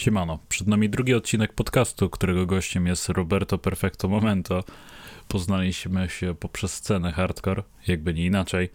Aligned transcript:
Siemano, 0.00 0.38
przed 0.48 0.66
nami 0.66 0.90
drugi 0.90 1.14
odcinek 1.14 1.52
podcastu, 1.52 2.10
którego 2.10 2.46
gościem 2.46 2.86
jest 2.86 3.08
Roberto 3.08 3.58
Perfecto 3.58 4.08
Momento. 4.08 4.64
Poznaliśmy 5.28 6.08
się 6.08 6.34
poprzez 6.34 6.72
scenę 6.72 7.12
hardcore, 7.12 7.62
jakby 7.86 8.14
nie 8.14 8.26
inaczej, 8.26 8.68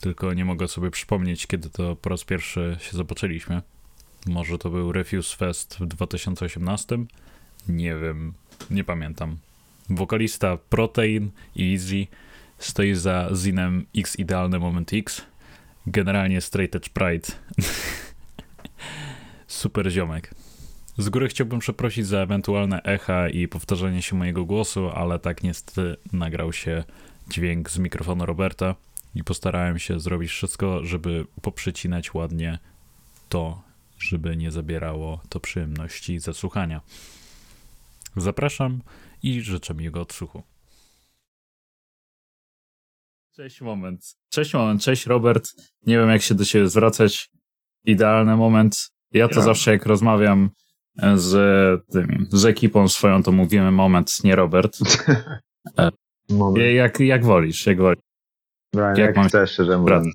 tylko 0.00 0.34
nie 0.34 0.44
mogę 0.44 0.68
sobie 0.68 0.90
przypomnieć, 0.90 1.46
kiedy 1.46 1.70
to 1.70 1.96
po 1.96 2.10
raz 2.10 2.24
pierwszy 2.24 2.76
się 2.80 2.96
zobaczyliśmy. 2.96 3.62
Może 4.26 4.58
to 4.58 4.70
był 4.70 4.92
Refuse 4.92 5.36
Fest 5.36 5.76
w 5.80 5.86
2018? 5.86 6.98
Nie 7.68 7.96
wiem, 7.96 8.34
nie 8.70 8.84
pamiętam. 8.84 9.36
Wokalista 9.88 10.56
Protein 10.56 11.30
i 11.56 11.72
Easy 11.72 12.06
stoi 12.58 12.94
za 12.94 13.30
zinem 13.34 13.86
X 13.96 14.18
Idealny 14.18 14.58
Moment 14.58 14.92
X. 14.92 15.22
Generalnie 15.86 16.40
Straight 16.40 16.76
Edge 16.76 16.88
Pride. 16.88 17.26
Super 19.46 19.90
ziomek. 19.90 20.34
Z 21.00 21.08
góry 21.08 21.28
chciałbym 21.28 21.58
przeprosić 21.58 22.06
za 22.06 22.18
ewentualne 22.18 22.82
echa 22.82 23.28
i 23.28 23.48
powtarzanie 23.48 24.02
się 24.02 24.16
mojego 24.16 24.44
głosu, 24.44 24.90
ale 24.90 25.18
tak 25.18 25.42
niestety 25.42 25.96
nagrał 26.12 26.52
się 26.52 26.84
dźwięk 27.30 27.70
z 27.70 27.78
mikrofonu 27.78 28.26
Roberta 28.26 28.74
i 29.14 29.24
postarałem 29.24 29.78
się 29.78 30.00
zrobić 30.00 30.30
wszystko, 30.30 30.84
żeby 30.84 31.26
poprzycinać 31.42 32.14
ładnie 32.14 32.58
to, 33.28 33.62
żeby 33.98 34.36
nie 34.36 34.50
zabierało 34.50 35.20
to 35.28 35.40
przyjemności 35.40 36.18
ze 36.18 36.34
słuchania. 36.34 36.80
Zapraszam 38.16 38.82
i 39.22 39.40
życzę 39.40 39.74
miłego 39.74 40.00
odsłuchu. 40.00 40.42
Cześć 43.36 43.60
moment. 43.60 44.16
Cześć 44.28 44.54
moment, 44.54 44.82
cześć 44.82 45.06
Robert. 45.06 45.50
Nie 45.86 45.98
wiem 45.98 46.08
jak 46.08 46.22
się 46.22 46.34
do 46.34 46.44
ciebie 46.44 46.68
zwracać. 46.68 47.30
Idealny 47.84 48.36
moment. 48.36 48.90
Ja 49.12 49.28
to 49.28 49.34
ja. 49.34 49.42
zawsze 49.42 49.70
jak 49.70 49.86
rozmawiam 49.86 50.50
z, 51.14 51.34
tymi, 51.92 52.26
z 52.32 52.44
ekipą 52.44 52.88
swoją, 52.88 53.22
to 53.22 53.32
mówimy 53.32 53.70
moment, 53.70 54.24
nie 54.24 54.36
Robert. 54.36 54.78
moment. 56.30 56.74
Jak, 56.74 57.00
jak 57.00 57.24
wolisz, 57.24 57.66
jak 57.66 57.78
wolisz. 57.78 58.02
Brian, 58.72 58.96
jak, 58.96 59.16
jak 59.16 59.26
chcesz, 59.26 59.50
szczerze 59.50 59.78
mówiąc. 59.78 60.14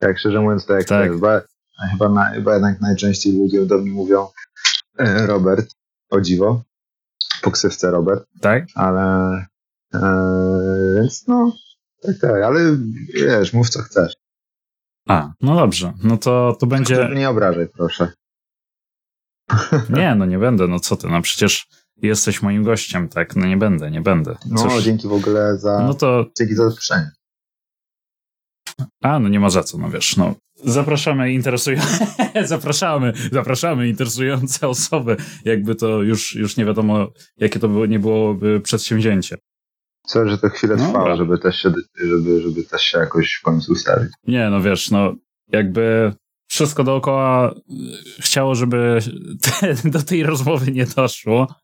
Jak 0.00 0.18
szczerze 0.18 0.40
mówiąc, 0.40 0.66
to 0.66 0.74
jak 0.74 0.84
tak. 0.84 1.10
chcesz. 1.10 1.20
Bo, 1.20 1.28
chyba, 1.90 2.08
na, 2.08 2.24
chyba 2.24 2.54
jednak 2.54 2.80
najczęściej 2.80 3.32
ludzie 3.38 3.66
do 3.66 3.78
mnie 3.78 3.90
mówią 3.90 4.28
e, 4.98 5.26
Robert, 5.26 5.66
o 6.10 6.20
dziwo. 6.20 6.62
Po 7.42 7.50
ksywce 7.50 7.90
Robert. 7.90 8.24
Tak? 8.40 8.64
Ale 8.74 9.46
e, 9.94 10.00
więc 10.94 11.26
no, 11.28 11.52
tak, 12.02 12.18
tak, 12.20 12.42
ale 12.42 12.60
wiesz, 13.14 13.52
mów 13.52 13.68
co 13.68 13.82
chcesz. 13.82 14.12
A, 15.08 15.32
no 15.40 15.56
dobrze, 15.56 15.92
no 16.04 16.16
to, 16.16 16.56
to 16.60 16.66
będzie... 16.66 17.08
Nie 17.14 17.30
obrażaj, 17.30 17.68
proszę. 17.68 18.12
Nie, 19.90 20.14
no 20.14 20.26
nie 20.26 20.38
będę, 20.38 20.68
no 20.68 20.80
co 20.80 20.96
ty, 20.96 21.08
no 21.08 21.22
przecież 21.22 21.66
jesteś 22.02 22.42
moim 22.42 22.64
gościem, 22.64 23.08
tak? 23.08 23.36
No 23.36 23.46
nie 23.46 23.56
będę, 23.56 23.90
nie 23.90 24.00
będę. 24.00 24.36
Cóż, 24.56 24.74
no, 24.74 24.80
dzięki 24.80 25.08
w 25.08 25.12
ogóle 25.12 25.58
za. 25.58 25.82
No 25.86 25.94
to. 25.94 26.26
Dzięki 26.38 26.54
za 26.54 26.68
zaproszenie. 26.68 27.10
A, 29.02 29.18
no 29.18 29.28
nie 29.28 29.40
ma 29.40 29.50
za 29.50 29.62
co, 29.62 29.78
no 29.78 29.90
wiesz, 29.90 30.16
no. 30.16 30.34
Zapraszamy 30.64 31.32
interesujące, 31.32 32.06
zapraszamy, 32.44 33.12
zapraszamy 33.32 33.88
interesujące 33.88 34.68
osoby, 34.68 35.16
jakby 35.44 35.74
to 35.74 36.02
już, 36.02 36.34
już 36.34 36.56
nie 36.56 36.64
wiadomo, 36.64 37.08
jakie 37.36 37.58
to 37.58 37.68
było, 37.68 37.86
nie 37.86 37.98
byłoby 37.98 38.60
przedsięwzięcie. 38.60 39.36
Co, 40.06 40.28
że 40.28 40.38
to 40.38 40.48
chwilę 40.48 40.76
no, 40.76 40.86
trwało, 40.86 41.16
żeby 41.16 41.38
też, 41.38 41.56
się, 41.56 41.72
żeby, 42.00 42.42
żeby 42.42 42.64
też 42.64 42.82
się 42.82 42.98
jakoś 42.98 43.34
w 43.34 43.42
końcu 43.42 43.72
ustawić. 43.72 44.08
Nie, 44.26 44.50
no 44.50 44.60
wiesz, 44.60 44.90
no 44.90 45.14
jakby 45.52 46.12
wszystko 46.48 46.84
dookoła 46.84 47.50
y, 47.50 48.22
chciało, 48.22 48.54
żeby 48.54 48.98
te, 49.42 49.74
do 49.90 50.02
tej 50.02 50.22
rozmowy 50.22 50.72
nie 50.72 50.86
doszło. 50.86 51.46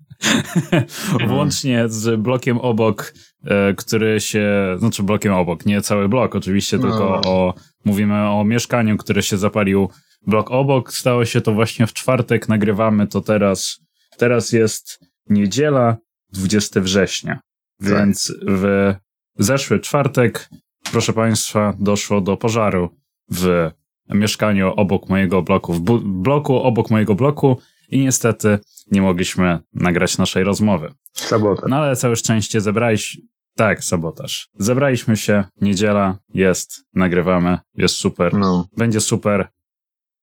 Mhm. 0.73 1.29
Włącznie 1.29 1.89
z 1.89 2.21
blokiem 2.21 2.59
obok, 2.59 3.15
e, 3.45 3.75
który 3.75 4.21
się, 4.21 4.77
znaczy 4.79 5.03
blokiem 5.03 5.35
obok, 5.35 5.67
nie 5.67 5.81
cały 5.81 6.09
blok 6.09 6.35
oczywiście, 6.35 6.79
no. 6.79 6.83
tylko 6.83 7.21
o, 7.25 7.55
mówimy 7.85 8.29
o 8.29 8.45
mieszkaniu, 8.45 8.97
które 8.97 9.23
się 9.23 9.37
zapalił 9.37 9.89
blok 10.27 10.51
obok. 10.51 10.93
Stało 10.93 11.25
się 11.25 11.41
to 11.41 11.53
właśnie 11.53 11.87
w 11.87 11.93
czwartek, 11.93 12.49
nagrywamy 12.49 13.07
to 13.07 13.21
teraz. 13.21 13.81
Teraz 14.19 14.53
jest 14.53 15.01
niedziela, 15.29 15.97
20 16.33 16.81
września. 16.81 17.41
Tak. 17.81 17.89
Więc 17.89 18.33
w 18.49 18.95
zeszły 19.39 19.81
czwartek, 19.81 20.49
proszę 20.93 21.13
Państwa, 21.13 21.75
doszło 21.79 22.21
do 22.21 22.37
pożaru 22.37 22.91
w 23.31 23.71
mieszkaniu 24.09 24.73
obok 24.77 25.09
mojego 25.09 25.43
bloku, 25.43 25.73
w 25.73 25.81
bloku 26.01 26.57
obok 26.57 26.91
mojego 26.91 27.15
bloku 27.15 27.59
i 27.89 27.99
niestety 27.99 28.59
nie 28.91 29.03
mogliśmy 29.03 29.59
nagrać 29.75 30.19
naszej 30.19 30.45
rozmowy. 30.45 30.93
Sabotaż. 31.13 31.65
No 31.69 31.77
ale 31.77 31.97
całe 31.97 32.17
szczęście 32.17 32.61
zebraliśmy, 32.61 33.23
tak, 33.57 33.85
sabotaż. 33.85 34.49
Zebraliśmy 34.59 35.17
się, 35.17 35.45
niedziela, 35.61 36.19
jest, 36.35 36.85
nagrywamy, 36.95 37.59
jest 37.75 37.95
super, 37.95 38.35
no. 38.35 38.69
będzie 38.77 39.01
super. 39.01 39.49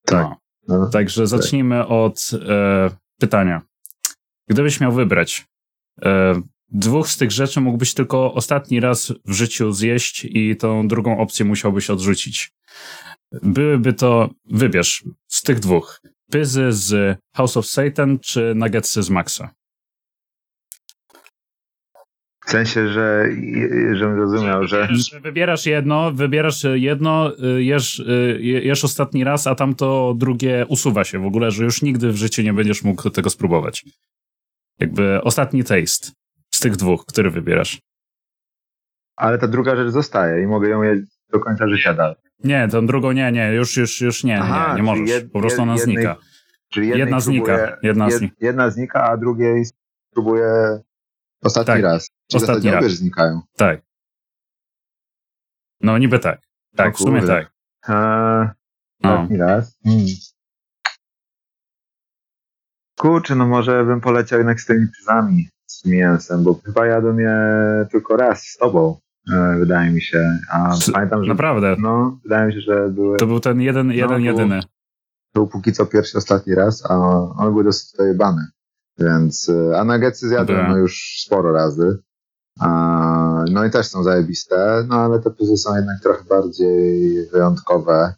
Tak. 0.05 0.21
No. 0.21 0.41
No. 0.67 0.89
Także 0.89 1.21
tak. 1.21 1.27
zacznijmy 1.27 1.87
od 1.87 2.31
e, 2.49 2.89
pytania. 3.19 3.61
Gdybyś 4.47 4.79
miał 4.79 4.91
wybrać 4.91 5.45
e, 6.01 6.41
dwóch 6.69 7.09
z 7.09 7.17
tych 7.17 7.31
rzeczy 7.31 7.61
mógłbyś 7.61 7.93
tylko 7.93 8.33
ostatni 8.33 8.79
raz 8.79 9.13
w 9.25 9.33
życiu 9.33 9.71
zjeść 9.71 10.25
i 10.29 10.55
tą 10.55 10.87
drugą 10.87 11.17
opcję 11.17 11.45
musiałbyś 11.45 11.89
odrzucić. 11.89 12.53
Byłyby 13.31 13.93
to, 13.93 14.29
wybierz 14.45 15.03
z 15.27 15.41
tych 15.41 15.59
dwóch, 15.59 16.01
pyzy 16.31 16.71
z 16.71 17.17
House 17.35 17.57
of 17.57 17.65
Satan 17.65 18.19
czy 18.19 18.53
nuggetsy 18.55 19.03
z 19.03 19.09
Maxa? 19.09 19.53
W 22.45 22.49
sensie, 22.51 22.87
że, 22.87 23.29
żebym 23.93 24.17
rozumiał, 24.17 24.67
że... 24.67 24.87
Wybierasz 25.21 25.65
jedno, 25.65 26.11
wybierasz 26.11 26.63
jedno, 26.73 27.31
jesz, 27.57 28.03
jesz 28.39 28.83
ostatni 28.83 29.23
raz, 29.23 29.47
a 29.47 29.55
tamto 29.55 30.13
drugie 30.17 30.65
usuwa 30.69 31.03
się 31.03 31.19
w 31.19 31.25
ogóle, 31.25 31.51
że 31.51 31.63
już 31.63 31.81
nigdy 31.81 32.11
w 32.11 32.15
życiu 32.15 32.41
nie 32.41 32.53
będziesz 32.53 32.83
mógł 32.83 33.09
tego 33.09 33.29
spróbować. 33.29 33.85
Jakby 34.79 35.21
ostatni 35.21 35.63
taste 35.63 36.11
z 36.53 36.59
tych 36.59 36.75
dwóch, 36.75 37.05
który 37.05 37.31
wybierasz? 37.31 37.79
Ale 39.15 39.37
ta 39.37 39.47
druga 39.47 39.75
rzecz 39.75 39.89
zostaje 39.89 40.43
i 40.43 40.47
mogę 40.47 40.69
ją 40.69 40.83
jeść 40.83 41.01
do 41.29 41.39
końca 41.39 41.67
życia 41.67 41.93
dalej. 41.93 42.17
Nie, 42.43 42.67
tą 42.67 42.85
drugą 42.85 43.11
nie, 43.11 43.31
nie, 43.31 43.53
już, 43.53 43.77
już, 43.77 44.01
już 44.01 44.23
nie, 44.23 44.39
Aha, 44.41 44.69
nie, 44.69 44.75
nie 44.75 44.83
możesz. 44.83 45.09
Jed, 45.09 45.31
po 45.31 45.39
prostu 45.39 45.61
ona 45.61 45.75
jednej, 45.75 45.95
znika. 45.95 46.15
Czyli 46.69 46.87
jedna 46.87 47.19
znika. 47.19 47.77
Jedna, 47.83 48.05
jed, 48.05 48.17
znika. 48.17 48.35
jedna 48.39 48.69
znika, 48.69 49.03
a 49.03 49.17
drugiej 49.17 49.65
spróbuję 50.11 50.79
ostatni 51.43 51.73
tak, 51.73 51.81
raz. 51.81 52.09
Czyli 52.31 52.43
ostatni 52.43 52.71
raz. 52.71 52.91
znikają. 52.91 53.41
Tak. 53.57 53.81
No 55.81 55.97
niby 55.97 56.19
tak. 56.19 56.41
Tak, 56.75 56.95
w 56.95 56.99
sumie 56.99 57.21
tak. 57.21 57.51
Eee, 57.87 58.49
ostatni 59.03 59.37
no. 59.37 59.45
raz. 59.45 59.77
Hmm. 59.83 60.05
Kurczę, 62.99 63.35
no 63.35 63.47
może 63.47 63.85
bym 63.85 64.01
poleciał 64.01 64.39
jednak 64.39 64.61
z 64.61 64.65
tymi 64.65 64.87
przyzami 64.87 65.49
z 65.65 65.85
mięsem, 65.85 66.43
bo 66.43 66.53
chyba 66.53 66.85
jadłem 66.85 67.19
je 67.19 67.35
tylko 67.91 68.17
raz 68.17 68.43
z 68.43 68.57
tobą. 68.57 68.99
Wydaje 69.59 69.91
mi 69.91 70.01
się. 70.01 70.39
A 70.51 70.75
pamiętam, 70.93 71.23
że. 71.23 71.29
Naprawdę. 71.29 71.75
No, 71.79 72.19
wydaje 72.23 72.47
mi 72.47 72.53
się, 72.53 72.61
że 72.61 72.89
były. 72.89 73.17
To 73.17 73.27
był 73.27 73.39
ten 73.39 73.61
jeden, 73.61 73.87
no, 73.87 73.93
jeden, 73.93 74.21
jedyny. 74.21 74.59
Był 75.33 75.47
póki 75.47 75.73
co 75.73 75.85
pierwszy, 75.85 76.17
ostatni 76.17 76.55
raz, 76.55 76.91
a 76.91 76.95
one 77.37 77.51
były 77.51 77.63
dosyć 77.63 77.97
dojebane. 77.97 78.47
Więc, 78.99 79.49
e, 79.49 79.79
a 79.79 79.83
nuggetsy 79.83 80.29
zjadłem 80.29 80.69
no, 80.69 80.77
już 80.77 81.21
sporo 81.25 81.51
razy. 81.51 81.97
A, 82.59 83.45
no 83.51 83.65
i 83.65 83.71
też 83.71 83.87
są 83.87 84.03
zajebiste, 84.03 84.85
no 84.87 84.95
ale 84.95 85.19
te 85.19 85.31
puzy 85.31 85.57
są 85.57 85.75
jednak 85.75 86.01
trochę 86.01 86.23
bardziej 86.23 87.29
wyjątkowe. 87.29 88.13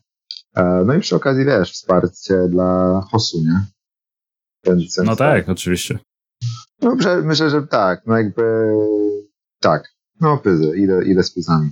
E, 0.55 0.83
no 0.85 0.93
i 0.93 0.99
przy 0.99 1.15
okazji, 1.15 1.45
wiesz, 1.45 1.71
wsparcie 1.71 2.47
dla 2.49 3.01
hosu, 3.11 3.37
nie? 3.45 3.61
No 5.03 5.15
tak, 5.15 5.49
oczywiście. 5.49 5.99
No 6.81 6.95
myślę, 7.23 7.49
że 7.49 7.67
tak, 7.67 8.01
no 8.05 8.17
jakby 8.17 8.73
tak. 9.59 9.92
No, 10.21 10.37
pyzy, 10.37 10.77
idę, 10.77 11.05
idę 11.05 11.23
z 11.23 11.33
pyzami. 11.33 11.69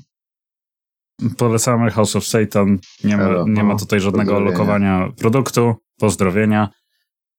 Polecamy 1.38 1.92
House 1.92 2.16
of 2.16 2.26
Satan. 2.26 2.80
Nie 3.04 3.18
ma, 3.18 3.24
Hello, 3.24 3.46
nie 3.48 3.64
ma 3.64 3.76
tutaj 3.76 4.00
żadnego 4.00 4.40
lokowania 4.40 5.10
produktu. 5.18 5.76
Pozdrowienia. 6.00 6.70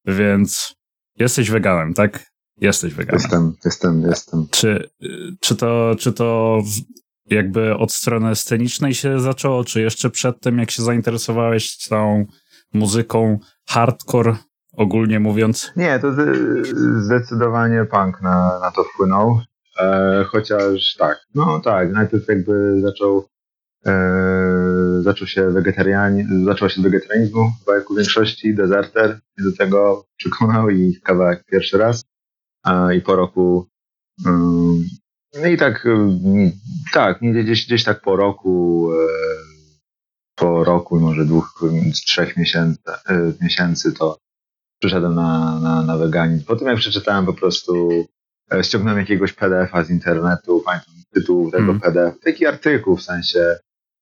Więc 0.06 0.74
jesteś 1.18 1.50
weganem, 1.50 1.94
tak? 1.94 2.26
Jesteś 2.60 2.94
weganem. 2.94 3.20
Jestem, 3.22 3.52
jestem, 3.64 4.02
jestem. 4.02 4.46
Czy, 4.50 4.90
czy, 5.40 5.56
to, 5.56 5.94
czy 5.98 6.12
to 6.12 6.58
jakby 7.26 7.76
od 7.76 7.92
strony 7.92 8.36
scenicznej 8.36 8.94
się 8.94 9.20
zaczęło, 9.20 9.64
czy 9.64 9.80
jeszcze 9.80 10.10
przedtem, 10.10 10.58
jak 10.58 10.70
się 10.70 10.82
zainteresowałeś 10.82 11.78
tą 11.88 12.26
muzyką 12.74 13.38
hardcore, 13.68 14.36
ogólnie 14.76 15.20
mówiąc? 15.20 15.72
Nie, 15.76 15.98
to 15.98 16.12
zdecydowanie 16.96 17.84
punk 17.84 18.22
na, 18.22 18.60
na 18.60 18.70
to 18.70 18.84
wpłynął. 18.84 19.40
E, 19.80 20.24
chociaż 20.24 20.94
tak, 20.98 21.18
no 21.34 21.60
tak, 21.60 21.92
najpierw 21.92 22.28
jakby 22.28 22.80
zaczął 22.80 23.24
Eee, 23.84 25.02
zaczął 25.02 25.26
się 25.26 25.50
wegetarian, 25.50 26.44
zaczął 26.44 26.68
się 26.68 26.82
wegetarianizmu, 26.82 27.50
chyba 27.58 27.74
jak 27.74 27.90
u 27.90 27.94
większości, 27.94 28.54
dezerter 28.54 29.08
mnie 29.08 29.50
do 29.50 29.56
tego 29.56 30.04
przekonał 30.16 30.70
i 30.70 31.00
kawałek 31.04 31.44
pierwszy 31.44 31.78
raz. 31.78 32.04
I 32.96 33.00
po 33.00 33.16
roku, 33.16 33.68
no 35.40 35.46
i 35.52 35.56
tak, 35.56 35.88
tak, 36.92 37.20
gdzieś, 37.20 37.66
gdzieś 37.66 37.84
tak 37.84 38.00
po 38.00 38.16
roku, 38.16 38.88
e, 38.92 39.06
po 40.36 40.64
roku, 40.64 41.00
może 41.00 41.24
dwóch, 41.24 41.64
trzech 42.06 42.36
miesięcy, 42.36 42.80
e, 43.08 43.32
miesięcy 43.42 43.92
to 43.92 44.18
przyszedłem 44.80 45.14
na, 45.14 45.60
na, 45.60 45.82
na 45.82 45.96
weganizm. 45.98 46.44
Po 46.44 46.56
tym 46.56 46.68
jak 46.68 46.76
przeczytałem 46.76 47.26
po 47.26 47.34
prostu, 47.34 47.90
e, 47.90 48.04
ściągnąłem 48.62 49.00
jakiegoś 49.00 49.32
PDF-a 49.32 49.84
z 49.84 49.90
internetu, 49.90 50.62
pamiętam 50.64 50.94
tytuł 51.14 51.50
tego 51.50 51.64
mm. 51.64 51.80
PDF, 51.80 52.20
taki 52.24 52.46
artykuł 52.46 52.96
w 52.96 53.02
sensie, 53.02 53.56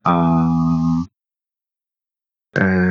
a, 0.04 0.46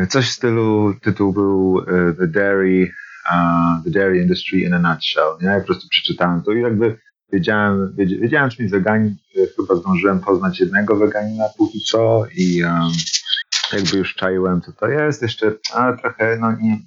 coś 0.10 0.30
w 0.30 0.34
stylu, 0.34 0.94
tytuł 1.02 1.34
był 1.34 1.86
The 2.20 2.28
Dairy, 2.28 2.92
uh, 3.32 3.84
The 3.84 3.92
Dairy 3.92 4.22
Industry 4.22 4.60
in 4.60 4.74
a 4.74 4.80
Nutshell, 4.80 5.38
nie? 5.42 5.48
Ja 5.48 5.60
po 5.60 5.66
prostu 5.66 5.88
przeczytałem 5.90 6.44
to 6.44 6.52
i 6.52 6.62
jakby 6.62 6.98
wiedziałem, 7.32 7.96
wiedziałem 7.98 8.50
czym 8.50 8.64
jest 8.64 8.76
weganin, 8.76 9.16
chyba 9.56 9.76
zdążyłem 9.76 10.20
poznać 10.20 10.60
jednego 10.60 10.96
weganina 10.96 11.46
póki 11.58 11.82
co 11.82 12.26
i 12.36 12.64
um, 12.64 12.92
jakby 13.74 13.98
już 13.98 14.16
czaiłem, 14.16 14.62
co 14.62 14.72
to 14.72 14.88
jest, 14.88 15.22
jeszcze, 15.22 15.54
ale 15.74 15.98
trochę, 15.98 16.38
no 16.40 16.52
nie, 16.52 16.74
e, 16.74 16.78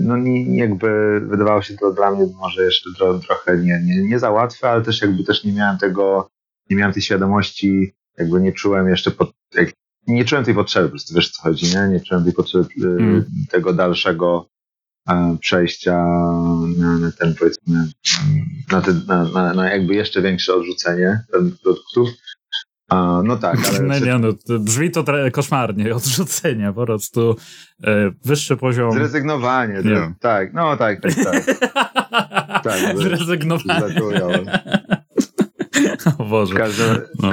no 0.00 0.16
nie, 0.16 0.56
jakby 0.56 1.20
wydawało 1.20 1.62
się 1.62 1.76
to 1.76 1.92
dla 1.92 2.10
mnie 2.10 2.26
może 2.40 2.64
jeszcze 2.64 2.90
tro, 2.96 3.18
trochę 3.18 3.58
nie, 3.58 3.80
nie, 3.84 4.02
nie 4.02 4.18
za 4.18 4.30
łatwe, 4.30 4.70
ale 4.70 4.82
też 4.82 5.02
jakby 5.02 5.24
też 5.24 5.44
nie 5.44 5.52
miałem 5.52 5.78
tego, 5.78 6.28
nie 6.70 6.76
miałem 6.76 6.92
tej 6.92 7.02
świadomości, 7.02 7.92
jakby 8.18 8.40
nie 8.40 8.52
czułem 8.52 8.88
jeszcze 8.88 9.10
pod, 9.10 9.32
jak, 9.54 9.72
nie 10.06 10.24
czułem 10.24 10.44
tej 10.44 10.54
potrzeby, 10.54 10.86
po 10.86 10.90
prostu 10.90 11.14
wiesz 11.14 11.30
co 11.30 11.42
chodzi, 11.42 11.76
nie? 11.76 11.88
Nie 11.88 12.00
czułem 12.00 12.24
tej 12.24 12.32
potrzeby 12.32 12.68
mm. 12.84 13.24
tego 13.50 13.72
dalszego 13.72 14.52
przejścia 15.40 15.96
na, 16.78 16.98
na 16.98 17.12
ten 17.12 17.34
powiedzmy, 17.34 17.86
na, 18.72 18.80
te, 18.80 18.94
na, 19.06 19.24
na, 19.24 19.54
na, 19.54 19.72
jakby 19.72 19.94
jeszcze 19.94 20.22
większe 20.22 20.54
odrzucenie 20.54 21.24
produktów. 21.30 22.08
A, 22.92 23.22
no 23.24 23.36
tak, 23.36 23.58
ale... 23.68 23.80
No, 23.88 23.98
nie, 23.98 24.18
no, 24.18 24.32
to 24.32 24.58
brzmi 24.58 24.90
to 24.90 25.04
koszmarnie, 25.32 25.94
odrzucenie, 25.96 26.72
po 26.74 26.86
prostu 26.86 27.36
e, 27.84 28.10
wyższy 28.24 28.56
poziom... 28.56 28.92
Zrezygnowanie, 28.92 29.80
nie. 29.84 30.14
tak, 30.20 30.54
no 30.54 30.76
tak, 30.76 31.00
tak, 31.00 31.14
tak. 31.14 31.44
tak 32.64 32.98
Zrezygnowanie. 32.98 33.94
O 36.18 36.24
Boże. 36.24 36.54
Każde... 36.54 37.02
No. 37.22 37.32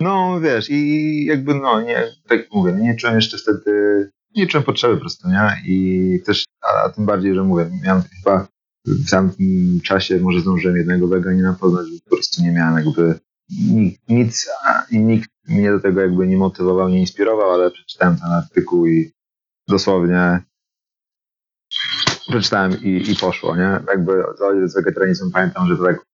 no 0.00 0.40
wiesz, 0.40 0.70
i 0.70 1.24
jakby 1.24 1.54
no, 1.54 1.80
nie, 1.80 2.04
tak 2.28 2.40
mówię, 2.52 2.72
nie 2.72 2.96
czułem 2.96 3.16
jeszcze 3.16 3.38
wtedy 3.38 4.10
nie 4.36 4.46
czułem 4.46 4.64
potrzeby 4.64 4.94
po 4.94 5.00
prostu, 5.00 5.28
nie? 5.28 5.62
I 5.66 6.20
też, 6.26 6.44
a, 6.62 6.84
a 6.84 6.88
tym 6.88 7.06
bardziej, 7.06 7.34
że 7.34 7.42
mówię, 7.42 7.70
miałem 7.84 8.02
chyba 8.02 8.46
w 8.86 9.10
tamtym 9.10 9.80
czasie 9.84 10.20
może 10.20 10.40
zdążyłem 10.40 10.76
jednego 10.76 11.08
weganina 11.08 11.56
poznać, 11.60 11.86
że 11.86 12.00
po 12.04 12.16
prostu 12.16 12.42
nie 12.42 12.52
miałem 12.52 12.84
jakby 12.84 13.20
nic 14.08 14.48
i 14.90 14.98
nikt 14.98 15.30
mnie 15.48 15.70
do 15.70 15.80
tego 15.80 16.00
jakby 16.00 16.26
nie 16.26 16.36
motywował, 16.36 16.88
nie 16.88 17.00
inspirował, 17.00 17.50
ale 17.50 17.70
przeczytałem 17.70 18.16
ten 18.16 18.32
artykuł 18.32 18.86
i 18.86 19.12
dosłownie 19.68 20.42
przeczytałem 22.28 22.82
i, 22.82 23.10
i 23.10 23.16
poszło, 23.16 23.56
nie? 23.56 23.80
Jakby 23.88 24.22
z 24.64 24.74
wegetarianizmem 24.74 25.30
pamiętam, 25.30 25.68
że 25.68 25.76
to 25.76 25.84
tak 25.84 26.10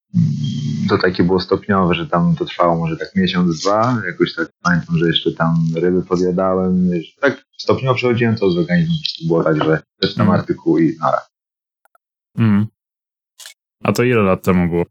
to 0.88 0.99
takie 0.99 1.25
było 1.25 1.41
stopniowe, 1.41 1.94
że 1.94 2.06
tam 2.06 2.37
to 2.37 2.44
trwało 2.44 2.77
może 2.77 2.97
tak 2.97 3.15
miesiąc, 3.17 3.61
dwa, 3.61 4.03
jakoś 4.06 4.35
tak 4.35 4.49
pamiętam, 4.62 4.99
że 4.99 5.06
jeszcze 5.06 5.33
tam 5.33 5.55
ryby 5.77 6.03
podjadałem, 6.03 6.91
tak 7.21 7.44
stopniowo 7.59 7.94
przechodziłem 7.94 8.37
to 8.37 8.50
z 8.50 8.59
organizmem, 8.59 8.97
było 9.27 9.44
tak, 9.44 9.65
że 9.65 9.83
przeczytam 10.00 10.27
mm. 10.27 10.41
artykuł 10.41 10.79
i 10.79 10.97
nara. 11.00 11.21
Mm. 12.38 12.67
A 13.85 13.93
to 13.93 14.03
ile 14.03 14.23
lat 14.23 14.43
temu 14.43 14.69
było? 14.69 14.85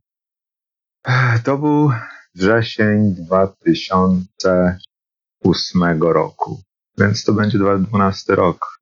To 1.44 1.58
był 1.58 1.92
wrzesień 2.36 3.16
2008 3.16 6.02
roku, 6.02 6.62
więc 6.98 7.24
to 7.24 7.34
będzie 7.34 7.58
12 7.58 8.36
rok. 8.36 8.80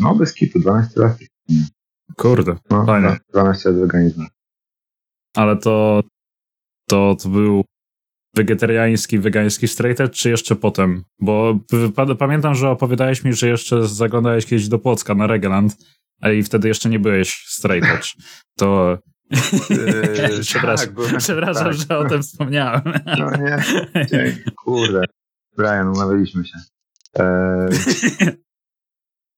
No 0.00 0.14
bez 0.14 0.34
kitu, 0.34 0.60
12 0.60 1.00
lat. 1.00 1.18
Kurde, 2.16 2.56
no, 2.70 2.86
fajnie. 2.86 3.16
12 3.32 3.70
lat 3.70 3.78
organizmu. 3.78 4.24
Ale 5.36 5.56
to, 5.56 6.02
to, 6.88 7.16
to 7.22 7.28
był 7.28 7.64
wegetariański, 8.34 9.18
wegański 9.18 9.68
straight 9.68 10.00
edge, 10.00 10.14
czy 10.14 10.30
jeszcze 10.30 10.56
potem? 10.56 11.04
Bo 11.20 11.58
pamiętam, 12.18 12.54
że 12.54 12.70
opowiadałeś 12.70 13.24
mi, 13.24 13.32
że 13.32 13.48
jeszcze 13.48 13.88
zaglądałeś 13.88 14.46
kiedyś 14.46 14.68
do 14.68 14.78
Płocka 14.78 15.14
na 15.14 15.26
Regeland, 15.26 15.76
a 16.20 16.30
i 16.30 16.42
wtedy 16.42 16.68
jeszcze 16.68 16.88
nie 16.88 16.98
byłeś 16.98 17.44
straight 17.46 17.90
edge. 17.96 18.08
To... 18.58 18.98
Yy, 19.30 20.40
przepraszam, 20.40 20.94
tak, 20.94 21.18
przepraszam 21.18 21.64
tak. 21.64 21.74
że 21.74 21.98
o 21.98 22.08
tym 22.08 22.22
wspomniałem. 22.22 22.82
No 23.18 23.30
nie, 23.36 23.56
kurde. 24.64 25.04
Brian, 25.56 25.88
umawialiśmy 25.88 26.44
się. 26.44 26.58
E, 27.18 27.68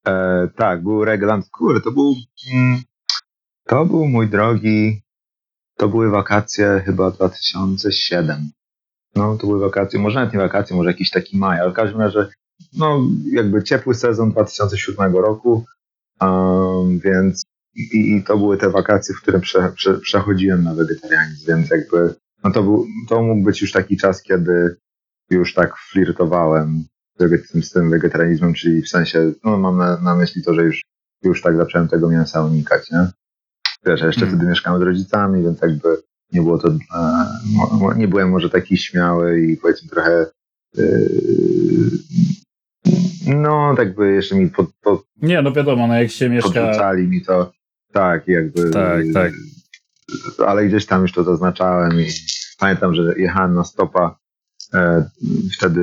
e, 0.08 0.48
tak, 0.56 0.82
był 0.82 1.04
Regeland. 1.04 1.48
Kurde, 1.50 1.80
to 1.80 1.90
był... 1.90 2.14
Mm, 2.52 2.82
to 3.66 3.84
był 3.86 4.08
mój 4.08 4.28
drogi 4.28 5.06
to 5.76 5.88
były 5.88 6.10
wakacje 6.10 6.82
chyba 6.84 7.10
2007. 7.10 8.50
No, 9.14 9.36
to 9.36 9.46
były 9.46 9.60
wakacje, 9.60 10.00
może 10.00 10.18
nawet 10.18 10.34
nie 10.34 10.40
wakacje, 10.40 10.76
może 10.76 10.90
jakiś 10.90 11.10
taki 11.10 11.38
maj, 11.38 11.60
ale 11.60 11.70
w 11.70 11.74
każdym 11.74 12.00
razie, 12.00 12.26
no, 12.72 13.00
jakby 13.32 13.62
ciepły 13.62 13.94
sezon 13.94 14.30
2007 14.30 15.16
roku, 15.16 15.64
um, 16.20 16.98
więc 16.98 17.44
i, 17.76 18.16
i, 18.16 18.22
to 18.22 18.38
były 18.38 18.56
te 18.58 18.70
wakacje, 18.70 19.14
w 19.14 19.22
które 19.22 19.40
prze, 19.40 19.72
prze, 19.72 19.98
przechodziłem 19.98 20.64
na 20.64 20.74
wegetarianizm, 20.74 21.46
więc 21.48 21.70
jakby, 21.70 22.14
no 22.44 22.50
to, 22.50 22.62
był, 22.62 22.86
to 23.08 23.22
mógł 23.22 23.42
być 23.42 23.62
już 23.62 23.72
taki 23.72 23.96
czas, 23.96 24.22
kiedy 24.22 24.76
już 25.30 25.54
tak 25.54 25.76
flirtowałem 25.76 26.84
z 27.62 27.70
tym 27.70 27.90
wegetarianizmem, 27.90 28.54
czyli 28.54 28.82
w 28.82 28.88
sensie, 28.88 29.32
no 29.44 29.58
mam 29.58 29.76
na, 29.76 30.00
na 30.00 30.14
myśli 30.14 30.42
to, 30.42 30.54
że 30.54 30.64
już, 30.64 30.82
już 31.22 31.42
tak 31.42 31.56
zacząłem 31.56 31.88
tego 31.88 32.08
mięsa 32.08 32.44
unikać, 32.44 32.90
nie? 32.90 33.08
Wiesz, 33.86 34.00
jeszcze 34.00 34.22
mm. 34.22 34.34
wtedy 34.34 34.50
mieszkałem 34.50 34.80
z 34.80 34.84
rodzicami, 34.84 35.42
więc 35.42 35.60
jakby 35.62 35.96
nie 36.32 36.42
było 36.42 36.58
to, 36.58 36.68
nie 37.96 38.08
byłem 38.08 38.30
może 38.30 38.50
taki 38.50 38.78
śmiały 38.78 39.40
i 39.40 39.56
powiedzmy 39.56 39.88
trochę 39.88 40.26
e, 40.78 40.82
no, 43.26 43.74
tak 43.76 43.94
by 43.94 44.12
jeszcze 44.12 44.34
mi 44.34 44.50
pod, 44.50 44.70
pod 44.82 45.04
Nie, 45.22 45.42
no 45.42 45.52
wiadomo, 45.52 45.86
no 45.86 45.94
jak 45.94 46.10
się 46.10 46.28
mieszka... 46.28 46.48
Podrzucali 46.48 47.08
mi 47.08 47.22
to, 47.22 47.52
tak, 47.96 48.28
jakby... 48.28 48.70
Tak, 48.70 49.02
tak. 49.14 49.32
Ale 50.46 50.66
gdzieś 50.66 50.86
tam 50.86 51.02
już 51.02 51.12
to 51.12 51.24
zaznaczałem 51.24 52.00
i 52.00 52.06
pamiętam, 52.58 52.94
że 52.94 53.14
jechałem 53.16 53.54
na 53.54 53.64
stopa 53.64 54.18
e, 54.74 55.10
wtedy 55.56 55.82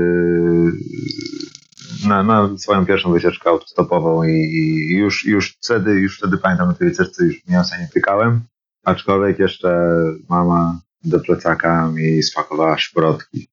na, 2.08 2.24
na 2.24 2.58
swoją 2.58 2.86
pierwszą 2.86 3.12
wycieczkę 3.12 3.50
autostopową 3.50 4.24
i, 4.24 4.32
i, 4.32 4.90
już, 4.98 5.26
już 5.26 5.58
wtedy, 5.64 5.92
już 5.92 6.18
wtedy 6.18 6.38
pamiętam 6.38 6.68
na 6.68 6.74
tej 6.74 6.90
wycieczce 6.90 7.26
już 7.26 7.48
mięsa 7.48 7.78
nie 7.78 7.88
tykałem, 7.94 8.42
aczkolwiek 8.84 9.40
jeszcze 9.40 9.96
mama 10.30 10.80
do 11.04 11.20
plecaka 11.20 11.92
mi 11.92 12.24
spakowała 12.24 12.78
szprotki. 12.78 13.48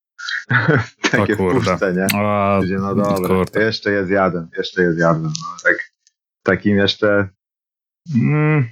Takie 1.10 1.34
wpuszczenie. 1.34 2.06
Gdzie 2.62 2.76
no 2.78 2.94
dobra, 2.94 3.60
jeszcze 3.60 3.92
je 3.92 4.06
zjadłem, 4.06 4.48
jeszcze 4.56 4.82
je 4.82 4.92
zjadłem. 4.92 5.32
No, 5.42 5.56
tak, 5.64 5.76
takim 6.42 6.76
jeszcze 6.76 7.28
mm, 8.14 8.68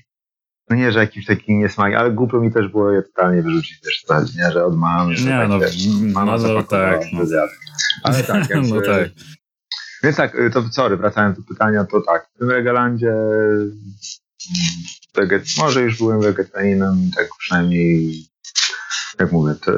no 0.70 0.76
nie, 0.76 0.92
że 0.92 0.98
jakimś 0.98 1.26
takim 1.26 1.58
niesmak, 1.58 1.94
ale 1.94 2.10
głupio 2.10 2.40
mi 2.40 2.52
też 2.52 2.68
było 2.68 2.90
je 2.92 3.02
totalnie 3.02 3.42
wyrzucić 3.42 3.80
też 3.80 4.02
wtedy, 4.04 4.26
nie, 4.36 4.52
że 4.52 4.64
od 4.64 4.76
mamy, 4.76 5.16
że 5.16 5.24
nie, 5.24 5.30
tak, 5.30 5.48
no, 5.48 5.60
wiesz, 5.60 5.86
mama 6.12 6.36
no, 6.36 6.48
no 6.48 6.62
tak, 6.62 7.00
no. 7.12 7.22
Ale 8.02 8.24
tak, 8.24 8.50
jak, 8.50 8.60
no 8.70 8.80
tak. 8.80 9.08
Więc 10.02 10.16
tak, 10.16 10.34
y, 10.34 10.50
to 10.50 10.62
sorry, 10.68 10.96
wracając 10.96 11.38
do 11.38 11.44
pytania, 11.44 11.84
to 11.84 12.00
tak, 12.00 12.28
w 12.34 12.38
tym 12.38 12.50
Regalandzie 12.50 13.12
weget, 15.14 15.44
może 15.58 15.82
już 15.82 15.98
byłem 15.98 16.20
wegetarianem, 16.20 17.10
tak 17.16 17.28
przynajmniej 17.38 18.12
jak 19.18 19.32
mówię, 19.32 19.54
to, 19.54 19.72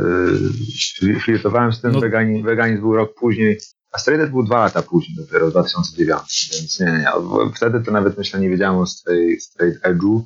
y, 1.02 1.20
flirtowałem 1.20 1.72
z 1.72 1.80
tym, 1.80 1.92
no. 1.92 2.00
weganizm, 2.00 2.44
weganizm 2.44 2.80
był 2.80 2.96
rok 2.96 3.14
później, 3.14 3.58
a 3.92 3.98
Straight 3.98 4.30
był 4.30 4.42
dwa 4.42 4.58
lata 4.58 4.82
później, 4.82 5.16
dopiero 5.16 5.48
w 5.48 5.50
2009, 5.50 6.50
więc 6.52 6.80
nie, 6.80 6.86
nie, 6.86 6.98
nie. 6.98 7.12
Wtedy 7.56 7.80
to 7.80 7.90
nawet 7.90 8.18
myślę 8.18 8.40
nie 8.40 8.50
wiedziałem 8.50 8.78
o 8.78 8.86
straight, 8.86 9.44
straight 9.44 9.84
edge'u 9.84 10.22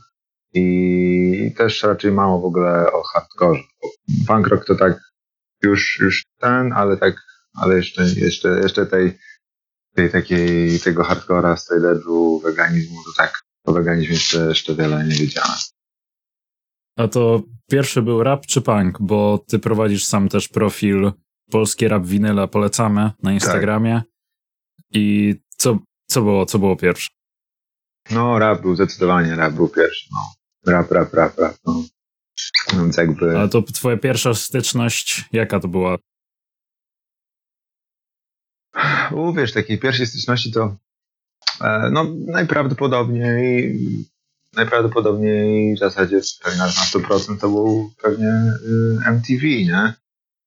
i 0.55 1.55
też 1.57 1.83
raczej 1.83 2.13
mało 2.13 2.41
w 2.41 2.45
ogóle 2.45 2.93
o 2.93 3.03
hardcore. 3.03 3.61
Punk 4.27 4.47
rock 4.47 4.65
to 4.65 4.75
tak 4.75 5.01
już, 5.63 5.99
już 6.01 6.25
ten, 6.41 6.73
ale 6.73 6.97
tak, 6.97 7.15
ale 7.55 7.77
jeszcze, 7.77 8.05
jeszcze, 8.05 8.49
jeszcze 8.49 8.87
tej 8.87 9.19
tej 9.95 10.11
takiej, 10.11 10.81
tego 10.81 11.05
hardcora, 11.05 11.57
styledżu, 11.57 12.41
weganizmu, 12.45 12.97
to 13.05 13.11
tak 13.17 13.43
o 13.65 13.73
weganizmie 13.73 14.15
jeszcze, 14.15 14.47
jeszcze 14.49 14.75
wiele 14.75 15.05
nie 15.05 15.15
wiedziałem. 15.15 15.59
A 16.97 17.09
to 17.09 17.43
pierwszy 17.71 18.03
był 18.03 18.23
rap 18.23 18.47
czy 18.47 18.61
punk? 18.61 18.99
Bo 19.01 19.45
ty 19.49 19.59
prowadzisz 19.59 20.05
sam 20.05 20.29
też 20.29 20.49
profil 20.49 21.13
polskie 21.55 21.89
rap 21.89 22.07
winyla 22.07 22.47
polecamy 22.47 23.11
na 23.23 23.33
Instagramie. 23.33 23.95
Tak. 23.95 24.05
I 24.91 25.35
co, 25.57 25.79
co, 26.07 26.23
było, 26.23 26.47
co 26.47 26.59
było 26.59 26.77
pierwsze? 26.77 27.09
No, 28.11 28.39
rap 28.39 28.63
był 28.63 28.75
zdecydowanie, 28.75 29.37
rap 29.37 29.55
był 29.55 29.69
pierwszy. 29.69 30.09
No. 30.13 30.19
Rap, 30.73 30.91
rap, 30.91 31.15
rap, 31.15 31.39
rap. 31.39 31.57
No. 31.67 31.85
Więc 32.73 32.97
jakby... 32.97 33.39
A 33.39 33.49
to 33.49 33.63
twoja 33.63 33.97
pierwsza 33.97 34.35
styczność, 34.35 35.25
jaka 35.33 35.61
to 35.61 35.69
była? 35.69 35.97
Uwierz, 39.13 39.53
takiej 39.53 39.79
pierwszej 39.79 40.07
styczności 40.07 40.53
to 40.53 40.77
e, 41.61 41.91
no 41.93 42.05
najprawdopodobniej 42.27 43.79
najprawdopodobniej 44.53 45.77
w 45.77 45.79
zasadzie 45.79 46.21
pewnie 46.43 46.59
na 46.59 46.69
100% 46.69 47.41
to 47.41 47.49
był 47.49 47.91
pewnie 48.03 48.29
y, 48.29 49.11
MTV, 49.11 49.47
nie? 49.47 50.04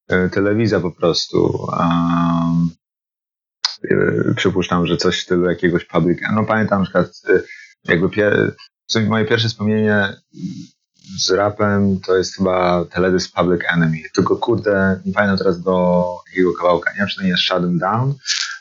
E, 0.10 0.30
telewizja 0.30 0.80
po 0.80 0.92
prostu. 0.92 1.68
Um, 1.80 2.70
przypuszczam, 4.36 4.88
że 4.88 4.98
coś 4.98 5.20
w 5.20 5.24
stylu 5.24 5.50
jakiegoś 5.50 5.86
public. 5.86 6.20
No 6.34 6.46
pamiętam 6.46 6.80
na 6.80 6.84
przykład 6.84 7.08
y, 7.30 7.44
jakby 7.84 8.10
pie, 8.10 8.32
moje 9.08 9.26
pierwsze 9.26 9.48
wspomnienie 9.48 10.14
z 11.18 11.32
rapem 11.32 12.00
to 12.00 12.18
jest 12.18 12.36
chyba 12.36 12.86
teledysk 12.86 13.36
Public 13.36 13.62
Enemy. 13.74 13.98
Tylko 14.14 14.38
kurde, 14.38 15.00
nie 15.06 15.14
pamiętam 15.14 15.38
teraz 15.38 15.62
do 15.62 16.06
jakiego 16.30 16.54
kawałka. 16.54 16.92
Nie 16.92 16.98
wiem, 16.98 17.08
czy 17.08 17.16
to 17.16 17.24
nie 17.24 17.30
jest 17.30 17.44
Shut 17.44 17.78
Down, 17.78 18.14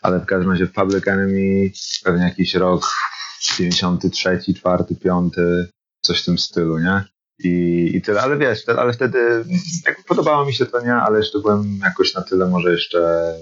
ale 0.02 0.20
w 0.20 0.26
każdym 0.26 0.50
razie 0.50 0.66
Public 0.66 1.08
Enemy 1.08 1.70
pewnie 2.04 2.24
jakiś 2.24 2.54
rok 2.54 2.86
93, 3.56 4.40
4, 4.54 4.84
5, 5.02 5.34
coś 6.00 6.22
w 6.22 6.24
tym 6.24 6.38
stylu, 6.38 6.78
nie? 6.78 7.04
I, 7.38 7.90
i 7.94 8.02
tyle, 8.02 8.22
ale 8.22 8.38
wiesz, 8.38 8.68
ale 8.68 8.92
wtedy 8.92 9.44
jakby 9.86 10.02
podobało 10.02 10.46
mi 10.46 10.54
się 10.54 10.66
to, 10.66 10.80
nie? 10.80 10.94
Ale 10.94 11.18
jeszcze 11.18 11.38
byłem 11.38 11.78
jakoś 11.82 12.14
na 12.14 12.22
tyle 12.22 12.48
może 12.48 12.72
jeszcze... 12.72 13.32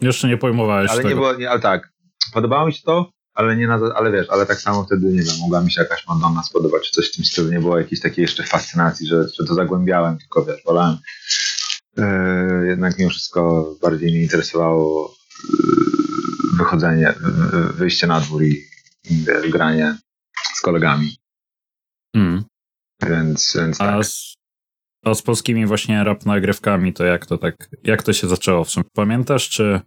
Jeszcze 0.00 0.28
nie 0.28 0.36
pojmowałeś 0.36 0.90
Ale 0.90 0.96
tego. 0.96 1.08
nie 1.08 1.14
było, 1.14 1.34
nie, 1.34 1.50
ale 1.50 1.60
tak, 1.60 1.92
podobało 2.32 2.66
mi 2.66 2.72
się 2.72 2.82
to, 2.82 3.10
ale 3.34 3.56
nie 3.56 3.66
na, 3.66 3.80
ale 3.94 4.12
wiesz, 4.12 4.30
ale 4.30 4.46
tak 4.46 4.60
samo 4.60 4.84
wtedy, 4.84 5.06
nie 5.06 5.22
wiem, 5.22 5.34
mogła 5.40 5.60
mi 5.60 5.72
się 5.72 5.82
jakaś 5.82 6.06
Madonna 6.06 6.42
spodobać, 6.42 6.82
czy 6.82 6.90
coś 6.90 7.12
w 7.12 7.16
tym 7.16 7.24
stylu, 7.24 7.50
nie 7.50 7.60
było 7.60 7.78
jakiejś 7.78 8.00
takiej 8.00 8.22
jeszcze 8.22 8.44
fascynacji, 8.44 9.06
że, 9.06 9.28
że 9.28 9.44
to 9.46 9.54
zagłębiałem, 9.54 10.18
tylko 10.18 10.44
wiesz, 10.44 10.64
wolałem. 10.64 10.96
Yy, 11.96 12.66
jednak 12.66 12.98
mimo 12.98 13.10
wszystko 13.10 13.70
bardziej 13.82 14.10
mnie 14.10 14.22
interesowało 14.22 15.14
yy, 15.50 16.58
wychodzenie, 16.58 17.14
yy, 17.52 17.72
wyjście 17.72 18.06
na 18.06 18.20
dwór 18.20 18.42
i, 18.42 18.64
i 19.10 19.16
wiesz, 19.16 19.50
granie 19.50 19.96
z 20.54 20.60
kolegami. 20.60 21.16
Mm. 22.16 22.44
Więc, 23.08 23.56
więc 23.56 23.80
a, 23.80 23.84
tak. 23.84 24.04
z, 24.04 24.34
a 25.04 25.14
z 25.14 25.22
polskimi 25.22 25.66
właśnie 25.66 26.04
rap 26.04 26.26
nagrywkami, 26.26 26.92
to 26.92 27.04
jak 27.04 27.26
to 27.26 27.38
tak, 27.38 27.54
jak 27.84 28.02
to 28.02 28.12
się 28.12 28.28
zaczęło 28.28 28.64
w 28.64 28.70
sumie? 28.70 28.84
Pamiętasz, 28.92 29.48
czy... 29.48 29.80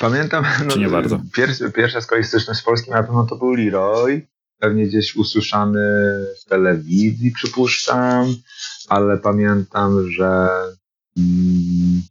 Pamiętam, 0.00 0.44
no, 0.68 0.76
nie 0.76 0.88
bardzo. 0.88 1.20
Pierwsza, 1.34 1.70
pierwsza 1.70 2.00
z 2.00 2.06
kolei 2.06 2.24
styczność 2.24 2.60
z 2.60 2.64
polskim 2.64 2.94
rapem, 2.94 3.14
no 3.14 3.26
to 3.26 3.36
był 3.36 3.50
Leroy, 3.50 4.26
pewnie 4.58 4.86
gdzieś 4.86 5.16
usłyszany 5.16 5.80
w 6.40 6.44
telewizji, 6.44 7.32
przypuszczam, 7.32 8.34
ale 8.88 9.18
pamiętam, 9.18 10.10
że 10.10 10.48
mm, 11.18 12.02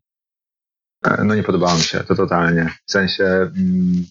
e, 1.06 1.24
no 1.24 1.36
nie 1.36 1.44
podobało 1.44 1.76
mi 1.76 1.84
się 1.84 2.00
to 2.00 2.16
totalnie. 2.16 2.74
W 2.86 2.92
sensie 2.92 3.24
mm, 3.24 4.06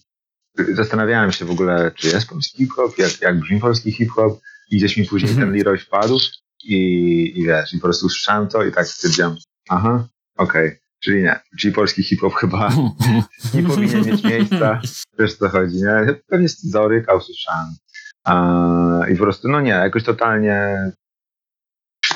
zastanawiałem 0.73 1.31
się 1.31 1.45
w 1.45 1.51
ogóle, 1.51 1.91
czy 1.95 2.07
jest 2.07 2.27
polski 2.27 2.57
hip-hop, 2.57 2.97
jak, 2.97 3.21
jak 3.21 3.39
brzmi 3.39 3.59
polski 3.59 3.91
hip-hop 3.91 4.41
i 4.71 4.77
gdzieś 4.77 4.97
mi 4.97 5.05
później 5.05 5.35
ten 5.35 5.53
Leroy 5.53 5.77
wpadł 5.77 6.19
i, 6.63 7.33
i 7.35 7.45
wiesz, 7.45 7.73
i 7.73 7.77
po 7.77 7.83
prostu 7.83 8.05
usłyszałem 8.05 8.47
to 8.47 8.63
i 8.63 8.71
tak 8.71 8.87
stwierdziłem, 8.87 9.35
aha, 9.69 10.07
okej, 10.37 10.67
okay. 10.67 10.81
Czyli 11.03 11.23
nie. 11.23 11.39
Czyli 11.59 11.73
polski 11.73 12.03
hip-hop 12.03 12.33
chyba 12.33 12.69
nie 13.53 13.63
powinien 13.63 14.05
mieć 14.05 14.23
miejsca. 14.23 14.81
Wiesz 15.19 15.33
co 15.33 15.49
chodzi, 15.49 15.75
nie? 15.75 16.15
Pewnie 16.27 16.49
scyzoryka 16.49 17.13
usłyszałem. 17.13 17.67
I 19.11 19.15
po 19.15 19.23
prostu, 19.23 19.47
no 19.49 19.61
nie, 19.61 19.69
jakoś 19.69 20.03
totalnie 20.03 20.77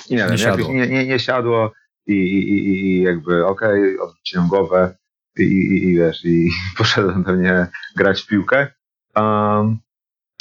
nie 0.09 0.17
wiem, 0.17 0.31
nie 0.31 0.37
siadło, 0.37 0.73
nie, 0.73 0.87
nie, 0.87 1.07
nie 1.07 1.19
siadło 1.19 1.73
i, 2.07 2.13
i, 2.13 2.49
i, 2.49 2.85
i 2.85 3.01
jakby 3.01 3.45
okej, 3.45 3.95
okay, 3.95 4.07
odwróciłem 4.07 4.47
głowę 4.47 4.97
i, 5.37 5.43
i, 5.43 5.87
i 5.87 5.95
wiesz, 5.95 6.25
i 6.25 6.49
poszedłem 6.77 7.23
pewnie 7.23 7.67
grać 7.95 8.21
w 8.21 8.27
piłkę. 8.27 8.67
Um, 9.15 9.79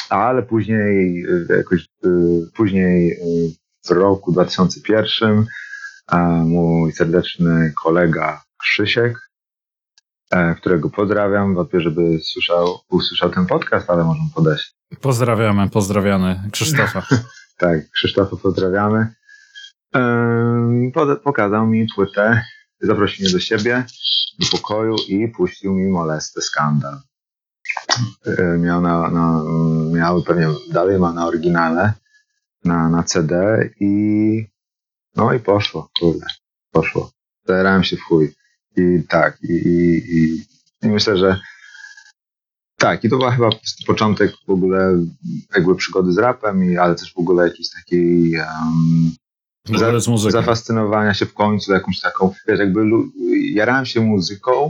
ale 0.08 0.42
później 0.42 1.24
jakoś 1.56 1.88
y, 2.04 2.10
później 2.56 3.12
y, 3.12 3.54
w 3.86 3.90
roku 3.90 4.32
2001 4.32 5.46
mój 6.44 6.92
serdeczny 6.92 7.72
kolega 7.82 8.42
Krzysiek, 8.60 9.30
e, 10.30 10.54
którego 10.54 10.90
pozdrawiam. 10.90 11.54
Wątpię, 11.54 11.80
żeby 11.80 12.18
słyszał, 12.22 12.78
usłyszał 12.90 13.30
ten 13.30 13.46
podcast, 13.46 13.90
ale 13.90 14.04
możemy 14.04 14.28
podać. 14.34 14.74
Pozdrawiamy, 15.00 15.70
pozdrawiamy 15.70 16.40
Krzysztofa. 16.52 17.06
tak, 17.58 17.90
Krzysztofa 17.90 18.36
pozdrawiamy. 18.36 19.14
Pokazał 21.24 21.66
mi 21.66 21.86
płytę, 21.94 22.42
zaprosił 22.80 23.24
mnie 23.24 23.32
do 23.32 23.40
siebie, 23.40 23.84
do 24.38 24.46
pokoju 24.58 24.96
i 25.08 25.28
puścił 25.28 25.74
mi 25.74 25.86
molestę 25.86 26.42
skandal. 26.42 27.00
E, 28.26 28.58
miał, 28.58 28.80
na, 28.80 29.10
na, 29.10 29.42
miał 29.92 30.22
pewnie 30.22 30.48
dalej 30.72 30.98
ma 30.98 31.12
na 31.12 31.26
oryginale, 31.26 31.92
na, 32.64 32.88
na 32.88 33.02
CD 33.02 33.34
i 33.80 34.46
no 35.16 35.32
i 35.32 35.40
poszło, 35.40 35.90
kurde, 36.00 36.26
poszło. 36.72 37.10
Zajerałem 37.44 37.84
się 37.84 37.96
w 37.96 38.00
chuj. 38.00 38.34
I 38.76 39.02
tak, 39.08 39.38
i, 39.42 39.52
i, 39.52 40.16
i, 40.18 40.44
i 40.82 40.88
myślę, 40.88 41.16
że 41.16 41.40
tak, 42.78 43.04
i 43.04 43.08
to 43.08 43.18
był 43.18 43.30
chyba 43.30 43.50
początek 43.86 44.32
w 44.46 44.50
ogóle 44.50 45.04
jakby 45.54 45.74
przygody 45.74 46.12
z 46.12 46.18
rapem, 46.18 46.64
i, 46.64 46.76
ale 46.76 46.94
też 46.94 47.12
w 47.14 47.18
ogóle 47.18 47.48
jakiejś 47.48 47.70
takiej 47.70 48.36
um, 48.36 50.00
za, 50.00 50.30
zafascynowania 50.30 51.14
się 51.14 51.26
w 51.26 51.34
końcu 51.34 51.72
jakąś 51.72 52.00
taką, 52.00 52.34
wiesz, 52.48 52.58
jakby 52.58 52.80
jarałem 53.52 53.86
się 53.86 54.00
muzyką, 54.00 54.68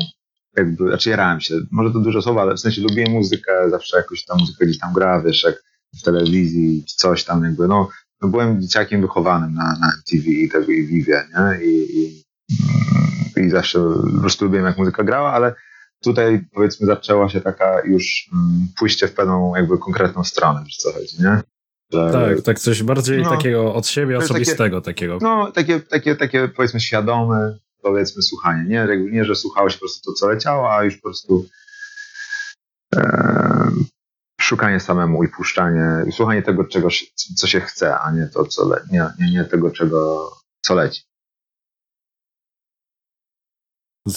jakby, 0.57 0.89
znaczy 0.89 1.11
jarałem 1.11 1.41
się, 1.41 1.55
może 1.71 1.93
to 1.93 1.99
dużo 1.99 2.23
słowa, 2.23 2.43
ale 2.43 2.55
w 2.55 2.61
sensie 2.61 2.83
lubiłem 2.83 3.13
muzykę, 3.13 3.71
zawsze 3.71 3.97
jakoś 3.97 4.25
ta 4.25 4.35
muzyka 4.37 4.65
gdzieś 4.65 4.79
tam 4.79 4.93
gra, 4.93 5.23
wiesz, 5.23 5.43
jak 5.43 5.63
w 6.01 6.03
telewizji, 6.03 6.85
coś 6.87 7.25
tam 7.25 7.45
jakby, 7.45 7.69
no 7.69 7.89
no 8.25 8.31
byłem 8.31 8.63
dzieciakiem 8.63 9.01
wychowanym 9.01 9.55
na, 9.55 9.77
na 9.81 9.93
MTV 9.99 10.31
i 10.31 10.49
tego 10.49 10.73
i 10.73 10.87
Vivie, 10.87 11.25
nie? 11.37 11.67
I, 11.67 12.03
i, 12.03 12.25
mm, 13.37 13.47
I 13.47 13.51
zawsze 13.51 13.79
po 14.15 14.21
prostu 14.21 14.45
lubiłem 14.45 14.67
jak 14.67 14.79
muzyka 14.79 15.05
grała, 15.05 15.33
ale 15.33 15.55
tutaj 16.03 16.45
powiedzmy 16.55 16.87
zaczęła 16.87 17.29
się 17.29 17.41
taka 17.41 17.81
już 17.85 18.29
um, 18.33 18.69
pójście 18.79 19.09
w 19.09 19.15
pewną 19.15 19.57
jakby 19.57 19.79
konkretną 19.79 20.25
stronę, 20.25 20.63
wiesz 20.65 20.77
co 20.77 20.93
chodzi, 20.93 21.23
nie? 21.23 21.41
Że, 21.93 22.13
tak, 22.13 22.43
tak 22.43 22.59
coś 22.59 22.83
bardziej 22.83 23.23
no, 23.23 23.31
takiego 23.31 23.75
od 23.75 23.87
siebie 23.87 24.19
osobistego 24.19 24.81
takie, 24.81 24.95
takiego. 24.95 25.19
No, 25.23 25.53
takie, 25.53 25.81
takie, 25.81 26.17
takie 26.17 26.49
powiedzmy 26.49 26.81
świadome, 26.81 27.59
powiedzmy 27.85 28.23
słuchanie, 28.23 28.65
nie? 28.69 28.89
Nie, 29.11 29.25
że 29.25 29.35
słuchało 29.35 29.71
się 29.71 29.75
po 29.75 29.81
prostu 29.81 30.11
to, 30.11 30.15
co 30.15 30.29
leciało, 30.29 30.75
a 30.75 30.85
już 30.85 30.97
po 30.97 31.03
prostu 31.03 31.47
e, 32.97 33.71
szukanie 34.41 34.81
samemu 34.81 35.25
i 35.25 35.29
puszczanie, 35.29 36.13
słuchanie 36.13 36.43
tego, 36.43 36.65
czego, 36.65 36.89
co 37.37 37.47
się 37.47 37.61
chce, 37.61 37.99
a 37.99 38.13
nie 38.13 38.27
to, 38.27 38.45
co 38.45 38.69
le, 38.69 38.81
nie, 38.93 39.07
nie, 39.21 39.33
nie 39.33 39.45
tego, 39.45 39.71
czego, 39.71 40.31
co 40.61 40.75
leci. 40.75 41.03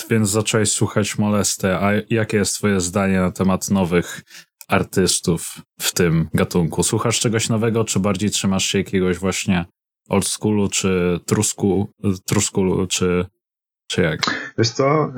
Więc 0.10 0.30
zacząłeś 0.30 0.72
słuchać 0.72 1.18
Molestę, 1.18 1.80
a 1.80 1.92
jakie 2.10 2.38
jest 2.38 2.56
twoje 2.56 2.82
zdanie 2.82 3.20
na 3.20 3.32
temat 3.32 3.70
nowych 3.70 4.22
artystów 4.68 5.62
w 5.80 5.94
tym 5.94 6.30
gatunku? 6.34 6.84
Słuchasz 6.84 7.20
czegoś 7.20 7.50
nowego, 7.50 7.86
czy 7.86 8.00
bardziej 8.00 8.30
trzymasz 8.30 8.66
się 8.66 8.78
jakiegoś 8.78 9.18
właśnie 9.18 9.66
old 10.10 10.28
schoolu, 10.28 10.70
czy 10.70 11.20
trusku, 11.26 11.94
truskulu, 12.26 12.88
czy, 12.88 13.26
czy 13.88 14.02
jak? 14.02 14.52
Wiesz 14.58 14.70
co, 14.70 15.14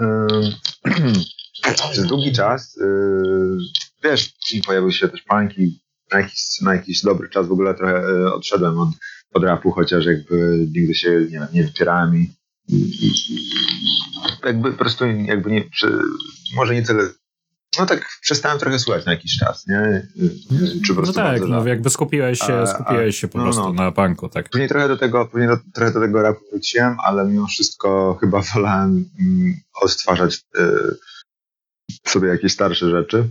przez 1.92 2.06
długi 2.06 2.32
czas 2.32 2.78
yy, 2.78 3.58
wiesz, 4.04 4.34
pojawiły 4.66 4.94
się 4.94 5.10
też 5.10 5.22
panki, 5.22 5.80
na 6.12 6.20
jakiś, 6.20 6.62
na 6.62 6.74
jakiś 6.74 7.02
dobry 7.02 7.30
czas 7.30 7.48
w 7.48 7.52
ogóle 7.52 7.74
trochę 7.74 7.98
e, 7.98 8.34
odszedłem 8.34 8.80
od, 8.80 8.90
od 9.34 9.44
rapu, 9.44 9.72
chociaż 9.72 10.06
jakby 10.06 10.68
nigdy 10.76 10.96
się 10.96 11.28
nie, 11.32 11.48
nie 11.54 11.64
wypierałem 11.64 12.16
i, 12.16 12.34
i, 12.68 12.76
i, 12.76 13.50
jakby 14.46 14.72
po 14.72 14.78
prostu 14.78 15.06
jakby 15.06 15.52
nie, 15.52 15.64
może 16.56 16.74
nie 16.74 16.84
tyle 16.84 17.10
no 17.78 17.86
tak 17.86 18.10
przestałem 18.22 18.60
trochę 18.60 18.80
słuchać 18.80 19.06
na 19.06 19.12
jakiś 19.12 19.38
czas, 19.38 19.68
nie? 19.68 20.08
Czy 20.86 20.96
po 20.96 21.02
no 21.02 21.14
tak, 21.14 21.42
no 21.42 21.68
jakby 21.68 21.90
skupiłeś 21.90 22.40
się, 22.40 22.68
skupiłeś 22.68 23.20
się 23.20 23.28
po 23.28 23.38
no, 23.38 23.44
prostu 23.44 23.74
no. 23.74 23.74
na 23.74 23.92
punku, 23.92 24.30
tak. 24.30 24.50
Później 24.50 24.70
trochę 24.70 24.88
do 24.88 24.98
tego, 24.98 25.26
później 25.26 25.50
do, 25.50 25.58
trochę 25.74 25.92
do 25.94 26.00
tego 26.00 26.22
rapu 26.22 26.40
wróciłem, 26.52 26.98
ale 27.06 27.26
mimo 27.26 27.48
wszystko 27.48 28.18
chyba 28.22 28.42
wolałem 28.54 29.10
mm, 29.20 29.56
odtwarzać 29.82 30.42
y, 30.58 30.98
sobie 32.08 32.28
jakieś 32.30 32.54
starsze 32.54 32.90
rzeczy. 32.90 33.30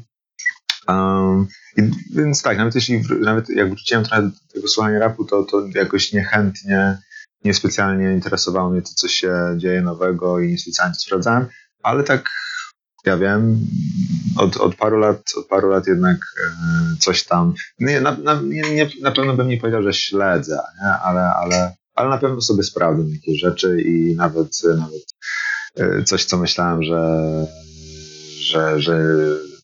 Um, 0.88 1.47
i, 1.76 1.83
więc 2.14 2.42
tak, 2.42 2.59
nawet 2.59 2.75
jeśli, 2.75 3.02
nawet 3.21 3.49
jak 3.49 3.68
wróciłem 3.68 4.04
trochę 4.04 4.23
do 4.23 4.30
tego 4.54 4.68
słuchania 4.68 4.99
rapu, 4.99 5.25
to, 5.25 5.42
to 5.42 5.66
jakoś 5.75 6.12
niechętnie, 6.12 6.99
niespecjalnie 7.45 8.12
interesowało 8.12 8.71
mnie 8.71 8.83
to, 8.83 8.90
co 8.95 9.09
się 9.09 9.35
dzieje 9.57 9.83
nowego 9.83 10.40
i 10.40 10.49
niespecjalnie 10.49 10.95
sprawdzałem. 10.95 11.47
ale 11.83 12.04
tak 12.04 12.30
ja 13.05 13.17
wiem, 13.17 13.67
od, 14.37 14.57
od 14.57 14.75
paru 14.75 14.99
lat, 14.99 15.23
od 15.37 15.47
paru 15.47 15.69
lat 15.71 15.87
jednak 15.87 16.17
e, 16.17 16.97
coś 16.99 17.25
tam, 17.25 17.55
nie, 17.78 18.00
na, 18.00 18.17
na, 18.17 18.40
nie, 18.43 18.88
na 19.02 19.12
pewno 19.12 19.35
bym 19.35 19.49
nie 19.49 19.61
powiedział, 19.61 19.83
że 19.83 19.93
śledzę, 19.93 20.59
nie? 20.83 20.88
Ale, 20.88 21.21
ale, 21.21 21.76
ale 21.95 22.09
na 22.09 22.19
pewno 22.19 22.40
sobie 22.40 22.62
sprawdzam 22.62 23.09
jakieś 23.09 23.40
rzeczy 23.40 23.83
i 23.83 24.17
nawet, 24.17 24.62
nawet 24.64 25.14
e, 25.76 26.05
coś, 26.05 26.25
co 26.25 26.37
myślałem, 26.37 26.83
że, 26.83 27.47
że, 28.40 28.81
że, 28.81 29.02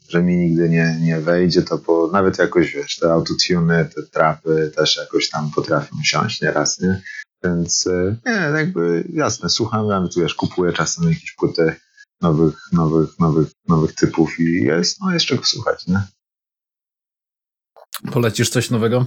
że 0.08 0.22
mi 0.22 0.36
nigdy 0.36 0.68
nie, 0.68 0.98
nie 1.00 1.20
wejdzie, 1.20 1.62
to 1.62 1.78
po, 1.78 2.10
nawet 2.12 2.38
jakoś, 2.38 2.74
wiesz, 2.74 2.96
te 2.96 3.12
autotuny, 3.12 3.88
te 3.94 4.02
trapy 4.02 4.72
też 4.76 4.96
jakoś 4.96 5.30
tam 5.30 5.50
potrafią 5.50 5.96
siąść 6.04 6.42
nieraz, 6.42 6.80
nie? 6.80 7.02
Więc 7.44 7.86
e, 7.86 8.16
nie, 8.26 8.58
jakby 8.58 9.04
jasne, 9.12 9.50
słucham, 9.50 9.86
nawet 9.86 10.14
wiesz, 10.16 10.34
kupuję 10.34 10.72
czasem 10.72 11.04
jakieś 11.04 11.32
płyty 11.32 11.76
nowych, 12.24 12.58
nowych, 12.72 13.18
nowych, 13.18 13.48
nowych 13.68 13.94
typów 13.94 14.40
i 14.40 14.62
jest, 14.62 15.00
no 15.00 15.12
jest 15.12 15.26
czego 15.26 15.44
słuchać, 15.44 15.86
nie? 15.86 16.02
Polecisz 18.12 18.50
coś 18.50 18.70
nowego? 18.70 19.06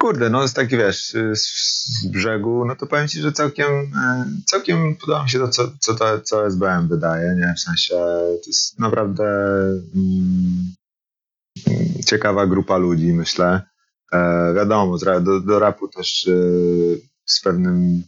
Kurde, 0.00 0.30
no 0.30 0.42
jest 0.42 0.56
taki 0.56 0.76
wiesz, 0.76 1.16
z 1.32 2.06
brzegu, 2.06 2.64
no 2.64 2.76
to 2.76 2.86
powiem 2.86 3.08
ci, 3.08 3.20
że 3.20 3.32
całkiem, 3.32 3.72
e, 3.96 4.24
całkiem 4.46 4.96
podoba 4.96 5.22
mi 5.22 5.30
się 5.30 5.38
to, 5.38 5.48
co, 5.48 5.72
co, 5.80 5.94
to, 5.94 6.20
co 6.20 6.46
SBM 6.46 6.88
wydaje, 6.88 7.34
nie? 7.34 7.54
W 7.56 7.60
sensie 7.60 7.94
to 8.42 8.46
jest 8.46 8.78
naprawdę 8.78 9.24
mm, 9.94 10.74
ciekawa 12.06 12.46
grupa 12.46 12.76
ludzi, 12.76 13.12
myślę. 13.12 13.62
E, 14.12 14.52
wiadomo, 14.54 14.98
do, 14.98 15.40
do 15.40 15.58
rapu 15.58 15.88
też 15.88 16.28
e, 16.28 16.32
z 17.24 17.40
pewnym 17.40 18.02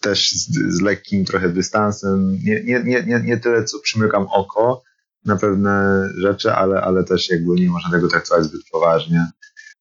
też 0.00 0.30
z, 0.30 0.76
z, 0.76 0.80
lekkim 0.80 1.24
trochę 1.24 1.48
dystansem. 1.48 2.38
Nie, 2.44 2.64
nie, 2.64 2.82
nie, 2.84 3.02
nie, 3.02 3.20
nie 3.20 3.36
tyle, 3.36 3.64
co 3.64 3.78
przymykam 3.78 4.26
oko 4.26 4.82
na 5.24 5.36
pewne 5.36 6.08
rzeczy, 6.16 6.52
ale, 6.52 6.80
ale 6.80 7.04
też 7.04 7.30
jakby 7.30 7.54
nie 7.54 7.70
można 7.70 7.90
tego 7.90 8.08
traktować 8.08 8.44
zbyt 8.44 8.60
poważnie. 8.72 9.26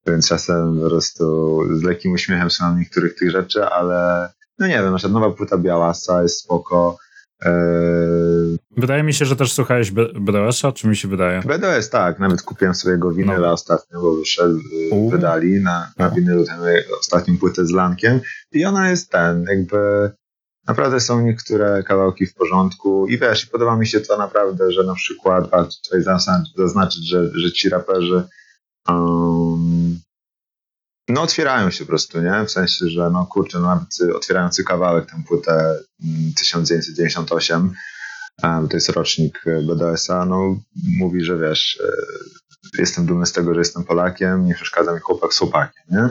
Więc 0.07 0.27
czasem 0.27 0.79
po 0.79 0.89
prostu 0.89 1.57
z 1.77 1.83
lekkim 1.83 2.11
uśmiechem 2.11 2.51
słucham 2.51 2.79
niektórych 2.79 3.15
tych 3.15 3.31
rzeczy, 3.31 3.65
ale 3.65 4.29
no 4.59 4.67
nie 4.67 4.73
wiem, 4.73 4.91
nasza 4.91 5.07
nowa 5.07 5.31
płyta 5.31 5.57
Białasa 5.57 6.23
jest 6.23 6.39
spoko. 6.39 6.97
Eee... 7.45 8.57
Wydaje 8.77 9.03
mi 9.03 9.13
się, 9.13 9.25
że 9.25 9.35
też 9.35 9.53
słuchałeś 9.53 9.91
BDS-a, 9.91 10.71
czy 10.71 10.87
mi 10.87 10.95
się 10.95 11.07
wydaje? 11.07 11.41
BDS, 11.41 11.89
tak. 11.89 12.19
Nawet 12.19 12.41
kupiłem 12.41 12.75
sobie 12.75 12.97
go 12.97 13.11
winyla 13.11 13.47
no. 13.47 13.53
ostatnio, 13.53 14.01
bo 14.01 14.15
wyszedł, 14.15 14.59
U. 14.91 15.09
wydali 15.09 15.61
na, 15.61 15.91
na 15.97 16.09
winylu 16.09 16.45
tę 16.45 16.57
ostatnią 16.99 17.37
płytę 17.37 17.65
z 17.65 17.71
Lankiem 17.71 18.19
i 18.51 18.65
ona 18.65 18.89
jest 18.89 19.09
ten, 19.09 19.45
jakby 19.49 20.11
naprawdę 20.67 20.99
są 20.99 21.21
niektóre 21.21 21.83
kawałki 21.83 22.25
w 22.25 22.33
porządku 22.33 23.07
i 23.07 23.17
wiesz, 23.17 23.45
podoba 23.45 23.77
mi 23.77 23.87
się 23.87 23.99
to 23.99 24.17
naprawdę, 24.17 24.71
że 24.71 24.83
na 24.83 24.95
przykład, 24.95 25.47
a 25.51 25.63
tutaj 25.63 26.01
zaznaczyć, 26.55 27.09
że, 27.09 27.31
że 27.33 27.51
ci 27.51 27.69
raperzy 27.69 28.23
um, 28.89 29.99
no 31.11 31.21
otwierają 31.21 31.71
się 31.71 31.85
po 31.85 31.89
prostu, 31.89 32.21
nie? 32.21 32.45
W 32.45 32.51
sensie, 32.51 32.89
że 32.89 33.09
no 33.09 33.25
kurczę, 33.25 33.59
no 33.59 33.67
nawet 33.67 34.15
otwierający 34.15 34.63
kawałek 34.63 35.11
tę 35.11 35.23
płytę 35.27 35.79
1998, 36.37 37.73
mm, 38.43 38.67
to 38.67 38.77
jest 38.77 38.89
rocznik 38.89 39.43
BDS-a, 39.67 40.25
no 40.25 40.57
mówi, 40.97 41.23
że 41.23 41.37
wiesz, 41.37 41.81
e, 41.83 41.91
jestem 42.77 43.05
dumny 43.05 43.25
z 43.25 43.31
tego, 43.31 43.53
że 43.53 43.61
jestem 43.61 43.83
Polakiem, 43.83 44.45
nie 44.45 44.55
przeszkadza 44.55 44.93
mi 44.93 44.99
chłopak 44.99 45.33
z 45.33 45.37
chłopakiem, 45.37 45.83
nie? 45.91 46.09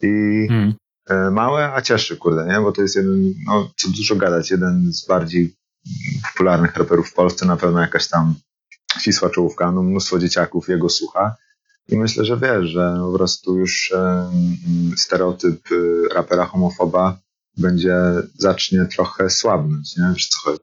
I 0.00 0.46
hmm. 0.48 0.74
E, 1.08 1.30
małe, 1.30 1.72
a 1.72 1.82
cieszy, 1.82 2.16
kurde, 2.16 2.46
nie? 2.46 2.60
Bo 2.60 2.72
to 2.72 2.82
jest 2.82 2.96
jeden, 2.96 3.34
no 3.46 3.70
co 3.76 3.88
dużo 3.88 4.16
gadać, 4.16 4.50
jeden 4.50 4.92
z 4.92 5.06
bardziej 5.06 5.54
popularnych 6.32 6.76
raperów 6.76 7.10
w 7.10 7.14
Polsce, 7.14 7.46
na 7.46 7.56
pewno 7.56 7.80
jakaś 7.80 8.08
tam 8.08 8.34
ścisła 9.00 9.30
czołówka, 9.30 9.72
no 9.72 9.82
mnóstwo 9.82 10.18
dzieciaków 10.18 10.68
jego 10.68 10.88
słucha 10.88 11.36
i 11.92 11.96
myślę, 11.98 12.24
że 12.24 12.36
wiesz, 12.36 12.70
że 12.70 12.96
po 13.00 13.18
prostu 13.18 13.58
już 13.58 13.94
stereotyp 14.96 15.72
y, 15.72 16.02
rapera 16.14 16.46
homofoba 16.46 17.18
będzie, 17.56 17.96
zacznie 18.34 18.86
trochę 18.96 19.30
słabnąć, 19.30 19.96
nie? 19.96 20.04
Wiesz 20.14 20.28
co 20.28 20.38
chodzi? 20.40 20.60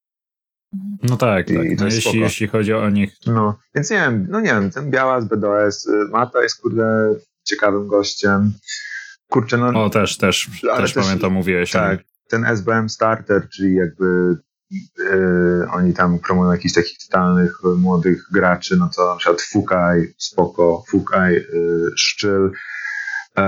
No 1.03 1.17
tak, 1.17 1.47
tak. 1.47 1.79
No 1.79 1.85
jeśli, 1.85 2.19
jeśli 2.19 2.47
chodzi 2.47 2.73
o 2.73 2.89
nich. 2.89 3.13
No, 3.27 3.59
więc 3.75 3.89
nie 3.89 3.97
wiem, 3.97 4.27
no 4.29 4.39
nie 4.39 4.49
wiem, 4.49 4.71
ten 4.71 4.91
Biała 4.91 5.21
z 5.21 5.25
BDS, 5.25 5.87
y, 5.87 5.91
Mata 6.11 6.43
jest 6.43 6.61
kurde 6.61 7.15
ciekawym 7.43 7.87
gościem. 7.87 8.53
Kurczę, 9.29 9.57
no... 9.57 9.83
O, 9.83 9.89
też, 9.89 10.17
też, 10.17 10.49
też, 10.61 10.93
też 10.93 11.05
pamiętam, 11.05 11.33
mówiłeś. 11.33 11.71
Tak, 11.71 12.03
ten 12.29 12.45
SBM 12.45 12.89
Starter, 12.89 13.49
czyli 13.49 13.75
jakby 13.75 14.37
Yy, 14.71 15.67
oni 15.71 15.93
tam 15.93 16.19
promują 16.19 16.51
jakichś 16.51 16.73
takich 16.73 16.97
totalnych 16.97 17.59
młodych 17.77 18.23
graczy, 18.31 18.77
no 18.77 18.89
to 18.95 19.11
na 19.11 19.15
przykład 19.15 19.41
Fukaj, 19.41 20.13
spoko, 20.17 20.83
Fukaj, 20.87 21.33
yy, 21.33 21.91
Szczyl. 21.95 22.51
Yy, 23.37 23.43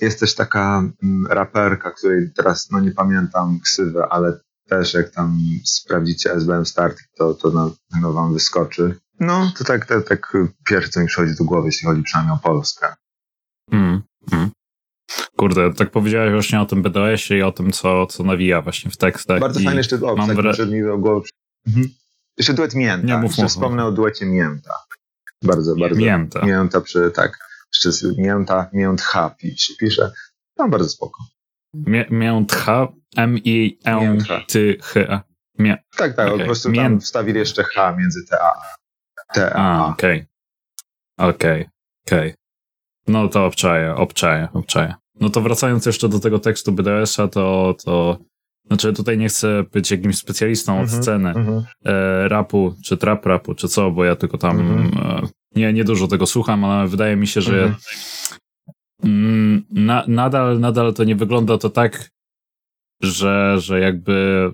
jest 0.00 0.20
też 0.20 0.34
taka 0.34 0.78
mm, 1.02 1.26
raperka, 1.26 1.90
której 1.90 2.30
teraz 2.36 2.70
no 2.70 2.80
nie 2.80 2.90
pamiętam 2.90 3.60
ksywę, 3.60 4.06
ale 4.10 4.38
też 4.68 4.94
jak 4.94 5.10
tam 5.10 5.38
sprawdzicie 5.64 6.32
SBM 6.32 6.66
Start, 6.66 6.98
to, 7.16 7.34
to 7.34 7.50
na 7.50 7.70
pewno 7.90 8.12
wam 8.12 8.32
wyskoczy. 8.32 8.94
No, 9.20 9.52
to 9.58 9.64
tak, 9.64 9.86
tak, 9.86 10.08
tak 10.08 10.36
pierwsze, 10.66 10.90
co 10.90 11.00
mi 11.00 11.06
przychodzi 11.06 11.34
do 11.38 11.44
głowy, 11.44 11.68
jeśli 11.68 11.88
chodzi 11.88 12.02
przynajmniej 12.02 12.36
o 12.36 12.38
Polskę. 12.38 12.94
Mm, 13.72 14.02
mm. 14.32 14.50
Kurde, 15.36 15.74
tak 15.74 15.90
powiedziałeś 15.90 16.32
właśnie 16.32 16.60
o 16.60 16.66
tym 16.66 16.82
BDS-ie 16.82 17.40
i 17.40 17.42
o 17.42 17.52
tym, 17.52 17.72
co, 17.72 18.06
co 18.06 18.24
nawija 18.24 18.62
właśnie 18.62 18.90
w 18.90 18.96
tekstach. 18.96 19.40
Bardzo 19.40 19.60
fajny 19.60 19.80
jeszcze 19.80 19.96
o, 19.96 20.16
mam 20.16 20.28
tak, 20.28 20.36
wra... 20.36 20.66
mi 20.66 20.82
do 20.82 20.98
głowy. 20.98 21.28
Mhm. 21.66 21.88
Jeszcze 22.38 22.54
duet 22.54 22.74
Mięta. 22.74 23.06
Nie, 23.06 23.16
mów, 23.16 23.30
jeszcze 23.30 23.42
mów, 23.42 23.50
wspomnę 23.50 23.84
o 23.84 23.92
duecie 23.92 24.26
Mięta. 24.26 24.74
Bardzo, 25.42 25.76
bardzo. 25.76 26.00
Mięta. 26.00 26.46
Mięta 26.46 26.80
przy, 26.80 27.10
tak. 27.10 27.38
Jeszcze 27.84 28.08
Mięta, 28.18 28.70
Miętcha 28.72 29.34
się 29.56 29.74
pisze. 29.80 30.12
Tam 30.56 30.70
bardzo 30.70 30.88
spoko. 30.88 31.24
Miętcha, 32.10 32.88
M-I-N-T-H. 33.16 35.22
Mię... 35.58 35.82
Tak, 35.96 36.16
tak, 36.16 36.26
okay. 36.26 36.38
po 36.38 36.44
prostu 36.44 36.72
tam 36.72 37.00
wstawili 37.00 37.38
jeszcze 37.38 37.64
H 37.64 37.96
między 37.96 38.20
T 38.30 38.38
a 38.42 38.52
T 39.34 39.54
a 39.54 39.86
Okej. 39.86 40.26
Okej, 41.18 41.68
okej. 42.06 42.34
No 43.06 43.28
to 43.28 43.46
obczaję, 43.46 43.94
obczaję, 43.94 44.48
obczaję. 44.52 44.94
No 45.20 45.30
to 45.30 45.40
wracając 45.40 45.86
jeszcze 45.86 46.08
do 46.08 46.18
tego 46.18 46.38
tekstu 46.38 46.72
BDS-a, 46.72 47.28
to, 47.28 47.74
to 47.84 48.18
znaczy 48.66 48.92
tutaj 48.92 49.18
nie 49.18 49.28
chcę 49.28 49.64
być 49.72 49.90
jakimś 49.90 50.18
specjalistą 50.18 50.80
od 50.80 50.88
mm-hmm, 50.88 51.02
sceny 51.02 51.32
mm-hmm. 51.32 51.62
E, 51.84 52.28
rapu, 52.28 52.74
czy 52.84 52.96
trap 52.96 53.26
rapu, 53.26 53.54
czy 53.54 53.68
co, 53.68 53.90
bo 53.90 54.04
ja 54.04 54.16
tylko 54.16 54.38
tam 54.38 54.58
mm-hmm. 54.58 55.24
e, 55.24 55.28
nie, 55.56 55.72
nie 55.72 55.84
dużo 55.84 56.08
tego 56.08 56.26
słucham, 56.26 56.64
ale 56.64 56.88
wydaje 56.88 57.16
mi 57.16 57.26
się, 57.26 57.40
że 57.40 57.62
mhm. 57.62 57.76
mm, 59.04 59.64
na, 59.70 60.04
nadal, 60.08 60.60
nadal 60.60 60.94
to 60.94 61.04
nie 61.04 61.16
wygląda 61.16 61.58
to 61.58 61.70
tak, 61.70 62.10
że, 63.02 63.56
że 63.58 63.80
jakby 63.80 64.50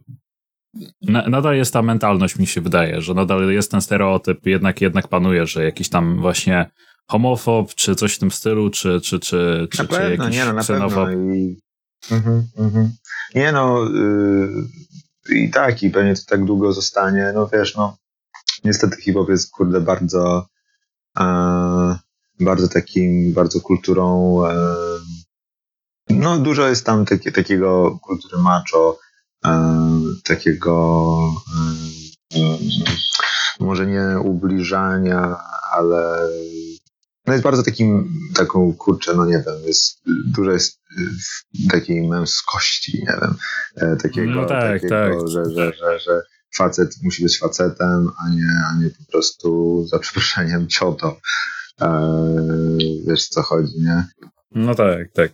na, 1.03 1.29
nadal 1.29 1.57
jest 1.57 1.73
ta 1.73 1.83
mentalność, 1.83 2.39
mi 2.39 2.47
się 2.47 2.61
wydaje, 2.61 3.03
że 3.03 3.15
nadal 3.15 3.53
jest 3.53 3.71
ten 3.71 3.81
stereotyp, 3.81 4.47
jednak, 4.47 4.81
jednak 4.81 5.09
panuje, 5.09 5.47
że 5.47 5.65
jakiś 5.65 5.89
tam 5.89 6.21
właśnie 6.21 6.71
homofob, 7.09 7.75
czy 7.75 7.95
coś 7.95 8.15
w 8.15 8.19
tym 8.19 8.31
stylu, 8.31 8.71
czy, 8.71 9.01
czy, 9.01 9.21
czy, 9.21 9.69
czy, 9.71 9.83
na 9.83 9.89
czy 9.89 9.95
pewno, 9.95 10.25
jakiś 10.25 10.39
nie, 10.39 10.45
no, 10.45 10.53
na 10.53 10.63
ksenofob. 10.63 11.09
Pewno. 11.09 11.35
I... 11.35 11.61
Mhm, 12.11 12.47
mhm. 12.59 12.93
Nie 13.35 13.53
no, 13.53 13.85
yy, 13.85 15.37
i 15.37 15.51
tak, 15.51 15.83
i 15.83 15.91
pewnie 15.91 16.15
to 16.15 16.23
tak 16.27 16.45
długo 16.45 16.73
zostanie. 16.73 17.33
No 17.35 17.49
wiesz, 17.53 17.77
no, 17.77 17.97
niestety 18.65 19.03
hip-hop 19.03 19.29
jest, 19.29 19.51
kurde, 19.51 19.81
bardzo, 19.81 20.47
yy, 21.21 21.97
bardzo 22.41 22.69
takim, 22.69 23.33
bardzo 23.33 23.61
kulturą, 23.61 24.41
yy, 24.45 24.99
no 26.11 26.39
dużo 26.39 26.69
jest 26.69 26.87
tam 26.87 27.05
taki, 27.05 27.33
takiego 27.33 27.99
kultury 28.03 28.43
macho, 28.43 28.99
e, 29.47 29.51
takiego 30.25 31.17
może 33.61 33.87
nie 33.87 34.21
ubliżania, 34.25 35.37
ale 35.73 36.29
no 37.29 37.33
jest 37.33 37.45
bardzo 37.45 37.63
takim, 37.63 38.13
taką, 38.35 38.75
kurczę, 38.75 39.15
no 39.15 39.27
nie 39.27 39.43
wiem, 39.47 39.67
jest, 39.67 40.03
dużo 40.27 40.51
jest 40.51 40.81
y, 40.99 41.69
takiej 41.71 42.09
męskości, 42.09 42.99
nie 42.99 43.19
wiem, 43.21 43.35
e, 43.77 43.97
takiego, 43.97 44.31
no 44.31 44.47
tak, 44.47 44.83
takiego 44.83 45.21
tak. 45.21 45.29
Że, 45.29 45.45
że, 45.45 45.73
że, 45.73 45.99
że 45.99 46.23
facet 46.57 46.95
musi 47.03 47.23
być 47.23 47.39
facetem, 47.39 48.11
a 48.25 48.29
nie, 48.31 48.63
a 48.71 48.83
nie 48.83 48.91
po 48.91 49.13
prostu, 49.13 49.85
za 49.87 49.99
przeproszeniem, 49.99 50.67
cioto. 50.67 51.21
Eee, 51.81 53.05
wiesz, 53.07 53.29
co 53.29 53.43
chodzi, 53.43 53.81
nie? 53.81 54.05
No 54.51 54.75
tak, 54.75 55.13
tak. 55.13 55.31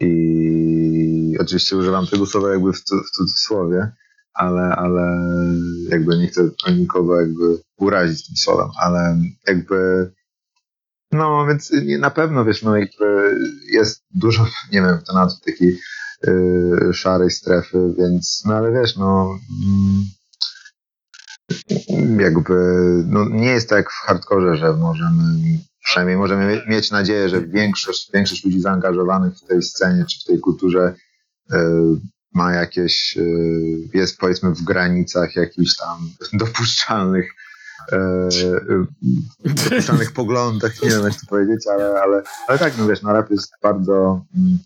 I 0.00 1.36
oczywiście 1.40 1.76
używam 1.76 2.06
tego 2.06 2.26
słowa 2.26 2.52
jakby 2.52 2.72
w, 2.72 2.80
w 2.80 3.10
cudzysłowie, 3.10 3.92
ale, 4.34 4.62
ale 4.62 5.18
jakby 5.88 6.18
nie 6.18 6.28
chcę 6.28 6.50
nikogo 6.72 7.20
jakby 7.20 7.58
urazić 7.76 8.26
tym 8.26 8.36
słowem, 8.36 8.68
ale 8.80 9.20
jakby 9.46 10.10
No, 11.12 11.46
więc 11.46 11.72
na 11.98 12.10
pewno, 12.10 12.44
wiesz, 12.44 12.62
no 12.62 12.74
jest 13.70 14.04
dużo, 14.10 14.46
nie 14.72 14.80
wiem, 14.80 14.98
to 15.06 15.14
na 15.14 15.28
takiej 15.46 15.80
yy, 16.26 16.90
szarej 16.94 17.30
strefy, 17.30 17.94
więc, 17.98 18.42
no 18.46 18.54
ale 18.54 18.72
wiesz, 18.72 18.96
no 18.96 19.38
mm, 19.66 20.04
jakby, 22.20 22.54
no 23.06 23.28
nie 23.28 23.50
jest 23.50 23.68
tak 23.68 23.90
w 23.90 24.06
hardkorze, 24.06 24.56
że 24.56 24.72
możemy, 24.72 25.38
przynajmniej 25.84 26.16
możemy 26.16 26.62
mieć 26.68 26.90
nadzieję, 26.90 27.28
że 27.28 27.46
większość, 27.46 28.10
większość 28.14 28.44
ludzi 28.44 28.60
zaangażowanych 28.60 29.34
w 29.34 29.46
tej 29.46 29.62
scenie 29.62 30.04
czy 30.04 30.20
w 30.20 30.24
tej 30.24 30.40
kulturze 30.40 30.94
yy, 31.50 31.56
ma 32.34 32.52
jakieś, 32.52 33.16
yy, 33.16 33.88
jest 33.94 34.18
powiedzmy 34.18 34.50
w 34.50 34.62
granicach 34.62 35.36
jakichś 35.36 35.76
tam 35.76 36.10
dopuszczalnych 36.32 37.32
e, 37.92 38.28
dopuszczalnych 39.44 40.12
poglądach, 40.20 40.82
nie 40.82 40.90
wiem 40.90 41.04
jak 41.04 41.14
to 41.14 41.26
powiedzieć, 41.28 41.66
ale, 41.66 42.02
ale, 42.02 42.22
ale 42.48 42.58
tak, 42.58 42.78
no 42.78 42.86
wiesz, 42.86 43.02
no 43.02 43.12
rap 43.12 43.30
jest 43.30 43.52
bardzo, 43.62 44.24
mm, 44.36 44.58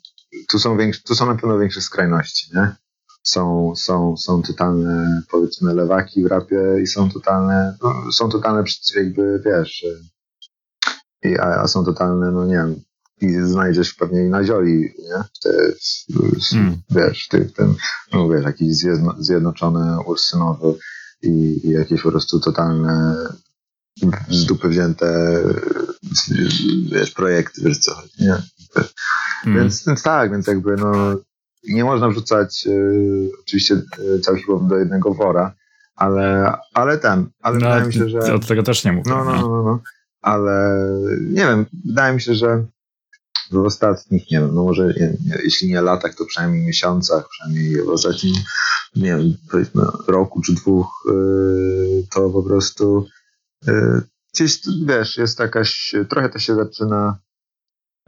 tu 0.48 0.58
są, 0.58 0.76
większe, 0.76 1.00
tu 1.02 1.14
są 1.14 1.26
na 1.26 1.34
pewno 1.34 1.58
większe 1.58 1.80
skrajności, 1.80 2.50
nie? 2.54 2.76
Są, 3.22 3.72
są, 3.76 4.16
są 4.16 4.42
totalne, 4.42 5.22
powiedzmy, 5.30 5.74
lewaki 5.74 6.22
w 6.22 6.26
rapie 6.26 6.60
i 6.82 6.86
są 6.86 7.10
totalne, 7.10 7.76
no, 7.82 8.12
są 8.12 8.28
totalne 8.28 8.64
jakby, 8.96 9.42
wiesz, 9.44 9.86
i, 11.22 11.38
a, 11.38 11.60
a 11.60 11.68
są 11.68 11.84
totalne, 11.84 12.30
no 12.30 12.46
nie 12.46 12.54
wiem, 12.54 12.80
i 13.20 13.34
znajdziesz 13.34 13.94
pewnie 13.94 14.24
i 14.24 14.28
na 14.28 14.44
zioli, 14.44 14.94
nie? 14.98 15.24
Te, 15.42 15.50
mm. 16.54 16.76
Wiesz, 16.90 17.28
ty, 17.28 17.50
ten, 17.56 17.74
no 18.12 18.28
wiesz, 18.28 18.44
jakiś 18.44 18.76
zjedno, 18.76 19.14
zjednoczony 19.18 20.00
ursynowy 20.06 20.74
i, 21.22 21.60
i 21.64 21.70
jakieś 21.70 22.02
po 22.02 22.10
prostu 22.10 22.40
totalne 22.40 23.16
z 24.28 24.46
dupy 24.46 24.68
wzięte 24.68 25.40
wiesz, 26.92 27.10
projekty, 27.10 27.62
wiesz 27.64 27.78
co 27.78 27.94
chodzi, 27.94 28.14
nie? 28.24 28.36
Mm. 29.46 29.58
Więc, 29.58 29.86
więc 29.86 30.02
tak, 30.02 30.30
więc 30.30 30.46
jakby 30.46 30.76
no 30.76 31.16
nie 31.68 31.84
można 31.84 32.08
wrzucać 32.08 32.66
y, 32.66 33.30
oczywiście 33.40 33.74
y, 33.98 34.20
cały 34.20 34.38
hip 34.38 34.46
do 34.68 34.76
jednego 34.76 35.14
wora, 35.14 35.54
ale, 35.94 36.52
ale 36.74 36.98
ten, 36.98 37.26
ale 37.42 37.58
no, 37.58 37.66
wydaje 37.66 37.86
mi 37.86 37.92
się, 37.92 38.08
że... 38.08 38.34
Od 38.34 38.46
tego 38.46 38.62
też 38.62 38.84
nie 38.84 38.92
mówię. 38.92 39.10
No, 39.10 39.24
no, 39.24 39.34
no, 39.34 39.48
no, 39.48 39.62
no. 39.62 39.80
Ale 40.20 40.88
nie 41.20 41.46
wiem, 41.46 41.66
wydaje 41.84 42.14
mi 42.14 42.20
się, 42.20 42.34
że 42.34 42.66
w 43.50 43.56
ostatnich, 43.56 44.30
nie 44.30 44.40
wiem, 44.40 44.54
no 44.54 44.64
może 44.64 44.94
jeśli 45.44 45.68
nie 45.68 45.82
latach, 45.82 46.14
to 46.14 46.24
przynajmniej 46.24 46.66
miesiącach, 46.66 47.28
przynajmniej 47.28 47.82
w 47.84 47.88
ostatnim, 47.88 48.34
nie 48.96 49.16
wiem, 49.16 49.36
powiedzmy 49.50 49.82
roku 50.08 50.40
czy 50.40 50.54
dwóch, 50.54 51.04
yy, 51.06 52.06
to 52.10 52.30
po 52.30 52.42
prostu 52.42 53.06
yy, 53.66 54.02
gdzieś, 54.34 54.60
wiesz, 54.86 55.16
jest 55.16 55.38
jakaś, 55.38 55.94
trochę 56.08 56.28
to 56.28 56.38
się 56.38 56.54
zaczyna, 56.54 57.18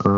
yy, 0.04 0.10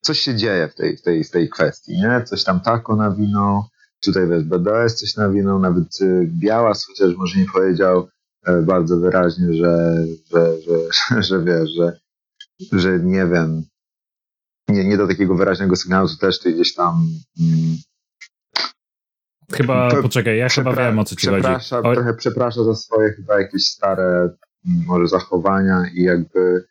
coś 0.00 0.20
się 0.20 0.34
dzieje 0.34 0.68
w 0.68 0.74
tej, 0.74 0.96
w 0.96 1.02
tej, 1.02 1.24
w 1.24 1.30
tej 1.30 1.48
kwestii, 1.48 1.92
nie? 1.92 2.22
Coś 2.24 2.44
tam 2.44 2.60
tako 2.60 2.96
nawinął, 2.96 3.62
tutaj 4.04 4.28
wiesz, 4.28 4.44
BDS 4.44 4.94
coś 4.94 5.16
nawinął, 5.16 5.58
nawet 5.58 5.98
Białas, 6.26 6.86
chociaż 6.86 7.16
może 7.16 7.38
nie 7.38 7.46
powiedział 7.46 8.08
yy, 8.46 8.62
bardzo 8.62 8.96
wyraźnie, 8.96 9.52
że, 9.54 10.04
że, 10.32 10.60
że, 10.60 10.78
że, 11.10 11.22
że 11.28 11.44
wiesz, 11.44 11.70
że, 11.70 12.00
że 12.72 12.98
nie 12.98 13.26
wiem, 13.26 13.64
nie, 14.72 14.84
nie 14.84 14.96
do 14.96 15.06
takiego 15.08 15.34
wyraźnego 15.34 15.76
sygnału, 15.76 16.08
to 16.08 16.16
też 16.16 16.40
ty 16.40 16.52
gdzieś 16.52 16.74
tam 16.74 17.08
mm, 17.40 17.76
Chyba, 19.52 19.88
poczekaj, 20.02 20.38
ja 20.38 20.48
chyba 20.48 20.72
wiem 20.72 20.98
o 20.98 21.04
co 21.04 21.16
ci 21.16 21.26
chodzi. 21.26 21.46
O... 21.82 21.94
Trochę 21.94 22.14
przeprasza 22.14 22.64
za 22.64 22.74
swoje 22.74 23.12
chyba 23.12 23.40
jakieś 23.40 23.66
stare 23.66 24.04
mm, 24.66 24.86
może 24.86 25.08
zachowania 25.08 25.82
i 25.94 26.02
jakby 26.02 26.64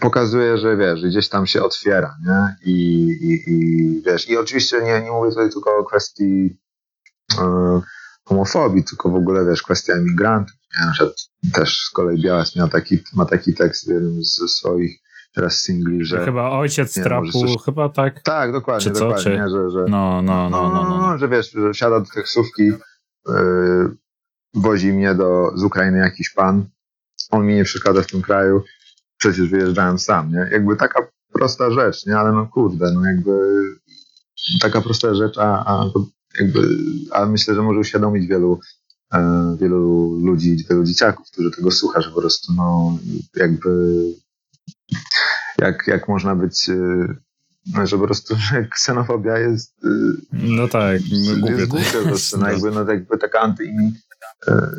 pokazuje, 0.00 0.58
że 0.58 0.76
wiesz, 0.76 1.06
gdzieś 1.06 1.28
tam 1.28 1.46
się 1.46 1.62
otwiera, 1.62 2.16
nie? 2.26 2.56
I, 2.72 3.06
i, 3.06 3.50
i 3.50 4.02
wiesz, 4.06 4.28
i 4.28 4.36
oczywiście 4.36 4.82
nie, 4.82 5.00
nie 5.00 5.10
mówię 5.10 5.30
tutaj 5.30 5.50
tylko 5.50 5.76
o 5.78 5.84
kwestii 5.84 6.58
e, 7.38 7.80
homofobii, 8.24 8.84
tylko 8.84 9.10
w 9.10 9.14
ogóle, 9.14 9.46
wiesz, 9.46 9.62
kwestia 9.62 9.92
emigrantów, 9.92 10.56
nie? 10.78 10.86
Na 10.86 10.92
przykład 10.92 11.16
też 11.52 11.80
z 11.80 11.90
kolei 11.90 12.22
Białas 12.22 12.56
miał 12.56 12.68
taki, 12.68 12.98
ma 13.12 13.24
taki 13.26 13.54
tekst 13.54 13.86
w 13.86 13.90
jednym 13.90 14.24
ze 14.24 14.48
swoich 14.48 15.01
teraz 15.34 15.62
singli, 15.62 16.04
że... 16.04 16.24
Chyba 16.24 16.50
ojciec 16.50 16.96
nie, 16.96 17.02
trapu, 17.02 17.30
coś... 17.30 17.56
chyba 17.64 17.88
tak? 17.88 18.22
Tak, 18.22 18.52
dokładnie, 18.52 18.84
Czy 18.84 18.90
co? 18.90 19.00
dokładnie, 19.00 19.44
Czy... 19.44 19.50
Że, 19.50 19.70
że... 19.70 19.84
No, 19.88 20.22
no, 20.22 20.50
no, 20.50 20.68
no, 20.68 20.84
no, 20.84 20.98
no. 20.98 21.18
Że 21.18 21.28
wiesz, 21.28 21.50
że 21.50 21.72
wsiada 21.72 22.00
do 22.00 22.06
taksówki, 22.14 22.62
yy, 23.28 23.96
wozi 24.54 24.92
mnie 24.92 25.14
do, 25.14 25.52
z 25.54 25.64
Ukrainy 25.64 25.98
jakiś 25.98 26.30
pan, 26.30 26.66
on 27.30 27.46
mi 27.46 27.54
nie 27.54 27.64
przeszkadza 27.64 28.02
w 28.02 28.06
tym 28.06 28.22
kraju, 28.22 28.62
przecież 29.16 29.48
wyjeżdżałem 29.48 29.98
sam, 29.98 30.32
nie? 30.32 30.48
Jakby 30.52 30.76
taka 30.76 31.08
prosta 31.32 31.70
rzecz, 31.70 32.06
nie? 32.06 32.18
Ale 32.18 32.32
no 32.32 32.46
kurde, 32.46 32.92
no 32.92 33.06
jakby 33.06 33.62
taka 34.60 34.80
prosta 34.80 35.14
rzecz, 35.14 35.38
a, 35.38 35.64
a 35.66 35.90
jakby, 36.40 36.78
a 37.10 37.26
myślę, 37.26 37.54
że 37.54 37.62
może 37.62 37.80
uświadomić 37.80 38.26
wielu 38.26 38.60
e, 39.14 39.56
wielu 39.60 40.10
ludzi, 40.24 40.56
wielu 40.70 40.84
dzieciaków, 40.84 41.30
którzy 41.32 41.50
tego 41.50 41.70
słucha, 41.70 42.00
że 42.00 42.10
po 42.10 42.20
prostu 42.20 42.52
no 42.52 42.98
jakby 43.36 44.02
jak, 45.58 45.86
jak 45.86 46.08
można 46.08 46.36
być 46.36 46.70
no, 47.74 47.86
że 47.86 47.98
po 47.98 48.04
prostu 48.04 48.34
że 48.36 48.64
ksenofobia 48.64 49.38
jest 49.38 49.80
no 50.32 50.68
tak, 50.68 51.00
głupie 51.40 51.56
jest 51.56 51.70
głupie 51.70 51.98
po 52.02 52.08
prostu, 52.08 52.38
no, 52.38 52.50
jakby, 52.50 52.70
no, 52.70 52.92
jakby 52.92 53.18
taka 53.18 53.40
anty 53.40 53.72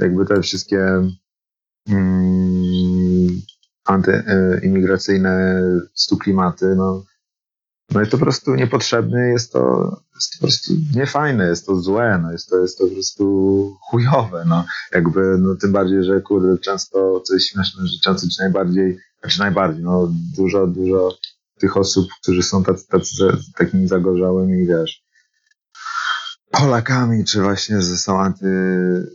jakby 0.01 0.25
te 0.25 0.41
wszystkie 0.41 1.09
mm, 1.89 3.41
antyimigracyjne 3.85 5.61
stuklimaty, 5.93 6.75
no, 6.75 7.03
no 7.91 7.99
jest 7.99 8.11
to 8.11 8.17
po 8.17 8.23
prostu 8.23 8.55
niepotrzebne, 8.55 9.27
jest 9.27 9.53
to, 9.53 9.95
jest 10.15 10.31
to 10.31 10.37
po 10.39 10.41
prostu 10.41 10.73
niefajne, 10.95 11.47
jest 11.47 11.65
to 11.65 11.75
złe, 11.75 12.19
no 12.23 12.31
jest 12.31 12.49
to, 12.49 12.57
jest 12.57 12.77
to 12.77 12.87
po 12.87 12.93
prostu 12.93 13.77
chujowe, 13.81 14.45
no. 14.47 14.65
Jakby, 14.91 15.37
no 15.39 15.55
tym 15.55 15.71
bardziej, 15.71 16.03
że 16.03 16.21
kurde, 16.21 16.57
często, 16.57 17.21
co 17.25 17.33
jest 17.33 17.47
śmieszne, 17.47 17.87
że 17.87 17.99
często 18.03 18.27
czy 18.27 18.41
najbardziej 18.41 18.99
znaczy 19.23 19.39
najbardziej, 19.39 19.83
no 19.83 20.07
dużo, 20.37 20.67
dużo 20.67 21.17
tych 21.59 21.77
osób, 21.77 22.07
którzy 22.21 22.43
są 22.43 22.63
tacy, 22.63 22.87
tacy 22.87 23.37
takimi 23.55 23.87
zagorzałymi, 23.87 24.67
wiesz, 24.67 25.03
Polakami, 26.51 27.25
czy 27.25 27.41
właśnie 27.41 27.81
są 27.81 28.21
anty, 28.21 28.47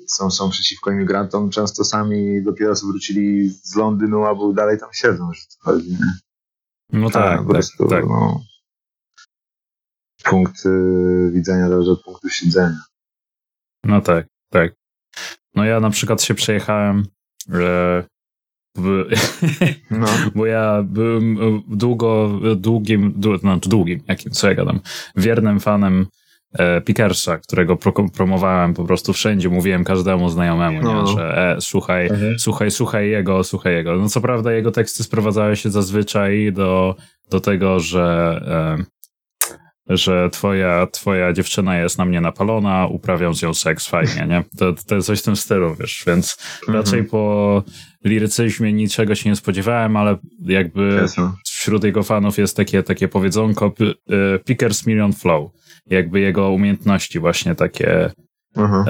są, 0.07 0.31
są 0.31 0.51
przeciwko 0.51 0.91
imigrantom, 0.91 1.51
często 1.51 1.85
sami 1.85 2.43
dopiero 2.43 2.75
co 2.75 2.87
wrócili 2.87 3.49
z 3.49 3.77
Londynu 3.77 4.25
albo 4.25 4.53
dalej 4.53 4.79
tam 4.79 4.89
siedzą, 4.93 5.33
że 5.33 5.43
to 5.43 5.73
chodzi, 5.73 5.91
nie? 5.91 6.13
No 6.93 7.11
tak, 7.11 7.25
tak, 7.25 7.39
po 7.39 7.49
prostu, 7.49 7.89
tak, 7.89 8.01
tak. 8.01 8.09
No, 8.09 8.41
punkt 10.25 10.67
y, 10.67 11.31
widzenia 11.33 11.69
zależy 11.69 11.91
od 11.91 12.03
punktu 12.03 12.29
siedzenia. 12.29 12.81
No 13.85 14.01
tak, 14.01 14.27
tak. 14.51 14.73
No 15.55 15.65
ja 15.65 15.81
na 15.81 15.91
przykład 15.91 16.23
się 16.23 16.35
przejechałem 16.35 17.07
e, 17.55 18.05
no. 19.91 20.07
Bo 20.35 20.47
ja 20.47 20.83
byłem 20.83 21.39
długo, 21.69 22.41
długim, 22.57 23.13
dłu, 23.17 23.37
znaczy 23.37 23.69
długim, 23.69 24.01
jakim, 24.09 24.33
co 24.33 24.49
ja 24.49 24.55
gadam, 24.55 24.81
wiernym 25.17 25.61
fanem 25.61 26.07
e, 26.53 26.81
Pickersa, 26.81 27.39
którego 27.39 27.77
pro, 27.77 27.93
promowałem 28.17 28.75
po 28.75 28.85
prostu 28.85 29.13
wszędzie, 29.13 29.49
mówiłem 29.49 29.85
każdemu 29.85 30.29
znajomemu, 30.29 30.83
no. 30.83 31.03
nie, 31.03 31.07
że 31.07 31.55
e, 31.57 31.61
słuchaj, 31.61 32.07
mhm. 32.07 32.39
słuchaj, 32.39 32.71
słuchaj 32.71 33.11
jego, 33.11 33.45
słuchaj 33.45 33.75
jego. 33.75 33.97
No 33.97 34.09
co 34.09 34.21
prawda 34.21 34.53
jego 34.53 34.71
teksty 34.71 35.03
sprowadzały 35.03 35.57
się 35.57 35.71
zazwyczaj 35.71 36.53
do, 36.53 36.97
do 37.31 37.41
tego, 37.41 37.81
że 37.81 38.41
e, 38.79 38.99
że 39.89 40.31
twoja, 40.31 40.87
twoja 40.87 41.33
dziewczyna 41.33 41.79
jest 41.79 41.99
na 41.99 42.05
mnie 42.05 42.21
napalona, 42.21 42.87
uprawiam 42.87 43.35
z 43.35 43.43
nią 43.43 43.55
seks 43.55 43.89
fajnie, 43.89 44.27
nie? 44.29 44.45
To, 44.59 44.73
to 44.87 44.95
jest 44.95 45.07
coś 45.07 45.21
w 45.21 45.25
tym 45.25 45.37
stylu, 45.37 45.75
wiesz, 45.75 46.05
więc 46.07 46.39
mhm. 46.61 46.79
raczej 46.79 47.05
po 47.05 47.63
lirycyzmie 48.05 48.73
niczego 48.73 49.15
się 49.15 49.31
nie 49.31 49.37
spodziewałem, 49.37 49.97
ale 49.97 50.17
jakby 50.41 51.07
wśród 51.45 51.85
jego 51.85 52.03
fanów 52.03 52.39
jest 52.39 52.57
takie, 52.57 52.83
takie 52.83 53.09
powiedzonko 53.09 53.75
y, 53.81 54.39
Pickers 54.45 54.87
Million 54.87 55.13
Flow, 55.13 55.51
jakby 55.87 56.21
jego 56.21 56.51
umiejętności 56.51 57.19
właśnie 57.19 57.55
takie 57.55 58.11
mhm. 58.57 58.85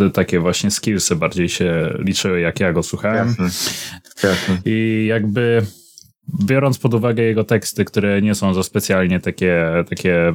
e, 0.00 0.10
takie 0.10 0.40
właśnie 0.40 0.70
skillsy 0.70 1.16
bardziej 1.16 1.48
się 1.48 1.94
liczyły, 1.98 2.40
jak 2.40 2.60
ja 2.60 2.72
go 2.72 2.82
słuchałem. 2.82 3.28
Jasne. 3.28 3.44
Jasne. 4.28 4.58
I 4.64 5.06
jakby 5.08 5.66
biorąc 6.44 6.78
pod 6.78 6.94
uwagę 6.94 7.22
jego 7.22 7.44
teksty, 7.44 7.84
które 7.84 8.22
nie 8.22 8.34
są 8.34 8.54
za 8.54 8.62
specjalnie 8.62 9.20
takie, 9.20 9.84
takie 9.88 10.32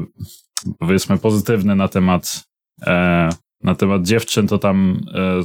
powiedzmy 0.80 1.18
pozytywne 1.18 1.76
na 1.76 1.88
temat 1.88 2.44
e, 2.88 3.30
na 3.64 3.76
temat 3.76 4.04
dziewczyn, 4.04 4.48
to 4.48 4.58
tam 4.58 5.02
e, 5.14 5.42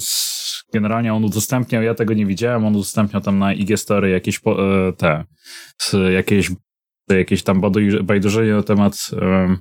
generalnie 0.72 1.14
on 1.14 1.24
udostępniał, 1.24 1.82
ja 1.82 1.94
tego 1.94 2.14
nie 2.14 2.26
widziałem, 2.26 2.64
on 2.64 2.74
udostępniał 2.74 3.22
tam 3.22 3.38
na 3.38 3.52
IG 3.52 3.78
Story 3.78 4.10
jakieś 4.10 4.38
po, 4.38 4.86
e, 4.88 4.92
te, 4.92 5.24
jakieś, 6.12 6.50
jakieś 7.08 7.42
tam 7.42 7.60
bajdurzenie 8.02 8.52
na 8.52 8.62
temat 8.62 9.10
e, 9.22 9.56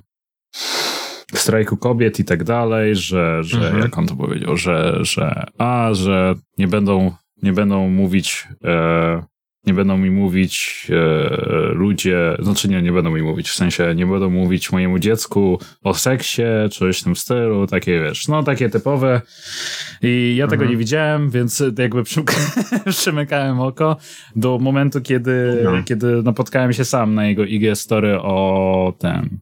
strajku 1.34 1.76
kobiet 1.76 2.20
i 2.20 2.24
tak 2.24 2.44
dalej, 2.44 2.96
że, 2.96 3.44
że 3.44 3.56
mhm. 3.56 3.82
jak 3.82 3.98
on 3.98 4.06
to 4.06 4.16
powiedział, 4.16 4.56
że, 4.56 4.98
że 5.00 5.46
a, 5.58 5.88
że 5.92 6.34
nie 6.58 6.68
będą, 6.68 7.12
nie 7.42 7.52
będą 7.52 7.88
mówić 7.88 8.48
e, 8.64 9.24
nie 9.66 9.74
będą 9.74 9.98
mi 9.98 10.10
mówić 10.10 10.86
e, 10.90 11.72
ludzie, 11.72 12.36
znaczy 12.38 12.68
nie, 12.68 12.82
nie 12.82 12.92
będą 12.92 13.10
mi 13.10 13.22
mówić, 13.22 13.48
w 13.48 13.54
sensie 13.54 13.94
nie 13.94 14.06
będą 14.06 14.30
mówić 14.30 14.72
mojemu 14.72 14.98
dziecku 14.98 15.58
o 15.82 15.94
seksie, 15.94 16.42
coś 16.70 17.00
w 17.00 17.04
tym 17.04 17.16
stylu, 17.16 17.66
takie 17.66 18.00
wiesz, 18.00 18.28
no 18.28 18.42
takie 18.42 18.70
typowe 18.70 19.20
i 20.02 20.34
ja 20.36 20.44
mhm. 20.44 20.60
tego 20.60 20.70
nie 20.70 20.76
widziałem, 20.76 21.30
więc 21.30 21.62
jakby 21.78 22.02
przymykałem 22.90 23.60
oko 23.60 23.96
do 24.36 24.58
momentu, 24.58 25.00
kiedy, 25.00 25.60
no. 25.64 25.82
kiedy 25.84 26.22
napotkałem 26.22 26.72
się 26.72 26.84
sam 26.84 27.14
na 27.14 27.26
jego 27.26 27.44
IG 27.44 27.76
story 27.76 28.18
o 28.20 28.92
ten, 28.98 29.38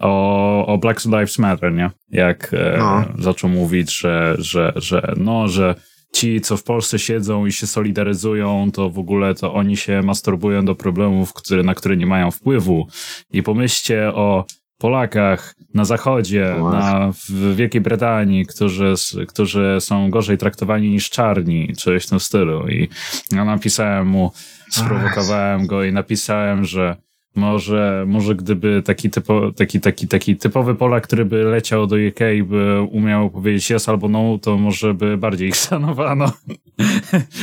o, 0.00 0.66
o 0.66 0.78
Black 0.78 1.04
Lives 1.04 1.38
Matter, 1.38 1.72
nie? 1.72 1.90
Jak 2.08 2.54
e, 2.54 2.76
no. 2.78 3.04
zaczął 3.18 3.50
mówić, 3.50 3.98
że, 3.98 4.36
że, 4.38 4.72
że, 4.76 5.12
no, 5.16 5.48
że 5.48 5.74
ci, 6.12 6.40
co 6.40 6.56
w 6.56 6.62
Polsce 6.62 6.98
siedzą 6.98 7.46
i 7.46 7.52
się 7.52 7.66
solidaryzują, 7.66 8.70
to 8.72 8.90
w 8.90 8.98
ogóle 8.98 9.34
to 9.34 9.54
oni 9.54 9.76
się 9.76 10.02
masturbują 10.02 10.64
do 10.64 10.74
problemów, 10.74 11.32
które, 11.32 11.62
na 11.62 11.74
które 11.74 11.96
nie 11.96 12.06
mają 12.06 12.30
wpływu. 12.30 12.86
I 13.30 13.42
pomyślcie 13.42 14.08
o 14.14 14.44
Polakach 14.78 15.54
na 15.74 15.84
zachodzie, 15.84 16.54
na, 16.72 17.12
w 17.12 17.56
Wielkiej 17.56 17.80
Brytanii, 17.80 18.46
którzy, 18.46 18.94
którzy 19.28 19.76
są 19.80 20.10
gorzej 20.10 20.38
traktowani 20.38 20.90
niż 20.90 21.10
czarni, 21.10 21.72
coś 21.76 22.06
w 22.06 22.08
tym 22.08 22.20
stylu. 22.20 22.68
I 22.68 22.88
ja 23.32 23.44
napisałem 23.44 24.06
mu, 24.08 24.32
sprowokowałem 24.70 25.66
go 25.66 25.84
i 25.84 25.92
napisałem, 25.92 26.64
że 26.64 26.96
może, 27.36 28.04
może 28.06 28.34
gdyby 28.34 28.82
taki, 28.82 29.10
typo, 29.10 29.52
taki, 29.52 29.80
taki, 29.80 30.08
taki 30.08 30.36
typowy 30.36 30.74
Polak, 30.74 31.06
który 31.06 31.24
by 31.24 31.44
leciał 31.44 31.86
do 31.86 31.96
UK 31.96 32.20
i 32.36 32.42
by 32.42 32.80
umiał 32.80 33.30
powiedzieć 33.30 33.70
yes 33.70 33.88
albo 33.88 34.08
no, 34.08 34.38
to 34.42 34.58
może 34.58 34.94
by 34.94 35.16
bardziej 35.16 35.48
ich 35.48 35.56
szanowano. 35.68 36.32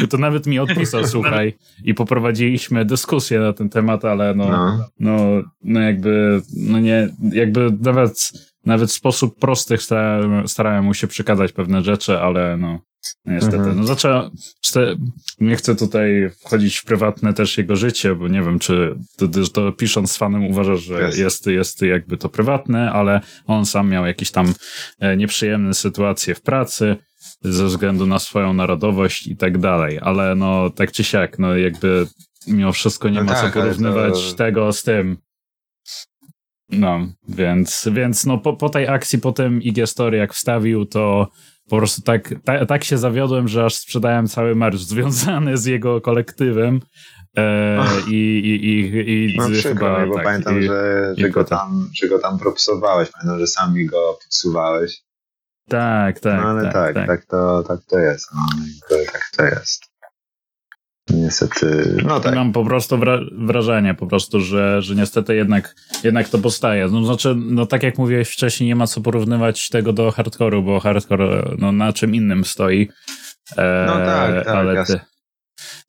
to 0.10 0.18
nawet 0.18 0.48
mi 0.48 0.60
odpisał, 0.60 1.08
słuchaj, 1.14 1.54
i 1.84 1.94
poprowadziliśmy 1.94 2.86
dyskusję 2.86 3.40
na 3.40 3.54
ten 3.54 3.70
temat, 3.70 4.06
ale 4.06 4.34
no, 4.36 4.50
no, 4.50 4.86
no, 5.00 5.42
no 5.64 5.80
jakby, 5.80 6.42
no 6.58 6.80
nie, 6.80 7.10
jakby 7.32 7.78
nawet, 7.82 8.32
nawet 8.66 8.90
w 8.90 8.94
sposób 8.94 9.40
prosty 9.40 9.78
starałem, 9.78 10.48
starałem 10.48 10.86
mu 10.86 10.94
się 10.94 11.08
przekazać 11.08 11.52
pewne 11.52 11.82
rzeczy, 11.82 12.20
ale 12.20 12.58
no, 12.58 12.80
Niestety. 13.26 13.58
Mhm. 13.58 13.78
No 13.78 13.84
zaczęła, 13.84 14.30
nie 15.40 15.56
chcę 15.56 15.76
tutaj 15.76 16.30
wchodzić 16.46 16.78
w 16.78 16.86
prywatne 16.86 17.34
też 17.34 17.58
jego 17.58 17.76
życie, 17.76 18.16
bo 18.16 18.28
nie 18.28 18.42
wiem, 18.42 18.60
czy 18.60 18.96
to, 19.18 19.28
to 19.54 19.72
pisząc 19.72 20.12
z 20.12 20.18
fanem 20.18 20.46
uważa, 20.46 20.76
że 20.76 21.02
jest. 21.02 21.18
jest, 21.18 21.48
jest 21.48 21.82
jakby 21.82 22.18
to 22.18 22.30
prywatne, 22.30 22.92
ale 22.92 23.22
on 23.48 23.66
sam 23.66 23.90
miał 23.90 24.06
jakieś 24.06 24.32
tam 24.32 24.54
e, 25.00 25.18
nieprzyjemne 25.18 25.74
sytuacje 25.74 26.36
w 26.36 26.42
pracy 26.42 26.96
ze 27.42 27.66
względu 27.66 28.06
na 28.06 28.20
swoją 28.20 28.54
narodowość 28.54 29.28
i 29.28 29.38
tak 29.38 29.58
dalej, 29.58 30.00
ale 30.02 30.36
no 30.36 30.70
tak 30.70 30.92
czy 30.92 31.04
siak, 31.04 31.40
no 31.40 31.58
jakby 31.58 32.08
mimo 32.48 32.72
wszystko 32.74 33.10
nie 33.10 33.20
no 33.20 33.24
ma 33.24 33.34
tak, 33.34 33.54
co 33.54 33.60
porównywać 33.60 34.32
to... 34.32 34.38
tego 34.38 34.74
z 34.74 34.84
tym. 34.84 35.18
No, 36.70 37.08
więc, 37.28 37.90
więc 37.92 38.26
no 38.26 38.38
po, 38.38 38.54
po 38.54 38.70
tej 38.70 38.88
akcji, 38.88 39.20
po 39.20 39.32
tym 39.32 39.62
IG 39.62 39.88
Story 39.88 40.18
jak 40.18 40.34
wstawił, 40.34 40.86
to 40.86 41.28
po 41.70 41.78
prostu 41.78 42.02
tak, 42.02 42.34
ta, 42.44 42.66
tak 42.66 42.84
się 42.84 42.98
zawiodłem, 42.98 43.48
że 43.48 43.66
aż 43.66 43.76
sprzedałem 43.76 44.28
cały 44.28 44.56
merch 44.56 44.78
związany 44.78 45.58
z 45.58 45.66
jego 45.66 46.02
kolektywem. 46.02 46.80
E, 47.38 47.80
i, 48.08 48.40
i, 48.40 48.66
i, 48.66 49.34
i 49.34 49.38
no, 49.38 49.48
chyba, 49.64 50.04
mi, 50.04 50.10
bo 50.10 50.16
tak, 50.16 50.24
pamiętam, 50.24 50.60
i, 50.60 50.64
że, 50.64 51.14
że, 51.18 51.30
go 51.30 51.44
tam, 51.44 51.90
że 51.94 52.08
go 52.08 52.20
tam 52.20 52.40
propsowałeś, 52.40 53.10
pamiętam, 53.10 53.40
że 53.40 53.48
sami 53.48 53.86
go 53.86 54.18
podsuwałeś. 54.24 55.02
Tak, 55.70 56.20
tak. 56.20 56.42
No 56.42 56.50
ale 56.50 56.64
tak, 56.64 56.74
tak, 56.74 56.94
tak, 56.94 57.08
tak 57.08 57.26
to, 57.26 57.64
tak 57.64 57.80
to 57.90 58.00
jest. 58.00 58.30
No, 58.34 58.98
tak 59.12 59.30
to 59.38 59.44
jest. 59.44 59.93
Niestety, 61.10 61.98
no 62.06 62.20
tak. 62.20 62.36
Mam 62.36 62.52
po 62.52 62.66
prostu 62.66 63.00
wrażenie, 63.32 63.94
po 63.94 64.08
prostu, 64.08 64.40
że, 64.40 64.82
że 64.82 64.96
niestety 64.96 65.36
jednak, 65.36 65.76
jednak 66.04 66.30
to 66.30 66.38
powstaje. 66.38 66.88
No, 66.88 67.06
znaczy, 67.06 67.36
no 67.38 67.66
tak 67.66 67.84
jak 67.84 67.98
mówiłeś 67.98 68.30
wcześniej, 68.30 68.68
nie 68.68 68.76
ma 68.76 68.88
co 68.88 69.02
porównywać 69.02 69.70
tego 69.70 69.94
do 69.94 70.10
hardcore'u, 70.10 70.64
bo 70.66 70.80
hardcore 70.80 71.56
no, 71.58 71.72
na 71.72 71.94
czym 71.94 72.16
innym 72.16 72.46
stoi. 72.46 72.90
E, 73.58 73.86
no 73.88 73.94
tak, 73.94 74.46
tak. 74.46 74.56
Ale 74.56 74.86
ty... 74.86 75.00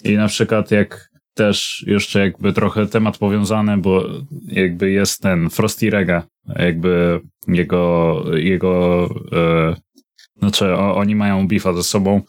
I 0.04 0.16
na 0.16 0.28
przykład 0.28 0.70
jak 0.70 1.10
też 1.34 1.84
jeszcze 1.86 2.20
jakby 2.20 2.52
trochę 2.52 2.86
temat 2.86 3.18
powiązany, 3.18 3.78
bo 3.78 4.04
jakby 4.46 4.90
jest 4.90 5.22
ten 5.22 5.50
Frosty 5.50 5.90
Rega, 5.90 6.22
jakby 6.56 7.20
jego, 7.48 8.24
jego 8.32 9.08
e, 9.32 9.74
znaczy 10.38 10.74
o, 10.74 10.96
oni 10.96 11.14
mają 11.14 11.48
bifa 11.48 11.72
ze 11.72 11.82
sobą 11.82 12.22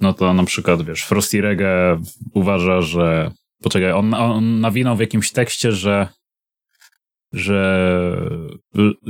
no 0.00 0.12
to 0.12 0.34
na 0.34 0.44
przykład, 0.44 0.82
wiesz, 0.82 1.02
Frosty 1.02 1.40
Reggae 1.40 2.02
uważa, 2.34 2.82
że 2.82 3.30
poczekaj, 3.62 3.92
on, 3.92 4.14
on 4.14 4.60
nawinął 4.60 4.96
w 4.96 5.00
jakimś 5.00 5.32
tekście, 5.32 5.72
że 5.72 6.08
że 7.32 8.30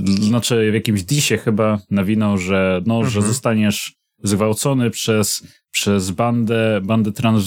znaczy 0.04 0.70
w 0.70 0.74
jakimś 0.74 1.02
disie 1.02 1.38
chyba 1.38 1.78
nawinął, 1.90 2.38
że 2.38 2.82
no, 2.86 2.94
mhm. 2.94 3.12
że 3.12 3.22
zostaniesz 3.22 3.94
zgwałcony 4.22 4.90
przez, 4.90 5.46
przez 5.70 6.10
bandę, 6.10 6.80
bandę 6.82 7.12
trans, 7.12 7.44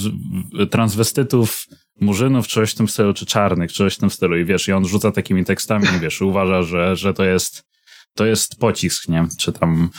transwestytów, 0.69 1.65
murzynów, 2.01 2.47
coś 2.47 2.71
w 2.71 2.75
tym 2.75 2.87
stylu, 2.87 3.13
czy 3.13 3.25
czarnych, 3.25 3.71
coś 3.71 3.95
w 3.95 3.97
tym 3.97 4.09
stylu. 4.09 4.37
I 4.37 4.45
wiesz, 4.45 4.67
i 4.67 4.71
on 4.71 4.87
rzuca 4.87 5.11
takimi 5.11 5.45
tekstami, 5.45 5.87
wiesz, 6.01 6.21
uważa, 6.21 6.63
że, 6.63 6.95
że 6.95 7.13
to 7.13 7.23
jest 7.23 7.63
to 8.15 8.25
jest 8.25 8.59
pocisk, 8.59 9.07
nie? 9.07 9.27
Czy 9.39 9.51
tam 9.51 9.89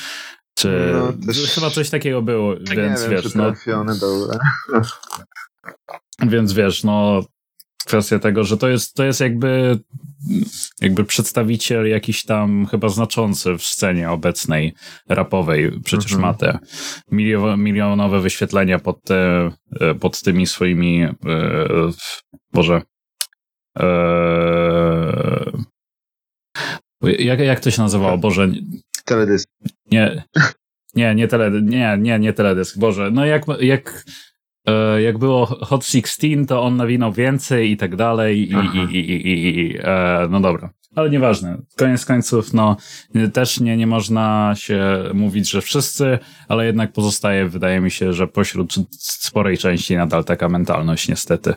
czy 0.63 0.91
no, 0.93 1.13
też... 1.27 1.51
chyba 1.55 1.71
coś 1.71 1.91
takiego 1.91 2.23
było, 2.23 2.57
tak 2.57 2.77
więc 2.77 3.03
nie 3.03 3.09
wiesz. 3.09 3.35
Wiem, 3.35 3.55
no, 3.87 3.95
dobra. 3.95 4.39
Więc 6.23 6.53
wiesz, 6.53 6.85
no 6.85 7.25
kwestia 7.87 8.19
tego, 8.19 8.45
że 8.45 8.57
to 8.57 8.69
jest, 8.69 8.95
to 8.95 9.05
jest 9.05 9.21
jakby 9.21 9.79
jakby 10.81 11.05
przedstawiciel 11.05 11.89
jakiś 11.89 12.25
tam 12.25 12.67
chyba 12.67 12.89
znaczący 12.89 13.55
w 13.59 13.63
scenie 13.63 14.11
obecnej 14.11 14.75
rapowej. 15.09 15.81
Przecież 15.85 16.13
mhm. 16.13 16.23
ma 16.23 16.35
te 16.35 16.59
milionowe 17.57 18.21
wyświetlenia 18.21 18.79
pod, 18.79 19.03
te, 19.03 19.51
pod 20.01 20.21
tymi 20.21 20.47
swoimi 20.47 21.03
e, 21.03 21.17
Boże 22.53 22.83
e, 23.79 25.53
jak, 27.03 27.41
jak 27.41 27.61
to 27.61 27.71
się 27.71 27.83
nazywało? 27.83 28.19
Boże. 28.19 28.49
Teledysk. 29.05 29.49
Nie, 29.93 30.25
nie, 30.95 31.15
nie, 31.15 31.29
teledysk, 31.29 31.65
nie, 31.65 31.99
nie, 31.99 32.19
nie 32.19 32.33
teledysk, 32.33 32.79
Boże. 32.79 33.11
No 33.11 33.27
jak, 33.27 33.45
jak, 33.61 34.05
e, 34.67 35.03
jak 35.03 35.19
było 35.19 35.47
Hot 35.47 35.87
16, 35.87 36.47
to 36.47 36.63
on 36.63 36.77
nawinął 36.77 37.13
więcej 37.13 37.71
i 37.71 37.77
tak 37.77 37.97
dalej 37.97 38.39
i, 38.39 38.55
i, 38.77 38.97
i, 38.97 39.11
i, 39.11 39.61
i 39.61 39.79
e, 39.83 40.29
no 40.31 40.41
dobra. 40.41 40.71
Ale 40.95 41.11
nieważne. 41.11 41.59
Koniec 41.77 42.07
końców, 42.07 42.53
no, 42.53 42.77
też 43.33 43.61
nie, 43.61 43.77
nie 43.77 43.87
można 43.87 44.53
się 44.57 45.05
mówić, 45.15 45.51
że 45.51 45.61
wszyscy, 45.61 46.19
ale 46.49 46.67
jednak 46.67 46.93
pozostaje, 46.93 47.49
wydaje 47.49 47.81
mi 47.81 47.91
się, 47.91 48.13
że 48.13 48.27
pośród 48.29 48.75
sporej 48.99 49.59
części 49.59 49.97
nadal 49.97 50.25
taka 50.25 50.49
mentalność, 50.49 51.09
niestety. 51.09 51.55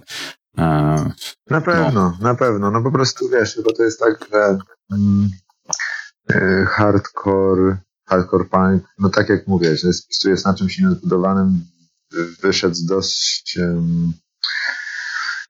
E, 0.57 1.11
na 1.49 1.61
pewno, 1.61 1.91
no. 1.91 2.17
na 2.21 2.35
pewno. 2.35 2.71
No 2.71 2.83
po 2.83 2.91
prostu 2.91 3.29
wiesz, 3.29 3.59
bo 3.65 3.73
to 3.73 3.83
jest 3.83 3.99
tak, 3.99 4.27
że 4.31 4.57
mm, 4.91 5.29
e, 6.33 6.65
hardcore 6.65 7.77
hardcore 8.05 8.45
punk, 8.45 8.83
no 8.99 9.09
tak 9.09 9.29
jak 9.29 9.47
mówię, 9.47 9.69
jest, 9.83 10.25
jest 10.25 10.45
na 10.45 10.53
czymś 10.53 10.79
niezbudowanym, 10.79 11.65
wyszedł 12.41 12.75
z 12.75 12.85
dość, 12.85 13.59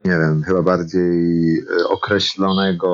nie 0.06 0.12
wiem, 0.12 0.44
chyba 0.44 0.62
bardziej 0.62 1.60
e, 1.60 1.88
określonego 1.88 2.90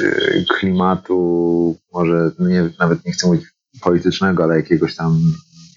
e, 0.00 0.44
klimatu, 0.58 1.76
może 1.92 2.30
nie, 2.38 2.70
nawet 2.78 3.04
nie 3.04 3.12
chcę 3.12 3.26
mówić 3.26 3.44
politycznego, 3.80 4.44
ale 4.44 4.56
jakiegoś 4.56 4.96
tam, 4.96 5.20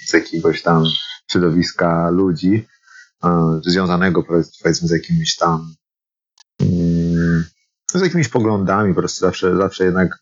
z 0.07 0.13
jakiegoś 0.13 0.61
tam 0.61 0.83
środowiska 1.31 2.09
ludzi, 2.09 2.67
e, 3.23 3.59
związanego 3.65 4.23
powiedzmy 4.23 4.87
z 4.87 4.91
jakimiś 4.91 5.35
tam 5.35 5.73
mm, 6.61 7.45
z 7.93 8.01
jakimiś 8.01 8.27
poglądami, 8.27 8.93
po 8.93 8.99
prostu 8.99 9.19
zawsze, 9.19 9.57
zawsze 9.57 9.85
jednak 9.85 10.19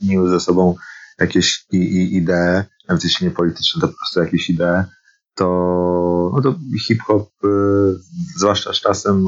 miły 0.00 0.30
ze 0.30 0.40
sobą 0.40 0.76
jakieś 1.20 1.66
i, 1.72 1.76
i 1.76 2.16
idee, 2.16 2.62
nawet 2.88 3.04
jeśli 3.04 3.26
nie 3.26 3.32
polityczne, 3.32 3.80
to 3.80 3.88
po 3.88 3.94
prostu 3.94 4.20
jakieś 4.20 4.50
idee, 4.50 4.84
to, 5.34 5.46
no 6.34 6.42
to 6.42 6.54
hip-hop, 6.86 7.28
y, 7.44 7.48
zwłaszcza 8.36 8.72
z 8.72 8.76
czasem, 8.76 9.26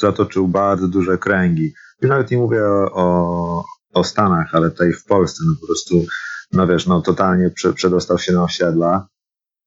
zatoczył 0.00 0.48
bardzo 0.48 0.88
duże 0.88 1.18
kręgi. 1.18 1.72
Już 2.02 2.10
nawet 2.10 2.30
nie 2.30 2.36
mówię 2.36 2.64
o, 2.92 3.64
o, 3.94 4.04
Stanach, 4.04 4.54
ale 4.54 4.70
tutaj 4.70 4.92
w 4.92 5.04
Polsce, 5.04 5.44
no 5.46 5.54
po 5.60 5.66
prostu, 5.66 6.04
no 6.52 6.66
wiesz, 6.66 6.86
no 6.86 7.02
totalnie 7.02 7.50
prze, 7.50 7.72
przedostał 7.72 8.18
się 8.18 8.32
na 8.32 8.42
osiedla, 8.42 9.06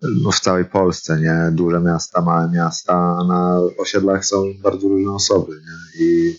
no 0.02 0.32
w 0.32 0.40
całej 0.40 0.66
Polsce, 0.66 1.20
nie? 1.20 1.52
Duże 1.52 1.80
miasta, 1.80 2.22
małe 2.22 2.52
miasta, 2.52 2.94
a 2.94 3.24
na 3.24 3.60
osiedlach 3.80 4.26
są 4.26 4.44
bardzo 4.64 4.88
różne 4.88 5.12
osoby, 5.12 5.52
nie? 5.52 6.06
I 6.06 6.38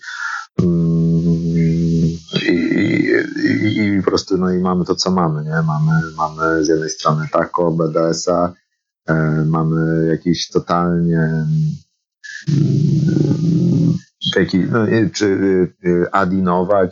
Mm, 0.62 1.37
i, 3.36 3.78
i, 3.78 4.02
po 4.02 4.10
prostu 4.10 4.38
no 4.38 4.50
i 4.50 4.58
mamy 4.58 4.84
to, 4.84 4.94
co 4.94 5.10
mamy, 5.10 5.44
nie? 5.44 5.50
Mamy, 5.50 5.92
mamy 6.16 6.64
z 6.64 6.68
jednej 6.68 6.90
strony 6.90 7.28
taco, 7.32 7.70
BDS-a, 7.70 8.52
e, 9.06 9.44
mamy 9.44 10.06
jakiś 10.06 10.48
totalnie 10.48 11.46
taki, 14.34 14.58
no, 14.58 14.86
czy 15.12 15.72
Adi 16.12 16.42
Nowak, 16.42 16.90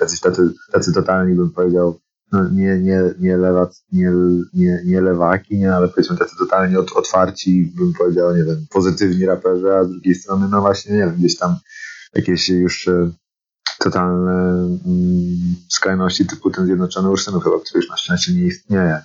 jacyś 0.00 0.20
tacy, 0.20 0.50
tacy 0.72 0.92
totalni 0.92 1.34
bym 1.34 1.50
powiedział, 1.50 2.00
no, 2.32 2.48
nie, 2.50 2.78
nie, 2.78 3.02
nie, 3.20 3.36
lewa, 3.36 3.70
nie, 3.92 4.12
nie, 4.54 4.82
nie 4.84 5.00
lewaki, 5.00 5.58
nie, 5.58 5.74
ale 5.74 5.88
powiedzmy 5.88 6.16
tacy 6.16 6.36
totalnie 6.38 6.78
otwarci, 6.78 7.72
bym 7.76 7.92
powiedział, 7.92 8.36
nie 8.36 8.44
wiem, 8.44 8.66
pozytywni 8.70 9.26
raperzy, 9.26 9.74
a 9.74 9.84
z 9.84 9.90
drugiej 9.90 10.14
strony, 10.14 10.48
no 10.50 10.60
właśnie, 10.60 10.92
nie 10.92 10.98
wiem, 10.98 11.14
gdzieś 11.18 11.36
tam 11.36 11.56
jakieś 12.14 12.48
już 12.48 12.88
totalne 13.78 14.32
mm, 14.86 15.56
skrajności 15.68 16.26
typu 16.26 16.50
ten 16.50 16.66
Zjednoczony 16.66 17.10
Ursynów 17.10 17.44
chyba, 17.44 17.60
który 17.60 17.80
już 17.80 17.88
na 17.88 17.96
szczęście 17.96 18.32
nie 18.32 18.42
istnieje. 18.46 19.02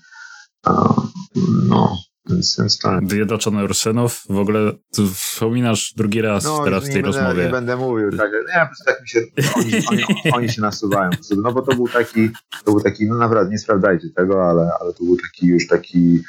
no, 1.68 1.98
więc, 2.30 2.58
więc 2.60 2.80
tak. 2.80 3.10
Zjednoczony 3.10 3.64
Ursynów, 3.64 4.24
w 4.30 4.38
ogóle 4.38 4.72
wspominasz 5.14 5.94
drugi 5.98 6.22
raz 6.22 6.44
no, 6.44 6.64
teraz 6.64 6.84
w 6.84 6.86
tej 6.86 7.04
będę, 7.04 7.18
rozmowie. 7.18 7.44
Nie 7.44 7.52
będę 7.52 7.78
mówił, 7.78 8.12
tak, 8.18 8.32
nie, 8.32 8.60
po 8.60 8.66
prostu 8.66 8.86
tak 8.86 9.02
mi 9.02 9.10
się, 9.10 9.20
oni, 9.56 9.88
oni, 9.88 10.04
oni, 10.34 10.50
się 10.50 10.62
nasuwają. 10.62 11.10
No 11.44 11.52
bo 11.52 11.62
to 11.62 11.76
był 11.76 11.88
taki, 11.88 12.30
to 12.66 12.72
był 12.72 12.82
taki, 12.82 13.10
no 13.10 13.18
naprawdę, 13.18 13.52
nie 13.52 13.60
sprawdzajcie 13.60 14.10
tego, 14.16 14.50
ale, 14.50 14.70
ale 14.82 14.94
to 14.94 15.04
był 15.04 15.18
taki 15.18 15.48
już 15.48 15.68
taki, 15.68 16.24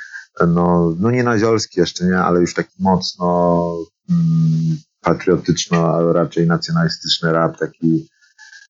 no, 0.49 0.95
no 0.99 1.11
nie 1.11 1.25
naziolski 1.25 1.81
jeszcze, 1.81 2.05
nie, 2.05 2.19
ale 2.19 2.41
już 2.41 2.55
taki 2.55 2.75
mocno 2.79 3.77
mm, 4.11 4.77
patriotyczno, 5.01 5.95
ale 5.95 6.13
raczej 6.13 6.47
nacjonalistyczny 6.47 7.33
rap, 7.33 7.59
taki 7.59 8.09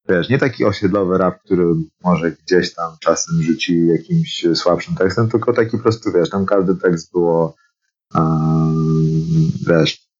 wiesz, 0.09 0.29
nie 0.29 0.39
taki 0.39 0.65
osiedlowy 0.65 1.19
rap, 1.19 1.43
który 1.45 1.67
może 2.05 2.31
gdzieś 2.31 2.75
tam 2.75 2.93
czasem 3.01 3.43
rzuci 3.43 3.87
jakimś 3.87 4.47
słabszym 4.55 4.95
tekstem, 4.95 5.29
tylko 5.29 5.53
taki 5.53 5.77
po 5.77 5.83
prostu, 5.83 6.13
wiesz, 6.13 6.31
tam 6.31 6.47
każdy 6.47 6.77
tekst 6.77 7.13
było 7.13 7.55
um, 8.15 9.53
wiesz, 9.69 10.13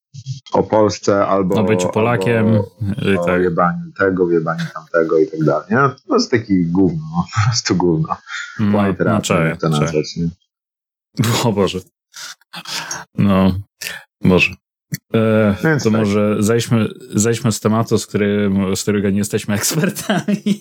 o 0.53 0.63
Polsce 0.63 1.27
albo 1.27 1.55
o 1.55 1.65
byciu 1.65 1.89
Polakiem 1.89 2.47
albo, 2.47 3.23
o 3.23 3.27
tak. 3.27 3.43
jebaniu 3.43 3.93
tego, 3.99 4.31
jebaniu 4.31 4.65
tamtego 4.75 5.19
i 5.19 5.27
tak 5.27 5.45
dalej, 5.45 5.67
nie? 5.71 5.77
To 6.09 6.15
jest 6.15 6.31
taki 6.31 6.67
gówno, 6.67 7.03
po 7.35 7.45
prostu 7.45 7.77
gówno. 7.77 8.17
No, 8.61 8.79
White 8.79 9.05
no, 9.05 9.05
rap, 9.05 9.25
no, 9.31 9.57
to 9.57 9.69
nazwać, 9.69 10.17
nie? 10.17 10.29
O 11.45 11.53
Boże. 11.53 11.79
No, 13.15 13.53
Boże. 14.21 14.55
E, 15.15 15.57
to 15.79 15.91
tak. 15.91 15.93
może 15.93 16.37
zejdźmy, 16.39 16.89
zejdźmy 17.15 17.53
z 17.53 17.61
tematu, 17.61 17.99
z, 17.99 18.07
którym, 18.07 18.77
z 18.77 18.83
którego 18.83 19.11
nie 19.11 19.19
jesteśmy 19.19 19.55
ekspertami. 19.61 20.61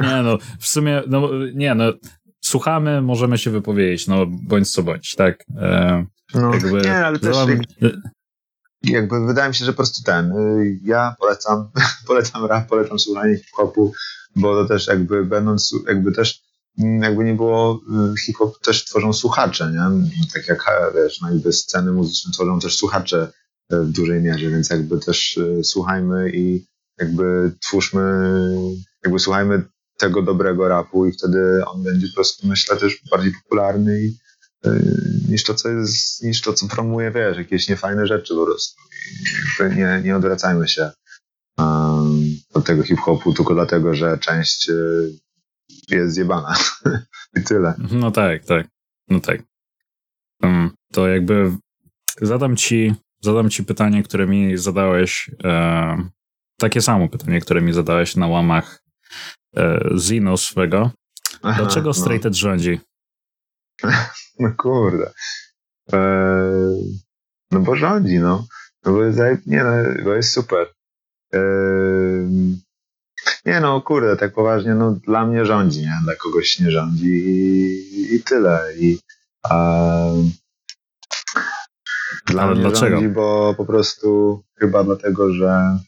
nie, 0.00 0.22
no, 0.22 0.38
w 0.60 0.66
sumie, 0.66 1.02
no, 1.08 1.28
nie, 1.54 1.74
no, 1.74 1.92
słuchamy, 2.40 3.02
możemy 3.02 3.38
się 3.38 3.50
wypowiedzieć, 3.50 4.06
no, 4.06 4.26
bądź 4.26 4.70
co 4.70 4.82
bądź, 4.82 5.14
tak? 5.14 5.44
E, 5.56 6.06
no, 6.34 6.54
jakby, 6.54 6.80
nie, 6.80 7.06
ale 7.06 7.18
też 7.18 7.36
jak, 7.48 7.92
jakby 8.82 9.26
wydaje 9.26 9.48
mi 9.48 9.54
się, 9.54 9.64
że 9.64 9.72
po 9.72 9.76
prostu 9.76 10.02
ten, 10.04 10.32
y, 10.32 10.78
ja 10.82 11.14
polecam, 11.18 11.70
polecam 12.06 12.44
rap, 12.44 12.68
polecam 12.68 12.98
słuchanie 12.98 13.36
hip-hopu, 13.36 13.92
bo 14.36 14.62
to 14.62 14.68
też 14.68 14.86
jakby 14.86 15.24
będąc, 15.24 15.74
jakby 15.88 16.12
też 16.12 16.42
mm, 16.78 17.02
jakby 17.02 17.24
nie 17.24 17.34
było, 17.34 17.80
y, 18.14 18.20
hip-hop 18.20 18.60
też 18.60 18.84
tworzą 18.84 19.12
słuchacze, 19.12 19.72
nie? 19.72 20.08
Tak 20.34 20.48
jak, 20.48 20.66
wiesz, 20.94 21.20
no 21.20 21.28
jakby 21.28 21.52
sceny 21.52 21.92
muzyczne 21.92 22.32
tworzą 22.32 22.60
też 22.60 22.76
słuchacze 22.76 23.32
w 23.70 23.92
dużej 23.92 24.22
mierze, 24.22 24.50
więc 24.50 24.70
jakby 24.70 24.98
też 24.98 25.38
e, 25.38 25.64
słuchajmy 25.64 26.30
i 26.34 26.66
jakby 26.98 27.52
twórzmy, 27.60 28.02
jakby 29.04 29.18
słuchajmy 29.18 29.62
tego 29.98 30.22
dobrego 30.22 30.68
rapu 30.68 31.06
i 31.06 31.12
wtedy 31.12 31.64
on 31.66 31.82
będzie 31.82 32.06
po 32.08 32.14
prostu, 32.14 32.46
myślę, 32.46 32.76
też 32.76 33.02
bardziej 33.10 33.32
popularny 33.42 34.00
i, 34.02 34.18
e, 34.64 34.80
niż 35.28 35.44
to, 35.44 35.54
co 35.54 35.68
jest, 35.68 36.22
niż 36.22 36.40
to, 36.40 36.52
co 36.52 36.68
promuje, 36.68 37.10
wiesz, 37.10 37.36
jakieś 37.36 37.68
niefajne 37.68 38.06
rzeczy 38.06 38.34
po 38.34 38.44
prostu. 38.44 38.80
Nie, 39.76 40.00
nie 40.04 40.16
odwracajmy 40.16 40.68
się 40.68 40.90
um, 41.58 42.36
od 42.54 42.64
tego 42.64 42.82
hip-hopu 42.82 43.34
tylko 43.34 43.54
dlatego, 43.54 43.94
że 43.94 44.18
część 44.18 44.70
e, 44.70 44.74
jest 45.88 46.14
zjebana. 46.14 46.54
I 47.38 47.42
tyle. 47.42 47.74
No 47.92 48.10
tak, 48.10 48.44
tak. 48.44 48.66
No 49.08 49.20
tak. 49.20 49.42
Um, 50.42 50.70
to 50.92 51.08
jakby 51.08 51.56
zadam 52.22 52.56
ci 52.56 52.94
zadam 53.20 53.50
ci 53.50 53.64
pytanie, 53.64 54.02
które 54.02 54.26
mi 54.26 54.56
zadałeś, 54.56 55.30
e, 55.44 55.96
takie 56.58 56.82
samo 56.82 57.08
pytanie, 57.08 57.40
które 57.40 57.60
mi 57.60 57.72
zadałeś 57.72 58.16
na 58.16 58.26
łamach 58.26 58.82
e, 59.56 59.80
Zino 59.98 60.36
swego. 60.36 60.90
Aha, 61.42 61.62
Dlaczego 61.62 61.86
no. 61.86 61.94
Straight 61.94 62.26
Edge 62.26 62.36
rządzi? 62.36 62.80
No 64.38 64.52
kurde. 64.58 65.12
E, 65.92 65.98
no 67.50 67.60
bo 67.60 67.76
rządzi, 67.76 68.18
no. 68.18 68.46
No 68.84 68.92
bo 68.92 69.04
jest, 69.04 69.18
nie, 69.46 69.64
no, 69.64 69.70
bo 70.04 70.14
jest 70.14 70.32
super. 70.32 70.66
E, 71.34 71.40
nie 73.46 73.60
no, 73.60 73.80
kurde, 73.80 74.16
tak 74.16 74.34
poważnie, 74.34 74.74
no 74.74 74.92
dla 74.92 75.26
mnie 75.26 75.44
rządzi, 75.44 75.80
nie? 75.80 76.00
Dla 76.04 76.16
kogoś 76.16 76.58
nie 76.58 76.70
rządzi 76.70 77.06
i, 77.06 78.14
i 78.14 78.22
tyle. 78.22 78.60
I, 78.78 78.98
dla 82.30 82.42
Ale 82.42 82.52
mnie 82.52 82.60
dlaczego? 82.60 82.96
Rządzi, 82.96 83.08
bo 83.08 83.54
po 83.56 83.66
prostu 83.66 84.42
chyba 84.58 84.84
dlatego, 84.84 85.32
że 85.32 85.78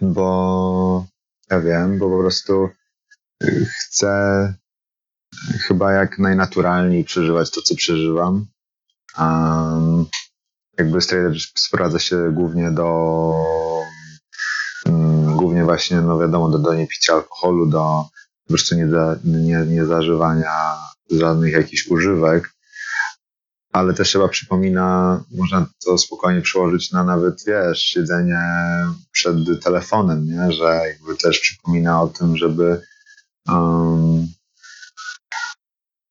bo 0.00 1.06
ja 1.50 1.60
wiem, 1.60 1.98
bo 1.98 2.10
po 2.10 2.18
prostu 2.18 2.68
chcę 3.86 4.54
chyba 5.66 5.92
jak 5.92 6.18
najnaturalniej 6.18 7.04
przeżywać 7.04 7.50
to, 7.50 7.62
co 7.62 7.74
przeżywam. 7.74 8.46
Um, 9.18 10.06
jakby 10.78 11.00
straight 11.00 11.58
sprowadza 11.58 11.98
się 11.98 12.32
głównie 12.32 12.70
do 12.70 12.84
um, 14.86 15.36
głównie 15.36 15.64
właśnie, 15.64 16.00
no 16.00 16.18
wiadomo, 16.18 16.48
do, 16.48 16.58
do 16.58 16.74
niepicia 16.74 17.12
alkoholu, 17.12 17.66
do 17.66 18.04
po 18.46 18.52
prostu 18.52 18.74
nie, 18.74 18.86
nie, 19.24 19.58
nie 19.66 19.84
zażywania 19.84 20.78
żadnych 21.10 21.52
jakichś 21.52 21.86
używek 21.86 22.57
ale 23.72 23.94
też 23.94 24.12
chyba 24.12 24.28
przypomina, 24.28 25.20
można 25.30 25.66
to 25.84 25.98
spokojnie 25.98 26.42
przełożyć 26.42 26.92
na 26.92 27.04
nawet, 27.04 27.44
wiesz, 27.46 27.80
siedzenie 27.80 28.40
przed 29.12 29.36
telefonem, 29.62 30.26
nie? 30.26 30.52
że 30.52 30.64
jakby 30.64 31.16
też 31.16 31.40
przypomina 31.40 32.02
o 32.02 32.08
tym, 32.08 32.36
żeby 32.36 32.82
um, 33.48 34.28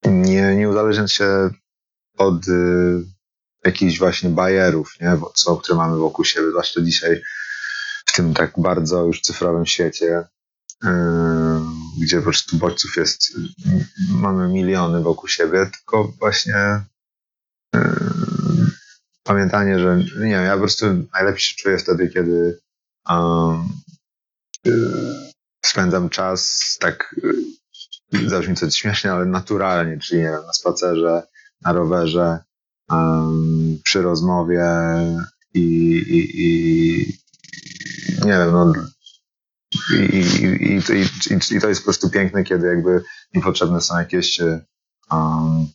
nie, 0.06 0.56
nie 0.56 0.70
uzależniać 0.70 1.13
się 1.13 1.50
od 2.17 2.48
y, 2.48 3.04
jakichś 3.65 4.00
właśnie 4.00 4.30
bajerów, 4.30 4.93
nie? 5.02 5.17
Co, 5.34 5.58
które 5.58 5.78
mamy 5.78 5.98
wokół 5.98 6.26
siebie, 6.26 6.50
zwłaszcza 6.50 6.82
dzisiaj 6.82 7.22
w 8.06 8.15
tym 8.15 8.34
tak 8.34 8.54
bardzo 8.58 9.06
już 9.06 9.22
cyfrowym 9.22 9.65
świecie, 9.65 10.24
yy, 10.84 10.89
gdzie 12.02 12.17
po 12.17 12.24
prostu 12.24 12.58
bodźców 12.58 12.98
jest, 12.98 13.32
mamy 14.10 14.48
miliony 14.48 15.04
wokół 15.04 15.30
siebie, 15.30 15.70
tylko 15.74 16.13
właśnie 16.20 16.82
pamiętanie, 19.23 19.80
że 19.80 19.97
nie 19.97 20.30
wiem, 20.30 20.45
ja 20.45 20.53
po 20.53 20.60
prostu 20.60 20.86
najlepiej 21.13 21.41
się 21.41 21.56
czuję 21.56 21.77
wtedy, 21.77 22.10
kiedy 22.10 22.60
um, 23.10 23.67
spędzam 25.65 26.10
czas 26.10 26.62
tak, 26.80 27.15
y, 28.15 28.30
zabrzmi 28.30 28.56
coś 28.56 28.75
śmiesznie, 28.75 29.12
ale 29.12 29.25
naturalnie, 29.25 29.99
czyli 29.99 30.21
nie 30.21 30.27
wiem, 30.27 30.45
na 30.47 30.53
spacerze, 30.53 31.23
na 31.62 31.73
rowerze, 31.73 32.39
um, 32.89 33.80
przy 33.84 34.01
rozmowie 34.01 34.65
i, 35.53 35.62
i, 36.08 36.43
i 36.43 37.15
nie 38.25 38.32
wiem, 38.32 38.51
no 38.51 38.73
i, 39.93 39.95
i, 39.95 40.75
i, 40.75 41.56
i, 41.56 41.62
to 41.62 41.69
jest 41.69 41.82
po 41.82 41.86
prostu 41.86 42.10
piękne, 42.10 42.43
kiedy 42.43 42.67
jakby 42.67 43.03
niepotrzebne 43.34 43.82
są 43.82 43.97
jakieś 43.97 44.39
um, 45.11 45.68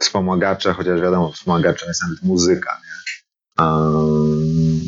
wspomagacze, 0.00 0.72
chociaż 0.72 1.00
wiadomo, 1.00 1.32
wspomagaczem 1.32 1.88
jest 1.88 2.02
nawet 2.02 2.22
muzyka, 2.22 2.80
nie? 2.84 3.00
Um, 3.64 4.80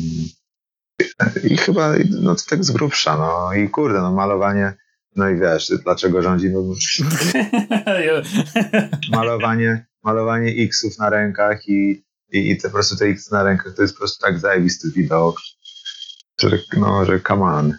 I 1.43 1.57
chyba, 1.57 1.93
no 2.21 2.35
to 2.35 2.41
tak 2.49 2.63
z 2.63 2.71
grubsza, 2.71 3.17
no 3.17 3.53
i 3.53 3.69
kurde, 3.69 4.01
no 4.01 4.11
malowanie, 4.11 4.73
no 5.15 5.29
i 5.29 5.39
wiesz, 5.39 5.71
dlaczego 5.83 6.21
rządzi, 6.21 6.49
no, 6.49 6.63
malowanie, 9.17 9.85
malowanie 10.03 10.53
X-ów 10.63 10.97
na 10.97 11.09
rękach 11.09 11.67
i, 11.67 12.03
i, 12.31 12.51
i 12.51 12.57
te, 12.57 12.67
po 12.67 12.73
prostu 12.73 12.95
te 12.95 13.05
X 13.05 13.31
na 13.31 13.43
rękach 13.43 13.73
to 13.75 13.81
jest 13.81 13.93
po 13.93 13.99
prostu 13.99 14.21
tak 14.21 14.39
zajebisty 14.39 14.91
widok, 14.91 15.37
że, 16.41 16.59
no, 16.77 17.05
że 17.05 17.19
come 17.19 17.43
on. 17.43 17.77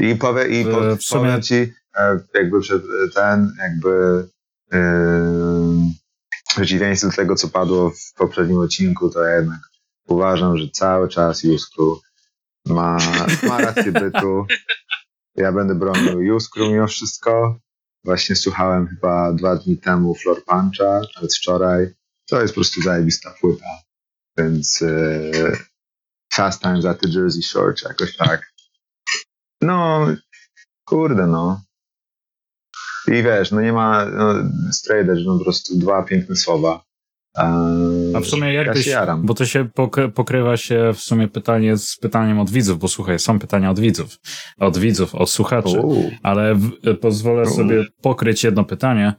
I, 0.00 0.16
powie, 0.16 0.60
i 0.60 0.64
po, 0.64 0.96
sumie... 1.00 1.22
powiem 1.22 1.42
ci, 1.42 1.72
e, 1.96 2.20
jakby 2.34 2.60
przed 2.60 2.82
ten, 3.14 3.56
jakby 3.58 4.24
w 4.72 6.54
przeciwieństwie 6.54 7.08
do 7.08 7.16
tego, 7.16 7.34
co 7.36 7.48
padło 7.48 7.90
w 7.90 8.14
poprzednim 8.16 8.58
odcinku, 8.58 9.10
to 9.10 9.26
jednak 9.26 9.60
uważam, 10.06 10.56
że 10.56 10.68
cały 10.68 11.08
czas 11.08 11.42
Juskru 11.44 12.00
ma, 12.66 12.98
ma 13.48 13.60
rację 13.60 13.92
bytu. 13.92 14.46
Ja 15.36 15.52
będę 15.52 15.74
bronił 15.74 16.20
Juskru 16.20 16.70
mimo 16.70 16.86
wszystko. 16.86 17.58
Właśnie 18.04 18.36
słuchałem 18.36 18.86
chyba 18.86 19.32
dwa 19.32 19.56
dni 19.56 19.76
temu 19.76 20.14
Floor 20.14 20.44
Puncha, 20.44 21.00
nawet 21.16 21.34
wczoraj. 21.34 21.94
to 22.26 22.40
jest 22.40 22.54
po 22.54 22.60
prostu 22.60 22.82
zajebista 22.82 23.34
płyta. 23.40 23.66
Więc 24.38 24.82
e, 24.82 25.56
Fast 26.34 26.62
Times 26.62 26.84
at 26.84 27.00
the 27.00 27.08
Jersey 27.08 27.42
Shore, 27.42 27.74
czy 27.74 27.88
jakoś 27.88 28.16
tak. 28.16 28.52
No, 29.60 30.06
kurde 30.84 31.26
no. 31.26 31.62
I 33.08 33.22
wiesz, 33.22 33.50
no 33.50 33.60
nie 33.60 33.72
ma 33.72 34.04
no, 34.04 34.34
Edge, 34.90 35.24
no 35.26 35.38
po 35.38 35.44
prostu 35.44 35.78
dwa 35.78 36.02
piękne 36.02 36.36
słowa. 36.36 36.84
A 38.14 38.20
w 38.20 38.26
sumie 38.26 38.52
jakbyś, 38.52 38.88
bo 39.18 39.34
to 39.34 39.46
się 39.46 39.68
pokrywa 40.14 40.56
się 40.56 40.92
w 40.94 41.00
sumie 41.00 41.28
pytanie 41.28 41.76
z 41.76 41.96
pytaniem 41.96 42.38
od 42.38 42.50
widzów, 42.50 42.78
bo 42.78 42.88
słuchaj, 42.88 43.18
są 43.18 43.38
pytania 43.38 43.70
od 43.70 43.80
widzów, 43.80 44.16
od 44.58 44.78
widzów, 44.78 45.14
od 45.14 45.30
słuchaczy, 45.30 45.80
U. 45.80 46.10
ale 46.22 46.54
w, 46.54 46.70
pozwolę 47.00 47.42
U. 47.42 47.50
sobie 47.50 47.84
pokryć 48.02 48.44
jedno 48.44 48.64
pytanie 48.64 49.14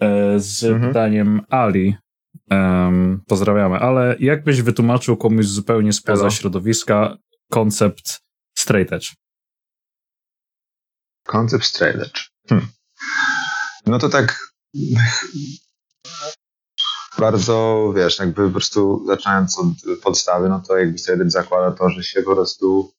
e, 0.00 0.40
z 0.40 0.64
mhm. 0.64 0.88
pytaniem 0.88 1.40
Ali. 1.48 1.96
Um, 2.50 3.22
pozdrawiamy, 3.26 3.76
ale 3.76 4.16
jak 4.20 4.44
byś 4.44 4.62
wytłumaczył 4.62 5.16
komuś 5.16 5.46
zupełnie 5.46 5.92
spoza 5.92 6.22
Hello. 6.22 6.30
środowiska 6.30 7.16
koncept 7.50 8.20
straight 8.58 8.92
edge? 8.92 9.14
Koncept 11.26 11.64
straight 11.64 12.02
edge. 12.02 12.20
Hm. 12.48 12.66
No 13.86 13.98
to 13.98 14.08
tak 14.08 14.38
bardzo, 17.18 17.92
wiesz, 17.96 18.18
jakby 18.18 18.46
po 18.46 18.50
prostu 18.50 19.04
zaczynając 19.06 19.58
od 19.58 19.66
podstawy, 20.02 20.48
no 20.48 20.62
to 20.68 20.76
jakby 20.76 20.98
sobie 20.98 21.30
zakłada 21.30 21.76
to, 21.76 21.90
że 21.90 22.02
się 22.02 22.22
po 22.22 22.34
prostu 22.34 22.92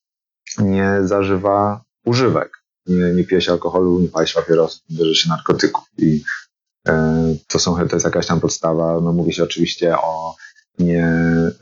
nie 0.57 0.91
zażywa 1.03 1.81
używek. 2.05 2.51
Nie, 2.85 3.13
nie 3.13 3.23
pije 3.23 3.41
się 3.41 3.51
alkoholu, 3.51 3.99
nie 3.99 4.07
pali 4.07 4.27
się 4.27 4.33
papierosów, 4.33 4.81
nie 4.89 4.97
bierze 4.97 5.15
się 5.15 5.29
narkotyków. 5.29 5.83
I 5.97 6.23
e, 6.87 7.35
to, 7.47 7.59
są, 7.59 7.87
to 7.87 7.95
jest 7.95 8.05
jakaś 8.05 8.27
tam 8.27 8.39
podstawa. 8.39 9.01
No 9.01 9.13
mówi 9.13 9.33
się 9.33 9.43
oczywiście 9.43 9.97
o 9.97 10.35
nie, 10.79 11.07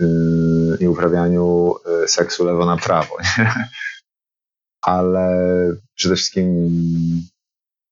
y, 0.01 0.77
nie 0.81 0.89
uprawianiu 0.89 1.75
y, 2.03 2.07
seksu 2.07 2.45
lewo 2.45 2.65
na 2.65 2.77
prawo. 2.77 3.15
Nie? 3.38 3.53
Ale 4.81 5.29
przede 5.95 6.15
wszystkim 6.15 6.47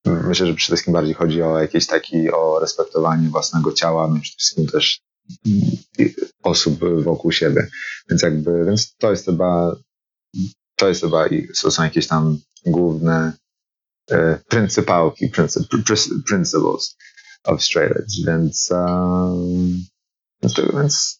Myślę, 0.06 0.48
że 0.48 0.54
przede 0.54 0.76
wszystkim 0.76 0.94
bardziej 0.94 1.14
chodzi 1.14 1.42
o 1.42 1.60
jakieś 1.60 1.88
taki, 1.88 2.32
o 2.32 2.60
respektowanie 2.60 3.30
własnego 3.30 3.74
ciała, 3.74 4.08
no 4.08 4.20
przede 4.22 4.38
wszystkim 4.38 4.68
też 4.68 5.00
osób 6.44 6.80
wokół 7.04 7.32
siebie. 7.32 7.68
Więc 8.10 8.22
jakby, 8.22 8.66
więc 8.66 8.96
to 8.98 9.12
jest 9.12 9.26
chyba, 9.26 9.76
to 10.76 10.88
jest 10.88 11.02
chyba 11.02 11.26
to 11.62 11.72
są 11.72 11.84
jakieś 11.84 12.08
tam 12.08 12.40
główne 12.66 13.34
e, 14.12 14.40
pryncypałki, 14.48 15.28
princip, 15.30 15.64
principles 16.28 16.96
of 17.44 17.64
straight 17.64 17.98
edge, 17.98 18.26
więc, 18.28 18.70
um, 18.72 19.86
więc 20.74 21.20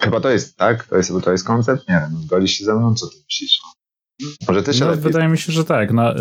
chyba 0.00 0.20
to 0.20 0.30
jest, 0.30 0.56
tak? 0.56 0.86
To 0.86 0.96
jest, 0.96 1.12
to 1.24 1.32
jest 1.32 1.44
koncept? 1.44 1.88
Nie 1.88 1.94
wiem, 1.94 2.22
zgodzisz 2.22 2.50
się 2.50 2.64
ze 2.64 2.74
mną? 2.74 2.94
Co 2.94 3.06
ty 3.06 3.16
myślisz? 3.24 3.60
Może 4.48 4.62
ty 4.62 4.74
się 4.74 4.84
no, 4.84 4.96
Wydaje 4.96 5.28
mi 5.28 5.38
się, 5.38 5.52
że 5.52 5.64
tak. 5.64 5.92
No, 5.92 6.14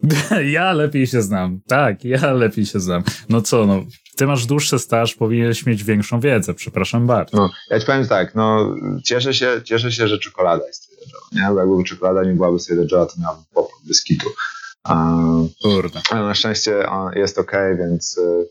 ja 0.56 0.72
lepiej 0.72 1.06
się 1.06 1.22
znam. 1.22 1.60
Tak, 1.66 2.04
ja 2.04 2.32
lepiej 2.32 2.66
się 2.66 2.80
znam. 2.80 3.02
No 3.28 3.42
co, 3.42 3.66
no, 3.66 3.84
ty 4.16 4.26
masz 4.26 4.46
dłuższy 4.46 4.78
staż, 4.78 5.14
powinieneś 5.14 5.66
mieć 5.66 5.84
większą 5.84 6.20
wiedzę, 6.20 6.54
przepraszam 6.54 7.06
bardzo. 7.06 7.36
No, 7.36 7.50
ja 7.70 7.80
ci 7.80 7.86
powiem 7.86 8.08
tak, 8.08 8.34
no, 8.34 8.74
cieszę 9.04 9.34
się, 9.34 9.60
cieszę 9.64 9.92
się, 9.92 10.08
że 10.08 10.18
czekolada 10.18 10.66
jest 10.66 10.86
nie? 11.32 11.48
Bo 11.54 11.60
jakby 11.60 11.84
czekolada 11.84 12.24
nie 12.24 12.32
byłaby 12.32 12.58
sobie 12.58 12.82
Joe'a, 12.82 13.06
to 13.06 13.20
miałbym 13.20 13.44
popór 13.54 13.78
bez 13.84 14.04
kitu. 14.04 14.30
Um, 14.88 15.48
Kurde. 15.62 16.00
Ale 16.10 16.22
na 16.22 16.34
szczęście 16.34 16.86
jest 17.14 17.38
ok, 17.38 17.52
więc, 17.78 18.18
y, 18.18 18.48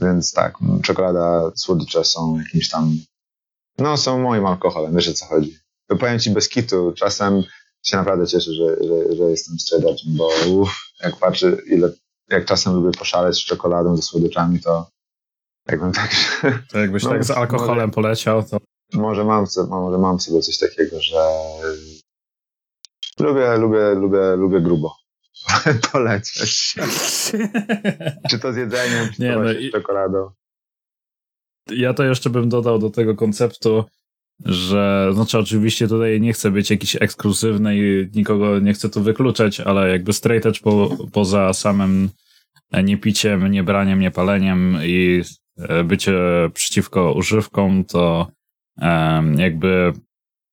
więc 0.00 0.32
tak, 0.32 0.54
czekolada, 0.82 1.50
słodycze 1.56 2.04
są 2.04 2.38
jakimś 2.38 2.68
tam, 2.68 2.96
no 3.78 3.96
są 3.96 4.18
moim 4.18 4.46
alkoholem, 4.46 4.94
wiesz 4.94 5.08
o 5.08 5.12
co 5.12 5.26
chodzi. 5.26 5.56
Powiem 6.00 6.18
ci 6.18 6.30
bez 6.30 6.48
kitu, 6.48 6.92
czasem 6.96 7.42
się 7.84 7.96
naprawdę 7.96 8.26
cieszę, 8.26 8.52
że, 8.52 8.76
że, 8.84 9.16
że 9.16 9.22
jestem 9.22 9.58
strzedaczem, 9.58 10.16
bo 10.16 10.28
uff, 10.48 10.92
jak 11.02 11.16
patrzę, 11.16 11.56
ile, 11.66 11.90
jak 12.30 12.44
czasem 12.44 12.74
lubię 12.74 12.98
poszaleć 12.98 13.36
z 13.36 13.44
czekoladą, 13.44 13.96
ze 13.96 14.02
słodyczami, 14.02 14.60
to 14.60 14.86
jakbym 15.68 15.92
tak... 15.92 16.10
To 16.70 16.78
jakbyś 16.78 17.04
no, 17.04 17.10
tak 17.10 17.24
z 17.24 17.30
alkoholem 17.30 17.86
może, 17.86 17.94
poleciał, 17.94 18.42
to... 18.42 18.58
Może 18.92 19.24
mam, 19.24 19.46
może 19.68 19.98
mam 19.98 20.20
sobie 20.20 20.40
coś 20.40 20.58
takiego, 20.58 21.00
że 21.00 21.16
lubię, 23.20 23.56
lubię, 23.56 23.94
lubię, 23.94 24.36
lubię 24.36 24.60
grubo 24.60 24.96
polecieć. 25.92 26.74
czy 28.30 28.38
to 28.38 28.52
z 28.52 28.56
jedzeniem, 28.56 29.08
czy 29.12 29.22
Nie, 29.22 29.32
to 29.32 29.40
no 29.40 29.52
z 29.52 29.72
czekoladą. 29.72 30.30
Ja 31.70 31.94
to 31.94 32.04
jeszcze 32.04 32.30
bym 32.30 32.48
dodał 32.48 32.78
do 32.78 32.90
tego 32.90 33.14
konceptu 33.14 33.84
że, 34.44 35.10
znaczy 35.14 35.38
oczywiście 35.38 35.88
tutaj 35.88 36.20
nie 36.20 36.32
chcę 36.32 36.50
być 36.50 36.70
jakiś 36.70 36.96
ekskluzywny 37.00 37.76
i 37.78 38.08
nikogo 38.14 38.58
nie 38.58 38.72
chcę 38.72 38.88
tu 38.88 39.02
wykluczać, 39.02 39.60
ale 39.60 39.90
jakby 39.90 40.12
straight 40.12 40.46
edge 40.46 40.60
po, 40.60 40.96
poza 41.12 41.52
samym 41.52 42.10
niepiciem, 42.84 43.50
niebraniem, 43.50 44.00
niepaleniem 44.00 44.78
i 44.84 45.22
e, 45.58 45.84
bycie 45.84 46.14
przeciwko 46.54 47.12
używkom, 47.12 47.84
to 47.84 48.28
um, 48.82 49.38
jakby 49.38 49.92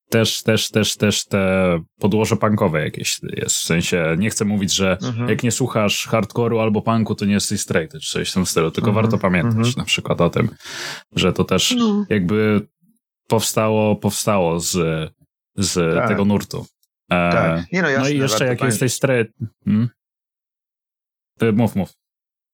też, 0.10 0.44
też, 0.44 0.70
też, 0.70 0.98
też 0.98 1.26
te 1.26 1.80
podłoże 2.00 2.38
punkowe 2.38 2.82
jakieś 2.82 3.20
jest. 3.24 3.56
W 3.56 3.66
sensie, 3.66 4.16
nie 4.18 4.30
chcę 4.30 4.46
mówić, 4.46 4.76
że 4.76 4.98
mhm. 5.04 5.30
jak 5.30 5.44
nie 5.44 5.52
słuchasz 5.52 6.08
hardcore'u 6.08 6.62
albo 6.62 6.82
punku, 6.82 7.16
to 7.16 7.26
nie 7.26 7.34
jesteś 7.34 7.62
straight, 7.62 8.00
czy 8.00 8.12
coś 8.12 8.32
w 8.32 8.34
tym 8.34 8.46
stylu, 8.46 8.72
tylko 8.72 8.90
mhm. 8.90 9.04
warto 9.06 9.18
pamiętać 9.18 9.56
mhm. 9.56 9.74
na 9.78 9.84
przykład 9.84 10.22
o 10.22 10.30
tym, 10.30 10.50
że 11.16 11.34
to 11.34 11.44
też 11.44 11.76
no. 11.78 12.06
jakby 12.10 12.68
powstało, 13.32 13.96
powstało 13.96 14.60
z, 14.60 14.72
z 15.58 15.96
tak. 15.96 16.08
tego 16.08 16.26
nurtu. 16.26 16.66
E, 17.12 17.32
tak. 17.32 17.72
Nie 17.72 17.82
no, 17.82 17.90
jasne, 17.90 18.10
no 18.10 18.16
i 18.16 18.18
jeszcze 18.18 18.46
jak 18.46 18.62
jesteś 18.62 18.94
straight... 18.94 19.34
Hmm? 19.66 19.90
Mów, 21.54 21.76
mów. 21.76 21.90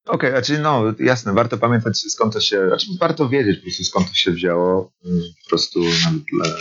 Okej, 0.06 0.30
okay, 0.30 0.32
znaczy 0.32 0.62
no 0.62 0.84
jasne, 1.00 1.34
warto 1.34 1.58
pamiętać 1.58 2.00
skąd 2.00 2.34
to 2.34 2.40
się, 2.40 2.68
znaczy 2.68 2.88
warto 3.00 3.30
wiedzieć 3.30 3.58
po 3.58 3.64
prostu 3.64 3.84
skąd 3.84 4.08
to 4.08 4.14
się 4.14 4.32
wzięło, 4.32 4.92
mm, 5.06 5.22
po 5.44 5.50
prostu 5.50 5.80
dla, 6.34 6.56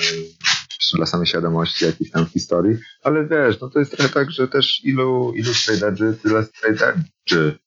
dla 0.95 1.07
samej 1.07 1.27
świadomości 1.27 1.85
jakiejś 1.85 2.11
tam 2.11 2.27
historii, 2.27 2.77
ale 3.03 3.27
wiesz, 3.27 3.61
no 3.61 3.71
to 3.71 3.79
jest 3.79 3.91
trochę 3.91 4.09
tak, 4.09 4.31
że 4.31 4.49
też 4.49 4.81
ilu, 4.85 5.33
ilu 5.33 5.53
traderzy, 5.67 6.19
tyle 6.23 6.47
traderzy, 6.61 7.59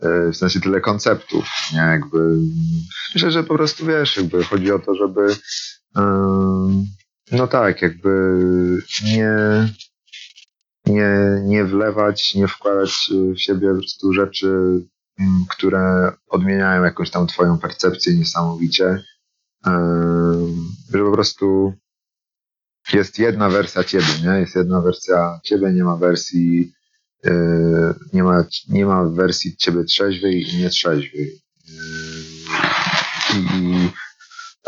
e, 0.00 0.30
w 0.32 0.36
sensie 0.36 0.60
tyle 0.60 0.80
konceptów, 0.80 1.48
nie, 1.72 1.78
jakby 1.78 2.18
myślę, 3.14 3.30
że 3.30 3.44
po 3.44 3.54
prostu 3.54 3.86
wiesz, 3.86 4.16
jakby 4.16 4.44
chodzi 4.44 4.72
o 4.72 4.78
to, 4.78 4.94
żeby 4.94 5.36
no 7.32 7.46
tak, 7.46 7.82
jakby 7.82 8.38
nie, 9.04 9.30
nie, 10.86 11.10
nie 11.44 11.64
wlewać, 11.64 12.34
nie 12.34 12.48
wkładać 12.48 13.10
w 13.34 13.40
siebie 13.40 13.68
po 13.68 13.78
prostu 13.78 14.12
rzeczy, 14.12 14.80
które 15.50 16.12
odmieniają 16.28 16.84
jakąś 16.84 17.10
tam 17.10 17.26
twoją 17.26 17.58
percepcję 17.58 18.16
niesamowicie. 18.16 19.02
Że 20.92 20.98
po 21.04 21.12
prostu 21.12 21.72
jest 22.92 23.18
jedna 23.18 23.48
wersja 23.50 23.84
ciebie, 23.84 24.06
nie? 24.24 24.40
Jest 24.40 24.56
jedna 24.56 24.80
wersja 24.80 25.40
ciebie, 25.44 25.72
nie 25.72 25.84
ma 25.84 25.96
wersji 25.96 26.72
e, 27.24 27.32
nie 28.12 28.22
ma, 28.22 28.44
nie 28.68 28.86
ma 28.86 29.04
wersji 29.04 29.56
ciebie 29.56 29.84
trzeźwej 29.84 30.54
i 30.54 30.58
nietrzeźwej. 30.58 31.40
I, 33.34 33.88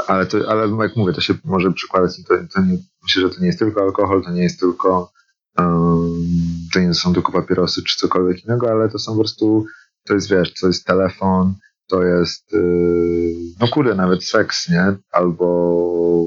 ale, 0.07 0.27
to, 0.27 0.39
ale 0.51 0.77
jak 0.83 0.97
mówię, 0.97 1.13
to 1.13 1.21
się 1.21 1.35
może 1.45 1.73
przykładać, 1.73 2.17
to, 2.29 2.35
to 2.55 2.61
nie, 2.61 2.79
myślę, 3.03 3.23
że 3.23 3.31
to 3.31 3.41
nie 3.41 3.47
jest 3.47 3.59
tylko 3.59 3.83
alkohol, 3.83 4.25
to 4.25 4.31
nie 4.31 4.43
jest 4.43 4.61
tylko 4.61 5.13
um, 5.59 6.27
to 6.73 6.81
nie 6.81 6.95
są 6.95 7.15
tylko 7.15 7.33
papierosy 7.33 7.83
czy 7.83 7.97
cokolwiek 7.97 8.45
innego, 8.45 8.71
ale 8.71 8.89
to 8.89 8.99
są 8.99 9.13
po 9.13 9.19
prostu, 9.19 9.67
to 10.05 10.15
jest 10.15 10.31
wiesz, 10.31 10.55
to 10.61 10.67
jest 10.67 10.85
telefon, 10.85 11.55
to 11.87 12.03
jest 12.03 12.53
yy, 12.53 13.35
no 13.61 13.69
kurde, 13.69 13.95
nawet 13.95 14.25
seks, 14.25 14.69
nie? 14.69 14.97
Albo 15.13 16.25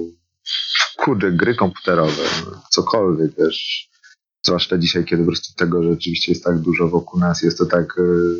kurde, 0.97 1.31
gry 1.31 1.55
komputerowe, 1.55 2.23
cokolwiek, 2.69 3.31
wiesz. 3.37 3.91
Zwłaszcza 4.45 4.77
dzisiaj, 4.77 5.05
kiedy 5.05 5.23
po 5.23 5.27
prostu 5.27 5.53
tego 5.55 5.83
rzeczywiście 5.83 6.31
jest 6.31 6.43
tak 6.43 6.59
dużo 6.59 6.87
wokół 6.87 7.19
nas, 7.19 7.41
jest 7.41 7.57
to 7.57 7.65
tak 7.65 7.93
yy, 7.97 8.35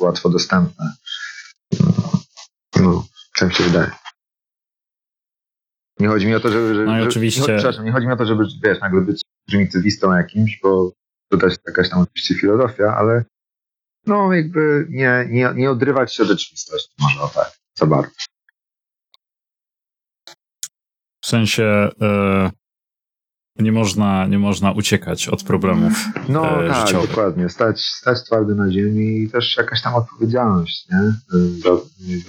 łatwo 0.00 0.28
dostępne. 0.28 0.92
No, 2.80 3.06
tak 3.38 3.48
mi 3.48 3.54
się 3.54 3.64
wydaje. 3.64 4.05
Nie 6.00 6.08
chodzi 6.08 6.26
mi 6.26 6.34
o 6.34 6.40
to, 6.40 6.48
żeby. 6.48 6.74
żeby 6.74 6.86
no 6.86 6.98
i 6.98 7.02
oczywiście. 7.02 7.40
Nie, 7.40 7.46
przepraszam, 7.46 7.84
nie 7.84 7.92
chodzi 7.92 8.06
mi 8.06 8.12
o 8.12 8.16
to, 8.16 8.26
żeby 8.26 8.44
wiesz, 8.64 8.80
nagle 8.80 9.00
być 9.00 9.22
prymitywistą 9.46 10.12
jakimś, 10.12 10.60
bo 10.62 10.92
to 11.30 11.36
też 11.38 11.54
jakaś 11.66 11.90
tam 11.90 11.98
oczywiście 11.98 12.34
filozofia, 12.34 12.96
ale 12.96 13.24
no 14.06 14.32
jakby 14.32 14.86
nie, 14.90 15.26
nie, 15.30 15.50
nie 15.54 15.70
odrywać 15.70 16.14
się 16.14 16.22
od 16.22 16.28
rzeczywistości, 16.28 16.94
może 17.00 17.20
o 17.20 17.28
tak, 17.28 17.52
co 17.74 17.86
bardzo. 17.86 18.10
W 21.20 21.26
sensie, 21.26 21.88
yy, 22.00 22.50
nie 23.58 23.72
można, 23.72 24.26
nie 24.26 24.38
można 24.38 24.72
uciekać 24.72 25.28
od 25.28 25.42
problemów 25.42 25.92
No 26.28 26.64
e, 26.64 26.68
tak, 26.68 26.86
życiowych. 26.86 27.10
dokładnie. 27.10 27.48
Stać, 27.48 27.80
stać 27.80 28.24
twardy 28.24 28.54
na 28.54 28.70
ziemi 28.70 29.22
i 29.22 29.30
też 29.30 29.56
jakaś 29.56 29.82
tam 29.82 29.94
odpowiedzialność, 29.94 30.88
nie? 30.90 31.12
Za, 31.62 31.70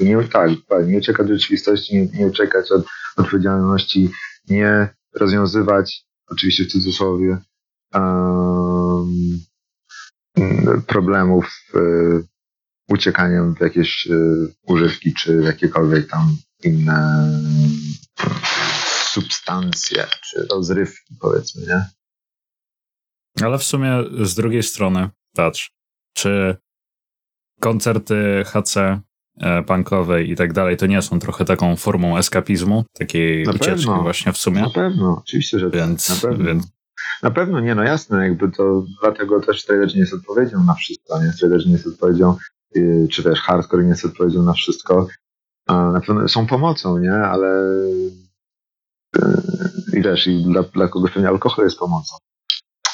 nie 0.05 0.23
tak, 0.23 0.55
dokładnie. 0.55 0.91
Nie 0.91 0.97
uciekać 0.97 1.25
od 1.25 1.33
rzeczywistości, 1.33 1.95
nie, 1.95 2.19
nie 2.19 2.27
uciekać 2.27 2.71
od 2.71 2.85
odpowiedzialności, 3.17 4.09
nie 4.49 4.89
rozwiązywać, 5.15 6.05
oczywiście 6.27 6.63
w 6.63 6.71
cudzysłowie, 6.71 7.37
um, 7.93 9.39
problemów 10.87 11.63
y, 11.75 12.23
uciekaniem 12.89 13.55
w 13.55 13.61
jakieś 13.61 14.07
y, 14.07 14.47
używki 14.67 15.13
czy 15.13 15.41
jakiekolwiek 15.45 16.07
tam 16.07 16.37
inne 16.63 17.27
substancje 19.21 20.07
czy 20.23 20.47
rozrywki, 20.51 21.15
powiedzmy, 21.21 21.61
nie? 21.67 21.85
Ale 23.45 23.57
w 23.57 23.63
sumie 23.63 24.03
z 24.21 24.35
drugiej 24.35 24.63
strony, 24.63 25.09
patrz, 25.35 25.71
czy 26.13 26.57
koncerty 27.59 28.43
HC 28.45 28.77
e, 28.77 29.63
punkowej 29.63 30.31
i 30.31 30.35
tak 30.35 30.53
dalej, 30.53 30.77
to 30.77 30.85
nie 30.85 31.01
są 31.01 31.19
trochę 31.19 31.45
taką 31.45 31.75
formą 31.75 32.17
eskapizmu, 32.17 32.85
takiej 32.93 33.43
Na 33.43 33.51
ucieczki 33.51 33.85
pewno. 33.85 34.01
właśnie 34.01 34.33
w 34.33 34.37
sumie? 34.37 34.61
Na 34.61 34.69
pewno, 34.69 35.17
oczywiście, 35.25 35.59
że 35.59 35.71
tak. 35.71 35.79
Więc, 35.79 36.09
na 36.09 36.29
pewno. 36.29 36.45
więc 36.45 36.63
Na 37.23 37.31
pewno 37.31 37.59
nie, 37.59 37.75
no 37.75 37.83
jasne, 37.83 38.23
jakby 38.27 38.51
to 38.51 38.85
dlatego 39.01 39.39
też 39.41 39.65
trailer 39.65 39.93
nie 39.93 39.99
jest 39.99 40.13
odpowiedzią 40.13 40.63
na 40.63 40.73
wszystko, 40.73 41.23
nie? 41.23 41.31
Trailer 41.39 41.65
nie 41.65 41.71
jest 41.71 41.87
odpowiedzią, 41.87 42.35
yy, 42.75 43.07
czy 43.11 43.23
wiesz, 43.23 43.39
hardcore 43.39 43.83
nie 43.83 43.89
jest 43.89 44.05
odpowiedzią 44.05 44.43
na 44.43 44.53
wszystko. 44.53 45.07
Na 45.69 46.01
pewno 46.07 46.27
są 46.27 46.47
pomocą, 46.47 46.97
nie? 46.97 47.13
Ale 47.13 47.47
i 49.93 50.01
wiesz, 50.01 50.27
i 50.27 50.43
dla, 50.43 50.63
dla 50.63 50.87
kogoś 50.87 51.11
pewnie 51.11 51.29
alkohol 51.29 51.65
jest 51.65 51.79
pomocą. 51.79 52.15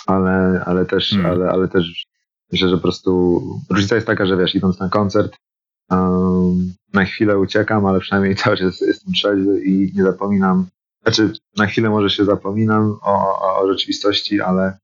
Ale, 0.07 0.63
ale 0.65 0.85
też, 0.85 1.09
Hmm. 1.09 1.31
ale, 1.31 1.49
ale 1.49 1.67
też 1.67 2.05
myślę, 2.51 2.69
że 2.69 2.75
po 2.75 2.81
prostu 2.81 3.41
różnica 3.69 3.95
jest 3.95 4.07
taka, 4.07 4.25
że 4.25 4.37
wiesz, 4.37 4.55
idąc 4.55 4.79
na 4.79 4.89
koncert, 4.89 5.37
um, 5.89 6.73
na 6.93 7.05
chwilę 7.05 7.39
uciekam, 7.39 7.85
ale 7.85 7.99
przynajmniej 7.99 8.35
cały 8.43 8.57
czas 8.57 8.81
jestem 8.81 9.13
trzeźwy 9.13 9.63
i 9.63 9.91
nie 9.95 10.03
zapominam 10.03 10.65
znaczy, 11.03 11.33
na 11.57 11.67
chwilę 11.67 11.89
może 11.89 12.09
się 12.09 12.25
zapominam 12.25 12.97
o, 13.01 13.39
o, 13.41 13.61
o 13.61 13.67
rzeczywistości, 13.67 14.41
ale, 14.41 14.77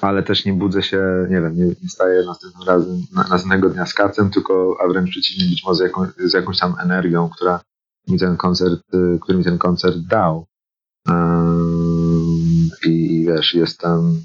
ale 0.00 0.22
też 0.22 0.44
nie 0.44 0.52
budzę 0.52 0.82
się, 0.82 1.26
nie 1.30 1.40
wiem, 1.40 1.56
nie, 1.56 1.64
nie 1.64 1.88
staję 1.88 2.22
następnym 2.26 2.68
razem, 2.68 3.02
na, 3.12 3.22
następnego 3.22 3.68
dnia 3.68 3.86
z 3.86 3.94
kacem, 3.94 4.30
tylko, 4.30 4.76
a 4.80 4.88
wręcz 4.88 5.10
przeciwnie, 5.10 5.50
być 5.50 5.64
może 5.64 5.76
z, 5.76 5.80
jaką, 5.80 6.06
z 6.18 6.32
jakąś 6.32 6.58
tam 6.58 6.74
energią, 6.80 7.28
która 7.28 7.60
mi 8.08 8.18
ten 8.18 8.36
koncert, 8.36 8.94
y, 8.94 9.18
który 9.20 9.38
mi 9.38 9.44
ten 9.44 9.58
koncert 9.58 9.96
dał. 9.98 10.46
I 12.86 13.24
wiesz, 13.28 13.54
jestem. 13.54 14.24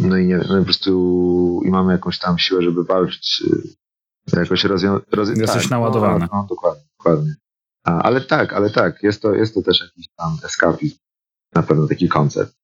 No 0.00 0.16
i 0.16 0.26
nie 0.26 0.36
no 0.36 0.56
i 0.56 0.58
po 0.60 0.64
prostu 0.64 1.62
i 1.64 1.70
mamy 1.70 1.92
jakąś 1.92 2.18
tam 2.18 2.38
siłę, 2.38 2.62
żeby 2.62 2.84
walczyć. 2.84 3.42
y, 3.46 3.76
Jakoś 4.32 4.64
rozwią- 4.64 5.00
roz... 5.12 5.28
Jesteś 5.28 5.70
naładowany. 5.70 6.18
No, 6.20 6.28
no, 6.32 6.46
dokładnie, 6.48 6.84
dokładnie. 6.98 7.34
A, 7.84 8.02
ale 8.02 8.20
tak, 8.20 8.52
ale 8.52 8.70
tak, 8.70 9.02
jest 9.02 9.22
to, 9.22 9.34
jest 9.34 9.54
to 9.54 9.62
też 9.62 9.80
jakiś 9.80 10.08
tam 10.16 10.38
eskapizm. 10.44 10.96
Na 11.54 11.62
pewno 11.62 11.86
taki 11.88 12.08
koncert. 12.08 12.54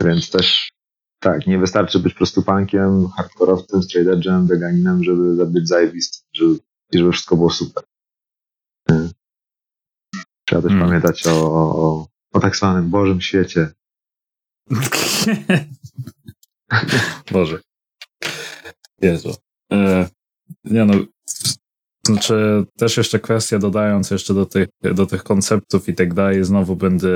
Więc 0.00 0.30
też 0.30 0.72
tak, 1.22 1.46
nie 1.46 1.58
wystarczy 1.58 1.98
być 1.98 2.12
po 2.12 2.16
prostu 2.18 2.42
punkiem, 2.42 3.08
hardkorowcem, 3.08 3.82
straight 3.82 4.12
edge'em, 4.12 4.46
veganinem, 4.46 5.04
żeby 5.04 5.46
być 5.46 5.68
zajebistym, 5.68 6.28
żeby, 6.32 6.58
i 6.92 6.98
żeby 6.98 7.12
wszystko 7.12 7.36
było 7.36 7.50
super. 7.50 7.84
Nie? 8.88 9.08
Trzeba 10.44 10.62
też 10.62 10.70
Hmm. 10.70 10.88
pamiętać 10.88 11.26
o, 11.26 11.30
o, 11.30 11.86
o, 11.86 12.06
o 12.32 12.40
tak 12.40 12.56
zwanym 12.56 12.90
Bożym 12.90 13.20
świecie. 13.20 13.68
Boże. 17.32 17.60
Jezu. 19.02 19.34
E, 19.72 20.08
nie 20.64 20.84
no, 20.84 20.94
znaczy 22.06 22.64
też 22.76 22.96
jeszcze 22.96 23.20
kwestia 23.20 23.58
dodając 23.58 24.10
jeszcze 24.10 24.34
do 24.34 24.46
tych, 24.46 24.68
do 24.94 25.06
tych 25.06 25.22
konceptów 25.22 25.88
i 25.88 25.94
tak 25.94 26.14
dalej, 26.14 26.44
znowu 26.44 26.76
będę 26.76 27.08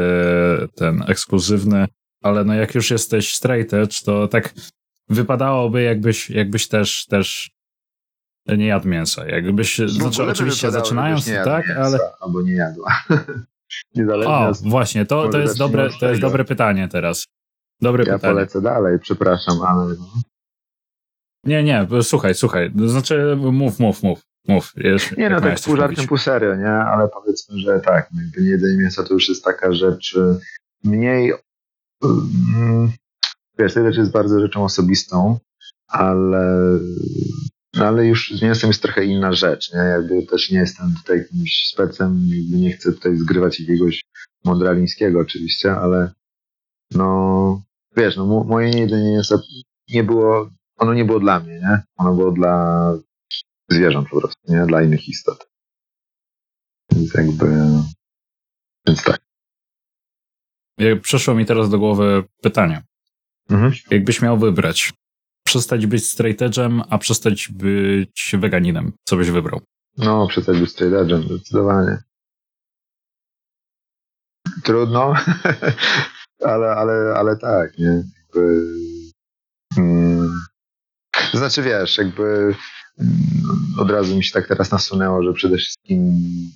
ten 0.74 1.04
ekskluzywny, 1.08 1.86
ale 2.22 2.44
no 2.44 2.54
jak 2.54 2.74
już 2.74 2.90
jesteś 2.90 3.34
straight 3.34 3.74
edge, 3.74 4.02
to 4.02 4.28
tak 4.28 4.54
wypadałoby 5.08 5.82
jakbyś, 5.82 6.30
jakbyś 6.30 6.68
też, 6.68 7.06
też 7.06 7.50
nie 8.54 8.66
jadł 8.66 8.88
mięsa. 8.88 9.26
Jakbyś, 9.26 9.78
znaczy 9.78 10.22
oczywiście 10.22 10.70
zaczynając, 10.70 11.26
nie 11.26 11.44
tak, 11.44 11.66
mięsa, 11.68 11.82
ale... 11.82 11.98
Albo 12.20 12.42
nie 12.42 12.52
jadła. 12.52 13.02
Niezależnie 13.94 14.34
O, 14.34 14.48
od... 14.48 14.56
właśnie, 14.58 15.06
to, 15.06 15.28
to 15.28 15.38
jest 15.38 15.58
dobre, 15.58 15.88
to 16.00 16.08
jest 16.08 16.20
dobre 16.20 16.44
pytanie 16.44 16.88
teraz. 16.88 17.24
Dobre 17.80 18.04
Ja 18.04 18.14
pytanie. 18.14 18.34
polecę 18.34 18.60
dalej, 18.60 18.98
przepraszam, 18.98 19.62
ale 19.62 19.94
no. 19.98 20.06
Nie, 21.44 21.62
nie, 21.62 21.86
słuchaj, 22.02 22.34
słuchaj. 22.34 22.72
To 22.78 22.88
Znaczy, 22.88 23.36
mów, 23.36 23.78
mów, 23.78 24.02
mów. 24.02 24.20
mów. 24.48 24.72
Nie 25.18 25.30
no, 25.30 25.40
tak 25.40 25.60
pół 25.60 25.76
żartem, 25.76 26.06
pół 26.06 26.18
serio, 26.18 26.56
nie? 26.56 26.68
Ale 26.70 27.08
powiedzmy, 27.08 27.58
że 27.58 27.80
tak, 27.80 28.08
no 28.14 28.22
jakby 28.22 28.42
jedzenie 28.42 28.76
mięsa 28.76 29.04
to 29.04 29.14
już 29.14 29.28
jest 29.28 29.44
taka 29.44 29.72
rzecz 29.72 30.14
y, 30.14 30.38
mniej... 30.84 31.32
mm, 32.04 32.92
Wiesz, 33.58 33.74
to 33.74 33.80
jest 33.80 34.12
bardzo 34.12 34.40
rzeczą 34.40 34.64
osobistą, 34.64 35.38
ale, 35.88 36.78
no 37.76 37.86
ale 37.86 38.06
już 38.06 38.32
z 38.34 38.42
mięsem 38.42 38.70
jest 38.70 38.82
trochę 38.82 39.04
inna 39.04 39.32
rzecz, 39.32 39.72
nie? 39.74 39.80
Jakby 39.80 40.26
też 40.26 40.50
nie 40.50 40.58
jestem 40.58 40.94
tutaj 40.94 41.18
jakimś 41.18 41.68
specem, 41.72 42.28
nie 42.50 42.72
chcę 42.72 42.92
tutaj 42.92 43.16
zgrywać 43.16 43.60
jakiegoś 43.60 44.04
mądralińskiego 44.44 45.20
oczywiście, 45.20 45.72
ale 45.72 46.12
no, 46.90 47.62
wiesz, 47.96 48.16
no 48.16 48.26
mo- 48.26 48.44
moje 48.44 48.68
jedzenie 48.68 49.12
mięsa 49.12 49.38
nie 49.88 50.04
było, 50.04 50.50
ono 50.76 50.94
nie 50.94 51.04
było 51.04 51.20
dla 51.20 51.40
mnie, 51.40 51.54
nie? 51.54 51.82
Ono 51.96 52.14
było 52.14 52.32
dla 52.32 52.92
zwierząt 53.70 54.08
po 54.08 54.20
prostu, 54.20 54.52
nie? 54.52 54.66
Dla 54.66 54.82
innych 54.82 55.08
istot. 55.08 55.48
Więc 56.92 57.14
jakby, 57.14 57.46
więc 58.86 59.02
tak. 59.04 59.20
Jak 60.78 61.00
Przyszło 61.00 61.34
mi 61.34 61.46
teraz 61.46 61.70
do 61.70 61.78
głowy 61.78 62.24
pytanie. 62.42 62.82
Mhm. 63.50 63.72
Jakbyś 63.90 64.22
miał 64.22 64.38
wybrać, 64.38 64.92
przestać 65.46 65.86
być 65.86 66.08
straight 66.08 66.42
edge'em, 66.42 66.82
a 66.90 66.98
przestać 66.98 67.48
być 67.48 68.34
weganinem, 68.38 68.92
co 69.04 69.16
byś 69.16 69.30
wybrał? 69.30 69.60
No, 69.98 70.26
przestać 70.26 70.60
być 70.60 70.70
straight 70.70 70.98
edge'em, 70.98 71.22
zdecydowanie. 71.22 71.98
Trudno, 74.64 75.14
ale, 76.52 76.70
ale, 76.70 77.14
ale 77.16 77.36
tak, 77.36 77.78
nie? 77.78 78.04
Jakby, 78.18 78.66
mm, 79.76 80.40
znaczy, 81.34 81.62
wiesz, 81.62 81.98
jakby 81.98 82.54
mm, 82.98 83.14
od 83.78 83.90
razu 83.90 84.16
mi 84.16 84.24
się 84.24 84.32
tak 84.32 84.48
teraz 84.48 84.70
nasunęło, 84.70 85.22
że 85.22 85.32
przede 85.32 85.56
wszystkim 85.56 86.12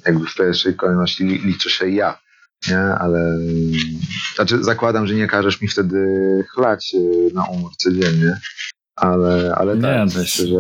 jakby 0.06 0.26
w 0.26 0.34
pierwszej 0.34 0.76
kolejności 0.76 1.24
li, 1.24 1.38
liczę 1.38 1.70
się 1.70 1.88
ja, 1.88 2.18
nie? 2.68 2.78
Ale 2.78 3.38
znaczy 4.34 4.64
zakładam, 4.64 5.06
że 5.06 5.14
nie 5.14 5.26
każesz 5.26 5.60
mi 5.60 5.68
wtedy 5.68 5.98
chlać 6.50 6.94
y, 6.94 7.34
na 7.34 7.44
umór 7.44 7.72
codziennie, 7.76 8.40
ale, 9.00 9.54
ale 9.54 9.76
Nie, 9.76 9.82
tak, 9.82 10.08
myślę, 10.16 10.46
że 10.46 10.56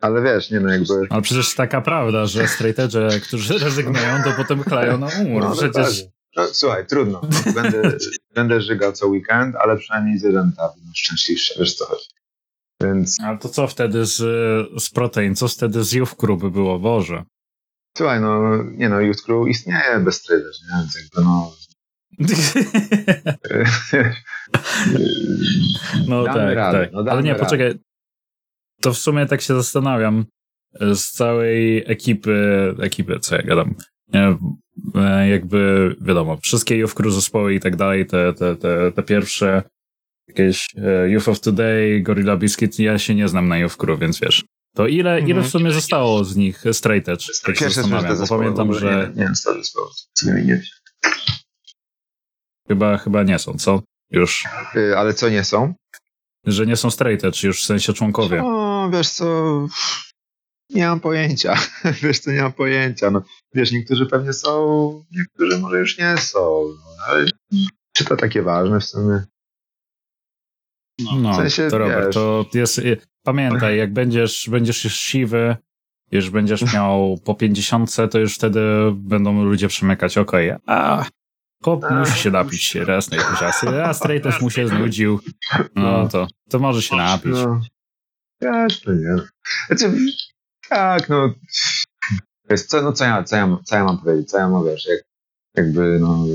ale 0.00 0.22
wiesz, 0.22 0.50
nie 0.50 0.60
no 0.60 0.72
jakby 0.72 0.94
Ale 1.10 1.22
przecież 1.22 1.54
taka 1.54 1.80
prawda, 1.80 2.26
że 2.26 2.48
straight 2.48 2.78
edge, 2.78 3.22
którzy 3.22 3.58
rezygnują, 3.58 4.22
to 4.24 4.32
potem 4.36 4.64
klają 4.64 4.98
na 4.98 5.08
umór. 5.20 5.42
No, 5.42 5.52
przecież 5.52 5.72
dokładnie. 5.72 6.10
No, 6.36 6.46
słuchaj, 6.52 6.86
trudno. 6.86 7.20
No, 7.46 7.52
będę, 7.52 7.96
będę 8.34 8.60
żygał 8.60 8.92
co 8.92 9.06
weekend, 9.06 9.56
ale 9.56 9.76
przynajmniej 9.76 10.18
zwierzęta 10.18 10.68
będą 10.76 10.90
szczęśliwsze, 10.94 11.54
wiesz 11.58 11.74
co 11.74 11.84
chodzi. 11.84 12.08
Więc 12.82 13.16
Ale 13.20 13.38
to 13.38 13.48
co 13.48 13.66
wtedy 13.66 14.06
z, 14.06 14.16
z 14.82 14.90
protein? 14.90 15.36
Co 15.36 15.48
wtedy 15.48 15.84
z 15.84 15.92
Youth 15.92 16.16
Crew 16.16 16.40
by 16.40 16.50
było? 16.50 16.78
Boże. 16.78 17.24
słuchaj, 17.98 18.20
no 18.20 18.62
nie 18.62 18.88
no, 18.88 19.00
Youth 19.00 19.22
Crew 19.22 19.48
istnieje 19.48 20.00
bez 20.00 20.22
trader, 20.22 20.52
nie? 20.62 20.78
Więc 20.78 20.94
jakby 20.94 21.28
no... 21.28 21.52
No 26.08 26.24
Damy 26.24 26.38
tak, 26.46 26.56
radę, 26.56 26.78
tak. 26.80 26.92
no 26.92 27.12
Ale 27.12 27.22
nie, 27.22 27.32
radę. 27.32 27.44
poczekaj. 27.44 27.74
To 28.80 28.92
w 28.92 28.98
sumie 28.98 29.26
tak 29.26 29.40
się 29.40 29.54
zastanawiam. 29.54 30.24
Z 30.94 31.10
całej 31.10 31.84
ekipy, 31.90 32.74
ekipy, 32.80 33.18
co 33.20 33.36
ja 33.36 33.42
gadam, 33.42 33.74
nie, 34.14 34.36
e, 34.94 35.28
jakby 35.28 35.96
wiadomo, 36.00 36.36
wszystkie 36.36 36.76
Youth 36.76 36.94
Crew 36.94 37.12
zespoły 37.14 37.54
i 37.54 37.60
tak 37.60 37.76
dalej, 37.76 38.06
te, 38.06 38.32
te, 38.34 38.56
te, 38.56 38.92
te 38.92 39.02
pierwsze 39.02 39.62
jakieś 40.28 40.66
e, 40.76 41.10
Youth 41.10 41.28
of 41.28 41.40
Today, 41.40 42.00
Gorilla 42.02 42.36
Biscuit, 42.36 42.78
ja 42.78 42.98
się 42.98 43.14
nie 43.14 43.28
znam 43.28 43.48
na 43.48 43.58
Youth 43.58 43.76
Crew, 43.76 44.00
więc 44.00 44.20
wiesz. 44.20 44.44
To 44.74 44.86
ile, 44.86 45.18
ile 45.20 45.28
Mhm. 45.28 45.44
w 45.46 45.48
sumie 45.50 45.72
zostało 45.72 46.24
z 46.24 46.36
nich 46.36 46.64
straight 46.72 47.08
edge? 47.08 47.26
Tak 47.26 47.56
się 47.56 47.64
Pierwsze 47.64 47.70
zastanawiam, 47.82 48.18
bo 48.18 48.26
pamiętam, 48.26 48.74
że 48.74 48.86
Nie, 49.14 49.16
nie 49.20 49.24
wiem, 49.24 49.34
co 49.34 49.54
zespoły, 49.54 49.88
co 50.12 50.26
wymieniłeś. 50.26 50.70
Chyba, 52.70 52.98
chyba 52.98 53.22
nie 53.22 53.38
są, 53.38 53.54
co? 53.54 53.82
Już. 54.10 54.44
Y, 54.76 54.98
Ale 54.98 55.14
co 55.14 55.28
nie 55.28 55.44
są? 55.44 55.74
Że 56.46 56.66
nie 56.66 56.76
są 56.76 56.90
straight 56.90 57.24
edge, 57.24 57.42
już 57.42 57.62
w 57.62 57.66
sensie 57.66 57.92
członkowie. 57.92 58.42
No, 58.42 58.90
wiesz 58.92 59.08
co... 59.08 59.66
Nie 60.70 60.86
mam 60.86 61.00
pojęcia. 61.00 61.54
Wiesz 62.02 62.18
co, 62.18 62.32
nie 62.32 62.42
mam 62.42 62.52
pojęcia. 62.52 63.10
No, 63.10 63.22
wiesz, 63.54 63.72
niektórzy 63.72 64.06
pewnie 64.06 64.32
są, 64.32 65.04
niektórzy 65.12 65.58
może 65.58 65.78
już 65.78 65.98
nie 65.98 66.16
są. 66.16 66.64
No, 66.98 67.04
ale 67.06 67.26
czy 67.92 68.04
to 68.04 68.16
takie 68.16 68.42
ważne 68.42 68.80
w 68.80 68.84
sumie? 68.84 69.22
No, 71.16 71.32
w 71.32 71.36
sensie, 71.36 71.68
to 71.70 71.78
Robert, 71.78 72.06
wiesz, 72.06 72.14
to 72.14 72.44
jest, 72.54 72.78
y, 72.78 72.96
pamiętaj, 73.22 73.78
jak 73.78 73.92
będziesz, 73.92 74.48
będziesz 74.50 74.84
już 74.84 74.94
siwy, 74.94 75.56
już 76.10 76.30
będziesz 76.30 76.74
miał 76.74 77.18
po 77.24 77.34
50, 77.34 77.96
to 78.10 78.18
już 78.18 78.34
wtedy 78.34 78.60
będą 78.94 79.44
ludzie 79.44 79.68
przemykać 79.68 80.18
okej, 80.18 80.50
okay, 80.50 80.60
a 80.66 81.04
chłop 81.64 81.84
musi 81.90 82.18
się 82.18 82.30
napić 82.30 82.74
raz 82.74 83.10
na 83.10 83.16
jakiś 83.16 83.38
czas. 83.38 83.64
A 83.64 83.94
Stray 83.94 84.20
też 84.20 84.40
mu 84.40 84.50
się 84.50 84.68
znudził, 84.68 85.20
no 85.74 86.08
to, 86.08 86.26
to 86.48 86.58
może 86.58 86.82
się 86.82 86.96
napić. 86.96 87.32
No, 87.32 87.60
jasne, 88.40 88.94
nie. 88.94 89.16
Znaczy, 89.66 89.96
tak, 90.68 91.08
no, 91.08 91.34
wiesz, 92.50 92.62
co, 92.62 92.82
no 92.82 92.92
co, 92.92 93.04
ja, 93.04 93.24
co, 93.24 93.36
ja, 93.36 93.58
co 93.64 93.76
ja 93.76 93.84
mam 93.84 93.98
powiedzieć, 93.98 94.30
co 94.30 94.38
ja 94.38 94.48
mam, 94.48 94.64
wiesz, 94.64 94.86
jak, 94.86 95.00
jakby, 95.56 95.98
no, 96.00 96.26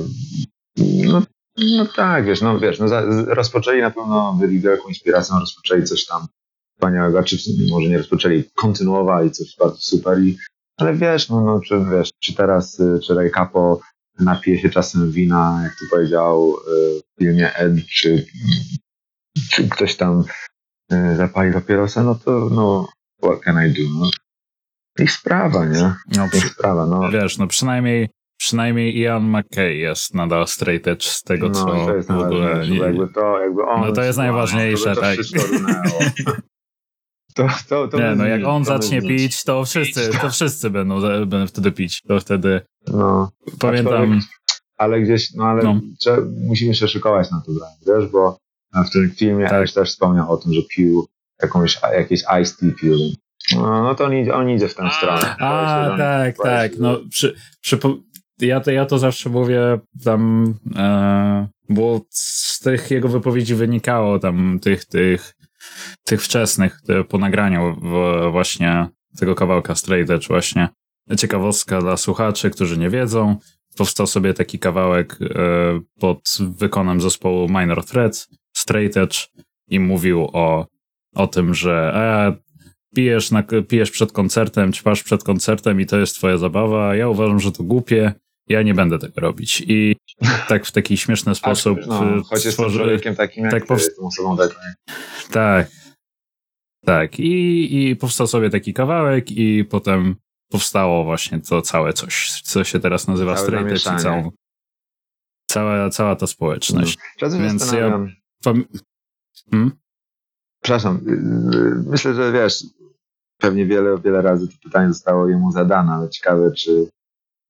no, 0.78 1.22
no 1.58 1.86
tak, 1.86 2.26
wiesz, 2.26 2.42
no 2.42 2.60
wiesz, 2.60 2.80
no, 2.80 2.86
rozpoczęli 3.26 3.82
na 3.82 3.92
pewno, 3.92 4.34
byli 4.34 4.60
wielką 4.60 4.88
inspiracją, 4.88 5.40
rozpoczęli 5.40 5.84
coś 5.84 6.06
tam 6.06 6.28
wspaniałego, 6.76 7.24
czy 7.24 7.38
może 7.72 7.90
nie 7.90 7.98
rozpoczęli, 7.98 8.44
kontynuowali 8.56 9.32
coś 9.32 9.56
bardzo 9.60 9.78
super 9.78 10.20
i 10.20 10.38
ale 10.78 10.94
wiesz, 10.94 11.30
no, 11.30 11.42
no 11.42 11.60
czy, 11.60 11.86
wiesz, 11.92 12.10
czy 12.20 12.34
teraz, 12.34 12.80
y, 12.80 13.00
czy 13.00 13.14
Ray 13.14 13.32
Capo 13.32 13.80
napije 14.20 14.59
się 14.59 14.70
czasem 14.70 15.11
wina, 15.11 15.61
jak 15.63 15.72
tu 15.72 15.86
powiedział 15.91 16.53
y, 16.53 17.01
w 17.01 17.20
filmie 17.20 17.55
Ed, 17.55 17.74
czy, 17.88 18.26
czy 19.51 19.70
ktoś 19.70 19.95
tam 19.95 20.24
y, 20.93 21.16
zapali 21.16 21.53
papierosa, 21.53 22.03
no 22.03 22.16
to 22.16 22.49
no, 22.51 22.89
what 23.24 23.39
can 23.41 23.68
I 23.68 23.72
do, 23.72 23.82
no. 23.99 24.09
Ich 24.99 25.11
sprawa, 25.11 25.66
nie? 25.66 25.93
No, 26.18 26.26
ich 26.26 26.45
sprawa, 26.45 26.86
no. 26.86 27.11
Wiesz, 27.11 27.38
no 27.38 27.47
przynajmniej 27.47 28.09
przynajmniej 28.38 28.97
Ian 28.97 29.30
McKay 29.30 29.78
jest 29.78 30.13
nadal 30.13 30.47
straight 30.47 30.88
edge 30.88 31.05
z 31.05 31.24
tego, 31.24 31.49
no, 31.49 31.53
co 31.53 31.66
to 31.66 31.95
jest 31.95 32.11
w 32.11 32.18
ogóle... 32.18 32.68
Jakby 32.68 33.07
to, 33.07 33.39
jakby 33.39 33.63
on 33.63 33.82
no 33.82 33.91
to 33.91 34.03
jest 34.03 34.18
najważniejsze, 34.18 34.95
tak. 34.95 35.18
To, 37.36 37.47
to, 37.70 37.88
to 37.88 37.97
nie, 37.97 38.16
no 38.16 38.26
jak 38.26 38.43
on 38.45 38.66
zacznie 38.66 39.01
pić, 39.01 39.43
to 39.43 39.66
wszyscy, 39.66 40.09
to 40.22 40.30
wszyscy 40.30 40.70
będą, 40.70 41.01
będą 41.01 41.47
wtedy 41.47 41.72
pić. 41.72 42.01
To 42.01 42.20
wtedy 42.20 42.61
no, 42.88 43.32
pamiętam. 43.60 44.20
Ale 44.78 45.02
gdzieś, 45.02 45.34
no 45.34 45.46
ale 45.46 45.64
no. 45.64 45.82
Trzeba, 46.00 46.18
musimy 46.48 46.76
się 46.76 46.88
szykować 46.88 47.32
na 47.32 47.42
to 47.46 47.52
wiesz, 47.88 48.12
bo 48.12 48.38
w 48.88 48.90
tym 48.90 49.12
filmie 49.12 49.50
tak. 49.50 49.72
też 49.72 49.90
wspomniał 49.90 50.32
o 50.32 50.38
tym, 50.38 50.54
że 50.54 50.62
pił 50.76 51.08
jakąś, 51.42 51.80
jakieś 51.94 52.22
ice 52.42 52.56
tea 52.60 52.72
pił. 52.82 52.98
No, 53.56 53.84
no 53.84 53.96
to 53.96 54.06
on 54.06 54.14
idzie, 54.14 54.34
on 54.34 54.50
idzie 54.50 54.68
w 54.68 54.76
tę 54.76 54.90
stronę. 54.98 55.36
A, 55.40 55.96
tak, 55.98 56.36
tak. 56.44 56.72
No, 56.80 56.98
przy, 57.10 57.36
przy, 57.62 57.80
ja, 58.40 58.60
to, 58.60 58.72
ja 58.72 58.86
to 58.86 59.00
zawsze 59.00 59.30
mówię 59.30 59.80
tam, 60.04 60.54
e, 60.76 61.48
bo 61.70 62.02
z 62.10 62.60
tych 62.60 62.92
jego 62.92 63.08
wypowiedzi 63.08 63.56
wynikało 63.56 64.20
tam 64.20 64.60
tych, 64.60 64.86
tych 64.86 65.36
tych 66.04 66.24
wczesnych, 66.24 66.82
po 67.10 67.18
nagraniu 67.18 67.76
właśnie 68.32 68.88
tego 69.20 69.36
kawałka 69.36 69.76
Straight 69.76 70.10
Edge 70.10 70.28
właśnie. 70.28 70.70
Ciekawostka 71.18 71.82
dla 71.82 71.97
słuchaczy, 71.97 72.49
którzy 72.49 72.78
nie 72.78 72.89
wiedzą. 72.89 73.36
Powstał 73.78 74.08
sobie 74.08 74.34
taki 74.34 74.60
kawałek 74.60 75.18
e, 75.22 75.28
pod 75.99 76.38
wykonem 76.58 77.01
zespołu 77.01 77.47
Minor 77.47 77.86
Threat, 77.86 78.28
Straight 78.56 78.97
Edge 78.97 79.28
i 79.68 79.80
mówił 79.80 80.30
o, 80.34 80.68
o 81.16 81.28
tym, 81.28 81.53
że 81.53 81.91
e, 81.95 82.45
pijesz, 82.95 83.32
na, 83.32 83.43
pijesz 83.68 83.91
przed 83.91 84.12
koncertem, 84.12 84.74
ćpasz 84.74 85.03
przed 85.03 85.24
koncertem 85.24 85.82
i 85.82 85.86
to 85.86 85.99
jest 85.99 86.16
twoja 86.16 86.38
zabawa. 86.38 86.95
Ja 86.95 87.10
uważam, 87.10 87.39
że 87.39 87.51
to 87.51 87.64
głupie. 87.64 88.14
Ja 88.47 88.62
nie 88.62 88.74
będę 88.74 88.99
tego 88.99 89.22
robić. 89.22 89.64
I 89.68 89.95
tak 90.47 90.66
w 90.66 90.72
taki 90.72 90.97
śmieszny 90.97 91.36
sposób. 91.36 91.80
no, 91.88 91.99
choć 91.99 92.24
stworzy... 92.24 92.47
jestem 92.47 92.70
człowiekiem 92.70 93.16
takim 93.16 93.43
jak 93.43 93.53
tak, 93.53 93.66
powst... 93.66 93.91
osobą 93.99 94.38
taką. 94.38 94.56
Tak. 95.32 95.68
Tak. 96.86 97.20
I, 97.20 97.89
I 97.89 97.95
powstał 97.95 98.28
sobie 98.28 98.49
taki 98.49 98.74
kawałek 98.74 99.32
i 99.32 99.66
potem 99.66 100.16
powstało 100.50 101.04
właśnie 101.04 101.41
to 101.41 101.62
całe 101.62 101.93
coś, 101.93 102.41
co 102.43 102.64
się 102.64 102.80
teraz 102.80 103.08
nazywa 103.08 103.38
straight 103.38 103.72
edge 103.72 103.98
i 103.98 104.02
całą, 104.02 104.32
cała, 105.48 105.89
cała 105.89 106.16
ta 106.16 106.28
społeczność. 106.28 106.98
Hmm. 107.20 107.41
Więc 107.41 107.72
ja... 107.72 108.00
Hmm? 109.52 109.72
Przepraszam. 110.64 110.96
Y, 111.08 111.12
y, 111.58 111.84
myślę, 111.89 112.14
że 112.14 112.32
wiesz, 112.32 112.64
pewnie 113.38 113.66
wiele, 113.66 113.98
wiele 113.98 114.22
razy 114.22 114.48
to 114.48 114.54
pytanie 114.64 114.88
zostało 114.88 115.28
jemu 115.28 115.52
zadane, 115.52 115.93
ale 115.93 116.10
ciekawe, 116.10 116.52
czy 116.52 116.89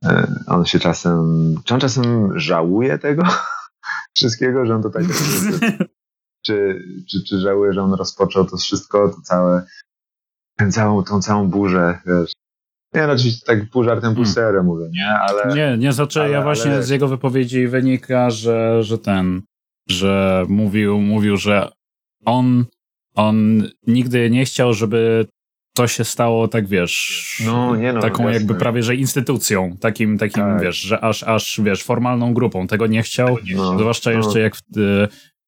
E, 0.06 0.44
on 0.48 0.66
się 0.66 0.80
czasem, 0.80 1.56
czy 1.66 1.74
on 1.74 1.80
czasem 1.80 2.40
żałuje 2.40 3.00
tego 3.00 3.24
wszystkiego, 4.18 4.66
że 4.66 4.76
on 4.76 4.84
to 4.84 4.90
tak 4.90 5.04
czy, 6.46 6.84
czy, 7.10 7.24
czy 7.24 7.40
żałuje, 7.40 7.74
że 7.74 7.82
on 7.82 7.94
rozpoczął 7.94 8.46
to 8.46 8.58
wszystko, 8.58 9.10
to 9.10 9.22
całe, 9.22 9.66
tę 10.58 10.72
całą, 10.72 11.04
tą 11.04 11.22
całą 11.22 11.48
burzę, 11.48 12.00
wiesz. 12.06 12.34
Nie, 12.96 13.08
no 13.08 13.14
oczywiście 13.14 13.46
tak 13.46 13.70
pół 13.70 13.84
żartem, 13.84 14.16
pół 14.16 14.24
hmm. 14.36 14.66
mówię, 14.66 14.86
nie? 14.94 15.08
Ale... 15.08 15.56
Nie, 15.56 15.78
nie, 15.78 15.94
znaczy 15.94 16.22
ale, 16.22 16.32
ja 16.32 16.42
właśnie 16.42 16.72
ale... 16.72 16.84
z 16.84 16.90
jego 16.90 17.08
wypowiedzi 17.08 17.68
wynika, 17.68 18.30
że, 18.30 18.84
że 18.84 18.98
ten, 18.98 19.42
że 19.90 20.46
mówił, 20.50 21.02
mówił, 21.02 21.38
że 21.38 21.72
on, 22.26 22.66
on 23.16 23.64
nigdy 23.88 24.30
nie 24.30 24.46
chciał, 24.46 24.74
żeby 24.74 25.26
to 25.76 25.88
się 25.88 26.04
stało, 26.04 26.48
tak 26.48 26.68
wiesz, 26.68 27.44
no, 27.46 27.76
nie 27.76 27.94
no, 27.94 28.02
taką 28.02 28.24
jasne. 28.24 28.34
jakby 28.34 28.56
prawie, 28.56 28.84
że 28.84 28.96
instytucją, 28.96 29.78
takim, 29.80 30.18
takim 30.18 30.44
tak. 30.44 30.62
wiesz, 30.62 30.78
że 30.78 31.04
aż, 31.04 31.24
aż, 31.24 31.62
wiesz, 31.64 31.84
formalną 31.84 32.34
grupą. 32.34 32.68
Tego 32.68 32.88
nie 32.88 33.04
chciał, 33.04 33.38
no, 33.56 33.80
zwłaszcza 33.80 34.12
no. 34.12 34.18
jeszcze 34.18 34.40
jak 34.40 34.56
y, 34.78 35.08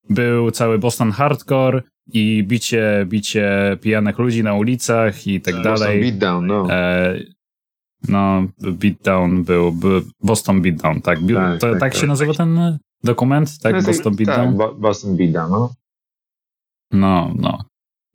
był 0.10 0.52
cały 0.52 0.80
Boston 0.80 1.12
Hardcore 1.12 1.82
i 2.14 2.44
bicie, 2.44 3.06
bicie 3.10 3.78
pijanych 3.82 4.20
ludzi 4.20 4.44
na 4.44 4.54
ulicach 4.54 5.28
i 5.28 5.42
tak 5.42 5.56
Boston 5.56 5.74
dalej. 5.74 6.00
Boston 6.00 6.20
Beatdown, 6.20 6.48
no. 6.48 6.68
E, 6.72 7.20
no, 8.08 8.48
Beatdown 8.60 9.44
był, 9.44 9.78
Boston 10.24 10.62
Beatdown, 10.62 11.02
tak. 11.02 11.20
tak, 11.34 11.60
to, 11.60 11.72
tak, 11.72 11.80
tak, 11.80 11.94
się 11.94 12.00
tak. 12.00 12.10
nazywa 12.10 12.34
ten 12.34 12.78
dokument? 13.04 13.60
Tak, 13.60 13.76
no, 13.76 13.82
Boston 13.82 14.16
Beatdown? 14.16 14.58
Tak, 14.58 14.80
Boston 14.80 15.18
Beatdown, 15.18 15.52
no. 15.52 15.74
No, 16.92 17.34
no. 17.36 17.64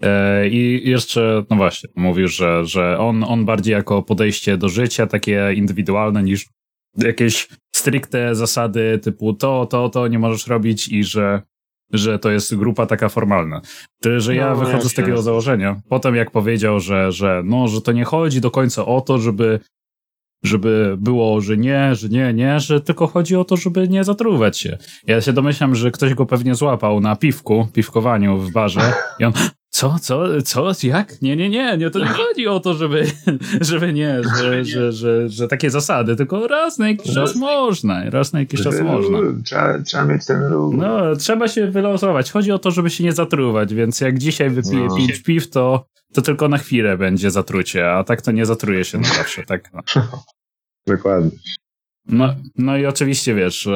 E, 0.03 0.49
I 0.49 0.91
jeszcze, 0.91 1.45
no 1.51 1.57
właśnie, 1.57 1.91
mówił, 1.97 2.28
że, 2.28 2.66
że 2.66 2.99
on, 2.99 3.24
on 3.24 3.45
bardziej 3.45 3.72
jako 3.72 4.03
podejście 4.03 4.57
do 4.57 4.68
życia 4.68 5.07
takie 5.07 5.53
indywidualne 5.55 6.22
niż 6.22 6.47
jakieś 6.97 7.49
stricte 7.74 8.35
zasady 8.35 8.99
typu 8.99 9.33
to, 9.33 9.66
to, 9.66 9.89
to 9.89 10.09
nie 10.09 10.18
możesz 10.18 10.47
robić 10.47 10.89
i 10.89 11.05
że, 11.05 11.43
że 11.93 12.18
to 12.18 12.30
jest 12.30 12.57
grupa 12.57 12.86
taka 12.86 13.09
formalna. 13.09 13.61
Tyle, 14.01 14.20
że 14.20 14.34
ja 14.34 14.51
no, 14.51 14.57
wychodzę 14.57 14.88
z 14.88 14.95
takiego 14.95 15.22
założenia. 15.22 15.80
Potem 15.88 16.14
jak 16.14 16.30
powiedział, 16.30 16.80
że, 16.80 17.12
że, 17.12 17.43
no, 17.45 17.68
że 17.68 17.80
to 17.80 17.93
nie 17.93 18.05
chodzi 18.05 18.40
do 18.40 18.51
końca 18.51 18.86
o 18.86 19.01
to, 19.01 19.18
żeby 19.18 19.61
żeby 20.45 20.97
było, 20.99 21.40
że 21.40 21.57
nie, 21.57 21.95
że 21.95 22.09
nie, 22.09 22.34
nie, 22.34 22.61
że 22.61 22.80
tylko 22.80 23.07
chodzi 23.07 23.36
o 23.36 23.45
to, 23.45 23.57
żeby 23.57 23.88
nie 23.88 24.05
zatruwać 24.05 24.59
się. 24.59 24.78
Ja 25.07 25.20
się 25.20 25.32
domyślam, 25.32 25.74
że 25.74 25.90
ktoś 25.90 26.14
go 26.14 26.26
pewnie 26.26 26.55
złapał 26.55 27.01
na 27.01 27.16
piwku, 27.16 27.68
piwkowaniu 27.72 28.38
w 28.38 28.53
barze 28.53 28.93
i 29.18 29.24
on, 29.24 29.32
co, 29.73 29.99
co, 29.99 30.43
co, 30.43 30.73
jak? 30.83 31.23
Nie, 31.23 31.37
nie, 31.37 31.51
nie, 31.51 31.77
nie, 31.79 31.91
to 31.91 31.99
nie 31.99 32.09
chodzi 32.29 32.49
o 32.49 32.61
to, 32.61 32.75
żeby, 32.75 33.07
żeby 33.61 33.93
nie, 33.93 34.23
że, 34.39 34.64
że, 34.64 34.93
że, 34.93 35.29
że 35.29 35.49
takie 35.49 35.70
zasady, 35.70 36.16
tylko 36.16 36.49
raz 36.49 36.79
na 36.79 36.89
jakiś 36.89 37.14
czas 37.14 37.37
można, 37.37 38.11
raz 38.11 38.33
na 38.33 38.41
jakiś 38.41 38.62
czas 38.62 38.81
można. 38.81 39.18
Trzeba, 39.45 39.79
trzeba 39.79 40.05
mieć 40.05 40.27
ten 40.27 40.45
ruch. 40.45 40.75
No, 40.77 41.16
trzeba 41.16 41.49
się 41.49 41.66
wylosować. 41.66 42.31
Chodzi 42.31 42.53
o 42.53 42.59
to, 42.59 42.70
żeby 42.70 42.91
się 42.91 43.05
nie 43.05 43.12
zatruwać, 43.12 43.75
więc 43.75 44.01
jak 44.01 44.18
dzisiaj 44.18 44.51
wypiję 44.51 44.87
no. 44.89 44.97
pięć 44.97 45.23
piw, 45.23 45.51
to, 45.51 45.87
to 46.12 46.23
tylko 46.23 46.49
na 46.49 46.59
chwilę 46.59 46.99
będzie 46.99 47.31
zatrucie, 47.31 47.93
a 47.93 48.05
tak 48.05 48.23
to 48.23 48.33
nie 48.33 48.47
zatruje 48.47 48.85
się 48.85 48.99
na 48.99 49.09
zawsze, 49.09 49.43
tak? 49.43 49.70
No. 49.73 49.83
Dokładnie. 50.87 51.31
No, 52.07 52.35
no 52.59 52.77
i 52.77 52.87
oczywiście 52.87 53.35
wiesz, 53.35 53.68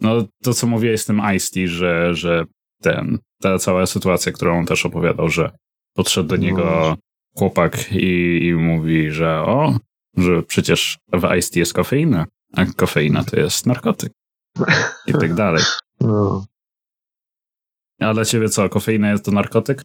no 0.00 0.24
to 0.42 0.54
co 0.54 0.66
mówię 0.66 0.98
z 0.98 1.04
tym 1.04 1.22
Ice 1.36 1.66
że, 1.66 2.14
że 2.14 2.44
ten, 2.82 3.18
ta 3.40 3.58
cała 3.58 3.86
sytuacja, 3.86 4.32
którą 4.32 4.58
on 4.58 4.66
też 4.66 4.86
opowiadał, 4.86 5.28
że 5.28 5.50
podszedł 5.94 6.28
do 6.28 6.36
no 6.36 6.42
niego 6.42 6.96
chłopak 7.36 7.92
i, 7.92 8.38
i 8.46 8.54
mówi, 8.54 9.10
że 9.10 9.40
o, 9.40 9.78
że 10.16 10.42
przecież 10.42 10.98
w 11.12 11.36
Ice 11.36 11.58
jest 11.58 11.74
kofeina, 11.74 12.26
a 12.56 12.66
kofeina 12.66 13.24
to 13.24 13.36
jest 13.36 13.66
narkotyk. 13.66 14.12
I 15.06 15.12
tak 15.12 15.34
dalej. 15.44 15.62
No. 16.00 16.44
A 18.00 18.14
dla 18.14 18.24
ciebie 18.24 18.48
co, 18.48 18.68
kofeina 18.68 19.10
jest 19.10 19.24
to 19.24 19.30
narkotyk? 19.30 19.84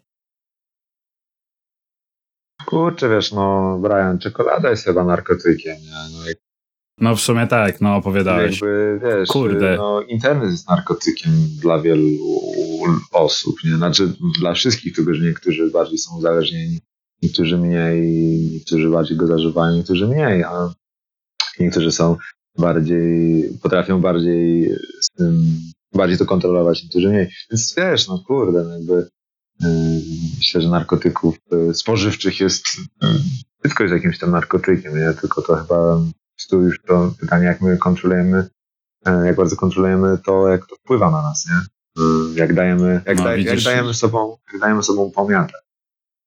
Kurczę, 2.65 3.09
wiesz, 3.09 3.31
no 3.31 3.77
Brian, 3.81 4.19
czekolada 4.19 4.69
jest 4.69 4.83
chyba 4.85 5.03
narkotykiem, 5.03 5.75
nie? 5.81 6.17
No, 6.17 6.27
jak 6.27 6.37
no 6.97 7.15
w 7.15 7.21
sumie 7.21 7.47
tak, 7.47 7.81
no 7.81 7.95
opowiadałeś. 7.95 8.51
Jakby, 8.61 8.99
wiesz, 9.03 9.29
Kurde. 9.29 9.75
No, 9.77 10.01
internet 10.01 10.51
jest 10.51 10.69
narkotykiem 10.69 11.31
dla 11.61 11.79
wielu 11.79 12.07
osób, 13.11 13.55
nie? 13.63 13.75
Znaczy 13.75 14.13
dla 14.39 14.53
wszystkich, 14.53 14.95
tylko 14.95 15.13
że 15.13 15.23
niektórzy 15.23 15.71
bardziej 15.71 15.97
są 15.97 16.17
uzależnieni 16.17 16.79
niektórzy 17.23 17.57
mniej, 17.57 18.01
niektórzy 18.53 18.89
bardziej 18.89 19.17
go 19.17 19.27
zażywają, 19.27 19.75
niektórzy 19.75 20.07
mniej, 20.07 20.43
a 20.43 20.73
niektórzy 21.59 21.91
są 21.91 22.17
bardziej, 22.57 23.43
potrafią 23.61 24.01
bardziej 24.01 24.69
z 25.01 25.09
tym, 25.09 25.45
bardziej 25.93 26.17
to 26.17 26.25
kontrolować, 26.25 26.83
niektórzy 26.83 27.09
mniej. 27.09 27.29
Więc 27.51 27.73
wiesz, 27.77 28.07
no 28.07 28.23
kurde, 28.27 28.63
no 28.63 28.73
jakby 28.77 28.93
yy, 29.61 29.69
myślę, 30.37 30.61
że 30.61 30.69
narkotyków 30.69 31.35
yy, 31.51 31.73
spożywczych 31.73 32.39
jest 32.39 32.65
yy, 33.01 33.09
wszystko 33.59 33.83
jest 33.83 33.93
jakimś 33.93 34.19
tam 34.19 34.31
narkotykiem, 34.31 34.97
nie? 34.97 35.13
Tylko 35.21 35.41
to 35.41 35.55
chyba 35.55 36.01
tu 36.47 36.61
już 36.61 36.81
to 36.87 37.13
pytanie, 37.19 37.45
jak 37.45 37.61
my 37.61 37.77
kontrolujemy, 37.77 38.47
yy, 39.05 39.25
jak 39.25 39.35
bardzo 39.35 39.55
kontrolujemy 39.55 40.17
to, 40.25 40.47
jak 40.47 40.65
to 40.67 40.75
wpływa 40.75 41.11
na 41.11 41.21
nas, 41.21 41.45
nie? 41.49 41.59
Yy, 42.03 42.33
jak 42.35 42.53
dajemy, 42.53 43.01
jak, 43.05 43.17
No, 43.17 43.23
da, 43.23 43.35
jak 43.35 43.61
dajemy 43.61 43.93
sobą, 43.93 44.37
jak 44.53 44.61
dajemy 44.61 44.83
sobą 44.83 45.11
pomiatę 45.11 45.53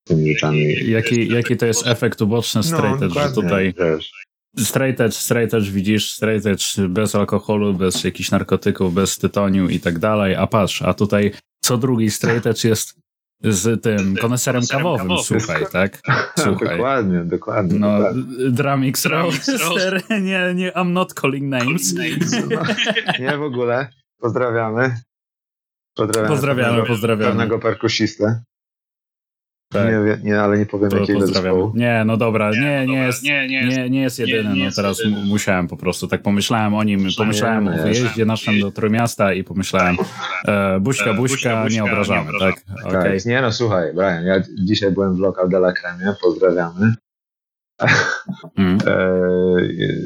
tymi 0.07 0.33
rzeczami. 0.33 0.91
Jaki, 0.91 1.29
jaki 1.29 1.57
to 1.57 1.67
jest 1.67 1.87
efekt 1.87 2.23
uboczny 2.23 2.63
straight 2.63 3.03
edge, 3.03 3.15
że 3.15 3.33
tutaj 3.33 3.75
wiesz. 3.79 4.13
straight 4.59 5.01
edge, 5.01 5.15
straight 5.15 5.55
edge 5.55 5.71
widzisz, 5.71 6.11
straight 6.11 6.47
edge 6.47 6.65
bez 6.89 7.15
alkoholu, 7.15 7.75
bez 7.75 8.05
jakichś 8.05 8.31
narkotyków, 8.31 8.95
bez 8.95 9.19
tytoniu 9.19 9.69
i 9.69 9.81
tak 9.81 9.99
dalej, 9.99 10.35
a 10.35 10.47
patrz, 10.47 10.83
a 10.83 10.95
tutaj 10.95 11.33
co 11.63 11.79
drugi 11.79 12.11
straight 12.11 12.47
edge 12.51 12.65
jest 12.65 12.95
z 13.41 13.83
tym 13.83 14.17
koneserem 14.17 14.63
kawowym, 14.71 15.19
słuchaj, 15.19 15.65
tak? 15.73 16.03
Słuchaj. 16.39 16.69
Dokładnie, 16.77 17.25
dokładnie. 17.25 17.79
No, 17.79 17.99
dokładnie. 17.99 18.23
Dramix 18.51 19.03
Dramix 19.03 19.49
Roaster, 19.49 20.03
nie, 20.11 20.55
nie, 20.55 20.73
I'm 20.73 20.91
not 20.93 21.15
calling 21.15 21.45
names. 21.49 21.95
No, 22.51 22.63
nie 23.21 23.39
w 23.39 23.43
ogóle. 23.43 23.89
Pozdrawiamy. 24.21 24.97
Pozdrawiamy, 25.95 26.29
Pozdrawiamy, 26.29 26.69
pewnego, 26.69 26.87
pozdrawiamy. 26.87 27.31
pewnego 27.31 27.59
perkusistę. 27.59 28.43
Tak. 29.73 29.87
Nie, 29.87 30.19
nie, 30.31 30.41
ale 30.41 30.59
nie 30.59 30.67
powiem 30.67 30.91
Po, 30.91 30.97
jakiego 30.97 31.21
pozdrawiamy. 31.21 31.55
zespołu. 31.57 31.73
Nie, 31.77 32.03
no 32.07 32.17
dobra, 32.17 32.51
nie, 32.51 32.61
nie, 32.61 32.87
dobra, 32.87 33.07
jest, 33.07 33.23
nie, 33.23 33.49
nie 33.49 33.63
jest- 33.63 33.77
nie, 33.79 33.91
nie 33.91 34.01
jest 34.03 34.19
jedyny, 34.19 34.49
nie 34.55 34.59
no 34.59 34.65
jest 34.65 34.77
teraz 34.77 34.99
jedyny. 34.99 35.17
mu- 35.17 35.27
musiałem 35.27 35.69
po 35.69 35.77
prostu, 35.77 36.09
tak 36.09 36.23
pomyślałem 36.23 36.75
o 36.75 36.83
nim, 36.85 37.07
pomyślałem 37.17 37.65
Nie, 37.65 37.71
o 37.71 37.75
nie, 37.77 37.83
wyjeździe 37.83 38.25
naszym 38.25 38.61
do 38.61 38.71
Trójmiasta 38.73 39.33
i 39.33 39.45
pomyślałem, 39.45 39.97
e, 40.49 40.81
buźka, 40.81 41.11
E, 41.11 41.15
buźka, 41.15 41.15
buźka, 41.15 41.63
buźka, 41.63 41.69
nie 41.69 41.85
obrażamy, 41.85 42.33
nie 42.33 42.39
tak? 42.39 42.55
Tak, 42.93 43.25
nie 43.27 43.41
no 43.43 43.53
słuchaj, 43.53 43.95
Brian, 43.95 44.25
ja 44.25 44.43
dzisiaj 44.65 44.93
byłem 44.93 45.17
w 45.17 45.19
Lokal 45.19 45.49
de 45.49 45.57
la 45.57 45.73
Cremie, 45.73 46.15
pozdrawiamy. 46.23 46.95
Mm. 48.59 48.79
E, 48.87 48.97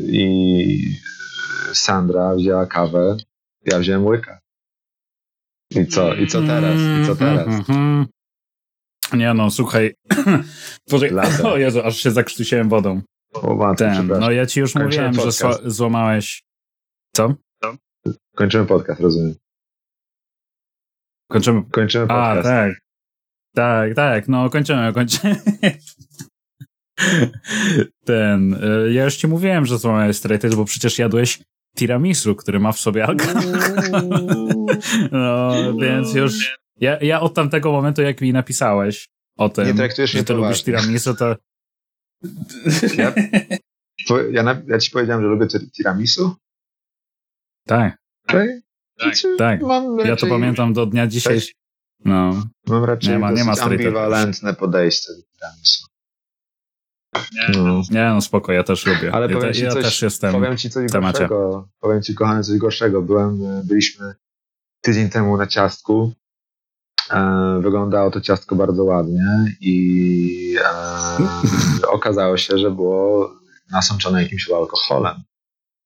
I 0.08 0.94
Sandra 1.72 2.34
wzięła 2.34 2.66
kawę, 2.66 3.16
ja 3.64 3.78
wziąłem 3.78 4.06
łyka. 4.06 4.38
I 5.76 5.86
co, 5.86 6.14
i 6.14 6.26
co 6.26 6.42
teraz? 6.42 6.74
I 7.02 7.06
co 7.06 7.16
teraz? 7.16 7.46
Mhm. 7.46 8.06
Nie 9.12 9.34
no, 9.34 9.50
słuchaj. 9.50 9.94
Poczekaj. 10.90 11.28
O 11.52 11.56
Jezu, 11.56 11.80
aż 11.84 11.96
się 11.96 12.10
zakrztusiłem 12.10 12.68
wodą. 12.68 13.02
O 13.34 13.54
matko, 13.54 13.76
Ten, 13.84 14.06
no 14.06 14.30
ja 14.30 14.46
ci 14.46 14.60
już 14.60 14.72
Kończymy 14.72 14.86
mówiłem, 14.86 15.14
że 15.14 15.20
podcast. 15.20 15.62
sła- 15.62 15.70
złamałeś... 15.70 16.42
Co? 17.16 17.34
Kończymy 18.36 18.66
podcast, 18.66 19.00
rozumiem. 19.00 19.34
Kończymy... 21.30 21.62
Kończymy 21.70 22.04
A, 22.04 22.34
podcast. 22.34 22.48
tak. 22.48 22.72
Tak, 23.54 23.94
tak, 23.94 24.28
no 24.28 24.50
kończymy, 24.50 24.92
kończymy. 24.92 25.36
Ten, 28.04 28.54
y, 28.54 28.92
ja 28.92 29.04
już 29.04 29.16
ci 29.16 29.28
mówiłem, 29.28 29.66
że 29.66 29.78
złamałeś 29.78 30.16
straight 30.16 30.54
bo 30.54 30.64
przecież 30.64 30.98
jadłeś 30.98 31.42
tiramisu, 31.76 32.34
który 32.34 32.60
ma 32.60 32.72
w 32.72 32.80
sobie 32.80 33.06
alkohol. 33.06 33.42
No, 35.12 35.52
więc 35.80 36.14
już... 36.14 36.59
Ja, 36.80 36.98
ja 37.00 37.20
od 37.20 37.34
tamtego 37.34 37.72
momentu, 37.72 38.02
jak 38.02 38.20
mi 38.20 38.32
napisałeś 38.32 39.08
o 39.36 39.48
tym, 39.48 39.66
Nie 39.66 39.74
traktujesz 39.74 40.10
że 40.10 40.24
ty 40.24 40.34
lubisz 40.34 40.62
tiramisu, 40.62 41.14
to... 41.14 41.36
Ja, 42.96 43.12
to 44.08 44.22
ja, 44.22 44.42
na, 44.42 44.62
ja 44.66 44.78
ci 44.78 44.90
powiedziałem, 44.90 45.22
że 45.22 45.28
lubię 45.28 45.46
tir- 45.46 45.70
tiramisu? 45.70 46.36
Tak, 47.66 47.96
Okay. 48.28 48.62
Tak, 48.98 49.14
tak. 49.38 49.62
Mam 49.62 49.98
Ja 49.98 50.16
to 50.16 50.26
pamiętam 50.26 50.72
do 50.72 50.86
dnia 50.86 51.06
dzisiejszego. 51.06 51.58
No, 52.04 52.42
Mam 52.66 52.84
raczej 52.84 53.12
Nie 53.12 53.18
ma- 53.18 53.30
nie 53.32 53.44
ma 53.44 53.52
ambiwalentne 53.52 54.54
podejście 54.54 55.12
do 55.12 55.22
tiramisu. 55.22 55.86
Nie, 57.32 57.62
No. 57.62 57.82
nie 57.90 58.04
no 58.14 58.20
spoko, 58.20 58.52
ja 58.52 58.62
też 58.64 58.86
lubię. 58.86 59.12
Ale 59.14 59.26
ja, 59.26 59.36
powiem 59.36 59.54
ci 59.54 59.62
ja 59.64 59.70
coś, 59.70 59.84
też 59.84 60.02
jestem... 60.02 60.32
powiem 60.32 60.56
ci 60.56 60.70
coś 60.70 60.92
temacie. 60.92 61.18
gorszego. 61.18 61.68
Powiem 61.80 62.02
ci, 62.02 62.14
kochany, 62.14 62.42
coś 62.44 62.58
gorszego. 62.58 63.02
Byłem, 63.02 63.44
e, 63.44 63.62
byliśmy 63.64 64.14
tydzień 64.80 65.10
temu 65.10 65.36
na 65.36 65.46
ciastku. 65.46 66.12
E, 67.10 67.60
wyglądało 67.62 68.10
to 68.10 68.20
ciastko 68.20 68.56
bardzo 68.56 68.84
ładnie 68.84 69.54
i 69.60 70.56
e, 70.64 71.88
okazało 71.96 72.36
się, 72.36 72.58
że 72.58 72.70
było 72.70 73.30
nasączone 73.70 74.22
jakimś 74.22 74.50
alkoholem. 74.50 75.14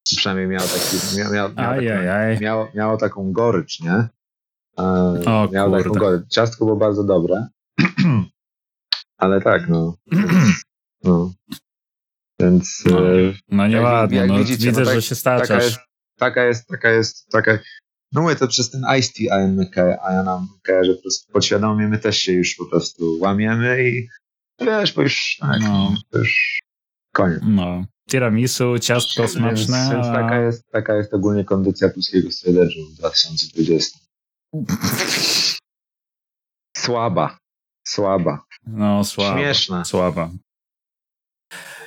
Przynajmniej 0.03 0.47
miało 0.47 0.67
taki, 0.67 1.17
miał, 1.17 1.33
miał, 1.33 1.49
miał, 1.49 1.75
taką, 1.81 2.41
miało, 2.41 2.67
miało 2.75 2.97
taką 2.97 3.31
gorycz, 3.31 3.79
nie? 3.79 4.07
E, 4.79 4.83
O 5.25 5.47
miało 5.51 5.77
taką 5.77 5.89
kurde. 5.89 5.99
gorycz. 5.99 6.27
Ciastko 6.29 6.65
było 6.65 6.77
bardzo 6.77 7.03
dobre. 7.03 7.47
Ale 9.17 9.41
tak, 9.41 9.69
no. 9.69 9.95
no. 11.03 11.31
Więc 12.39 12.83
No. 12.85 12.99
No 13.49 13.67
nieładnie, 13.67 14.17
jak 14.17 14.27
no, 14.27 14.37
widzicie, 14.37 14.65
widzę, 14.65 14.79
no 14.81 14.85
tak- 14.85 14.95
że 14.95 15.01
się 15.01 15.15
taka 15.15 15.45
staczasz. 15.45 15.63
jest, 15.63 15.77
taka 16.19 16.43
jest, 16.43 16.67
taka 16.67 16.89
jest, 16.89 17.29
taka... 17.29 17.59
No 18.11 18.21
mówię 18.21 18.35
to 18.35 18.47
przez 18.47 18.69
ten 18.71 18.81
Ice 18.99 19.13
Tea 19.13 19.41
Ian 19.41 19.55
McKay, 19.61 20.85
że 20.85 20.93
po 20.95 21.01
prostu 21.01 21.31
podświadomie 21.31 21.87
my 21.87 21.97
też 21.97 22.17
się 22.17 22.31
już 22.31 22.55
po 22.55 22.65
prostu 22.65 23.17
łamiemy 23.19 23.89
i 23.89 24.07
wiesz, 24.61 24.93
bo 24.93 25.01
już 25.01 25.37
tak, 25.39 25.61
No. 25.61 25.93
no. 26.13 26.19
już 26.19 26.59
koniec. 27.13 27.39
No. 27.43 27.85
Tiramisu, 28.09 28.79
ciastko 28.79 29.21
Więc, 29.21 29.33
smaczne. 29.33 29.89
więc 29.93 30.07
taka, 30.07 30.41
jest, 30.41 30.63
taka 30.71 30.95
jest 30.95 31.13
ogólnie 31.13 31.43
kondycja 31.45 31.89
polskiego 31.89 32.31
sprzedażu 32.31 32.79
w 32.91 32.97
2020. 32.97 33.99
Słaba. 36.77 37.37
Słaba. 37.87 38.45
No, 38.67 39.03
słaba. 39.03 39.37
Śmieszna. 39.39 39.85
Słaba. 39.85 40.29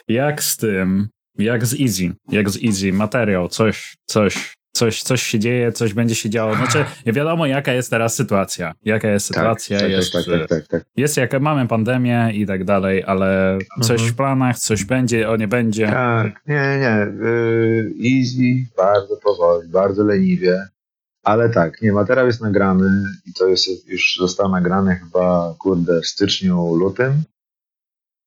Jak 0.09 0.43
z 0.43 0.57
tym, 0.57 1.09
jak 1.39 1.66
z 1.66 1.81
Easy, 1.81 2.14
jak 2.29 2.51
z 2.51 2.64
Easy, 2.64 2.93
materiał, 2.93 3.49
coś, 3.49 3.97
coś, 4.07 4.55
coś, 4.79 5.03
coś 5.03 5.22
się 5.22 5.39
dzieje, 5.39 5.72
coś 5.72 5.95
będzie 5.95 6.14
się 6.14 6.31
działo. 6.31 6.55
Znaczy, 6.55 6.85
nie 7.07 7.12
wiadomo 7.12 7.47
jaka 7.47 7.72
jest 7.72 7.91
teraz 7.91 8.14
sytuacja. 8.14 8.74
Jaka 8.85 9.09
jest 9.09 9.26
sytuacja, 9.26 9.81
tak, 9.81 9.91
jest, 9.91 10.12
tak, 10.12 10.24
tak, 10.24 10.49
tak, 10.49 10.66
tak. 10.66 10.85
jest 10.97 11.16
jaka, 11.16 11.41
mamy 11.41 11.68
pandemię 11.68 12.31
i 12.35 12.47
tak 12.47 12.64
dalej, 12.64 13.05
ale 13.07 13.59
coś 13.83 13.91
Mhm. 13.91 14.11
w 14.11 14.16
planach, 14.16 14.59
coś 14.59 14.85
będzie, 14.85 15.31
o 15.31 15.37
nie 15.37 15.49
będzie. 15.49 15.87
Tak, 15.87 16.43
nie, 16.47 16.79
nie. 16.81 17.07
Yy, 17.26 17.93
easy, 18.05 18.66
bardzo 18.76 19.16
powoli, 19.16 19.68
bardzo 19.68 20.05
leniwie. 20.05 20.66
Ale 21.24 21.51
tak, 21.51 21.83
nie, 21.83 21.93
materiał 21.93 22.26
jest 22.26 22.41
nagrany 22.41 22.89
i 23.26 23.33
to 23.33 23.49
jest 23.49 23.89
już 23.89 24.16
został 24.20 24.51
nagrany 24.51 24.97
chyba, 24.97 25.55
kurde, 25.59 26.01
w 26.01 26.07
styczniu, 26.07 26.74
lutym. 26.74 27.22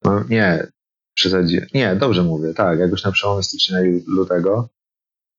No, 0.04 0.24
nie, 0.30 0.68
przesadzi. 1.14 1.60
Nie, 1.74 1.96
dobrze 1.96 2.24
mówię, 2.24 2.54
tak, 2.54 2.80
jakoś 2.80 3.04
na 3.04 3.12
przełomie 3.12 3.44
stycznia 3.44 3.82
i 3.82 4.04
lutego. 4.08 4.70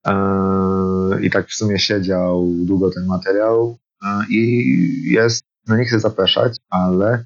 Yy, 0.05 1.25
I 1.25 1.29
tak 1.29 1.47
w 1.47 1.53
sumie 1.53 1.79
siedział 1.79 2.47
długo 2.53 2.91
ten 2.91 3.05
materiał 3.05 3.77
yy, 4.03 4.09
i 4.29 5.11
jest, 5.11 5.43
no 5.67 5.77
nie 5.77 5.85
chcę 5.85 5.99
zapeszać, 5.99 6.57
ale 6.69 7.25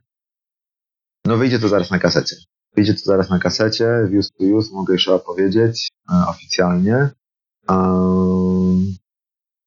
no 1.25 1.37
wyjdzie 1.37 1.59
to 1.59 1.67
zaraz 1.67 1.91
na 1.91 1.99
kasecie. 1.99 2.35
Wyjdzie 2.75 2.93
to 2.93 2.99
zaraz 2.99 3.29
na 3.29 3.39
kasecie, 3.39 4.07
Views 4.09 4.31
to 4.31 4.43
Use, 4.43 4.73
mogę 4.73 4.93
już 4.93 5.05
chyba 5.05 5.19
powiedzieć 5.19 5.89
e, 6.11 6.27
oficjalnie. 6.27 7.09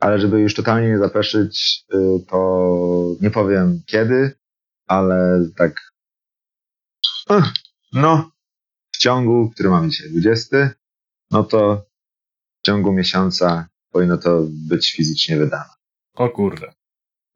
Ale 0.01 0.19
żeby 0.19 0.41
już 0.41 0.55
totalnie 0.55 0.89
nie 0.89 0.99
zapeszyć, 0.99 1.85
to 2.29 3.17
nie 3.21 3.31
powiem 3.31 3.83
kiedy, 3.87 4.35
ale 4.87 5.47
tak 5.57 5.93
no, 7.93 8.31
w 8.93 8.99
ciągu, 8.99 9.51
który 9.51 9.71
mamy 9.71 9.89
dzisiaj 9.89 10.11
20, 10.11 10.71
no 11.31 11.45
to 11.45 11.87
ciągu 12.71 12.93
miesiąca 12.93 13.69
powinno 13.93 14.19
to 14.19 14.43
być 14.69 14.93
fizycznie 14.93 15.37
wydane. 15.37 15.71
O 16.15 16.29
kurde. 16.29 16.73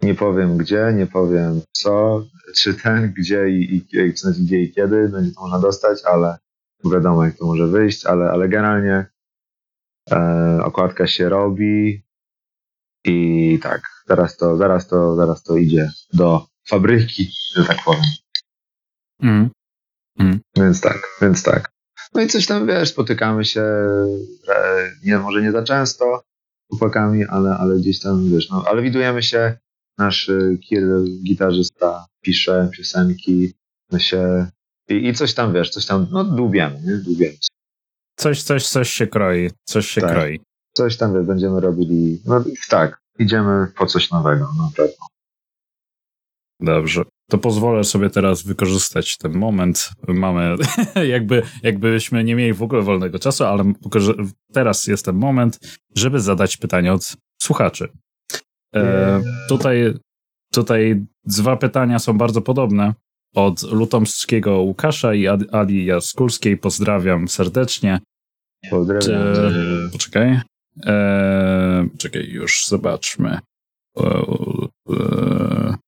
Nie 0.03 0.15
powiem 0.15 0.57
gdzie, 0.57 0.93
nie 0.95 1.07
powiem 1.07 1.61
co, 1.73 2.25
czy 2.57 2.75
ten, 2.75 3.13
gdzie 3.13 3.49
i, 3.49 3.87
i, 3.93 4.13
w 4.13 4.19
sensie 4.19 4.41
gdzie 4.41 4.61
i 4.61 4.73
kiedy 4.73 5.09
będzie 5.09 5.35
to 5.35 5.41
można 5.41 5.59
dostać, 5.59 5.99
ale 6.05 6.39
wiadomo 6.93 7.25
jak 7.25 7.37
to 7.37 7.47
może 7.47 7.67
wyjść, 7.67 8.07
ale, 8.07 8.31
ale 8.31 8.49
generalnie 8.49 9.07
e, 10.11 10.61
okładka 10.65 11.07
się 11.07 11.29
robi 11.29 12.03
i 13.05 13.59
tak, 13.63 13.83
zaraz 14.07 14.37
to, 14.37 14.57
zaraz 14.57 14.89
to, 14.89 15.17
zaraz 15.17 15.43
to 15.43 15.57
idzie 15.57 15.93
do 16.13 16.47
fabryki, 16.69 17.29
że 17.55 17.65
tak 17.65 17.85
powiem. 17.85 18.05
Mm. 19.23 20.41
Więc 20.57 20.81
tak, 20.81 21.09
więc 21.21 21.43
tak. 21.43 21.74
No 22.15 22.23
i 22.23 22.29
coś 22.29 22.47
tam, 22.47 22.67
wiesz, 22.67 22.89
spotykamy 22.89 23.45
się, 23.45 23.65
nie, 25.05 25.19
może 25.19 25.43
nie 25.43 25.53
za 25.53 25.63
często 25.63 26.23
chłopakami, 26.71 27.25
ale, 27.25 27.57
ale 27.57 27.77
gdzieś 27.77 28.01
tam, 28.01 28.31
wiesz, 28.31 28.51
no, 28.51 28.65
ale 28.67 28.83
widujemy 28.83 29.23
się, 29.23 29.59
nasz 29.99 30.29
e, 30.29 30.57
Kirill, 30.59 31.23
gitarzysta, 31.25 32.07
pisze 32.21 32.69
piosenki, 32.77 33.53
my 33.93 34.01
się 34.01 34.47
I, 34.89 35.09
I 35.09 35.15
coś 35.15 35.35
tam, 35.35 35.53
wiesz, 35.53 35.71
coś 35.71 35.87
tam, 35.87 36.07
no 36.11 36.25
dłubiemy, 36.25 36.81
nie? 36.85 36.97
Dłubiemy. 36.97 37.37
Coś, 38.17 38.43
coś, 38.43 38.69
coś 38.69 38.91
się 38.91 39.07
kroi, 39.07 39.51
coś 39.65 39.87
się 39.87 40.01
Tak. 40.01 40.11
kroi. 40.11 40.41
Coś 40.73 40.97
tam, 40.97 41.15
wiesz, 41.15 41.27
będziemy 41.27 41.61
robili, 41.61 42.23
no 42.27 42.45
tak, 42.69 43.01
idziemy 43.19 43.67
po 43.77 43.87
coś 43.87 44.11
nowego, 44.11 44.49
no 44.59 44.71
pewno. 44.77 45.07
Dobrze. 46.61 47.03
To 47.35 47.39
pozwolę 47.39 47.85
sobie 47.85 48.11
teraz 48.11 48.43
wykorzystać 48.43 49.17
ten 49.17 49.33
moment. 49.33 49.91
Mamy, 50.09 50.57
jakby, 51.15 51.43
jakbyśmy 51.63 52.25
nie 52.25 52.35
mieli 52.35 52.53
w 52.53 52.63
ogóle 52.63 52.83
wolnego 52.83 53.19
czasu, 53.19 53.45
ale 53.45 53.73
teraz 54.53 54.87
jest 54.87 55.05
ten 55.05 55.17
moment, 55.17 55.59
żeby 55.95 56.21
zadać 56.21 56.57
pytanie 56.57 56.93
od 56.93 57.17
słuchaczy. 57.43 57.89
E, 58.75 59.23
tutaj, 59.49 59.95
tutaj 60.53 61.05
dwa 61.25 61.57
pytania 61.57 61.99
są 61.99 62.19
bardzo 62.19 62.43
podobne. 62.43 62.95
Od 63.35 63.63
Lutomskiego 63.63 64.59
Łukasza 64.59 65.15
i 65.15 65.27
Ali 65.53 65.85
Jaskulskiej. 65.85 66.57
Pozdrawiam 66.57 67.29
serdecznie. 67.29 68.01
Pozdrawiam. 68.71 69.03
Czy- 69.35 69.89
Poczekaj. 69.93 70.41
E, 70.87 71.89
czekaj, 71.99 72.29
już 72.29 72.67
zobaczmy. 72.67 73.39
E, 73.99 74.05
e, 74.91 75.84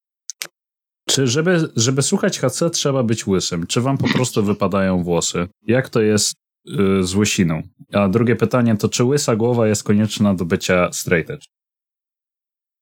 czy 1.16 1.26
żeby, 1.26 1.68
żeby 1.76 2.02
słuchać 2.02 2.38
HC 2.40 2.70
trzeba 2.72 3.02
być 3.02 3.26
łysym? 3.26 3.66
Czy 3.66 3.80
wam 3.80 3.98
po 3.98 4.08
prostu 4.08 4.42
wypadają 4.42 5.02
włosy? 5.02 5.48
Jak 5.62 5.88
to 5.88 6.00
jest 6.00 6.34
y, 6.68 7.02
z 7.02 7.14
łysiną? 7.14 7.62
A 7.92 8.08
drugie 8.08 8.36
pytanie 8.36 8.76
to, 8.76 8.88
czy 8.88 9.04
łysa 9.04 9.36
głowa 9.36 9.66
jest 9.66 9.84
konieczna 9.84 10.34
do 10.34 10.44
bycia 10.44 10.92
straight 10.92 11.30
edge? 11.30 11.44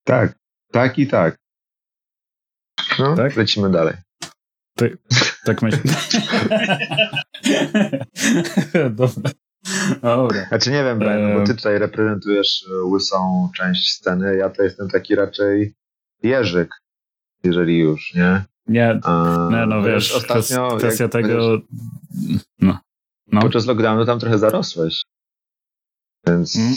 Tak, 0.04 0.38
tak 0.72 0.98
i 0.98 1.06
tak. 1.06 1.36
No, 2.98 3.16
Tak? 3.16 3.36
lecimy 3.36 3.70
dalej. 3.70 3.94
Tak 5.44 5.62
myślę. 5.62 5.80
Dobra. 8.90 9.30
Dobra. 10.02 10.46
Znaczy 10.48 10.70
nie 10.70 10.84
wiem, 10.84 10.98
Brian, 10.98 11.24
Eee. 11.24 11.38
bo 11.38 11.46
ty 11.46 11.54
tutaj 11.54 11.78
reprezentujesz 11.78 12.64
e, 12.70 12.84
łysą 12.84 13.48
część 13.56 13.92
sceny, 13.92 14.36
ja 14.36 14.50
to 14.50 14.62
jestem 14.62 14.88
taki 14.88 15.14
raczej 15.14 15.74
jeżyk, 16.22 16.70
jeżeli 17.44 17.78
już, 17.78 18.14
nie? 18.14 18.44
Nie, 18.66 19.00
A, 19.02 19.48
nie 19.52 19.66
no 19.66 19.82
wiesz, 19.82 20.12
ostatnio... 20.12 20.68
kwes- 20.68 20.78
kwestia 20.78 21.08
tego... 21.08 21.58
No. 22.60 22.78
no. 23.32 23.40
Podczas 23.40 23.66
lockdownu 23.66 24.04
tam 24.06 24.18
trochę 24.20 24.38
zarosłeś. 24.38 25.02
Więc... 26.26 26.56
Mm. 26.56 26.68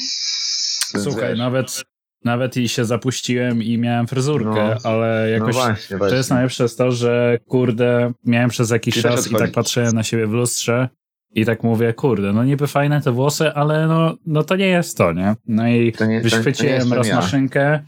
więc 0.94 1.04
Słuchaj, 1.04 1.30
wiesz, 1.30 1.38
nawet, 1.40 1.84
nawet 2.24 2.58
i 2.58 2.70
się 2.70 2.86
zapuściłem 2.86 3.64
i 3.64 3.78
miałem 3.78 4.08
fryzurkę, 4.08 4.76
No. 4.84 4.90
ale 4.92 5.22
No 5.26 5.28
jakoś 5.34 5.56
właśnie, 5.56 5.90
to 5.90 5.98
właśnie. 5.98 6.18
jest 6.18 6.30
najlepsze 6.30 6.64
jest 6.64 6.78
to, 6.78 6.92
że 6.92 7.38
kurde, 7.48 8.12
miałem 8.26 8.50
przez 8.50 8.70
jakiś 8.70 8.94
też 8.96 9.04
czas 9.04 9.32
i 9.32 9.36
tak 9.36 9.52
patrzyłem 9.52 9.96
na 9.96 10.04
siebie 10.04 10.28
w 10.28 10.32
lustrze 10.32 10.90
i 11.32 11.46
tak 11.46 11.64
mówię, 11.64 11.94
kurde, 11.94 12.34
no 12.34 12.44
niby 12.44 12.68
fajne 12.68 13.02
te 13.02 13.12
włosy, 13.12 13.54
ale 13.54 13.88
no, 13.88 14.16
no 14.26 14.44
to 14.44 14.56
nie 14.56 14.68
jest 14.68 14.98
to, 14.98 15.14
nie? 15.14 15.36
No 15.48 15.68
i 15.68 15.92
To 15.92 16.06
nie- 16.06 16.22
to- 16.22 16.30
to 16.30 16.36
nie 16.38 16.42
wyświeciłem 16.44 16.76
jestem 16.76 16.94
raz 16.94 17.08
ja. 17.08 17.16
maszynkę. 17.16 17.84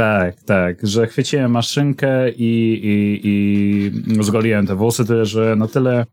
Tak, 0.00 0.42
tak, 0.42 0.86
że 0.86 1.06
chwyciłem 1.06 1.50
maszynkę 1.50 2.30
i, 2.30 2.80
i, 2.82 3.20
i 3.24 4.22
zgoliłem 4.22 4.66
te 4.66 4.74
włosy, 4.74 5.04
tyle, 5.04 5.26
że 5.26 5.56
na 5.56 5.68
tyle 5.68 6.06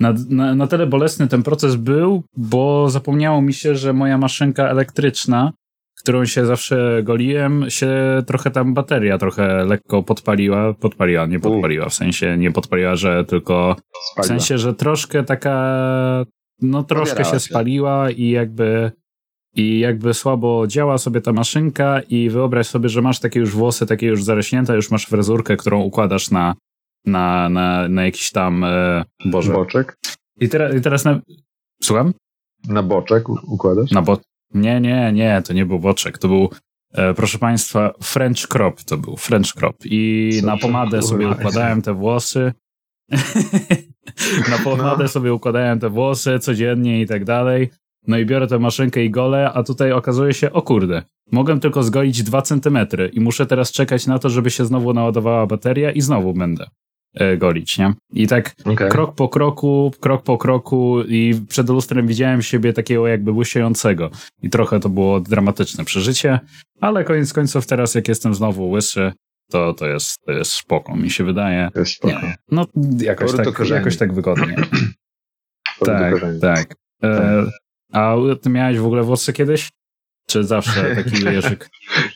na, 0.00 0.14
na, 0.28 0.54
na 0.54 0.66
tyle 0.66 0.86
bolesny 0.86 1.28
ten 1.28 1.42
proces 1.42 1.76
był, 1.76 2.22
bo 2.36 2.90
zapomniało 2.90 3.42
mi 3.42 3.54
się, 3.54 3.74
że 3.74 3.92
moja 3.92 4.18
maszynka 4.18 4.68
elektryczna, 4.68 5.52
którą 6.02 6.24
się 6.24 6.46
zawsze 6.46 7.02
goliłem, 7.02 7.70
się 7.70 8.22
trochę 8.26 8.50
tam 8.50 8.74
bateria 8.74 9.18
trochę 9.18 9.64
lekko 9.64 10.02
podpaliła. 10.02 10.74
Podpaliła, 10.74 11.26
nie 11.26 11.40
podpaliła, 11.40 11.88
w 11.88 11.94
sensie 11.94 12.36
nie 12.38 12.52
podpaliła, 12.52 12.96
że 12.96 13.24
tylko 13.24 13.76
w 14.22 14.26
sensie, 14.26 14.58
że 14.58 14.74
troszkę 14.74 15.24
taka, 15.24 16.24
no 16.62 16.84
troszkę 16.84 17.24
się. 17.24 17.40
spaliła 17.40 18.10
i 18.10 18.28
jakby 18.28 18.92
i 19.56 19.78
jakby 19.78 20.14
słabo 20.14 20.66
działa 20.66 20.98
sobie 20.98 21.20
ta 21.20 21.32
maszynka 21.32 22.00
i 22.00 22.30
wyobraź 22.30 22.66
sobie, 22.66 22.88
że 22.88 23.02
masz 23.02 23.20
takie 23.20 23.40
już 23.40 23.50
włosy, 23.50 23.86
takie 23.86 24.06
już 24.06 24.24
zarośnięte, 24.24 24.74
już 24.74 24.90
masz 24.90 25.06
fryzurkę, 25.06 25.56
którą 25.56 25.80
układasz 25.80 26.30
na, 26.30 26.54
na, 27.06 27.48
na, 27.48 27.88
na 27.88 28.04
jakiś 28.04 28.30
tam, 28.30 28.64
e, 28.64 29.04
Boże. 29.24 29.52
Boczek? 29.52 29.98
I, 30.40 30.48
teraz 30.48 30.74
I 30.74 30.80
teraz 30.80 31.04
na... 31.04 31.20
Słucham? 31.82 32.12
Na 32.68 32.82
boczek 32.82 33.28
układasz? 33.28 33.90
Na 33.90 34.02
bo... 34.02 34.18
Nie, 34.54 34.80
nie, 34.80 35.12
nie, 35.12 35.42
to 35.46 35.52
nie 35.52 35.66
był 35.66 35.78
boczek, 35.78 36.18
to 36.18 36.28
był, 36.28 36.50
e, 36.92 37.14
proszę 37.14 37.38
państwa, 37.38 37.92
French 38.02 38.48
crop 38.48 38.82
to 38.82 38.96
był, 38.96 39.16
French 39.16 39.52
crop. 39.52 39.76
I 39.84 40.30
Co 40.40 40.46
na 40.46 40.56
pomadę 40.56 41.02
sobie 41.02 41.28
układałem 41.28 41.82
te 41.82 41.94
włosy. 41.94 42.52
na 44.50 44.58
pomadę 44.64 45.02
No. 45.02 45.08
sobie 45.08 45.34
układałem 45.34 45.80
te 45.80 45.90
włosy 45.90 46.38
codziennie 46.38 47.00
i 47.00 47.06
tak 47.06 47.24
dalej. 47.24 47.70
No 48.06 48.18
i 48.18 48.26
biorę 48.26 48.46
tę 48.46 48.58
maszynkę 48.58 49.04
i 49.04 49.10
golę, 49.10 49.52
a 49.54 49.62
tutaj 49.62 49.92
okazuje 49.92 50.34
się, 50.34 50.52
o 50.52 50.62
kurde, 50.62 51.02
mogę 51.32 51.60
tylko 51.60 51.82
zgolić 51.82 52.22
2 52.22 52.42
centymetry 52.42 53.10
i 53.12 53.20
muszę 53.20 53.46
teraz 53.46 53.72
czekać 53.72 54.06
na 54.06 54.18
to, 54.18 54.30
żeby 54.30 54.50
się 54.50 54.64
znowu 54.64 54.92
naładowała 54.92 55.46
bateria 55.46 55.90
i 55.90 56.00
znowu 56.00 56.34
będę 56.34 56.66
e, 57.14 57.36
golić, 57.36 57.78
nie? 57.78 57.94
I 58.12 58.26
tak 58.26 58.54
Okej. 58.64 58.90
krok 58.90 59.14
po 59.14 59.28
kroku, 59.28 59.92
krok 60.00 60.22
po 60.22 60.38
kroku 60.38 61.02
i 61.08 61.34
przed 61.48 61.68
lustrem 61.68 62.06
widziałem 62.06 62.42
siebie 62.42 62.72
takiego 62.72 63.06
jakby 63.06 63.32
łysiejącego 63.32 64.10
i 64.42 64.50
trochę 64.50 64.80
to 64.80 64.88
było 64.88 65.20
dramatyczne 65.20 65.84
przeżycie, 65.84 66.40
ale 66.80 67.04
koniec 67.04 67.32
końców 67.32 67.66
teraz 67.66 67.94
jak 67.94 68.08
jestem 68.08 68.34
znowu 68.34 68.70
łysy, 68.70 69.12
to, 69.50 69.74
to, 69.74 69.86
jest, 69.86 70.20
to 70.26 70.32
jest 70.32 70.52
spoko, 70.52 70.96
mi 70.96 71.10
się 71.10 71.24
wydaje. 71.24 71.70
To 71.74 71.80
jest 71.80 71.92
spoko. 71.92 72.14
Nie, 72.14 72.36
no 72.50 72.66
jakoś 72.98 73.32
tak, 73.32 73.68
jakoś 73.68 73.96
tak 73.96 74.12
wygodnie. 74.12 74.56
Tak, 75.84 76.14
tak. 76.40 76.74
E, 77.02 77.46
a 77.92 78.16
ty 78.42 78.50
miałeś 78.50 78.78
w 78.78 78.86
ogóle 78.86 79.02
włosy 79.02 79.32
kiedyś? 79.32 79.68
Czy 80.26 80.44
zawsze 80.44 80.96
taki 80.96 81.24
jeżyk? 81.34 81.68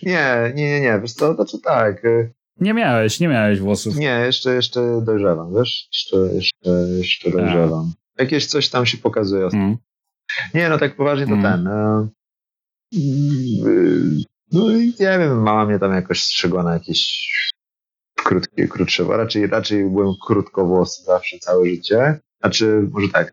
Nie, 0.02 0.52
nie, 0.54 0.70
nie, 0.70 0.80
nie, 0.80 1.00
wiesz 1.00 1.12
co, 1.12 1.34
znaczy 1.34 1.58
tak, 1.64 2.04
y, 2.04 2.32
Nie 2.60 2.74
miałeś, 2.74 3.20
nie 3.20 3.28
miałeś 3.28 3.60
włosów. 3.60 3.96
nie, 3.96 4.22
jeszcze, 4.26 4.54
jeszcze 4.54 5.00
dojrzewam, 5.04 5.54
wiesz, 5.54 5.88
jeszcze, 5.92 6.16
jeszcze, 6.34 6.70
jeszcze 6.98 7.30
Tak. 7.32 7.40
dojrzewam. 7.40 7.92
Jakieś 8.18 8.46
coś 8.46 8.68
tam 8.68 8.86
się 8.86 8.98
pokazuje. 8.98 9.46
Mm. 9.52 9.76
Nie, 10.54 10.68
no 10.68 10.78
tak 10.78 10.96
poważnie 10.96 11.26
to 11.26 11.32
Mm. 11.32 11.42
ten, 11.42 11.66
e, 11.66 12.08
y, 13.66 14.24
no 14.52 14.70
i 14.70 14.86
nie 14.86 15.18
wiem, 15.18 15.42
mama 15.42 15.66
mnie 15.66 15.78
tam 15.78 15.92
jakoś 15.92 16.22
strzygła 16.22 16.62
na 16.62 16.72
jakieś 16.72 17.30
krótkie, 18.16 18.68
krótsze, 18.68 19.04
raczej, 19.04 19.46
raczej 19.46 19.90
byłem 19.90 20.14
krótkowłosy 20.26 21.02
zawsze 21.04 21.38
całe 21.38 21.66
życie, 21.68 22.20
znaczy, 22.40 22.88
może 22.92 23.08
tak, 23.08 23.32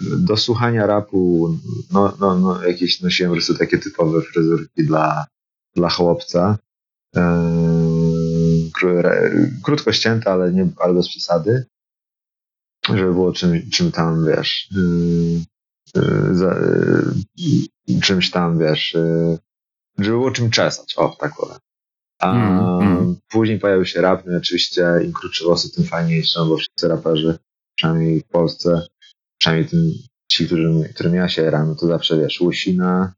do 0.00 0.36
słuchania 0.36 0.86
rapu, 0.86 1.56
no, 1.92 2.16
no, 2.20 2.38
no 2.38 2.62
jakieś 2.62 3.00
nosiłem 3.00 3.30
po 3.30 3.34
prostu 3.34 3.54
takie 3.54 3.78
typowe 3.78 4.22
fryzurki 4.22 4.84
dla, 4.84 5.24
dla 5.74 5.90
chłopca. 5.90 6.58
Eee, 7.16 8.70
krótko 9.64 9.92
ścięte, 9.92 10.30
ale, 10.30 10.52
nie, 10.52 10.68
ale 10.76 10.94
bez 10.94 11.08
przesady. 11.08 11.66
Żeby 12.88 13.12
było 13.12 13.32
czym, 13.32 13.70
czym 13.70 13.92
tam, 13.92 14.26
wiesz, 14.26 14.68
yy, 14.74 15.40
yy, 15.94 16.34
za, 16.34 16.56
czymś 18.02 18.30
tam, 18.30 18.58
wiesz, 18.58 18.96
żeby 19.98 20.16
było 20.16 20.30
czym 20.30 20.50
czesać, 20.50 20.94
o, 20.96 21.16
tak 21.20 21.36
powiem. 21.36 21.58
A 22.18 22.32
Mm, 22.32 22.80
mm. 22.82 23.16
później 23.28 23.58
pojawił 23.58 23.84
się 23.84 24.00
rap, 24.00 24.22
no 24.26 24.36
oczywiście 24.36 24.84
im 25.04 25.12
krótsze 25.12 25.44
włosy, 25.44 25.74
tym 25.74 25.84
fajniejsze, 25.84 26.40
bo 26.48 26.56
wszyscy 26.56 26.88
raperzy, 26.88 27.38
przynajmniej 27.76 28.20
w 28.20 28.28
Polsce, 28.28 28.86
przynajmniej 29.46 29.70
tym, 29.70 29.92
ci, 30.30 30.46
którym, 30.46 30.84
którym 30.94 31.14
ja 31.14 31.28
się 31.28 31.50
ram, 31.50 31.76
to 31.76 31.86
zawsze, 31.86 32.18
wiesz, 32.18 32.40
łysina, 32.40 33.12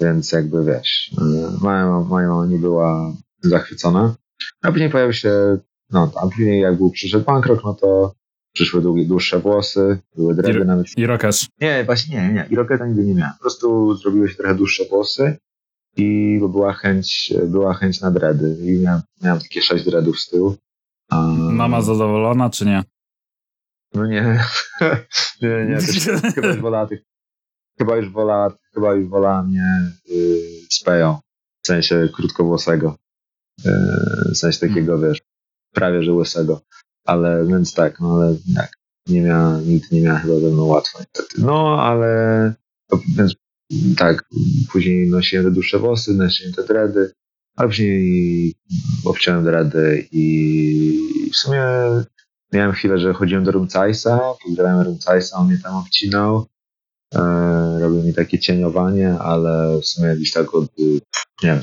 więc 0.00 0.32
jakby, 0.32 0.64
wiesz, 0.64 1.10
yy, 1.18 1.58
moja, 1.60 1.86
moja 2.00 2.28
mama 2.28 2.46
nie 2.46 2.58
była 2.58 3.12
zachwycona. 3.42 4.14
A 4.62 4.72
później 4.72 4.90
pojawił 4.90 5.12
się, 5.12 5.58
no, 5.90 6.12
a 6.16 6.26
później 6.26 6.60
jak 6.60 6.76
był, 6.76 6.90
przyszedł 6.90 7.24
punk 7.24 7.46
rock, 7.46 7.64
no 7.64 7.74
to 7.74 8.12
przyszły 8.54 8.82
długie, 8.82 9.06
dłuższe 9.06 9.38
włosy, 9.38 9.98
były 10.16 10.34
dready 10.34 10.58
I- 10.58 10.64
nawet. 10.64 10.86
I 10.96 11.06
Rokas. 11.06 11.46
Nie, 11.60 11.84
właśnie 11.84 12.20
nie, 12.22 12.32
nie, 12.32 12.46
irokeza 12.50 12.86
nigdy 12.86 13.04
nie 13.04 13.14
miałem. 13.14 13.32
Po 13.32 13.40
prostu 13.40 13.94
zrobiły 13.96 14.28
się 14.28 14.34
trochę 14.36 14.54
dłuższe 14.54 14.84
włosy 14.84 15.36
i 15.96 16.38
była 16.50 16.72
chęć, 16.72 17.32
była 17.46 17.74
chęć 17.74 18.00
na 18.00 18.10
dready. 18.10 18.56
I 18.62 18.78
miałem, 18.78 19.00
miałem 19.22 19.40
takie 19.40 19.62
sześć 19.62 19.84
dreadów 19.84 20.20
z 20.20 20.28
tyłu. 20.30 20.56
Mama 21.36 21.82
zadowolona, 21.82 22.50
czy 22.50 22.64
nie? 22.66 22.82
No 23.94 24.06
nie, 24.06 24.22
nie, 25.42 25.66
nie, 25.68 25.76
też 25.76 26.08
chyba 26.34 26.48
już 26.48 26.60
wolała 26.60 26.86
tych, 26.86 27.02
chyba 27.78 27.96
już 27.96 28.10
wolała, 28.10 28.56
chyba 28.74 28.94
już 28.94 29.08
wolała 29.08 29.42
mnie 29.42 29.92
yy, 30.08 30.38
z 30.70 30.80
peją, 30.80 31.18
w 31.62 31.66
sensie 31.66 32.08
krótkowłosego, 32.14 32.96
yy, 33.64 33.72
w 34.34 34.38
sensie 34.38 34.60
takiego, 34.60 34.98
wiesz, 34.98 35.22
prawie 35.74 36.02
że 36.02 36.12
łysego, 36.12 36.60
ale, 37.04 37.46
więc 37.46 37.74
tak, 37.74 38.00
no 38.00 38.14
ale 38.14 38.36
tak, 38.56 38.72
nie 39.06 39.20
miała, 39.20 39.60
nigdy 39.60 39.88
nie 39.92 40.00
miała 40.00 40.18
chyba 40.18 40.40
ze 40.40 40.50
mną 40.50 40.64
łatwo 40.64 40.98
niestety. 40.98 41.42
No, 41.42 41.82
ale, 41.82 42.54
więc 43.16 43.34
tak, 43.96 44.24
później 44.72 45.10
nosiłem 45.10 45.44
te 45.44 45.50
dłuższe 45.50 45.78
włosy, 45.78 46.14
nosiłem 46.14 46.52
te 46.52 46.64
dready, 46.64 47.12
ale 47.56 47.68
później 47.68 48.54
obciąłem 49.04 49.44
dready 49.44 50.08
i 50.12 51.30
w 51.32 51.36
sumie 51.36 51.62
miałem 52.52 52.72
chwilę, 52.72 52.98
że 52.98 53.12
chodziłem 53.12 53.44
do 53.44 53.50
Rumcajsa, 53.50 54.20
pozdrawiam 54.44 54.80
Rumcajsa, 54.80 55.36
on 55.36 55.46
mnie 55.46 55.58
tam 55.58 55.74
obcinał, 55.74 56.46
e, 57.14 57.18
robił 57.80 58.02
mi 58.02 58.14
takie 58.14 58.38
cieniowanie, 58.38 59.18
ale 59.18 59.78
w 59.80 59.86
sumie 59.86 60.16
gdzieś 60.16 60.32
tak 60.32 60.54
od, 60.54 60.78
nie 60.78 61.00
wiem, 61.42 61.60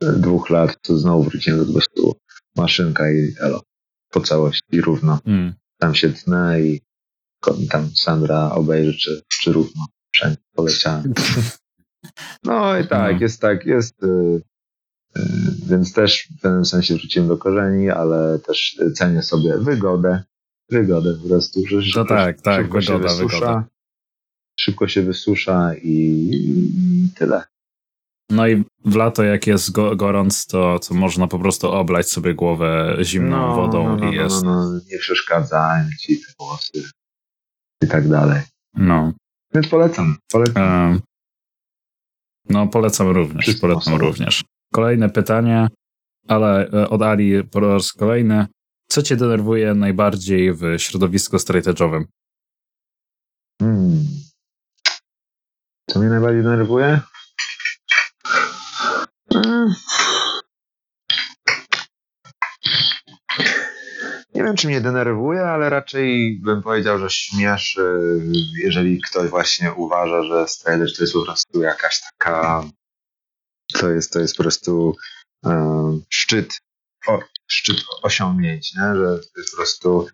dwóch 0.00 0.50
lat 0.50 0.80
to 0.82 0.98
znowu 0.98 1.22
wróciłem 1.22 1.58
do 1.60 1.66
po 1.66 1.72
prostu 1.72 2.16
maszynka 2.56 3.10
i 3.10 3.34
elo, 3.40 3.62
po 4.10 4.20
całości 4.20 4.80
równo. 4.80 5.18
Mm. 5.26 5.54
Tam 5.78 5.94
się 5.94 6.12
tnę 6.12 6.60
i 6.60 6.80
tam 7.70 7.90
Sandra 7.96 8.50
obejrzy, 8.50 8.98
czy, 8.98 9.22
czy 9.28 9.52
równo. 9.52 9.84
Wszędzie 10.14 10.38
poleciałem. 10.54 11.14
No 12.44 12.78
i 12.78 12.88
tak, 12.88 13.14
No. 13.14 13.20
jest 13.20 13.40
tak, 13.40 13.66
jest. 13.66 13.94
Y, 15.16 15.22
Więc 15.66 15.92
też 15.92 16.28
w 16.38 16.40
pewnym 16.40 16.64
sensie 16.64 16.94
wróciłem 16.94 17.28
do 17.28 17.38
korzeni, 17.38 17.90
ale 17.90 18.38
też 18.38 18.80
cenię 18.94 19.22
sobie 19.22 19.58
wygodę. 19.58 20.22
Wygodę 20.70 21.14
po 21.22 21.28
prostu, 21.28 21.66
że 21.66 21.82
szybko, 21.82 22.04
tak, 22.04 22.40
tak, 22.40 22.62
szybko 22.62 22.80
się 22.80 22.92
wygoda, 22.92 23.14
wysusza. 23.14 23.38
wygoda. 23.38 23.64
Szybko 24.56 24.88
się 24.88 25.02
wysusza 25.02 25.74
i, 25.82 27.12
tyle. 27.14 27.42
No 28.30 28.48
i 28.48 28.64
w 28.84 28.96
lato, 28.96 29.22
jak 29.22 29.46
jest 29.46 29.72
go, 29.72 29.96
gorąc, 29.96 30.46
to, 30.46 30.78
to 30.88 30.94
można 30.94 31.26
po 31.26 31.38
prostu 31.38 31.70
oblać 31.70 32.10
sobie 32.10 32.34
głowę 32.34 32.96
zimną 33.02 33.54
wodą 33.54 33.84
no, 33.84 33.96
no, 33.96 34.12
i 34.12 34.14
jest. 34.14 34.44
No, 34.44 34.70
no, 34.70 34.80
nie 34.90 34.98
przeszkadzają 34.98 35.84
ci 36.00 36.20
te 36.20 36.32
włosy 36.38 36.90
i 37.82 37.88
tak 37.88 38.08
dalej. 38.08 38.42
No. 38.74 39.12
Więc 39.54 39.68
polecam, 39.68 40.16
polecam. 40.32 40.62
E, 40.62 40.98
no, 42.48 42.66
polecam 42.66 43.08
również. 43.08 43.42
Wszystkim 43.42 43.68
Polecam 43.68 43.94
również. 43.94 44.44
Kolejne 44.74 45.10
pytanie, 45.10 45.68
ale 46.28 46.68
e, 46.68 46.88
od 46.88 47.02
Ali 47.02 47.44
po 47.44 47.60
raz 47.60 47.92
kolejny. 47.92 48.46
Co 48.88 49.02
cię 49.02 49.16
denerwuje 49.16 49.74
najbardziej 49.74 50.54
w 50.54 50.62
środowisku 50.78 51.38
straight? 51.38 51.78
Hmm. 53.60 54.04
Co 55.90 55.98
mnie 56.00 56.08
najbardziej 56.08 56.42
denerwuje? 56.42 57.00
Hmm. 59.32 59.74
Nie 64.34 64.42
wiem, 64.42 64.56
czy 64.56 64.66
mnie 64.66 64.80
denerwuje, 64.80 65.42
ale 65.42 65.70
raczej 65.70 66.40
bym 66.42 66.62
powiedział, 66.62 66.98
że 66.98 67.10
śmieszy, 67.10 68.00
jeżeli 68.62 69.00
ktoś 69.00 69.30
właśnie 69.30 69.72
uważa, 69.72 70.22
że 70.22 70.48
Strider 70.48 70.96
to 70.96 71.02
jest 71.02 71.12
po 71.12 71.24
prostu 71.24 71.62
jakaś 71.62 72.00
taka. 72.00 72.64
To 73.84 73.90
jest, 73.90 74.12
to 74.12 74.20
jest 74.20 74.36
po 74.36 74.42
prostu 74.42 74.96
e, 75.46 75.98
szczyt, 76.08 76.48
o, 77.06 77.20
szczyt 77.46 77.76
osiągnięć, 78.02 78.74
nie? 78.74 78.94
że 78.96 79.18
to 79.18 79.40
jest 79.40 79.50
po 79.50 79.56
prostu 79.56 80.06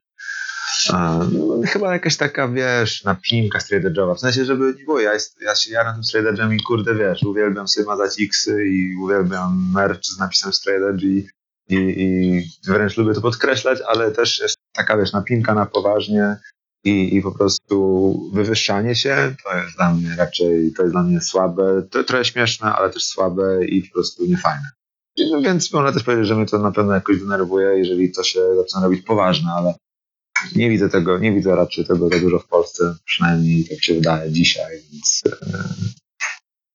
a, 0.92 1.18
no, 1.32 1.60
chyba 1.66 1.92
jakaś 1.92 2.16
taka, 2.16 2.48
wiesz, 2.48 3.04
napinka 3.04 3.58
straight-edge'owa. 3.58 4.14
W 4.14 4.20
sensie, 4.20 4.44
żeby 4.44 4.74
nie 4.78 4.84
było, 4.84 5.00
ja, 5.00 5.12
jest, 5.12 5.40
ja 5.40 5.54
się 5.54 5.72
jaram 5.72 5.94
tym 5.94 6.02
straight-edge'em 6.02 6.54
i 6.54 6.62
kurde, 6.62 6.94
wiesz, 6.94 7.22
uwielbiam 7.22 7.68
sobie 7.68 7.86
mazać 7.86 8.20
xy 8.20 8.66
i 8.66 8.96
uwielbiam 8.96 9.72
merch 9.74 10.04
z 10.04 10.18
napisem 10.18 10.52
straight-edge 10.52 11.02
i, 11.02 11.28
i, 11.68 11.76
i 11.76 12.42
wręcz 12.66 12.96
lubię 12.96 13.14
to 13.14 13.20
podkreślać, 13.20 13.78
ale 13.88 14.10
też 14.10 14.40
jest 14.40 14.56
taka, 14.72 14.96
wiesz, 14.96 15.12
napinka 15.12 15.54
na 15.54 15.66
poważnie 15.66 16.36
i, 16.84 17.16
i 17.16 17.22
po 17.22 17.32
prostu 17.32 18.30
wywyższanie 18.32 18.94
się, 18.94 19.34
to 19.44 19.56
jest 19.56 19.76
dla 19.76 19.94
mnie 19.94 20.16
raczej, 20.18 20.72
to 20.76 20.82
jest 20.82 20.94
dla 20.94 21.02
mnie 21.02 21.20
słabe, 21.20 21.82
to 21.90 22.04
trochę 22.04 22.24
śmieszne, 22.24 22.72
ale 22.72 22.90
też 22.90 23.04
słabe 23.04 23.64
i 23.66 23.82
po 23.82 23.92
prostu 23.92 24.26
niefajne. 24.26 24.70
No, 25.30 25.40
więc 25.42 25.72
można 25.72 25.92
też 25.92 26.02
powiedzieć, 26.02 26.26
że 26.26 26.36
mnie 26.36 26.46
to 26.46 26.58
na 26.58 26.72
pewno 26.72 26.94
jakoś 26.94 27.20
denerwuje, 27.20 27.78
jeżeli 27.78 28.12
to 28.12 28.24
się 28.24 28.40
zaczyna 28.56 28.82
robić 28.82 29.02
poważne, 29.02 29.52
ale 29.52 29.74
nie 30.56 30.70
widzę 30.70 30.88
tego, 30.88 31.18
nie 31.18 31.32
widzę 31.32 31.56
raczej 31.56 31.86
tego 31.86 32.08
za 32.08 32.18
dużo 32.18 32.38
w 32.38 32.46
Polsce, 32.46 32.94
przynajmniej 33.04 33.64
tak 33.68 33.82
się 33.84 33.94
wydaje 33.94 34.32
dzisiaj, 34.32 34.80
więc 34.92 35.22
e, 35.26 35.64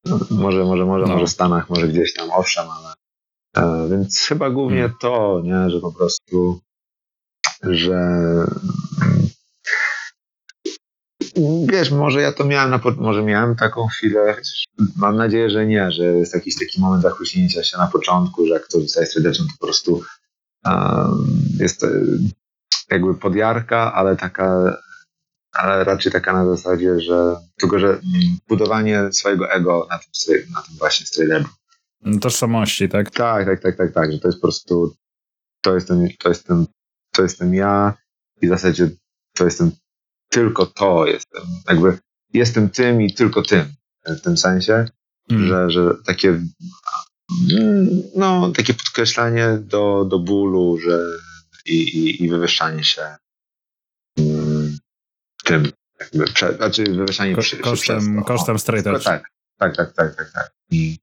no, 0.05 0.19
może, 0.31 0.63
może, 0.63 0.85
może, 0.85 1.05
No. 1.05 1.13
może 1.13 1.25
w 1.25 1.29
Stanach, 1.29 1.69
może 1.69 1.87
gdzieś 1.87 2.13
tam, 2.13 2.29
owszem, 2.31 2.65
ale 2.69 2.93
e, 3.57 3.89
więc 3.89 4.19
chyba 4.19 4.49
głównie 4.49 4.77
Hmm. 4.81 4.97
to, 5.01 5.41
nie, 5.43 5.69
że 5.69 5.79
po 5.79 5.91
prostu, 5.91 6.59
że 7.63 7.99
wiesz, 11.71 11.91
może 11.91 12.21
ja 12.21 12.31
to 12.31 12.45
miałem, 12.45 12.69
na, 12.69 12.81
może 12.97 13.23
miałem 13.23 13.55
taką 13.55 13.87
chwilę, 13.87 14.35
mam 14.95 15.15
nadzieję, 15.15 15.49
że 15.49 15.65
nie, 15.65 15.91
że 15.91 16.03
jest 16.03 16.33
jakiś 16.33 16.55
taki 16.59 16.81
moment 16.81 17.03
zachłyśnięcia 17.03 17.63
się 17.63 17.77
na 17.77 17.87
początku, 17.87 18.47
że 18.47 18.53
jak 18.53 18.63
ktoś 18.63 18.83
zostaje 18.83 19.07
serdecznym, 19.07 19.47
to 19.47 19.53
po 19.59 19.65
prostu 19.65 20.01
um, 20.65 21.27
jest 21.59 21.79
to 21.79 21.87
jakby 22.91 23.15
podjarka, 23.15 23.93
ale 23.93 24.15
taka, 24.15 24.77
ale 25.53 25.83
raczej 25.83 26.11
taka 26.11 26.33
na 26.33 26.45
zasadzie, 26.45 26.99
że 26.99 27.35
tylko, 27.57 27.79
że 27.79 27.87
mm, 27.87 28.01
budowanie 28.47 29.11
swojego 29.11 29.51
ego 29.51 29.87
na 29.89 29.97
tym, 29.97 30.53
na 30.53 30.61
tym 30.61 30.75
właśnie 30.79 31.05
strailerze. 31.05 31.45
Tożsamości, 32.21 32.89
tak? 32.89 33.11
Tak, 33.11 33.45
tak, 33.45 33.61
tak, 33.61 33.77
tak, 33.77 33.93
tak, 33.93 34.11
że 34.11 34.19
to 34.19 34.27
jest 34.27 34.37
po 34.37 34.47
prostu, 34.47 34.95
to 35.61 35.75
jestem, 35.75 36.07
to 36.19 36.29
jestem, 36.29 36.65
to 37.11 37.23
jestem 37.23 37.53
ja 37.53 37.93
i 38.41 38.47
w 38.47 38.49
zasadzie 38.49 38.89
to 39.33 39.45
jestem 39.45 39.71
tylko 40.35 40.65
to, 40.65 41.05
jestem, 41.07 41.43
jakby 41.69 41.97
jestem 42.33 42.69
tym 42.69 43.01
i 43.01 43.13
tylko 43.13 43.41
tym, 43.41 43.73
w 44.05 44.21
tym 44.21 44.37
sensie, 44.37 44.85
Mm. 45.31 45.47
że, 45.47 45.69
że 45.69 45.93
takie 46.05 46.29
mm, 46.29 48.01
no, 48.15 48.51
takie 48.51 48.73
podkreślanie 48.73 49.57
do, 49.61 50.05
do 50.05 50.19
bólu, 50.19 50.77
że 50.77 50.99
i, 51.65 51.75
i, 51.83 52.23
i 52.23 52.29
wywyższanie 52.29 52.83
się 52.83 53.15
mm, 54.17 54.77
tym, 55.43 55.71
jakby, 55.99 56.25
prze, 56.33 56.53
znaczy 56.55 56.83
wywyższanie 56.83 57.35
Ko- 57.35 57.41
przy, 57.41 57.55
przy, 57.55 57.63
kosztem, 57.63 58.15
to. 58.19 58.23
kosztem 58.25 58.59
straight 58.59 58.87
edge. 58.87 59.03
tak, 59.03 59.23
tak, 59.59 59.75
tak, 59.75 59.93
tak, 59.93 60.15
tak, 60.15 60.31
tak. 60.31 60.51
I 60.71 60.97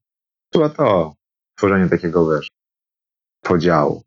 chyba 0.53 0.69
to, 0.69 1.15
tworzenie 1.57 1.89
takiego, 1.89 2.31
wiesz, 2.35 2.47
podziału 3.41 4.03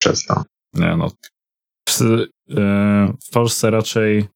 przez 0.00 0.24
to. 0.24 0.44
Nie, 0.74 0.96
no. 0.96 1.08
W, 1.88 2.00
e, 2.02 2.26
w 3.26 3.30
Polsce 3.32 3.70
raczej 3.70 4.28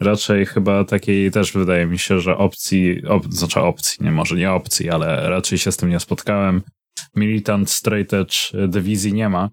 raczej 0.00 0.46
chyba 0.46 0.84
takiej 0.84 1.30
też 1.30 1.52
wydaje 1.52 1.86
mi 1.86 1.98
się, 1.98 2.20
że 2.20 2.36
opcji, 2.36 3.06
op, 3.06 3.26
znaczy 3.32 3.60
opcji, 3.60 4.04
nie 4.04 4.10
może 4.10 4.36
nie 4.36 4.52
opcji, 4.52 4.90
ale 4.90 5.30
raczej 5.30 5.58
się 5.58 5.72
z 5.72 5.76
tym 5.76 5.88
nie 5.88 6.00
spotkałem. 6.00 6.62
Militant 7.16 7.70
straight 7.70 8.14
edge 8.14 8.52
dywizji 8.68 9.12
nie 9.12 9.28
ma. 9.28 9.48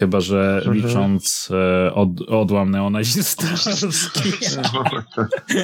Chyba, 0.00 0.20
że 0.20 0.62
licząc 0.66 1.48
e, 1.50 1.94
od, 1.94 2.08
odłam 2.28 2.70
neonazistowski 2.70 3.70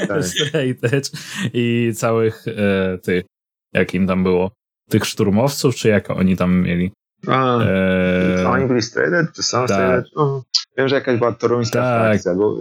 tak. 0.08 0.24
straight 0.24 0.84
edge 0.94 1.10
i 1.54 1.92
całych 1.96 2.44
e, 2.48 2.98
tych, 2.98 3.24
jak 3.72 3.94
im 3.94 4.06
tam 4.06 4.22
było, 4.22 4.50
tych 4.88 5.04
szturmowców, 5.04 5.74
czy 5.74 5.88
jak 5.88 6.10
oni 6.10 6.36
tam 6.36 6.62
mieli? 6.62 6.92
A, 7.26 7.58
E, 7.62 8.48
Oni 8.48 8.66
byli 8.66 8.82
straight 8.82 9.32
czy 9.36 9.42
są 9.42 9.66
tak. 9.66 9.70
straight 9.70 10.10
no, 10.16 10.42
Wiem, 10.78 10.88
że 10.88 10.94
jakaś 10.94 11.18
była 11.18 11.32
toruńska 11.32 11.78
Tak. 11.78 12.00
frakcja, 12.00 12.34
bo, 12.34 12.58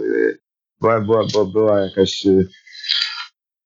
była, 0.82 1.00
była, 1.00 1.24
bo 1.32 1.46
była 1.46 1.80
jakaś 1.80 2.26
y, 2.26 2.48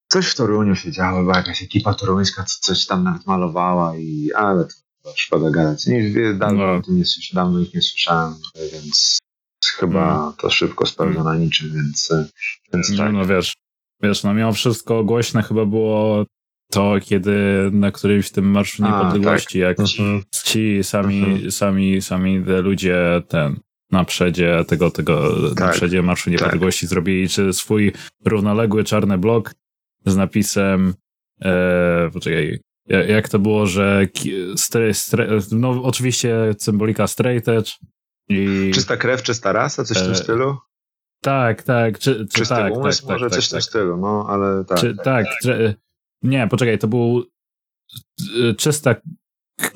coś 0.08 0.26
w 0.28 0.34
Toruniu 0.34 0.74
się 0.76 0.92
działo, 0.92 1.22
była 1.22 1.36
jakaś 1.36 1.62
ekipa 1.62 1.94
toruńska, 1.94 2.44
co 2.44 2.58
coś 2.60 2.86
tam 2.86 3.04
nawet 3.04 3.26
malowała 3.26 3.96
i 3.96 4.30
ale 4.32 4.64
to 4.64 4.70
chyba 5.02 5.16
szkoda 5.16 5.50
gadać. 5.50 5.86
Nie, 5.86 6.34
dawno, 6.34 6.66
No. 6.66 6.82
nie, 6.94 7.04
słysz- 7.04 7.34
dawno 7.34 7.60
ich 7.60 7.74
nie 7.74 7.82
słyszałem, 7.82 8.34
więc 8.72 9.18
chyba 9.78 10.32
to 10.38 10.50
szybko 10.50 10.86
spełnia 10.86 11.22
na 11.24 11.36
niczym, 11.36 11.72
więc, 11.74 12.10
y, 12.10 12.28
więc 12.72 12.90
No, 12.90 12.96
tak. 12.96 13.12
no 13.12 13.26
wiesz, 13.26 13.54
wiesz, 14.02 14.22
no 14.24 14.34
mimo 14.34 14.52
wszystko 14.52 15.04
głośne 15.04 15.42
chyba 15.42 15.64
było 15.66 16.24
to, 16.72 16.94
kiedy 17.02 17.36
na 17.72 17.92
którymś 17.92 18.30
tym 18.30 18.50
Marszu 18.50 18.84
A, 18.84 18.86
Niepodległości, 18.88 19.58
jak 19.58 19.80
Mhm. 19.80 20.22
ci 20.44 20.78
sami, 20.84 21.18
Mhm. 21.24 21.50
sami, 21.52 22.02
sami 22.02 22.44
te 22.44 22.60
ludzie 22.60 23.22
ten 23.28 23.60
na 23.90 24.04
przedzie 24.04 24.64
tego, 24.68 24.90
tego, 24.90 25.32
na 25.48 25.54
Tak, 25.54 25.74
przedzie 25.74 26.02
Marszu 26.02 26.30
Niepodległości 26.30 26.86
zrobili 26.86 27.28
czy 27.28 27.52
swój 27.52 27.92
równoległy 28.24 28.84
czarny 28.84 29.18
blok 29.18 29.54
z 30.06 30.16
napisem 30.16 30.94
e, 31.42 32.10
poczekaj, 32.12 32.60
ja- 32.88 33.04
jak 33.04 33.28
to 33.28 33.38
było, 33.38 33.66
że 33.66 34.06
stre, 34.56 34.94
stre, 34.94 35.28
no 35.52 35.70
oczywiście 35.82 36.54
symbolika 36.58 37.06
straight 37.06 37.48
edge 37.48 37.70
i 38.28 38.70
Czysta 38.74 38.96
krew, 38.96 39.22
czysta 39.22 39.52
rasa, 39.52 39.84
coś 39.84 39.98
w 39.98 40.02
tym 40.02 40.12
E, 40.12 40.16
stylu? 40.16 40.56
tak, 41.22 41.62
tak, 41.62 41.98
czy, 41.98 42.14
czy 42.14 42.26
Czysty 42.38 42.54
tak, 42.54 42.72
umysł, 42.72 42.98
tak, 43.02 43.08
tak, 43.08 43.14
może 43.14 43.30
tak, 43.30 43.34
coś 43.38 43.46
w 43.46 43.50
tym 43.50 43.56
tak. 43.56 43.64
stylu, 43.64 43.96
no 43.96 44.26
ale 44.28 44.64
tak. 44.64 44.78
Czy, 44.78 44.96
tak, 45.04 45.26
nie, 46.22 46.48
poczekaj, 46.48 46.78
to 46.78 46.88
był 46.88 47.24
y, 48.50 48.54
czysta, 48.54 48.94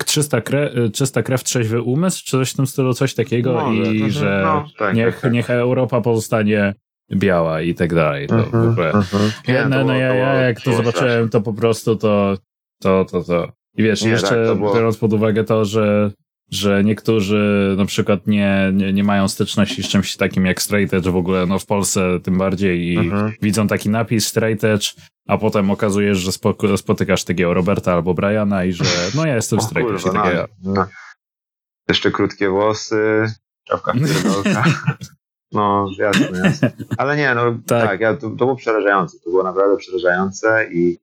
czysta, 0.05 0.41
krew, 0.41 0.71
czysta 0.93 1.23
krew, 1.23 1.43
trzeźwy 1.43 1.81
umysł, 1.81 2.23
czy 2.25 2.31
coś 2.31 2.51
w 2.51 2.55
tym 2.55 2.67
stylu, 2.67 2.93
coś 2.93 3.13
takiego 3.13 3.53
Może. 3.53 3.93
i 3.95 4.11
że 4.11 4.41
no, 4.45 4.65
tak, 4.79 4.95
niech, 4.95 5.13
tak, 5.13 5.21
tak. 5.21 5.31
niech 5.33 5.49
Europa 5.49 6.01
pozostanie 6.01 6.73
biała 7.15 7.61
i 7.61 7.73
tak 7.75 7.93
dalej. 7.95 8.27
To 8.27 8.37
w 8.37 8.39
Mhm, 8.39 8.69
ogóle. 8.69 8.91
mhm. 8.91 9.69
No, 9.69 9.83
no 9.85 9.93
ja, 9.93 10.13
ja 10.15 10.33
jak 10.33 10.61
to 10.61 10.73
zobaczyłem, 10.73 11.29
to 11.29 11.41
po 11.41 11.53
prostu 11.53 11.95
to, 11.95 12.37
to, 12.81 13.05
to, 13.05 13.23
to. 13.23 13.51
I 13.77 13.83
wiesz, 13.83 14.01
Nie, 14.03 14.09
jeszcze 14.09 14.27
tak, 14.29 14.45
to 14.47 14.55
było- 14.55 14.73
biorąc 14.75 14.97
pod 14.97 15.13
uwagę 15.13 15.43
to, 15.43 15.65
że 15.65 16.11
że 16.51 16.83
niektórzy 16.83 17.75
na 17.77 17.85
przykład 17.85 18.27
nie, 18.27 18.71
nie, 18.73 18.93
nie 18.93 19.03
mają 19.03 19.27
styczności 19.27 19.83
z 19.83 19.87
czymś 19.87 20.17
takim 20.17 20.45
jak 20.45 20.61
straight 20.61 20.93
edge 20.93 21.07
w 21.07 21.15
ogóle, 21.15 21.45
no 21.45 21.59
w 21.59 21.65
Polsce 21.65 22.19
tym 22.23 22.37
bardziej 22.37 22.93
i 22.93 22.97
mhm. 22.97 23.31
widzą 23.41 23.67
taki 23.67 23.89
napis 23.89 24.27
straight 24.27 24.63
edge, 24.63 24.93
a 25.27 25.37
potem 25.37 25.71
okazujesz, 25.71 26.17
że 26.17 26.31
spotykasz 26.77 27.23
takiego 27.23 27.53
Roberta 27.53 27.93
albo 27.93 28.13
Briana 28.13 28.65
i 28.65 28.73
że 28.73 28.83
no 29.15 29.25
ja 29.25 29.35
jestem 29.35 29.61
straight 29.61 29.91
edge. 29.91 30.03
Kurwa, 30.03 30.47
no, 30.63 30.73
no. 30.73 30.87
Jeszcze 31.89 32.11
krótkie 32.11 32.49
włosy, 32.49 33.25
czapka 33.67 33.93
No, 35.51 35.87
jasne, 35.97 36.39
jasne. 36.43 36.71
Ale 36.97 37.17
nie, 37.17 37.35
no 37.35 37.57
tak, 37.67 37.87
tak 37.87 38.01
ja, 38.01 38.13
to, 38.13 38.29
to 38.29 38.35
było 38.35 38.55
przerażające. 38.55 39.17
To 39.23 39.29
było 39.29 39.43
naprawdę 39.43 39.77
przerażające 39.77 40.67
i 40.71 40.97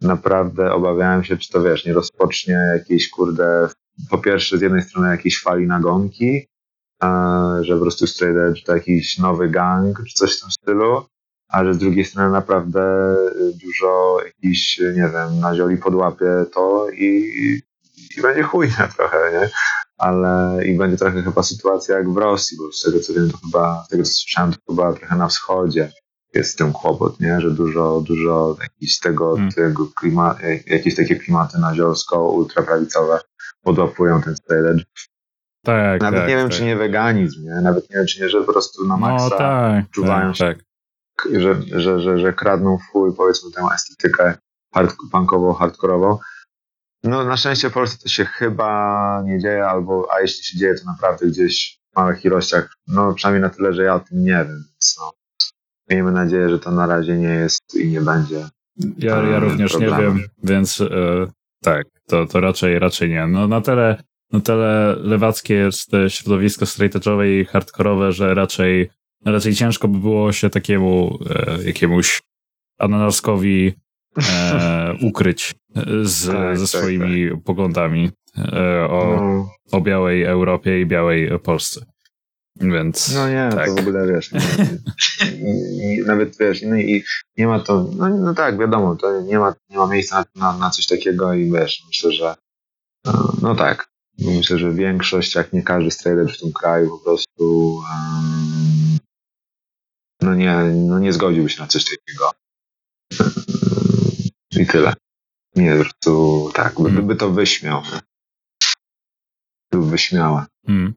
naprawdę 0.00 0.72
obawiałem 0.72 1.24
się, 1.24 1.36
czy 1.36 1.52
to 1.52 1.62
wiesz, 1.62 1.84
nie 1.84 1.92
rozpocznie 1.92 2.54
jakiejś 2.54 3.10
kurde, 3.10 3.68
po 4.10 4.18
pierwsze 4.18 4.58
z 4.58 4.60
jednej 4.60 4.82
strony 4.82 5.08
jakiejś 5.08 5.42
fali 5.42 5.66
nagonki, 5.66 6.46
że 7.60 7.74
po 7.74 7.80
prostu 7.80 8.06
Straight 8.06 8.66
to 8.66 8.74
jakiś 8.74 9.18
nowy 9.18 9.48
gang, 9.48 10.02
czy 10.08 10.14
coś 10.14 10.36
w 10.36 10.40
tym 10.40 10.50
stylu, 10.50 11.06
a 11.48 11.64
że 11.64 11.74
z 11.74 11.78
drugiej 11.78 12.04
strony 12.04 12.30
naprawdę 12.30 13.16
dużo 13.64 14.18
jakiś, 14.24 14.78
nie 14.78 15.10
wiem, 15.12 15.40
nazioli 15.40 15.76
podłapie 15.76 16.44
to 16.54 16.86
i, 16.90 17.06
i 18.18 18.22
będzie 18.22 18.42
chujne 18.42 18.88
trochę, 18.96 19.32
nie? 19.32 19.50
Ale 19.98 20.60
i 20.66 20.76
będzie 20.76 20.96
trochę 20.96 21.22
chyba 21.22 21.42
sytuacja 21.42 21.96
jak 21.96 22.10
w 22.10 22.16
Rosji, 22.16 22.58
bo 22.58 22.72
z 22.72 22.82
tego 22.82 23.00
co 23.00 23.12
wiem, 23.12 23.30
to 23.30 23.38
chyba, 23.38 23.84
z 23.86 23.88
tego 23.88 24.02
co 24.02 24.12
słyszałem, 24.12 24.52
to 24.52 24.58
chyba 24.68 24.92
trochę 24.92 25.16
na 25.16 25.28
wschodzie 25.28 25.92
jest 26.34 26.52
z 26.52 26.56
tym 26.56 26.72
kłopot, 26.72 27.20
nie? 27.20 27.40
że 27.40 27.50
dużo, 27.50 28.00
dużo 28.00 28.56
jakiś 28.62 28.98
tego, 28.98 29.34
hmm. 29.34 29.52
tego 29.52 29.86
klima, 29.86 30.36
jakieś 30.66 30.94
takie 30.94 31.16
klimaty 31.16 31.58
naziorsko-ultraprawicowe 31.58 33.18
podłapują 33.62 34.22
ten 34.22 34.36
stage. 34.36 34.84
Tak, 35.64 36.00
Nawet 36.00 36.20
tak, 36.20 36.28
nie 36.28 36.36
wiem, 36.36 36.48
tak. 36.48 36.58
czy 36.58 36.64
nie 36.64 36.76
weganizm, 36.76 37.44
nie? 37.44 37.60
Nawet 37.60 37.90
nie 37.90 37.96
wiem, 37.96 38.06
czy 38.06 38.22
nie, 38.22 38.28
że 38.28 38.40
po 38.40 38.52
prostu 38.52 38.86
na 38.86 38.96
no 38.96 39.00
maksa 39.00 39.28
no, 39.30 39.38
tak, 39.38 39.90
czuwają 39.90 40.26
tak, 40.26 40.36
się, 40.36 40.44
tak. 40.44 40.64
Że, 41.32 41.80
że, 41.80 42.00
że, 42.00 42.18
że 42.18 42.32
kradną 42.32 42.78
w 42.78 42.82
chuj, 42.92 43.16
powiedzmy, 43.16 43.50
tę 43.50 43.62
estetykę 43.74 44.34
hard, 44.74 44.96
punkową, 45.12 45.52
hardkorową. 45.52 46.18
No 47.04 47.24
na 47.24 47.36
szczęście 47.36 47.70
w 47.70 47.72
Polsce 47.72 47.98
to 48.02 48.08
się 48.08 48.24
chyba 48.24 49.22
nie 49.24 49.38
dzieje, 49.38 49.66
albo, 49.66 50.08
a 50.12 50.20
jeśli 50.20 50.44
się 50.44 50.58
dzieje, 50.58 50.74
to 50.74 50.84
naprawdę 50.86 51.26
gdzieś 51.26 51.80
w 51.92 51.96
małych 51.96 52.24
ilościach, 52.24 52.76
no 52.86 53.14
przynajmniej 53.14 53.42
na 53.42 53.50
tyle, 53.50 53.72
że 53.72 53.82
ja 53.82 53.94
o 53.94 54.00
tym 54.00 54.24
nie 54.24 54.32
wiem, 54.32 54.64
więc 54.70 54.96
no. 55.00 55.12
Miejmy 55.90 56.12
nadzieję, 56.12 56.48
że 56.48 56.58
to 56.58 56.70
na 56.70 56.86
razie 56.86 57.16
nie 57.16 57.28
jest 57.28 57.74
i 57.74 57.88
nie 57.88 58.00
będzie. 58.00 58.48
Ja, 58.98 59.22
ja 59.22 59.40
również 59.40 59.72
problemem. 59.72 60.00
nie 60.00 60.06
wiem, 60.06 60.28
więc 60.44 60.80
e, 60.80 61.26
tak, 61.62 61.86
to, 62.06 62.26
to 62.26 62.40
raczej, 62.40 62.78
raczej 62.78 63.10
nie. 63.10 63.26
No 63.26 63.48
na 63.48 63.60
tyle, 63.60 64.02
na 64.32 64.40
tyle 64.40 64.96
lewackie 64.98 65.54
jest 65.54 65.90
środowisko 66.08 66.64
straightedge'owe 66.64 67.26
i 67.26 67.44
hardkorowe, 67.44 68.12
że 68.12 68.34
raczej, 68.34 68.90
raczej 69.24 69.54
ciężko 69.54 69.88
by 69.88 69.98
było 69.98 70.32
się 70.32 70.50
takiemu 70.50 71.18
e, 71.30 71.62
jakiemuś 71.64 72.22
ananaskowi 72.78 73.72
e, 74.18 74.94
ukryć 75.08 75.54
z, 76.02 76.26
tak, 76.26 76.58
ze 76.58 76.72
tak, 76.72 76.82
swoimi 76.82 77.30
tak, 77.30 77.42
poglądami 77.44 78.10
e, 78.38 78.88
o, 78.88 79.16
no. 79.16 79.48
o 79.72 79.80
białej 79.80 80.22
Europie 80.22 80.80
i 80.80 80.86
białej 80.86 81.38
Polsce. 81.38 81.86
Więc. 82.56 83.14
No 83.14 83.28
nie, 83.28 83.48
tak. 83.52 83.66
to 83.66 83.74
w 83.74 83.78
ogóle 83.78 84.06
wiesz. 84.06 84.32
Nie, 84.32 85.94
i, 85.94 86.02
nawet 86.06 86.38
wiesz, 86.38 86.62
no 86.62 86.76
i 86.76 87.04
nie 87.36 87.46
ma 87.46 87.60
to. 87.60 87.90
No, 87.96 88.08
no, 88.08 88.34
tak, 88.34 88.58
wiadomo, 88.58 88.96
to 88.96 89.20
nie 89.20 89.38
ma, 89.38 89.54
nie 89.70 89.78
ma 89.78 89.86
miejsca 89.86 90.24
na, 90.34 90.58
na 90.58 90.70
coś 90.70 90.86
takiego 90.86 91.34
i 91.34 91.50
wiesz, 91.50 91.82
myślę, 91.86 92.12
że. 92.12 92.34
No, 93.04 93.34
no 93.42 93.54
tak. 93.54 93.88
Myślę, 94.18 94.58
że 94.58 94.72
większość, 94.72 95.34
jak 95.34 95.52
nie 95.52 95.62
każdy 95.62 95.90
strailer 95.90 96.32
w 96.32 96.40
tym 96.40 96.52
kraju 96.52 96.90
po 96.90 96.98
prostu 96.98 97.74
um, 97.74 98.98
no 100.22 100.34
nie, 100.34 100.56
no 100.74 100.98
nie 100.98 101.12
zgodziłby 101.12 101.50
się 101.50 101.62
na 101.62 101.68
coś 101.68 101.84
takiego. 101.84 102.30
I 104.50 104.66
tyle. 104.66 104.94
Nie, 105.56 105.76
po 105.76 105.80
prostu 105.80 106.50
tak, 106.54 106.80
by, 106.80 107.02
by 107.02 107.16
to 107.16 107.30
wyśmiał. 107.30 107.82
By 109.72 109.90
wyśmiała. 109.90 110.46
Hmm. 110.66 110.94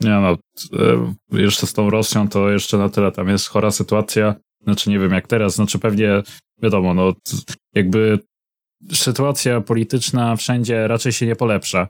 Nie 0.00 0.10
no, 0.10 0.32
e, 0.32 1.14
jeszcze 1.32 1.66
z 1.66 1.72
tą 1.72 1.90
Rosją 1.90 2.28
to 2.28 2.50
jeszcze 2.50 2.78
na 2.78 2.88
tyle 2.88 3.12
tam 3.12 3.28
jest 3.28 3.48
chora 3.48 3.70
sytuacja. 3.70 4.34
Znaczy 4.64 4.90
nie 4.90 4.98
wiem 4.98 5.12
jak 5.12 5.26
teraz, 5.26 5.54
znaczy 5.54 5.78
pewnie 5.78 6.22
wiadomo, 6.62 6.94
no 6.94 7.12
jakby 7.74 8.18
sytuacja 8.92 9.60
polityczna 9.60 10.36
wszędzie 10.36 10.88
raczej 10.88 11.12
się 11.12 11.26
nie 11.26 11.36
polepsza. 11.36 11.88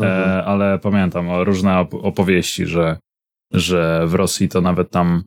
E, 0.00 0.04
mhm. 0.04 0.30
E, 0.30 0.44
ale 0.44 0.78
pamiętam 0.78 1.30
o 1.30 1.44
różne 1.44 1.78
opowieści, 1.80 2.66
że, 2.66 2.98
że 3.52 4.06
w 4.06 4.14
Rosji 4.14 4.48
to 4.48 4.60
nawet 4.60 4.90
tam 4.90 5.22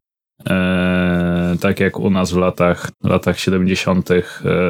e, 0.49 1.55
tak 1.61 1.79
jak 1.79 1.99
u 1.99 2.09
nas 2.09 2.32
w 2.32 2.38
latach, 2.38 2.89
latach 3.03 3.39
70. 3.39 4.11
E, 4.11 4.23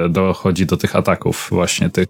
dochodzi 0.10 0.66
do 0.66 0.78
tych 0.78 0.96
ataków 0.96 1.48
właśnie 1.52 1.90
tych 1.90 2.08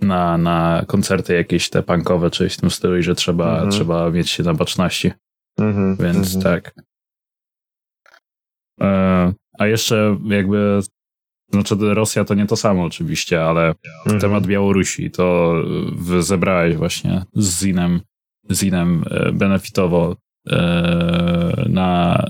na, 0.00 0.38
na 0.38 0.84
koncerty 0.86 1.34
jakieś 1.34 1.70
te 1.70 1.82
punkowe, 1.82 2.30
czy 2.30 2.48
w 2.48 2.56
tym 2.56 2.70
stylu 2.70 2.98
i 2.98 3.02
że 3.02 3.14
trzeba, 3.14 3.52
mhm. 3.52 3.70
trzeba 3.70 4.10
mieć 4.10 4.30
się 4.30 4.42
na 4.42 4.54
baczności. 4.54 5.12
Mhm, 5.58 5.96
Więc 5.96 6.34
mhm. 6.36 6.42
tak. 6.42 6.74
E, 8.80 9.32
a 9.58 9.66
jeszcze 9.66 10.18
jakby 10.24 10.80
znaczy 11.52 11.74
Rosja 11.80 12.24
to 12.24 12.34
nie 12.34 12.46
to 12.46 12.56
samo 12.56 12.84
oczywiście, 12.84 13.44
ale 13.44 13.74
mhm. 14.04 14.20
temat 14.20 14.46
Białorusi 14.46 15.10
to 15.10 15.54
zebrałeś 16.20 16.76
właśnie 16.76 17.22
z 17.34 17.60
Zinem, 17.60 18.00
Zinem 18.52 19.04
e, 19.10 19.32
benefitowo 19.32 20.16
e, 20.50 21.64
na 21.68 22.22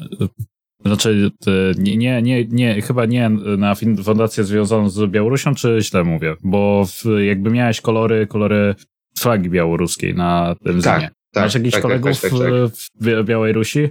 znaczy, 0.87 1.31
nie, 1.79 1.97
nie, 1.97 2.23
nie, 2.23 2.45
nie, 2.45 2.83
chyba 2.83 3.07
nie 3.07 3.31
na 3.59 3.75
fundację 4.05 4.45
związaną 4.45 4.91
z 4.91 5.11
Białorusią, 5.11 5.55
czy 5.55 5.79
źle 5.81 6.05
mówię? 6.05 6.37
Bo 6.43 6.85
w, 6.87 7.05
jakby 7.27 7.51
miałeś 7.51 7.81
kolory, 7.81 8.27
kolory 8.27 8.75
flagi 9.19 9.51
białoruskiej 9.51 10.15
na 10.15 10.57
tym 10.65 10.83
tak, 10.83 11.01
zimie. 11.01 11.11
Tak, 11.33 11.45
Masz 11.45 11.55
jakichś 11.55 11.73
tak, 11.73 11.83
tak, 11.83 11.91
kolegów 11.91 12.21
tak, 12.21 12.31
tak, 12.31 13.21
w 13.23 13.25
Białej 13.25 13.53
Rusi? 13.53 13.89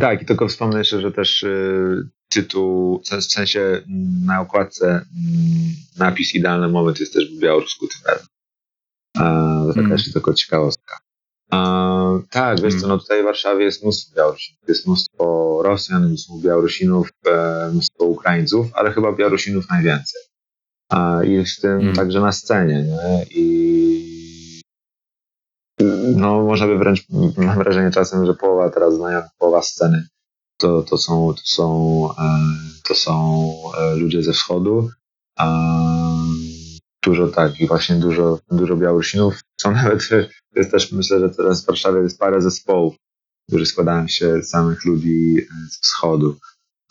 Tak, 0.00 0.22
i 0.22 0.26
tylko 0.26 0.48
wspomnę 0.48 0.78
jeszcze, 0.78 1.00
że 1.00 1.12
też 1.12 1.42
y, 1.42 2.08
tytuł, 2.28 3.02
w 3.20 3.24
sensie 3.24 3.60
mm, 3.60 4.24
na 4.24 4.40
okładce 4.40 4.86
mm, 4.86 5.04
napis 5.98 6.34
Idealny 6.34 6.68
Moment 6.68 7.00
jest 7.00 7.12
też 7.12 7.36
w 7.36 7.40
białorusku 7.40 7.86
typem. 7.88 8.18
To 9.14 9.64
taka 9.66 9.74
hmm. 9.74 9.92
jeszcze 9.92 10.12
tylko 10.12 10.34
ciekawostka. 10.34 10.98
A, 11.50 12.18
tak, 12.30 12.60
wiesz 12.60 12.80
co, 12.80 12.88
no 12.88 12.98
tutaj 12.98 13.22
w 13.22 13.24
Warszawie 13.24 13.64
jest 13.64 13.82
mnóstwo 13.82 14.16
Białorusinów. 14.16 14.68
Jest 14.68 14.86
mnóstwo 14.86 15.58
Rosjan, 15.62 16.06
mnóstwo 16.08 16.34
Białorusinów, 16.44 17.08
e, 17.26 17.68
mnóstwo 17.72 18.04
Ukraińców, 18.04 18.66
ale 18.74 18.92
chyba 18.92 19.12
Białorusinów 19.12 19.70
najwięcej. 19.70 20.22
A, 20.88 21.24
I 21.24 21.44
w 21.44 21.60
tym 21.60 21.78
hmm. 21.78 21.96
także 21.96 22.20
na 22.20 22.32
scenie, 22.32 22.82
nie? 22.82 23.26
I 23.30 24.60
no 26.16 26.42
można 26.42 26.66
by 26.66 26.78
wręcz, 26.78 27.06
mam 27.36 27.58
wrażenie 27.58 27.90
czasem, 27.90 28.26
że 28.26 28.34
połowa 28.34 28.70
teraz 28.70 28.94
znajomych, 28.94 29.30
połowa 29.38 29.62
sceny 29.62 30.08
to, 30.58 30.82
to 30.82 30.98
są, 30.98 31.34
to 31.34 31.42
są, 31.44 32.08
e, 32.18 32.38
to 32.88 32.94
są 32.94 33.52
e, 33.78 33.94
ludzie 33.94 34.22
ze 34.22 34.32
wschodu. 34.32 34.90
Dużo 37.08 37.28
tak 37.28 37.60
i 37.60 37.66
właśnie 37.66 37.96
dużo, 37.96 38.38
dużo 38.50 38.76
Białorusinów. 38.76 39.40
Są 39.60 39.72
nawet 39.72 40.08
jest 40.56 40.70
też, 40.70 40.92
myślę, 40.92 41.20
że 41.20 41.30
teraz 41.30 41.62
w 41.62 41.66
Warszawie 41.66 42.00
jest 42.00 42.18
parę 42.18 42.40
zespołów, 42.42 42.94
którzy 43.48 43.66
składają 43.66 44.08
się 44.08 44.42
z 44.42 44.48
samych 44.48 44.84
ludzi 44.84 45.36
e, 45.40 45.68
z 45.70 45.80
wschodu. 45.80 46.36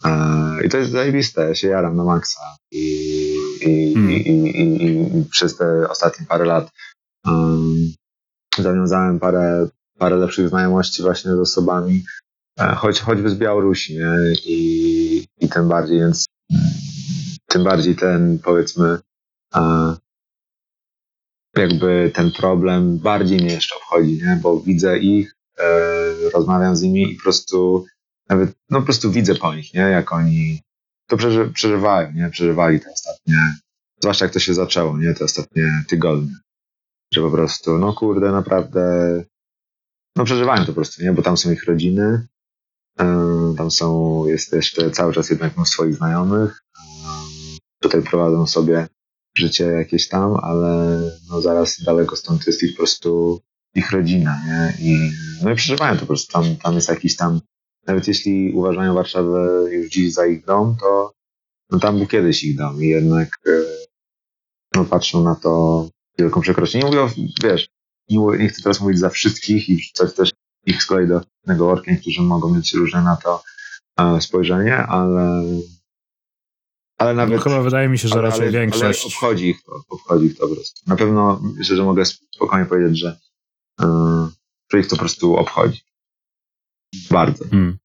E, 0.05 0.65
I 0.65 0.69
to 0.69 0.77
jest 0.77 0.91
zajebiste, 0.91 1.47
ja 1.47 1.55
się 1.55 1.67
jaram 1.67 1.95
na 1.95 2.03
maksa. 2.03 2.41
I, 2.71 3.35
i, 3.61 3.93
hmm. 3.93 4.11
i, 4.11 4.15
i, 4.15 5.17
i 5.19 5.25
przez 5.25 5.57
te 5.57 5.89
ostatnie 5.89 6.25
parę 6.25 6.45
lat 6.45 6.69
um, 7.25 7.93
zawiązałem 8.57 9.19
parę, 9.19 9.67
parę 9.97 10.15
lepszych 10.15 10.49
znajomości 10.49 11.01
właśnie 11.01 11.31
z 11.31 11.39
osobami, 11.39 12.03
e, 12.59 12.75
choć, 12.75 13.01
choćby 13.01 13.29
z 13.29 13.35
Białorusi, 13.35 13.95
nie? 13.95 14.15
I, 14.45 15.27
i 15.39 15.49
tym 15.49 15.67
bardziej, 15.67 15.99
więc 15.99 16.25
tym 17.47 17.63
bardziej 17.63 17.95
ten, 17.95 18.39
powiedzmy, 18.39 18.99
jakby 21.57 22.11
ten 22.13 22.31
problem 22.31 22.97
bardziej 22.97 23.37
mnie 23.37 23.53
jeszcze 23.53 23.75
obchodzi, 23.75 24.13
nie? 24.13 24.39
bo 24.41 24.59
widzę 24.59 24.99
ich, 24.99 25.35
e, 25.59 26.29
rozmawiam 26.33 26.75
z 26.75 26.81
nimi 26.81 27.11
i 27.11 27.15
po 27.15 27.23
prostu 27.23 27.85
nawet, 28.29 28.51
no 28.69 28.79
po 28.79 28.85
prostu 28.85 29.11
widzę 29.11 29.35
po 29.35 29.55
nich, 29.55 29.73
nie? 29.73 29.81
jak 29.81 30.13
oni 30.13 30.61
to 31.07 31.17
przeży, 31.17 31.51
przeżywają, 31.53 32.11
nie? 32.11 32.29
przeżywali 32.29 32.79
te 32.79 32.91
ostatnie, 32.91 33.35
zwłaszcza 34.01 34.25
jak 34.25 34.33
to 34.33 34.39
się 34.39 34.53
zaczęło, 34.53 34.97
nie? 34.97 35.13
te 35.13 35.25
ostatnie 35.25 35.83
tygodnie, 35.87 36.35
że 37.13 37.21
po 37.21 37.31
prostu, 37.31 37.77
no 37.77 37.93
kurde, 37.93 38.31
naprawdę, 38.31 39.23
no 40.15 40.23
przeżywają 40.23 40.61
to 40.61 40.67
po 40.67 40.73
prostu, 40.73 41.03
nie? 41.03 41.13
bo 41.13 41.21
tam 41.21 41.37
są 41.37 41.51
ich 41.51 41.65
rodziny, 41.65 42.27
e, 42.99 43.53
tam 43.57 43.71
są, 43.71 44.25
jest 44.25 44.53
jeszcze 44.53 44.91
cały 44.91 45.13
czas 45.13 45.29
jednak 45.29 45.57
mnóstwo 45.57 45.85
ich 45.85 45.95
znajomych, 45.95 46.63
e, 46.79 46.81
tutaj 47.81 48.01
prowadzą 48.01 48.47
sobie 48.47 48.87
życie 49.37 49.65
jakieś 49.65 50.07
tam, 50.07 50.35
ale 50.41 51.01
no 51.29 51.41
zaraz 51.41 51.81
daleko 51.83 52.15
stąd 52.15 52.47
jest 52.47 52.63
ich 52.63 52.71
po 52.71 52.77
prostu 52.77 53.41
ich 53.75 53.91
rodzina, 53.91 54.41
nie? 54.45 54.73
I, 54.79 55.11
no 55.43 55.51
i 55.51 55.55
przeżywają 55.55 55.93
to 55.93 55.99
po 55.99 56.07
prostu. 56.07 56.33
Tam, 56.33 56.55
tam 56.55 56.75
jest 56.75 56.89
jakiś 56.89 57.15
tam, 57.15 57.41
nawet 57.87 58.07
jeśli 58.07 58.51
uważają 58.51 58.93
Warszawę 58.93 59.63
już 59.71 59.89
dziś 59.89 60.13
za 60.13 60.25
ich 60.25 60.45
dom, 60.45 60.75
to 60.79 61.13
no 61.69 61.79
tam 61.79 61.97
był 61.97 62.07
kiedyś 62.07 62.43
ich 62.43 62.57
dom 62.57 62.83
i 62.83 62.87
jednak 62.87 63.29
e, 63.47 63.51
no 64.75 64.85
patrzą 64.85 65.23
na 65.23 65.35
to 65.35 65.89
wielką 66.19 66.41
przekroczenie. 66.41 66.83
Nie 66.83 66.89
mówię, 66.89 67.13
wiesz, 67.43 67.67
nie, 68.09 68.17
nie 68.39 68.49
chcę 68.49 68.61
teraz 68.61 68.81
mówić 68.81 68.99
za 68.99 69.09
wszystkich 69.09 69.69
i 69.69 69.75
wrzucać 69.75 70.13
też 70.13 70.31
ich 70.65 70.83
z 70.83 70.85
kolei 70.85 71.07
do 71.07 71.21
jednego 71.41 71.65
worka, 71.65 71.91
którzy 72.01 72.21
mogą 72.21 72.55
mieć 72.55 72.73
różne 72.73 73.03
na 73.03 73.15
to 73.15 73.43
e, 73.99 74.21
spojrzenie, 74.21 74.77
ale 74.77 75.43
ale 76.97 77.13
nawet... 77.13 77.35
No 77.35 77.43
chyba 77.43 77.61
wydaje 77.61 77.89
mi 77.89 77.99
się, 77.99 78.07
że 78.07 78.13
ale, 78.13 78.21
raczej 78.21 78.41
ale, 78.41 78.51
większość... 78.51 79.05
Ale 79.05 79.13
obchodzi 79.13 79.49
ich 79.49 79.63
to, 79.63 79.81
obchodzi 79.89 80.25
ich 80.25 80.37
to 80.37 80.47
po 80.47 80.55
prostu. 80.55 80.81
Na 80.87 80.95
pewno 80.95 81.41
myślę, 81.57 81.75
że 81.75 81.83
mogę 81.83 82.05
spokojnie 82.05 82.65
powiedzieć, 82.65 82.99
że, 82.99 83.19
yy, 83.79 83.87
że 84.71 84.79
ich 84.79 84.87
to 84.87 84.95
po 84.95 84.99
prostu 84.99 85.35
obchodzi. 85.35 85.81
Bardzo. 87.11 87.45
Hmm. 87.49 87.77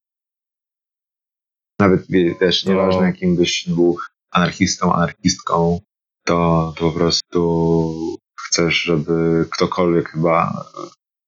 Nawet 1.79 2.05
wiesz, 2.41 2.65
nieważne 2.65 2.99
to... 2.99 3.05
jakim 3.05 3.35
byś 3.35 3.65
był 3.67 3.97
anarchistą, 4.31 4.93
anarchistką, 4.93 5.79
to, 6.25 6.73
to 6.77 6.91
po 6.91 6.91
prostu 6.91 8.27
chcesz, 8.47 8.75
żeby 8.75 9.45
ktokolwiek 9.51 10.09
chyba 10.09 10.65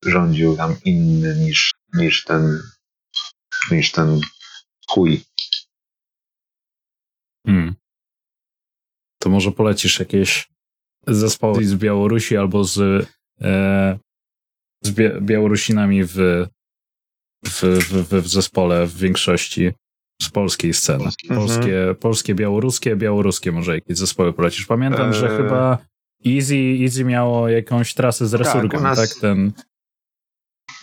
rządził 0.05 0.57
tam 0.57 0.75
inny 0.85 1.35
niż, 1.35 1.73
niż 1.93 2.23
ten 2.23 2.61
niż 3.71 3.91
ten 3.91 4.21
chuj. 4.89 5.23
Hmm. 7.45 7.75
To 9.19 9.29
może 9.29 9.51
polecisz 9.51 9.99
jakieś 9.99 10.49
zespoły 11.07 11.65
z 11.65 11.75
Białorusi 11.75 12.37
albo 12.37 12.63
z, 12.63 13.07
e, 13.41 13.99
z 14.81 14.91
Białorusinami 15.21 16.03
w, 16.03 16.15
w, 17.45 17.61
w, 17.61 18.21
w 18.23 18.27
zespole 18.27 18.87
w 18.87 18.97
większości 18.97 19.71
z 20.21 20.29
polskiej 20.29 20.73
sceny. 20.73 21.03
Mhm. 21.03 21.39
Polskie, 21.39 21.79
mhm. 21.79 21.95
polskie, 21.95 22.35
białoruskie, 22.35 22.95
białoruskie 22.95 23.51
może 23.51 23.75
jakieś 23.75 23.97
zespoły 23.97 24.33
polecisz. 24.33 24.65
Pamiętam, 24.65 25.13
że 25.13 25.31
eee. 25.31 25.37
chyba 25.37 25.77
Easy, 26.25 26.83
Easy 26.83 27.03
miało 27.03 27.49
jakąś 27.49 27.93
trasę 27.93 28.27
z 28.27 28.31
tak, 28.31 28.39
Resurgem, 28.39 28.69
tak, 28.69 28.81
nas... 28.81 28.97
tak? 28.97 29.21
Ten... 29.21 29.51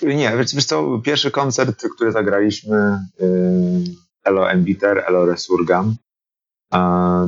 Nie, 0.03 0.37
wiesz, 0.39 0.55
wiesz 0.55 0.65
co, 0.65 1.01
pierwszy 1.05 1.31
koncert, 1.31 1.85
który 1.97 2.13
zagraliśmy 2.13 2.99
yy, 3.21 3.29
Elo 4.25 4.51
Embiter, 4.51 5.05
Elo 5.07 5.27
Resurgam, 5.27 5.97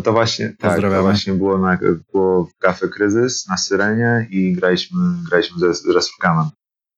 to 0.04 0.12
właśnie, 0.12 0.56
tak, 0.58 0.80
to 0.80 1.02
właśnie 1.02 1.32
było, 1.32 1.58
na, 1.58 1.78
było 2.12 2.44
w 2.44 2.58
Cafe 2.58 2.88
Kryzys 2.88 3.46
na 3.48 3.56
Syrenie 3.56 4.26
i 4.30 4.52
graliśmy, 4.52 5.00
graliśmy 5.28 5.58
ze, 5.58 5.74
z 5.74 5.86
Resurgamem. 5.86 6.46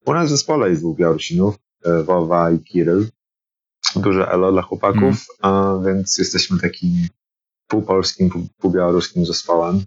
U 0.07 0.13
nas 0.13 0.27
w 0.27 0.31
zespole 0.31 0.71
jest 0.71 0.83
dwóch 0.83 0.97
Białorusinów, 0.97 1.57
e, 1.85 2.03
Wowa 2.03 2.51
i 2.51 2.59
Kiryl 2.59 3.09
duże 3.97 4.29
elo 4.29 4.53
dla 4.53 4.63
chłopaków, 4.63 5.27
mm. 5.43 5.85
więc 5.85 6.19
jesteśmy 6.19 6.61
takim 6.61 7.07
półpolskim, 7.67 8.31
półbiałoruskim 8.59 9.27
zespołem, 9.27 9.85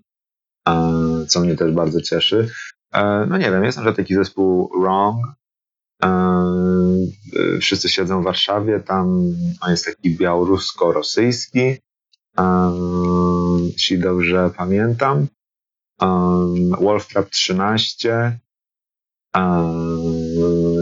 co 1.27 1.39
mnie 1.39 1.55
też 1.55 1.73
bardzo 1.73 2.01
cieszy. 2.01 2.49
E, 2.93 3.25
no 3.29 3.37
nie 3.37 3.51
wiem, 3.51 3.63
jest 3.63 3.77
na 3.77 3.81
przykład 3.81 3.95
taki 3.95 4.15
zespół 4.15 4.71
Wrong, 4.81 5.25
e, 6.03 7.59
wszyscy 7.61 7.89
siedzą 7.89 8.21
w 8.21 8.23
Warszawie, 8.23 8.79
tam 8.79 9.07
on 9.61 9.71
jest 9.71 9.85
taki 9.85 10.17
białorusko-rosyjski, 10.17 11.77
jeśli 13.73 13.99
dobrze 13.99 14.51
pamiętam. 14.57 15.27
Wolftrap 16.79 17.29
13, 17.29 18.39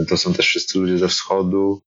to 0.08 0.16
są 0.16 0.34
też 0.34 0.46
wszyscy 0.46 0.78
ludzie 0.78 0.98
ze 0.98 1.08
wschodu. 1.08 1.82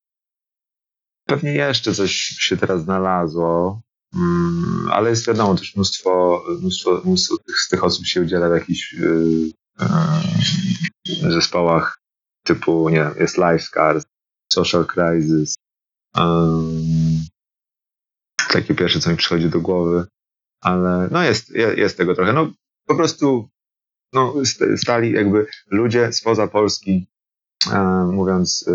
Pewnie 1.26 1.54
jeszcze 1.54 1.94
coś 1.94 2.12
się 2.16 2.58
teraz 2.58 2.84
znalazło, 2.84 3.82
mm, 4.16 4.90
ale 4.92 5.10
jest 5.10 5.28
wiadomo, 5.28 5.56
też 5.56 5.76
mnóstwo, 5.76 6.44
mnóstwo, 6.60 7.02
mnóstwo 7.06 7.38
tych, 7.38 7.60
z 7.60 7.70
tych 7.70 7.84
osób 7.84 8.06
się 8.06 8.22
udziela 8.22 8.50
w 8.50 8.54
jakichś 8.54 8.94
yy, 8.94 9.52
yy, 11.22 11.32
zespołach 11.32 12.00
typu, 12.44 12.90
nie 12.90 12.98
wiem, 12.98 13.14
jest 13.20 13.38
Life 13.38 13.60
Scars, 13.60 14.06
Social 14.54 14.86
Crisis. 14.86 15.56
Takie 18.50 18.76
pierwsze, 18.76 19.00
co 19.00 19.10
mi 19.10 19.18
przychodzi 19.18 19.50
do 19.50 19.62
głowy, 19.62 20.06
ale 20.62 21.08
no 21.12 21.24
jest, 21.24 21.50
jest 21.78 21.98
tego 21.98 22.16
trochę. 22.16 22.34
No 22.34 22.52
po 22.88 22.96
prostu 22.96 23.50
no, 24.14 24.34
stali 24.78 25.12
jakby 25.12 25.48
ludzie 25.72 26.14
spoza 26.14 26.48
Polski, 26.48 27.08
mówiąc 28.12 28.66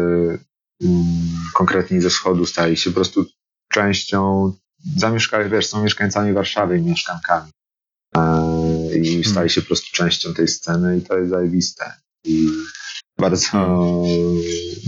konkretnie 1.55 2.02
ze 2.02 2.10
wschodu 2.10 2.47
stali 2.47 2.76
się 2.76 2.90
po 2.90 2.94
prostu 2.94 3.26
częścią, 3.68 4.52
zamieszkali, 4.97 5.51
wiesz, 5.51 5.66
są 5.66 5.82
mieszkańcami 5.82 6.32
Warszawy 6.32 6.78
i 6.78 6.82
mieszkankami. 6.82 7.51
E, 8.16 8.98
I 8.98 9.24
stali 9.24 9.34
hmm. 9.34 9.48
się 9.48 9.60
po 9.60 9.66
prostu 9.66 9.86
częścią 9.93 10.34
tej 10.34 10.48
sceny 10.48 10.98
i 10.98 11.02
to 11.02 11.18
jest 11.18 11.30
zajebiste. 11.30 11.93
I 12.24 12.48
bardzo, 13.18 13.48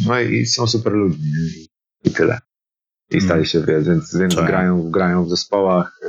no 0.06 0.20
i 0.20 0.46
są 0.46 0.66
super 0.66 0.92
ludźmi 0.92 1.32
i 2.04 2.10
tyle. 2.10 2.38
I 3.10 3.20
stali 3.20 3.44
hmm. 3.44 3.46
się, 3.46 3.82
więc, 3.84 4.16
więc 4.16 4.34
grają, 4.34 4.90
grają 4.90 5.24
w 5.24 5.28
zespołach, 5.28 6.00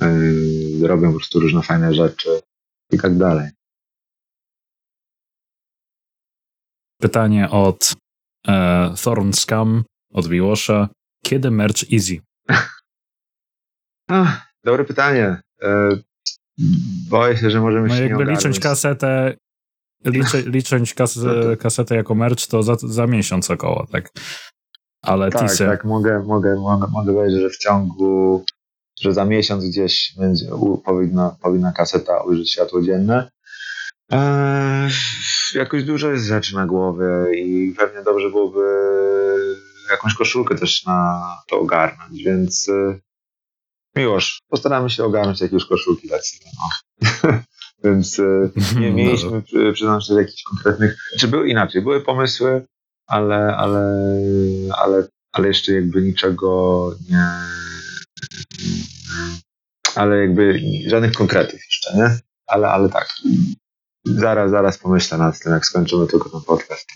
yy, 0.00 0.88
robią 0.88 1.12
po 1.12 1.18
prostu 1.18 1.40
różne 1.40 1.62
fajne 1.62 1.94
rzeczy 1.94 2.40
i 2.92 2.98
tak 2.98 3.16
dalej. 3.16 3.50
Pytanie 7.00 7.50
od 7.50 7.94
e, 8.48 8.94
Thorn 9.02 9.32
Scam 9.32 9.84
od 10.12 10.30
Miłosza. 10.30 10.88
Kiedy 11.24 11.50
merch 11.50 11.92
Easy? 11.92 12.20
Ach, 14.08 14.52
dobre 14.64 14.84
pytanie. 14.84 15.40
E, 15.62 15.88
boję 17.10 17.36
się, 17.36 17.50
że 17.50 17.60
możemy 17.60 17.88
no 17.88 17.96
się 17.96 18.02
jakby 18.02 18.24
licząc 18.24 18.60
kasetę, 18.60 19.36
liczy, 20.04 20.42
licząc 20.42 20.94
kas, 20.94 21.18
kasetę 21.62 21.96
jako 21.96 22.14
merch, 22.14 22.46
to 22.46 22.62
za, 22.62 22.76
za 22.82 23.06
miesiąc 23.06 23.50
około, 23.50 23.86
tak? 23.86 24.10
Ale 25.02 25.30
tak, 25.30 25.42
tisy... 25.42 25.66
tak, 25.66 25.84
mogę, 25.84 26.22
mogę, 26.26 26.56
mogę, 26.56 26.86
mogę 26.92 27.14
powiedzieć, 27.14 27.40
że 27.40 27.50
w 27.50 27.58
ciągu, 27.58 28.44
że 29.00 29.12
za 29.12 29.24
miesiąc 29.24 29.64
gdzieś 29.64 30.14
będzie, 30.18 30.46
powinna, 30.84 31.36
powinna 31.42 31.72
kaseta 31.72 32.22
ujrzeć 32.22 32.52
światło 32.52 32.82
dzienne. 32.82 33.30
Eee, 34.10 34.90
jakoś 35.54 35.84
dużo 35.84 36.10
jest 36.10 36.26
rzeczy 36.26 36.54
na 36.54 36.66
głowie 36.66 37.06
i 37.36 37.74
pewnie 37.78 38.02
dobrze 38.02 38.30
byłoby 38.30 38.60
jakąś 39.90 40.14
koszulkę 40.14 40.54
też 40.54 40.84
na 40.84 41.22
to 41.48 41.60
ogarnąć, 41.60 42.22
więc 42.22 42.68
e, 42.68 42.98
miłoż, 43.96 44.40
postaramy 44.48 44.90
się 44.90 45.04
ogarnąć 45.04 45.40
jakieś 45.40 45.64
koszulki 45.64 46.08
dla 46.08 46.18
Ciebie. 46.18 46.50
No. 46.58 46.68
więc 47.84 48.18
e, 48.18 48.50
nie 48.80 48.92
mieliśmy, 48.92 49.42
przyznam 49.72 50.00
szczerze, 50.00 50.20
jakichś 50.20 50.42
konkretnych, 50.42 50.96
czy 51.18 51.28
były 51.28 51.48
inaczej, 51.48 51.82
były 51.82 52.00
pomysły, 52.00 52.66
ale, 53.08 53.56
ale, 53.56 53.80
ale, 54.76 55.08
ale 55.32 55.48
jeszcze 55.48 55.72
jakby 55.72 56.02
niczego 56.02 56.90
nie, 57.10 57.28
ale 59.94 60.18
jakby 60.18 60.60
żadnych 60.86 61.12
konkretów 61.12 61.60
jeszcze, 61.66 61.96
nie? 61.96 62.18
Ale, 62.46 62.68
ale 62.68 62.88
tak, 62.88 63.08
zaraz, 64.04 64.50
zaraz 64.50 64.78
pomyślę 64.78 65.18
nad 65.18 65.38
tym, 65.38 65.52
jak 65.52 65.66
skończymy 65.66 66.06
tylko 66.06 66.30
ten 66.30 66.40
podcast. 66.40 66.88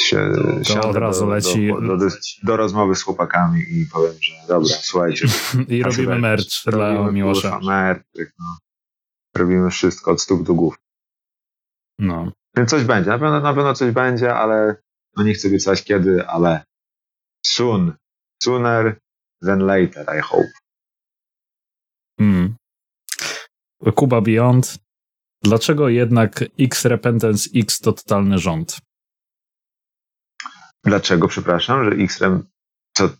Się, 0.00 0.32
to 0.66 0.88
od 0.88 0.96
razu 0.96 1.26
do, 1.26 1.32
leci. 1.32 1.68
Do, 1.68 1.96
do, 1.96 2.06
do, 2.42 2.56
rozmowy 2.56 2.94
z 2.94 3.02
chłopakami 3.02 3.60
i 3.60 3.86
powiem, 3.92 4.14
że 4.20 4.32
dobra, 4.48 4.76
słuchajcie. 4.90 5.26
I 5.68 5.82
robimy 5.82 6.18
merch 6.18 6.64
dla 6.66 7.10
Miłosza. 7.12 7.60
Merch, 7.62 8.04
no. 8.14 8.56
Robimy 9.36 9.70
wszystko 9.70 10.10
od 10.10 10.20
stóp 10.20 10.42
do 10.42 10.54
głów. 10.54 10.78
No. 11.98 12.32
Więc 12.56 12.70
coś 12.70 12.84
będzie, 12.84 13.10
na 13.10 13.18
pewno, 13.18 13.40
na 13.40 13.54
pewno 13.54 13.74
coś 13.74 13.90
będzie, 13.90 14.34
ale 14.34 14.76
no 15.16 15.22
nie 15.22 15.34
chcę 15.34 15.48
obiecać 15.48 15.84
kiedy, 15.84 16.26
ale 16.26 16.64
soon. 17.46 17.92
Sooner 18.42 18.98
than 19.42 19.58
later, 19.58 20.18
I 20.18 20.20
hope. 20.20 20.52
Hmm. 22.18 22.56
Kuba 23.94 24.20
Beyond 24.20 24.78
Dlaczego 25.42 25.88
jednak 25.88 26.44
X 26.58 26.84
Repentance 26.84 27.50
X 27.54 27.80
to 27.80 27.92
totalny 27.92 28.38
rząd? 28.38 28.78
Dlaczego, 30.84 31.28
przepraszam, 31.28 31.84
że 31.84 31.90
X 32.04 32.20
Rem... 32.20 32.46
Co? 32.96 33.10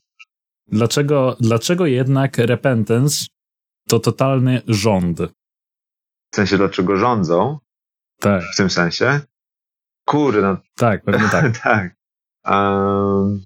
Dlaczego, 0.66 1.36
dlaczego 1.40 1.86
jednak 1.86 2.38
Repentance 2.38 3.26
to 3.88 4.00
totalny 4.00 4.62
rząd? 4.68 5.18
W 6.32 6.36
sensie, 6.36 6.56
dlaczego 6.56 6.96
rządzą? 6.96 7.58
Tak. 8.20 8.44
W 8.54 8.56
tym 8.56 8.70
sensie? 8.70 9.20
Kurde, 10.06 10.42
no. 10.42 10.56
Tak, 10.76 11.04
pewnie 11.04 11.28
tak. 11.28 11.58
tak. 11.62 11.94
Um, 12.44 13.44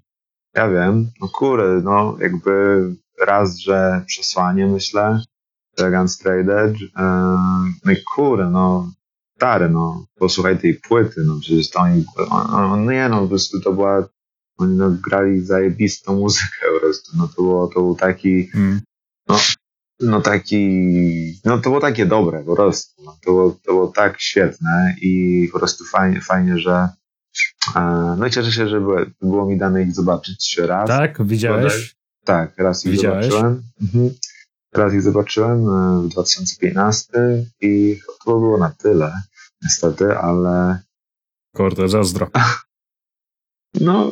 ja 0.55 0.69
wiem, 0.69 1.11
no 1.21 1.27
kurde, 1.27 1.81
no 1.83 2.17
jakby 2.19 2.83
raz, 3.21 3.57
że 3.57 4.03
przesłanie 4.07 4.67
myślę, 4.67 5.21
Dragon 5.77 6.07
Straight 6.07 6.49
Edge. 6.49 6.83
E, 6.97 7.03
no 7.85 7.91
i 7.91 8.03
kurde, 8.15 8.49
no 8.49 8.91
stary, 9.35 9.69
no 9.69 10.05
posłuchaj 10.15 10.59
tej 10.59 10.73
płyty, 10.73 11.21
no 11.25 11.39
przecież 11.41 11.69
to 11.69 11.79
oni, 11.79 12.05
no 12.51 12.77
nie 12.77 13.09
no, 13.09 13.21
po 13.21 13.27
prostu 13.27 13.61
to 13.61 13.73
była, 13.73 14.07
oni 14.57 14.77
no, 14.77 14.91
grali 15.09 15.41
zajebistą 15.45 16.15
muzykę 16.15 16.65
po 16.73 16.79
prostu, 16.79 17.17
no 17.17 17.27
to 17.27 17.33
było, 17.33 17.67
to 17.67 17.73
był 17.73 17.95
taki, 17.95 18.49
mm. 18.53 18.81
no, 19.27 19.39
no 20.01 20.21
taki, 20.21 21.39
no 21.45 21.57
to 21.57 21.61
było 21.61 21.79
takie 21.79 22.05
dobre 22.05 22.43
po 22.43 22.55
prostu, 22.55 23.03
no, 23.05 23.17
to, 23.25 23.31
było, 23.31 23.51
to 23.51 23.71
było 23.71 23.87
tak 23.87 24.21
świetne 24.21 24.95
i 25.01 25.49
po 25.53 25.59
prostu 25.59 25.85
fajnie, 25.85 26.21
fajnie 26.21 26.59
że 26.59 26.89
no 28.17 28.25
i 28.27 28.31
cieszę 28.31 28.51
się, 28.51 28.67
że 28.67 28.79
było, 28.81 28.97
było 29.21 29.45
mi 29.45 29.57
dane 29.57 29.83
ich 29.83 29.95
zobaczyć 29.95 30.57
raz. 30.57 30.87
Tak, 30.87 31.25
widziałeś? 31.25 31.95
Tak, 32.25 32.57
raz 32.57 32.85
ich 32.85 32.91
Widziałeś? 32.91 33.25
zobaczyłem. 33.25 33.63
Mhm. 33.81 34.13
Raz 34.73 34.93
ich 34.93 35.01
zobaczyłem 35.01 35.69
e, 35.69 36.01
w 36.01 36.07
2015 36.07 37.09
i 37.61 37.99
to 38.25 38.39
było 38.39 38.57
na 38.57 38.69
tyle, 38.69 39.13
niestety, 39.63 40.17
ale... 40.17 40.79
Kurde, 41.55 41.89
zazdro. 41.89 42.27
No, 43.81 44.11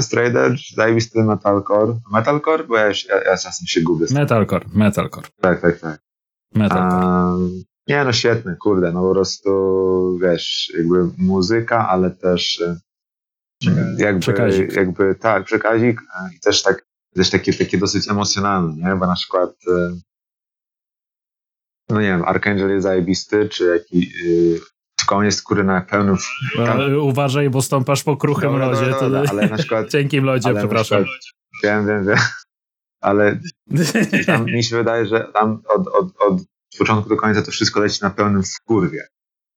Straight 0.00 0.36
Edge, 0.36 0.74
zajebisty 0.74 1.22
metalcore. 1.24 1.98
Metalcore? 2.12 2.64
Bo 2.64 2.76
ja, 2.76 2.86
ja, 2.86 3.22
ja 3.24 3.36
czasem 3.36 3.66
się 3.66 3.80
gubię. 3.80 4.06
Metalcore, 4.10 4.66
metalcore. 4.74 5.28
Tak, 5.40 5.60
tak, 5.60 5.80
tak. 5.80 6.00
Metalcore. 6.54 7.48
nie 7.88 8.04
no, 8.04 8.12
świetny, 8.12 8.56
kurde, 8.60 8.92
no 8.92 9.02
po 9.02 9.12
prostu, 9.12 10.18
wiesz, 10.22 10.72
jakby 10.78 11.10
muzyka, 11.18 11.88
ale 11.88 12.10
też 12.10 12.60
e, 12.60 12.76
jakby, 13.98 14.20
przekazik. 14.20 14.72
jakby 14.72 15.14
tak, 15.14 15.44
przekazik 15.44 16.00
i 16.36 16.40
też 16.40 16.62
tak 16.62 16.86
też 17.14 17.30
takie, 17.30 17.52
takie 17.52 17.78
dosyć 17.78 18.10
emocjonalne, 18.10 18.76
nie? 18.76 18.96
Bo 18.96 19.06
na 19.06 19.14
przykład 19.14 19.50
e, 19.68 19.98
no 21.88 22.00
nie 22.00 22.06
wiem, 22.06 22.24
Archangel 22.24 22.70
jest 22.70 22.82
zajebisty, 22.82 23.48
czy 23.48 23.64
jaki 23.64 24.12
jest 25.20 25.42
kury 25.42 25.64
na 25.64 25.80
pełnym... 25.80 26.16
No, 26.58 27.02
uważaj, 27.02 27.50
bo 27.50 27.62
stąpasz 27.62 28.02
po 28.02 28.16
kruchym 28.16 28.52
dobra, 28.52 28.66
lodzie. 28.66 28.90
Dobra, 28.90 29.00
dobra, 29.00 29.24
ale 29.30 29.48
na 29.48 29.56
przykład... 29.56 29.88
Cienkim 29.92 30.24
lodzie, 30.24 30.54
przepraszam. 30.54 31.04
Przykład, 31.04 31.42
wiem, 31.62 31.86
wiem, 31.86 32.06
wiem. 32.06 32.18
Ale 33.00 33.40
tam, 34.26 34.44
mi 34.44 34.64
się 34.64 34.76
wydaje, 34.76 35.06
że 35.06 35.28
tam 35.34 35.62
od, 35.68 35.88
od, 35.88 36.06
od 36.20 36.42
początku 36.78 37.08
do 37.08 37.16
końca 37.16 37.42
to 37.42 37.50
wszystko 37.50 37.80
leci 37.80 37.98
na 38.02 38.10
pełnym 38.10 38.42
wkurwie. 38.42 39.06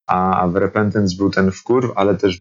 A, 0.07 0.41
a 0.41 0.47
w 0.47 0.55
Repentance 0.55 1.15
był 1.17 1.29
ten 1.29 1.51
wkurw, 1.51 1.91
ale 1.95 2.15
też 2.15 2.39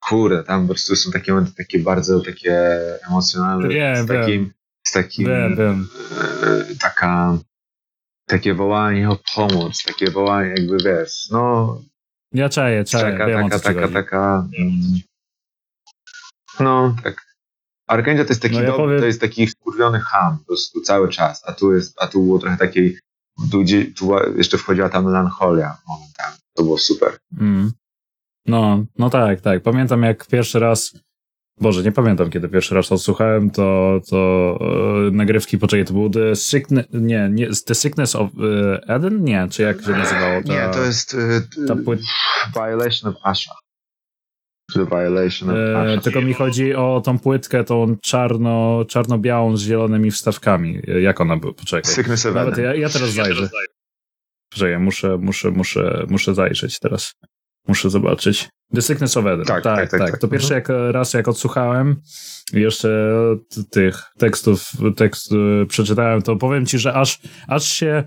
kurde, 0.00 0.44
tam 0.44 0.62
po 0.62 0.68
prostu 0.68 0.96
są 0.96 1.10
takie 1.10 1.32
momenty 1.32 1.54
takie 1.56 1.78
bardzo 1.78 2.20
takie 2.20 2.80
emocjonalne. 3.08 3.68
Wiem, 3.68 4.04
z 4.04 4.08
takim, 4.08 4.44
wiem. 4.44 4.52
z 4.86 4.92
takim 4.92 5.26
wiem, 5.26 5.56
wiem. 5.56 5.88
E, 6.42 6.76
taka 6.80 7.38
takie 8.26 8.54
wołanie 8.54 9.10
o 9.10 9.18
pomoc, 9.34 9.84
takie 9.84 10.10
wołanie 10.10 10.54
jakby 10.56 10.76
wiesz, 10.84 11.28
no 11.30 11.80
ja 12.32 12.48
czaję, 12.48 12.84
czaję, 12.84 13.12
taka, 13.12 13.26
wiem, 13.26 13.48
taka, 13.48 13.74
taka, 13.74 13.88
taka, 13.88 14.46
mm, 14.58 15.00
no 16.60 16.96
tak 17.04 17.30
Arkandzia 17.90 18.24
to 18.24 18.30
jest 18.30 18.42
taki 18.42 18.54
no 18.54 18.62
ja 18.62 18.72
powiem... 18.72 19.00
to 19.00 19.06
jest 19.06 19.20
taki 19.20 19.46
wkurwiony 19.46 20.00
ham 20.00 20.38
po 20.38 20.44
prostu 20.44 20.80
cały 20.80 21.08
czas, 21.08 21.42
a 21.46 21.52
tu 21.52 21.74
jest, 21.74 22.02
a 22.02 22.06
tu 22.06 22.24
było 22.24 22.38
trochę 22.38 22.56
takiej 22.56 22.98
tu, 23.50 23.64
tu 23.96 24.10
jeszcze 24.36 24.58
wchodziła 24.58 24.88
ta 24.88 25.02
melancholia 25.02 25.76
momentami, 25.88 26.36
to 26.56 26.62
było 26.62 26.78
super. 26.78 27.18
Mm. 27.40 27.72
No, 28.46 28.84
no 28.98 29.10
tak, 29.10 29.40
tak. 29.40 29.62
Pamiętam 29.62 30.02
jak 30.02 30.26
pierwszy 30.26 30.58
raz, 30.58 30.94
Boże, 31.60 31.82
nie 31.82 31.92
pamiętam 31.92 32.30
kiedy 32.30 32.48
pierwszy 32.48 32.74
raz 32.74 32.92
odsłuchałem, 32.92 33.50
to, 33.50 34.00
to 34.10 34.58
e, 35.08 35.10
nagrywki, 35.10 35.58
poczekaj, 35.58 35.84
to 35.84 35.92
był 35.92 36.10
The 36.10 36.36
Sickness, 36.36 36.86
nie, 36.92 37.28
nie, 37.32 37.48
The 37.66 37.74
Sickness 37.74 38.16
of 38.16 38.30
e, 38.30 38.94
Eden? 38.94 39.24
Nie, 39.24 39.46
czy 39.50 39.62
jak 39.62 39.82
się 39.82 39.90
nazywało? 39.90 40.42
Ta, 40.42 40.52
nie, 40.52 40.74
to 40.74 40.84
jest 40.84 41.14
e, 41.14 41.66
ta 41.66 41.76
płyt... 41.76 42.00
Violation 42.54 43.10
of 43.10 43.16
Asha. 43.24 43.52
The 44.74 44.86
Violation 44.86 45.50
of 45.50 45.56
Asha. 45.56 45.92
E, 45.92 45.98
tylko 45.98 46.22
mi 46.22 46.34
chodzi 46.34 46.74
o 46.74 47.02
tą 47.04 47.18
płytkę, 47.18 47.64
tą 47.64 47.96
czarno, 48.02 48.84
czarno-białą 48.88 49.56
z 49.56 49.62
zielonymi 49.62 50.10
wstawkami. 50.10 50.80
Jak 51.00 51.20
ona 51.20 51.36
była? 51.36 51.52
Poczekaj. 51.52 51.94
Sickness 51.94 52.26
of 52.26 52.36
Eden. 52.36 52.64
Ja, 52.64 52.74
ja 52.74 52.88
teraz 52.88 53.10
zajrzę. 53.10 53.48
Poczekaj, 54.50 54.78
muszę, 54.78 55.18
muszę, 55.18 55.50
muszę, 55.50 56.06
muszę 56.08 56.34
zajrzeć 56.34 56.78
teraz. 56.78 57.14
Muszę 57.68 57.90
zobaczyć. 57.90 58.48
The 58.74 58.82
Sickness 58.82 59.16
of 59.16 59.26
Eden. 59.26 59.44
Tak, 59.44 59.64
tak, 59.64 59.90
tak. 59.90 59.90
tak, 59.90 60.10
tak. 60.10 60.20
To 60.20 60.28
pierwszy 60.28 60.54
jak, 60.54 60.68
raz 60.90 61.14
jak 61.14 61.28
odsłuchałem 61.28 61.96
jeszcze 62.52 63.16
tych 63.70 64.02
tekstów, 64.18 64.72
tekst 64.96 65.32
y, 65.32 65.66
przeczytałem, 65.66 66.22
to 66.22 66.36
powiem 66.36 66.66
ci, 66.66 66.78
że 66.78 66.94
aż, 66.94 67.20
aż 67.48 67.64
się 67.64 68.04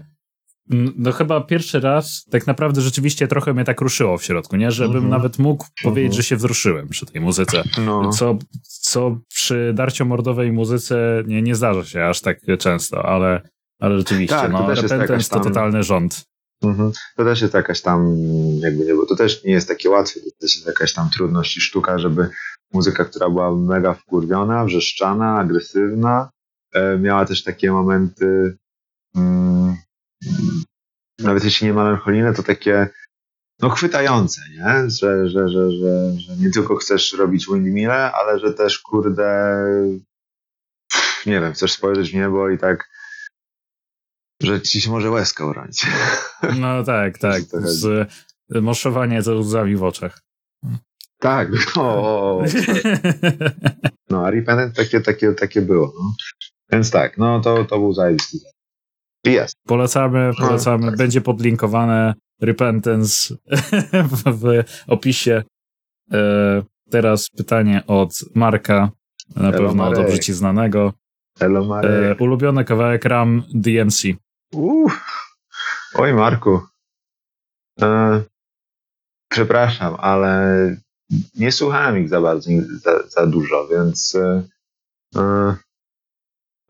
no 0.98 1.12
chyba 1.12 1.42
pierwszy 1.42 1.80
raz 1.80 2.26
tak 2.32 2.48
naprawdę 2.48 2.82
rzeczywiście 2.82 3.28
trochę 3.28 3.54
mnie 3.54 3.64
tak 3.64 3.82
ruszyło 3.82 4.18
w 4.18 4.24
środku, 4.24 4.56
nie? 4.56 4.72
Żebym 4.72 4.98
mm 4.98 5.08
-hmm. 5.08 5.12
nawet 5.12 5.40
mógł 5.40 5.66
powiedzieć, 5.84 6.06
mm 6.06 6.14
-hmm. 6.14 6.16
że 6.16 6.24
się 6.24 6.36
wzruszyłem 6.36 6.90
przy 6.90 7.06
tej 7.06 7.22
muzyce. 7.22 7.64
No. 7.86 8.10
Co, 8.10 8.38
co 8.64 9.18
przy 9.30 9.72
darciomordowej 9.76 10.52
muzyce 10.52 11.24
nie, 11.28 11.42
nie 11.42 11.56
zdarza 11.56 11.86
się 11.86 12.06
aż 12.06 12.22
tak 12.22 12.40
często, 12.60 13.06
ale, 13.06 13.42
ale 13.80 13.98
rzeczywiście, 13.98 14.36
tak, 14.36 14.52
no, 14.52 14.64
to 14.64 14.82
Repentance 14.82 15.30
tam... 15.30 15.40
to 15.40 15.50
totalny 15.50 15.84
rząd. 15.84 16.26
Mhm. 16.64 16.92
To 17.16 17.24
też 17.24 17.42
jest 17.42 17.54
jakaś 17.54 17.82
tam, 17.82 18.18
jakby 18.60 18.86
nie 18.86 18.94
było, 18.94 19.06
to 19.06 19.16
też 19.16 19.44
nie 19.44 19.52
jest 19.52 19.68
takie 19.68 19.90
łatwe, 19.90 20.20
to 20.20 20.30
też 20.42 20.56
jest 20.56 20.68
jakaś 20.68 20.94
tam 20.94 21.10
trudność 21.10 21.58
i 21.58 21.62
sztuka, 21.62 22.00
żeby 22.00 22.30
muzyka, 22.74 23.06
która 23.06 23.30
była 23.30 23.56
mega 23.56 23.94
wkurwiona, 23.94 24.66
wrzeszczana, 24.66 25.40
agresywna, 25.40 26.30
e, 26.74 26.98
miała 26.98 27.26
też 27.26 27.44
takie 27.44 27.72
momenty, 27.72 28.58
mm, 29.16 29.78
nawet 31.20 31.44
jeśli 31.44 31.68
nie 31.68 31.74
melancholijne, 31.74 32.34
to 32.34 32.44
takie 32.44 32.90
no 33.60 33.70
chwytające, 33.70 34.42
nie? 34.52 34.90
Że, 34.90 35.30
że, 35.30 35.50
że, 35.50 35.72
że, 35.72 36.14
że 36.20 36.36
nie 36.38 36.52
tylko 36.52 36.76
chcesz 36.76 37.14
robić 37.14 37.46
windmille, 37.46 38.12
ale 38.12 38.40
że 38.40 38.54
też 38.54 38.80
kurde 38.80 39.58
nie 41.26 41.42
wiem, 41.42 41.54
chcesz 41.54 41.74
spojrzeć 41.74 42.12
w 42.12 42.16
niebo 42.16 42.50
i 42.50 42.58
tak 42.58 42.90
że 44.44 44.62
ci 44.62 44.82
się 44.82 44.90
może 44.92 45.12
łezka 45.12 45.46
uronić. 45.46 45.86
No 46.60 46.84
tak, 46.84 47.18
tak. 47.18 47.42
Z, 47.64 48.10
moszowanie 48.50 49.22
ze 49.22 49.36
łzami 49.36 49.76
w 49.76 49.84
oczach. 49.84 50.22
Tak, 51.20 51.50
o, 51.78 52.44
No, 54.10 54.26
a 54.26 54.32
Repentant 54.32 54.76
takie, 54.76 55.02
takie, 55.02 55.34
takie 55.34 55.62
było. 55.62 55.94
No. 56.00 56.14
Więc 56.72 56.92
tak, 56.92 57.18
no 57.18 57.42
to, 57.42 57.66
to 57.66 57.80
był 57.80 57.94
zajebisty. 57.94 58.38
Jest. 59.26 59.56
Polecamy, 59.68 60.32
no, 60.40 60.48
polecamy. 60.48 60.86
No, 60.86 60.92
tak. 60.92 60.98
Będzie 60.98 61.22
podlinkowane 61.22 62.14
Repentance 62.42 63.36
w, 64.12 64.24
w 64.26 64.64
opisie. 64.88 65.44
E, 66.12 66.64
teraz 66.90 67.30
pytanie 67.30 67.84
od 67.88 68.20
Marka, 68.36 68.92
na 69.36 69.52
Hello 69.52 69.58
pewno 69.68 69.84
Marek. 69.84 69.98
dobrze 69.98 70.20
ci 70.20 70.34
znanego. 70.34 70.94
Hello 71.40 71.66
Marek. 71.66 72.20
E, 72.20 72.24
ulubiony 72.24 72.66
kawałek 72.66 73.06
RAM 73.06 73.44
DMC. 73.54 74.04
Uff. 74.54 75.34
Oj, 75.94 76.14
Marku. 76.14 76.62
E, 77.82 78.22
przepraszam, 79.32 79.96
ale 80.00 80.76
nie 81.36 81.52
słuchałem 81.52 81.98
ich 82.00 82.10
za 82.10 82.22
bardzo, 82.22 82.50
za, 82.82 83.08
za 83.08 83.28
dużo, 83.28 83.68
więc 83.68 84.16
e, 84.16 84.44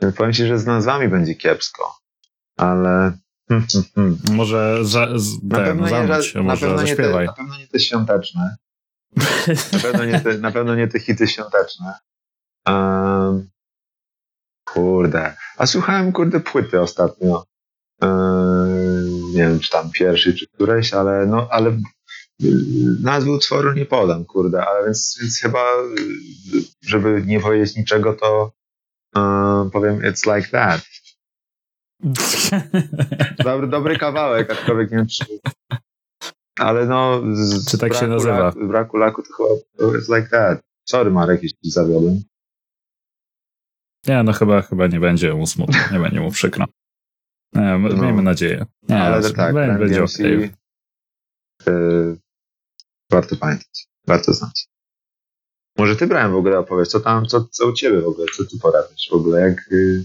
e, 0.02 0.12
powiem 0.12 0.32
ci, 0.32 0.46
że 0.46 0.58
z 0.58 0.66
nazwami 0.66 1.08
będzie 1.08 1.34
kiepsko, 1.34 1.98
ale 2.56 3.12
hmm, 3.48 3.66
hmm, 3.72 3.88
hmm. 3.94 4.18
może 4.36 4.78
za, 4.84 5.08
z, 5.18 5.42
na, 5.42 5.56
ten, 5.56 5.64
pewno 5.64 5.86
nie, 5.86 6.06
na, 6.42 6.56
pewno 6.56 6.82
nie 6.82 6.96
te, 6.96 7.24
na 7.24 7.32
pewno 7.32 7.58
nie 7.58 7.66
te 7.66 7.80
świąteczne. 7.80 8.56
na, 9.72 9.78
pewno 9.82 10.04
nie 10.04 10.20
te, 10.20 10.38
na 10.38 10.52
pewno 10.52 10.74
nie 10.74 10.88
te 10.88 11.00
hity 11.00 11.28
świąteczne. 11.28 11.94
Um, 12.68 13.50
kurde. 14.64 15.36
A 15.56 15.66
słuchałem, 15.66 16.12
kurde, 16.12 16.40
płyty 16.40 16.80
ostatnio. 16.80 17.44
Eee, 18.02 19.04
nie 19.34 19.42
wiem, 19.42 19.60
czy 19.60 19.70
tam 19.70 19.90
pierwszy, 19.90 20.34
czy 20.34 20.46
któreś, 20.46 20.94
ale 20.94 21.26
no, 21.26 21.48
ale 21.50 21.78
nazwy 23.02 23.30
utworu 23.30 23.72
nie 23.72 23.86
podam, 23.86 24.24
kurde, 24.24 24.66
ale 24.66 24.84
więc, 24.84 25.18
więc 25.20 25.38
chyba, 25.40 25.64
żeby 26.82 27.22
nie 27.26 27.40
powiedzieć 27.40 27.76
niczego, 27.76 28.12
to 28.12 28.52
uh, 29.16 29.72
powiem 29.72 30.00
It's 30.00 30.36
Like 30.36 30.48
That. 30.48 30.80
Dobry, 33.44 33.66
dobry 33.66 33.98
kawałek, 33.98 34.50
aczkolwiek 34.50 34.90
nie 34.90 34.96
wiem, 34.96 35.06
czy... 35.06 35.24
Ale 36.58 36.86
no... 36.86 37.22
Z 37.32 37.70
czy 37.70 37.78
tak 37.78 37.90
braku 37.90 38.04
się 38.04 38.10
nazywa? 38.10 38.38
Laku, 38.38 38.68
braku 38.68 38.96
laku 38.96 39.22
to 39.22 39.28
chyba 39.36 39.98
It's 39.98 40.16
Like 40.16 40.28
That. 40.30 40.60
Sorry 40.88 41.10
Marek, 41.10 41.42
jeśli 41.42 41.70
zawiodłem. 41.70 42.22
Nie, 44.06 44.22
no 44.22 44.32
chyba, 44.32 44.62
chyba 44.62 44.86
nie 44.86 45.00
będzie 45.00 45.34
mu 45.34 45.46
smutno, 45.46 45.78
nie 45.92 46.00
będzie 46.00 46.20
mu 46.20 46.30
przykro. 46.30 46.64
Nie, 47.54 47.78
no, 47.78 48.02
miejmy 48.02 48.22
nadzieję. 48.22 48.66
Nie, 48.88 49.02
ale 49.02 49.32
tak, 49.32 49.54
będzie, 49.54 49.94
DMC, 49.94 50.14
okay. 50.14 50.50
yy, 51.66 52.16
warto 53.10 53.36
pamiętać, 53.36 53.86
warto 54.06 54.32
znać. 54.32 54.66
Może 55.78 55.96
ty 55.96 56.06
brałem 56.06 56.32
w 56.32 56.36
ogóle 56.36 56.58
opowiedz, 56.58 56.88
co 56.88 57.00
tam, 57.00 57.26
co, 57.26 57.44
co 57.50 57.66
u 57.66 57.72
ciebie 57.72 58.00
w 58.00 58.08
ogóle, 58.08 58.26
co 58.36 58.44
ty 58.44 58.58
porabiasz 58.62 59.08
w 59.10 59.14
ogóle, 59.14 59.40
jak 59.40 59.70
yy, 59.70 60.04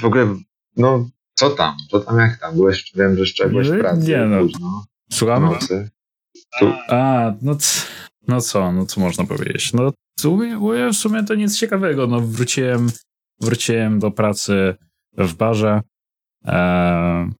w 0.00 0.04
ogóle, 0.04 0.36
no 0.76 1.08
Co 1.34 1.50
tam? 1.50 1.76
Co 1.90 2.00
tam, 2.00 2.18
jak 2.18 2.40
tam? 2.40 2.54
Byłeś, 2.54 2.92
wiem, 2.94 3.14
że 3.14 3.20
jeszcze 3.20 3.48
byłeś 3.48 3.68
w 3.68 3.78
pracy. 3.78 4.08
Nie, 4.08 4.26
no. 4.26 4.40
Późno, 4.40 4.84
Słucham? 5.12 5.42
nocy. 5.42 5.90
A, 6.88 7.32
no, 7.42 7.56
no 8.28 8.40
co, 8.40 8.72
no 8.72 8.86
co 8.86 9.00
można 9.00 9.24
powiedzieć? 9.24 9.72
No 9.72 9.92
w 10.18 10.20
sumie, 10.20 10.58
w 10.92 10.96
sumie 10.96 11.24
to 11.24 11.34
nic 11.34 11.58
ciekawego. 11.58 12.06
No 12.06 12.20
wróciłem, 12.20 12.90
wróciłem 13.40 13.98
do 13.98 14.10
pracy 14.10 14.74
w 15.18 15.34
barze. 15.34 15.80
E, 16.46 17.30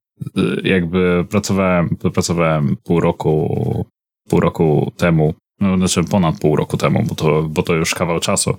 jakby 0.64 1.24
pracowałem, 1.30 1.96
pracowałem 1.96 2.76
pół 2.84 3.00
roku, 3.00 3.86
pół 4.28 4.40
roku 4.40 4.92
temu. 4.96 5.34
No, 5.60 5.76
znaczy 5.76 6.04
ponad 6.04 6.38
pół 6.38 6.56
roku 6.56 6.76
temu, 6.76 7.02
bo 7.02 7.14
to, 7.14 7.42
bo 7.42 7.62
to 7.62 7.74
już 7.74 7.94
kawał 7.94 8.20
czasu. 8.20 8.54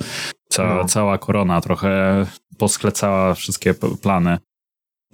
Ca, 0.50 0.76
No. 0.76 0.86
Cała 0.86 1.18
korona 1.18 1.62
trochę 1.62 2.26
posklecała 2.58 3.34
wszystkie 3.34 3.74
plany. 4.02 4.38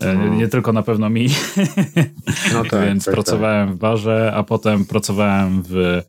E, 0.02 0.14
No. 0.14 0.28
Nie 0.36 0.48
tylko 0.48 0.74
na 0.74 0.84
pewno 0.84 1.10
mi, 1.10 1.28
No 2.53 2.64
tak, 2.69 2.82
więc 2.86 3.06
tak, 3.06 3.14
pracowałem 3.14 3.74
w 3.74 3.78
barze, 3.78 4.32
a 4.36 4.44
potem 4.44 4.86
pracowałem 4.86 5.64
w 5.64 6.02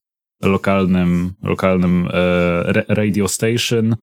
lokalnym, 0.43 1.33
lokalnym 1.43 2.09
e, 2.13 2.73
ra- 2.73 2.85
radio 2.89 3.29
station. 3.29 3.97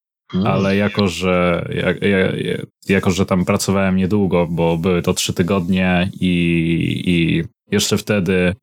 Ale 0.46 0.76
jako 0.76 1.08
że, 1.08 1.68
jak, 1.76 2.02
ja- 2.02 2.18
ja- 2.36 2.58
jako, 2.90 3.12
że 3.12 3.26
tam 3.26 3.46
pracowałem 3.46 3.96
niedługo, 3.96 4.48
bo 4.52 4.78
były 4.78 5.02
to 5.02 5.14
trzy 5.14 5.34
tygodnie 5.34 6.10
i, 6.22 7.04
i 7.06 7.44
jeszcze 7.72 7.98
wtedy 7.98 8.56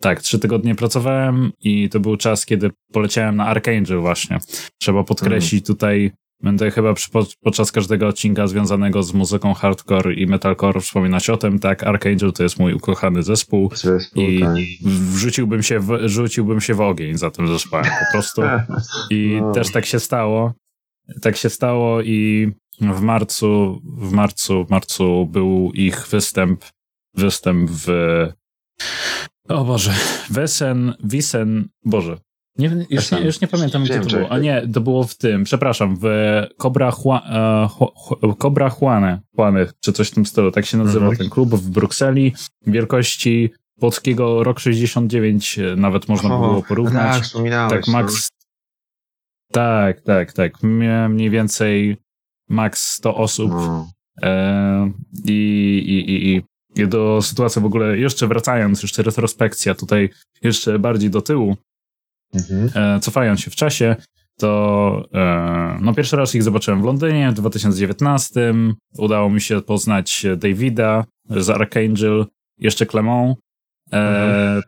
tak, 0.00 0.22
trzy 0.22 0.38
tygodnie 0.38 0.74
pracowałem 0.74 1.52
i 1.60 1.88
to 1.88 2.00
był 2.00 2.16
czas, 2.16 2.46
kiedy 2.46 2.70
poleciałem 2.92 3.36
na 3.36 3.46
Archangel 3.46 3.98
właśnie. 4.00 4.38
Trzeba 4.80 5.04
podkreślić 5.04 5.66
tutaj, 5.66 6.10
będę 6.42 6.70
chyba 6.70 6.94
przy, 6.94 7.08
podczas 7.40 7.72
każdego 7.72 8.08
odcinka 8.08 8.46
związanego 8.46 9.02
z 9.02 9.14
muzyką 9.14 9.54
hardcore 9.54 10.14
i 10.14 10.26
metalcore 10.26 10.80
wspominać 10.80 11.30
o 11.30 11.36
tym, 11.36 11.58
tak, 11.58 11.82
Archangel 11.84 12.32
to 12.32 12.42
jest 12.42 12.58
mój 12.58 12.74
ukochany 12.74 13.22
zespół 13.22 13.70
Zespół, 13.74 14.22
i 14.22 14.40
tak. 14.40 14.54
wrzuciłbym 14.84 15.62
się, 15.62 15.80
w, 15.80 15.98
rzuciłbym 16.08 16.60
się 16.60 16.74
w 16.74 16.80
ogień 16.80 17.18
za 17.18 17.30
tym 17.30 17.48
zespołem 17.48 17.84
po 17.84 18.12
prostu. 18.12 18.42
I 19.10 19.38
No. 19.40 19.52
też 19.52 19.72
tak 19.72 19.86
się 19.86 20.00
stało. 20.00 20.52
Tak 21.22 21.36
się 21.36 21.50
stało 21.50 22.02
i 22.02 22.52
w 22.80 23.00
marcu, 23.00 23.80
w 23.84 24.12
marcu, 24.12 24.64
w 24.64 24.70
marcu 24.70 25.26
był 25.26 25.70
ich 25.74 26.06
występ, 26.08 26.64
występ 27.14 27.70
w 27.70 27.86
o 29.48 29.64
Boże, 29.64 29.92
Wesen, 30.30 30.94
Wisen, 31.04 31.68
Boże. 31.84 32.18
Nie, 32.58 32.86
już, 32.90 33.10
nie, 33.10 33.20
już 33.20 33.40
nie 33.40 33.48
pamiętam, 33.48 33.84
gdzie 33.84 34.00
to 34.00 34.06
było. 34.16 34.28
A 34.32 34.38
nie, 34.38 34.68
to 34.74 34.80
było 34.80 35.04
w 35.04 35.14
tym, 35.16 35.44
przepraszam, 35.44 35.96
w 36.00 36.04
Cobra, 36.58 36.90
Hua, 36.90 37.22
e, 37.30 37.68
Hu- 37.68 38.34
Cobra 38.38 38.70
Juane, 38.80 39.20
Juane, 39.38 39.66
czy 39.80 39.92
coś 39.92 40.08
w 40.08 40.14
tym 40.14 40.26
stylu, 40.26 40.50
tak 40.52 40.66
się 40.66 40.78
nazywa 40.78 41.06
Mhm. 41.06 41.16
ten 41.18 41.30
klub 41.30 41.54
w 41.54 41.70
Brukseli, 41.70 42.32
wielkości 42.66 43.50
polskiego 43.80 44.44
Rok 44.44 44.60
69 44.60 45.58
e, 45.58 45.76
nawet 45.76 46.08
można 46.08 46.34
O, 46.36 46.38
było 46.38 46.62
porównać. 46.62 47.14
Tak, 47.14 47.22
wspominałeś. 47.22 47.72
Tak, 47.72 47.88
max. 47.88 48.30
Tak, 49.52 50.00
tak, 50.00 50.32
tak. 50.32 50.52
Miałem 50.62 51.12
mniej 51.12 51.30
więcej 51.30 51.96
max 52.48 52.92
100 52.92 53.16
osób. 53.16 53.50
No. 53.50 53.88
E, 54.22 54.90
i, 55.28 55.32
i, 55.86 56.10
i, 56.10 56.36
I 56.36 56.42
i 56.76 56.88
do 56.88 57.22
sytuacji 57.22 57.62
w 57.62 57.64
ogóle, 57.64 57.98
jeszcze 57.98 58.26
wracając, 58.26 58.82
jeszcze 58.82 59.02
retrospekcja 59.02 59.74
tutaj 59.74 60.10
jeszcze 60.42 60.78
bardziej 60.78 61.10
do 61.10 61.22
tyłu, 61.22 61.56
Mhm. 62.34 62.70
e, 62.96 63.00
cofając 63.00 63.40
się 63.40 63.50
w 63.50 63.54
czasie, 63.56 63.96
to 64.38 65.04
e, 65.14 65.78
no 65.80 65.94
pierwszy 65.94 66.16
raz 66.16 66.34
ich 66.34 66.42
zobaczyłem 66.42 66.82
w 66.82 66.84
Londynie 66.84 67.30
w 67.30 67.34
2019. 67.34 68.54
Udało 68.98 69.30
mi 69.30 69.40
się 69.40 69.60
poznać 69.60 70.26
Davida 70.36 71.04
z 71.30 71.50
Archangel, 71.50 72.26
jeszcze 72.58 72.86
Clement. 72.86 73.36
E, 73.92 74.42
Mhm. 74.52 74.62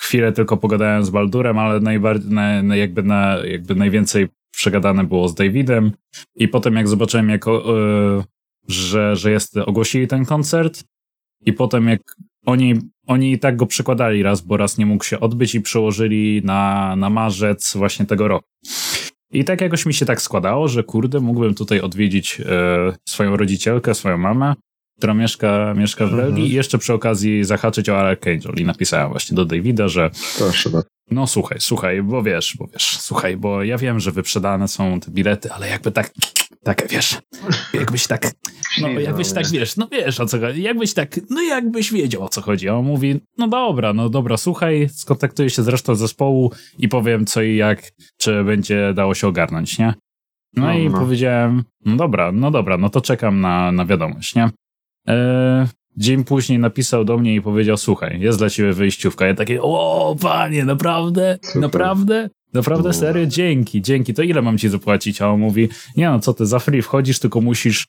Chwilę 0.00 0.32
tylko 0.32 0.56
pogadałem 0.56 1.04
z 1.04 1.10
Baldurem, 1.10 1.58
ale 1.58 1.80
najbardziej, 1.80 2.30
na, 2.30 2.62
na 2.62 2.76
jakby, 2.76 3.02
na, 3.02 3.36
jakby 3.44 3.74
najwięcej 3.74 4.28
przegadane 4.52 5.04
było 5.04 5.28
z 5.28 5.34
Davidem. 5.34 5.92
I 6.34 6.48
potem 6.48 6.76
jak 6.76 6.88
zobaczyłem, 6.88 7.28
jak, 7.28 7.48
o, 7.48 7.78
e, 8.18 8.24
że, 8.68 9.16
że 9.16 9.30
jest, 9.30 9.56
ogłosili 9.56 10.08
ten 10.08 10.24
koncert 10.24 10.84
i 11.46 11.52
potem 11.52 11.88
jak 11.88 12.00
oni, 12.46 12.74
oni 13.06 13.32
i 13.32 13.38
tak 13.38 13.56
go 13.56 13.66
przekładali 13.66 14.22
raz, 14.22 14.40
bo 14.40 14.56
raz 14.56 14.78
nie 14.78 14.86
mógł 14.86 15.04
się 15.04 15.20
odbyć 15.20 15.54
i 15.54 15.60
przełożyli 15.60 16.42
na, 16.44 16.96
na 16.96 17.10
marzec 17.10 17.72
właśnie 17.76 18.06
tego 18.06 18.28
roku. 18.28 18.48
I 19.32 19.44
tak 19.44 19.60
jakoś 19.60 19.86
mi 19.86 19.94
się 19.94 20.06
tak 20.06 20.22
składało, 20.22 20.68
że 20.68 20.84
kurde, 20.84 21.20
mógłbym 21.20 21.54
tutaj 21.54 21.80
odwiedzić 21.80 22.40
e, 22.40 22.92
swoją 23.08 23.36
rodzicielkę, 23.36 23.94
swoją 23.94 24.18
mamę, 24.18 24.54
która 25.00 25.14
mieszka, 25.14 25.74
mieszka 25.76 26.06
w 26.06 26.08
Mhm. 26.10 26.22
Belgii 26.26 26.50
i 26.50 26.54
jeszcze 26.54 26.78
przy 26.78 26.92
okazji 26.94 27.44
zahaczyć 27.44 27.88
o 27.88 27.98
Archangel. 27.98 28.54
I 28.56 28.64
napisałem 28.64 29.10
właśnie 29.10 29.34
do 29.36 29.44
Davida, 29.44 29.88
że 29.88 30.10
Proszę 30.38 30.70
no 31.10 31.26
słuchaj, 31.26 31.58
słuchaj, 31.60 32.02
bo 32.02 32.22
wiesz, 32.22 32.56
bo 32.58 32.66
wiesz, 32.66 32.98
słuchaj, 33.00 33.36
bo 33.36 33.62
ja 33.64 33.78
wiem, 33.78 34.00
że 34.00 34.12
wyprzedane 34.12 34.68
są 34.68 35.00
te 35.00 35.10
bilety, 35.10 35.52
ale 35.52 35.68
jakby 35.68 35.92
tak, 35.92 36.10
tak, 36.64 36.88
wiesz, 36.90 37.18
jakbyś 37.74 38.06
tak, 38.06 38.30
no 38.80 38.88
jakbyś 38.88 39.32
tak, 39.32 39.52
nie? 39.52 39.58
wiesz, 39.58 39.76
no 39.76 39.88
wiesz 39.92 40.20
o 40.20 40.26
co 40.26 40.40
chodzi, 40.40 40.62
jakbyś 40.62 40.94
tak, 40.94 41.20
no 41.30 41.42
jakbyś 41.42 41.92
wiedział 41.92 42.22
o 42.22 42.28
co 42.28 42.40
chodzi. 42.40 42.68
A 42.68 42.74
on 42.74 42.84
mówi, 42.84 43.20
no 43.38 43.48
dobra, 43.48 43.92
no 43.92 44.08
dobra, 44.08 44.36
słuchaj, 44.36 44.88
skontaktuję 44.92 45.50
się 45.50 45.62
z 45.62 45.68
resztą 45.68 45.94
zespołu 45.94 46.52
i 46.78 46.88
powiem 46.88 47.26
co 47.26 47.42
i 47.42 47.56
jak, 47.56 47.82
czy 48.18 48.44
będzie 48.44 48.92
dało 48.94 49.14
się 49.14 49.28
ogarnąć, 49.28 49.78
nie? 49.78 49.94
No, 50.56 50.66
No, 50.66 50.72
i 50.72 50.88
no. 50.88 50.98
powiedziałem, 50.98 51.64
no 51.84 51.96
dobra, 51.96 52.32
no 52.32 52.50
dobra, 52.50 52.78
no 52.78 52.90
to 52.90 53.00
czekam 53.00 53.40
na, 53.40 53.72
na 53.72 53.84
wiadomość, 53.84 54.34
nie? 54.34 54.50
E, 55.08 55.68
dzień 55.96 56.24
później 56.24 56.58
napisał 56.58 57.04
do 57.04 57.18
mnie 57.18 57.34
i 57.34 57.42
powiedział, 57.42 57.76
słuchaj, 57.76 58.20
jest 58.20 58.38
dla 58.38 58.50
ciebie 58.50 58.72
wyjściówka. 58.72 59.26
Ja 59.26 59.34
takie, 59.34 59.62
o 59.62 60.16
panie, 60.20 60.64
naprawdę? 60.64 61.38
Super. 61.42 61.62
Naprawdę? 61.62 62.30
Naprawdę 62.52 62.92
serio? 62.92 63.26
Dzięki, 63.26 63.82
dzięki. 63.82 64.14
To 64.14 64.22
ile 64.22 64.42
mam 64.42 64.58
ci 64.58 64.68
zapłacić? 64.68 65.22
A 65.22 65.28
on 65.28 65.40
mówi, 65.40 65.68
nie 65.96 66.10
no, 66.10 66.20
co 66.20 66.34
ty, 66.34 66.46
za 66.46 66.58
free 66.58 66.82
wchodzisz, 66.82 67.18
tylko 67.18 67.40
musisz 67.40 67.86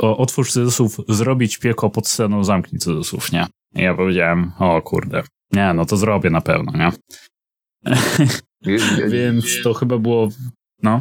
o, 0.00 0.16
otwórz 0.16 0.52
cudzysłów, 0.52 0.96
zrobić 1.08 1.58
pieko 1.58 1.90
pod 1.90 2.08
sceną, 2.08 2.44
zamknij 2.44 2.78
cudzysłów, 2.80 3.32
nie? 3.32 3.46
I 3.74 3.82
ja 3.82 3.94
powiedziałem, 3.94 4.52
o 4.58 4.82
kurde, 4.82 5.22
nie, 5.52 5.72
no 5.74 5.86
to 5.86 5.96
zrobię 5.96 6.30
na 6.30 6.40
pewno, 6.40 6.72
nie- 6.72 6.92
Więc 9.08 9.62
to 9.62 9.74
chyba 9.74 9.98
było, 9.98 10.28
no, 10.82 11.00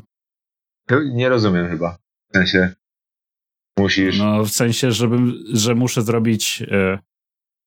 Nie 0.91 1.29
rozumiem 1.29 1.69
chyba. 1.69 1.97
W 2.31 2.37
sensie 2.37 2.73
musisz. 3.79 4.19
no 4.19 4.43
w 4.43 4.49
sensie, 4.49 4.91
żebym, 4.91 5.33
że 5.53 5.75
muszę 5.75 6.01
zrobić, 6.01 6.63
e, 6.71 6.99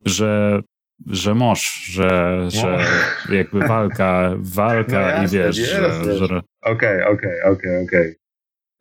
że 0.04 0.62
że 1.06 1.34
mosz, 1.34 1.84
że, 1.90 2.40
że 2.50 2.84
jakby 3.30 3.60
walka, 3.60 4.34
walka 4.56 5.00
No 5.00 5.18
i 5.18 5.22
jasne, 5.22 5.38
wiesz, 5.38 5.56
że, 5.56 6.16
że 6.16 6.40
Okej, 6.62 7.02
okej, 7.02 7.42
okej, 7.42 7.84
okej. 7.84 8.14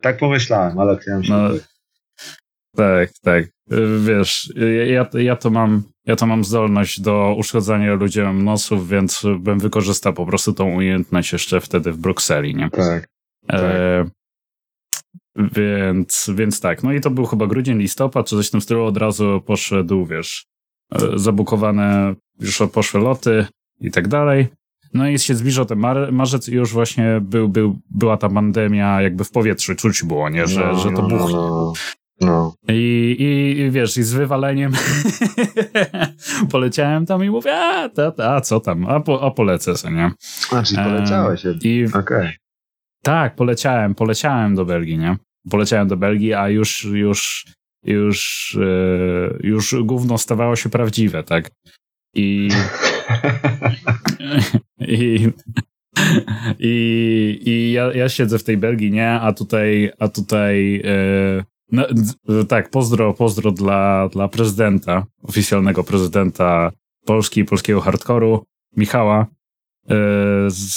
Tak 0.02 0.16
pomyślałem, 0.16 0.78
ale 0.78 0.98
chciałem 0.98 1.24
się. 1.24 1.32
No, 1.32 1.48
tak, 2.76 3.10
tak. 3.22 3.44
Y, 3.44 4.00
Wiesz, 4.06 4.52
y, 4.62 4.86
ja, 4.86 5.06
ja, 5.12 5.36
to 5.36 5.50
mam, 5.50 5.82
ja 6.06 6.16
to 6.16 6.26
mam 6.26 6.44
zdolność 6.44 7.00
do 7.00 7.34
uszkodzania 7.38 7.94
ludziom 7.94 8.44
nosów, 8.44 8.88
więc 8.88 9.22
bym 9.38 9.58
wykorzystał 9.58 10.12
po 10.12 10.26
prostu 10.26 10.52
tą 10.52 10.64
umiejętność 10.64 11.32
jeszcze 11.32 11.60
wtedy 11.60 11.92
w 11.92 11.96
Brukseli, 11.96 12.54
nie? 12.54 12.70
tak. 12.70 13.08
E, 13.52 14.04
więc, 15.38 16.30
więc 16.34 16.60
tak, 16.60 16.82
no 16.82 16.92
i 16.92 17.00
to 17.00 17.10
był 17.10 17.26
chyba 17.26 17.46
grudzień, 17.46 17.78
listopad, 17.78 18.26
czy 18.26 18.36
coś 18.36 18.48
w 18.48 18.50
tym 18.50 18.60
stylu, 18.60 18.84
od 18.84 18.96
razu 18.96 19.42
poszedł, 19.46 20.06
wiesz, 20.06 20.46
e, 20.94 20.98
zabukowane 21.18 22.14
już 22.40 22.62
poszły 22.72 23.00
loty 23.00 23.46
i 23.80 23.90
tak 23.90 24.08
dalej. 24.08 24.48
No 24.94 25.08
i 25.08 25.18
się 25.18 25.34
zbliżał 25.34 25.64
ten 25.64 25.78
mar- 25.78 26.12
marzec 26.12 26.48
i 26.48 26.54
już 26.54 26.72
właśnie 26.72 27.20
był, 27.22 27.48
był, 27.48 27.78
była 27.90 28.16
ta 28.16 28.28
pandemia 28.28 29.02
jakby 29.02 29.24
w 29.24 29.30
powietrzu, 29.30 29.74
czuć 29.74 30.04
było, 30.04 30.28
nie, 30.28 30.46
że, 30.46 30.60
No, 30.60 30.78
że 30.78 30.90
to 30.90 31.02
no, 31.02 31.08
buchnie. 31.08 31.34
No, 31.34 31.72
no. 32.20 32.54
I, 32.68 33.16
i, 33.18 33.60
I 33.60 33.70
wiesz, 33.70 33.96
i 33.96 34.02
z 34.02 34.12
wywaleniem 34.12 34.72
poleciałem 36.50 37.06
tam 37.06 37.24
i 37.24 37.30
mówię, 37.30 37.56
a, 37.56 37.88
ta, 37.88 38.10
ta, 38.10 38.40
co 38.40 38.60
tam, 38.60 38.86
a, 38.86 39.00
po, 39.00 39.26
a 39.26 39.30
polecę 39.30 39.76
sobie, 39.76 39.94
nie? 39.94 40.12
A, 40.52 40.62
czyli 40.62 40.82
poleciałeś. 40.84 41.44
I 41.62 41.86
Okej. 41.94 42.32
tak, 43.02 43.34
poleciałem, 43.36 43.94
poleciałem 43.94 44.54
do 44.54 44.64
Belgii, 44.64 44.98
nie? 44.98 45.16
Poleciałem 45.50 45.88
do 45.88 45.96
Belgii, 45.96 46.34
a 46.34 46.48
już, 46.48 46.84
już, 46.84 47.46
już, 47.84 48.56
e, 48.60 49.38
już 49.40 49.74
gówno 49.82 50.18
stawało 50.18 50.56
się 50.56 50.68
prawdziwe, 50.68 51.22
tak? 51.24 51.50
I, 52.14 52.48
i, 54.80 55.28
i, 56.58 57.40
i 57.46 57.72
ja, 57.72 57.92
ja 57.92 58.08
siedzę 58.08 58.38
w 58.38 58.44
tej 58.44 58.56
Belgii, 58.56 58.90
nie? 58.90 59.10
A 59.10 59.32
tutaj, 59.32 59.92
a 59.98 60.08
tutaj, 60.08 60.82
no, 61.72 61.84
tak, 62.48 62.70
pozdro, 62.70 63.14
pozdro 63.14 63.52
dla, 63.52 64.08
dla 64.08 64.28
prezydenta, 64.28 65.06
oficjalnego 65.22 65.84
prezydenta 65.84 66.72
Polski, 67.04 67.44
polskiego 67.44 67.80
hardkoru, 67.80 68.44
Michała, 68.76 69.26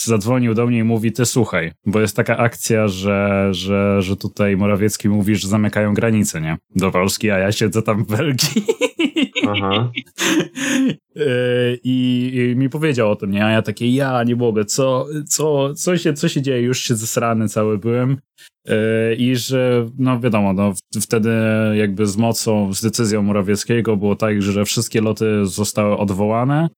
zadzwonił 0.05 0.53
do 0.53 0.67
mnie 0.67 0.79
i 0.79 0.83
mówi, 0.83 1.11
ty 1.11 1.25
słuchaj, 1.25 1.71
bo 1.85 2.01
jest 2.01 2.15
taka 2.15 2.37
akcja, 2.37 2.87
że, 2.87 3.49
że, 3.51 4.01
że 4.01 4.17
tutaj 4.17 4.57
Morawiecki 4.57 5.09
mówi, 5.09 5.35
że 5.35 5.47
zamykają 5.47 5.93
granice, 5.93 6.41
nie? 6.41 6.57
Do 6.75 6.91
Polski, 6.91 7.31
a 7.31 7.37
ja 7.37 7.51
siedzę 7.51 7.81
tam 7.81 8.03
w 8.03 8.07
Belgii. 8.07 8.65
Aha. 9.47 9.91
I, 11.83 12.31
I, 12.33 12.55
mi 12.55 12.69
powiedział 12.69 13.11
o 13.11 13.15
tym, 13.15 13.31
nie? 13.31 13.45
A 13.45 13.51
ja 13.51 13.61
takie, 13.61 13.89
ja 13.89 14.23
nie 14.23 14.35
mogę, 14.35 14.65
co, 14.65 15.05
co, 15.27 15.73
co, 15.73 15.97
się, 15.97 16.13
co 16.13 16.29
się 16.29 16.41
dzieje? 16.41 16.61
Już 16.61 16.79
się 16.79 16.95
zesrany 16.95 17.49
cały 17.49 17.77
byłem. 17.77 18.17
I 19.17 19.35
że, 19.35 19.89
no 19.97 20.19
wiadomo, 20.19 20.53
no, 20.53 20.73
wtedy 21.01 21.29
jakby 21.73 22.05
z 22.05 22.17
mocą, 22.17 22.73
z 22.73 22.81
decyzją 22.81 23.21
Morawieckiego 23.21 23.97
było 23.97 24.15
tak, 24.15 24.41
że 24.41 24.65
wszystkie 24.65 25.01
loty 25.01 25.45
zostały 25.45 25.97
odwołane 25.97 26.69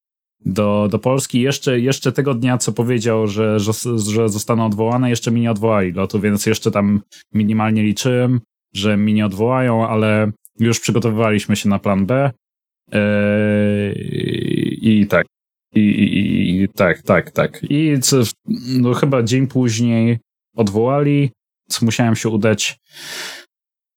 do, 0.46 0.88
do 0.92 1.00
Polski. 1.00 1.42
Jeszcze, 1.42 1.80
jeszcze 1.80 2.12
tego 2.12 2.34
dnia, 2.34 2.58
co 2.58 2.72
powiedział, 2.72 3.28
że, 3.28 3.60
że, 3.60 3.72
że 3.98 4.30
zostaną 4.30 4.66
odwołane, 4.66 5.10
jeszcze 5.10 5.32
mi 5.32 5.42
nie 5.42 5.52
odwołali 5.52 5.92
lotu, 5.92 6.20
więc 6.20 6.46
jeszcze 6.46 6.72
tam 6.72 7.02
minimalnie 7.34 7.84
liczyłem, 7.84 8.42
że 8.74 8.98
mi 8.98 9.14
nie 9.14 9.26
odwołają, 9.26 9.88
ale 9.88 10.32
już 10.60 10.80
przygotowywaliśmy 10.80 11.56
się 11.56 11.70
na 11.70 11.80
plan 11.80 12.06
B. 12.06 12.32
Eee, 12.92 13.92
I 14.82 15.08
tak. 15.08 15.26
I, 15.76 15.80
i, 15.80 16.64
I, 16.64 16.70
tak, 16.70 17.02
tak, 17.02 17.32
tak. 17.32 17.60
I 17.70 18.00
co, 18.02 18.18
no, 18.80 18.94
chyba 18.94 19.24
dzień 19.24 19.48
później 19.48 20.20
odwołali, 20.56 21.32
co 21.70 21.86
musiałem 21.86 22.16
się 22.16 22.30
udać 22.30 22.78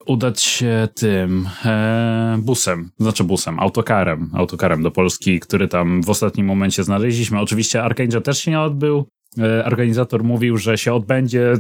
udać 0.07 0.43
się 0.43 0.89
tym 0.95 1.49
e, 1.65 2.39
busem, 2.43 2.91
znaczy 2.99 3.25
busem, 3.25 3.61
autokarem, 3.61 4.31
autokarem 4.35 4.83
do 4.83 4.91
Polski, 4.91 5.41
który 5.41 5.69
tam 5.69 6.03
w 6.03 6.11
ostatnim 6.11 6.47
momencie 6.47 6.85
znaleźliśmy. 6.85 7.41
Oczywiście 7.41 7.83
Archangel 7.83 8.23
też 8.23 8.39
się 8.39 8.51
nie 8.51 8.61
odbył. 8.61 9.09
E, 9.39 9.65
organizator 9.65 10.25
mówił, 10.25 10.59
że 10.59 10.79
się 10.79 10.95
odbędzie, 10.95 11.53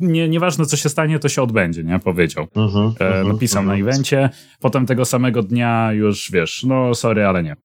nie, 0.00 0.28
nieważne 0.28 0.66
co 0.66 0.76
się 0.76 0.88
stanie, 0.88 1.18
to 1.18 1.28
się 1.28 1.42
odbędzie, 1.42 1.84
nie? 1.84 1.98
Powiedział. 1.98 2.44
Uh 2.44 2.50
-huh, 2.50 2.86
uh 2.86 2.94
-huh, 2.98 3.32
napisał 3.32 3.62
uh 3.62 3.66
-huh. 3.66 3.68
na 3.68 3.74
mhm. 3.74 3.88
evencie, 3.88 4.30
potem 4.60 4.86
tego 4.86 5.04
samego 5.04 5.42
dnia 5.42 5.92
już, 5.92 6.30
wiesz, 6.32 6.64
no 6.64 6.94
sorry, 6.94 7.26
ale 7.26 7.42
nie. 7.42 7.56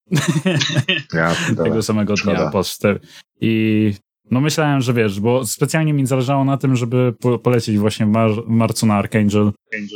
Ja, 1.13 1.35
tego 1.63 1.83
samego 1.83 2.13
dnia 2.13 2.49
post. 2.49 2.83
I 3.41 3.93
no 4.31 4.41
myślałem, 4.41 4.81
że 4.81 4.93
wiesz, 4.93 5.19
bo 5.19 5.45
specjalnie 5.45 5.93
mi 5.93 6.05
zależało 6.05 6.45
na 6.45 6.57
tym, 6.57 6.75
żeby 6.75 7.13
po 7.21 7.39
polecieć 7.39 7.77
właśnie 7.77 8.05
w, 8.05 8.09
mar 8.09 8.31
marcu 8.47 8.85
na 8.85 8.95
Archangel, 8.95 9.51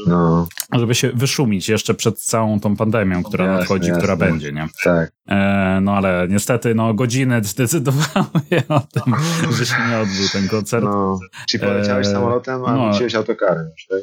no. 0.07 0.47
żeby 0.73 0.95
się 0.95 1.11
wyszumić 1.11 1.69
jeszcze 1.69 1.93
przed 1.93 2.19
całą 2.19 2.60
tą 2.60 2.76
pandemią, 2.76 3.23
która 3.23 3.45
jasne, 3.45 3.60
nadchodzi, 3.60 3.88
jasne. 3.88 4.01
która 4.01 4.15
będzie, 4.15 4.51
nie? 4.51 4.68
Tak. 4.84 5.11
E, 5.27 5.80
no 5.81 5.93
ale 5.93 6.27
niestety, 6.30 6.76
no 6.76 6.93
godziny 6.93 7.43
zdecydowały 7.43 8.64
o 8.69 8.80
tym, 8.80 9.15
że 9.57 9.65
się 9.65 9.76
nie 9.89 9.97
odbył 9.97 10.27
ten 10.31 10.47
koncert. 10.47 10.85
No. 10.85 11.19
Czyli 11.49 11.64
poleciałeś 11.64 12.07
e, 12.07 12.11
samolotem, 12.11 12.65
a 12.65 12.73
no. 12.73 12.89
wróciłeś 12.89 13.15
autokarem 13.15 13.69
tak? 13.89 13.99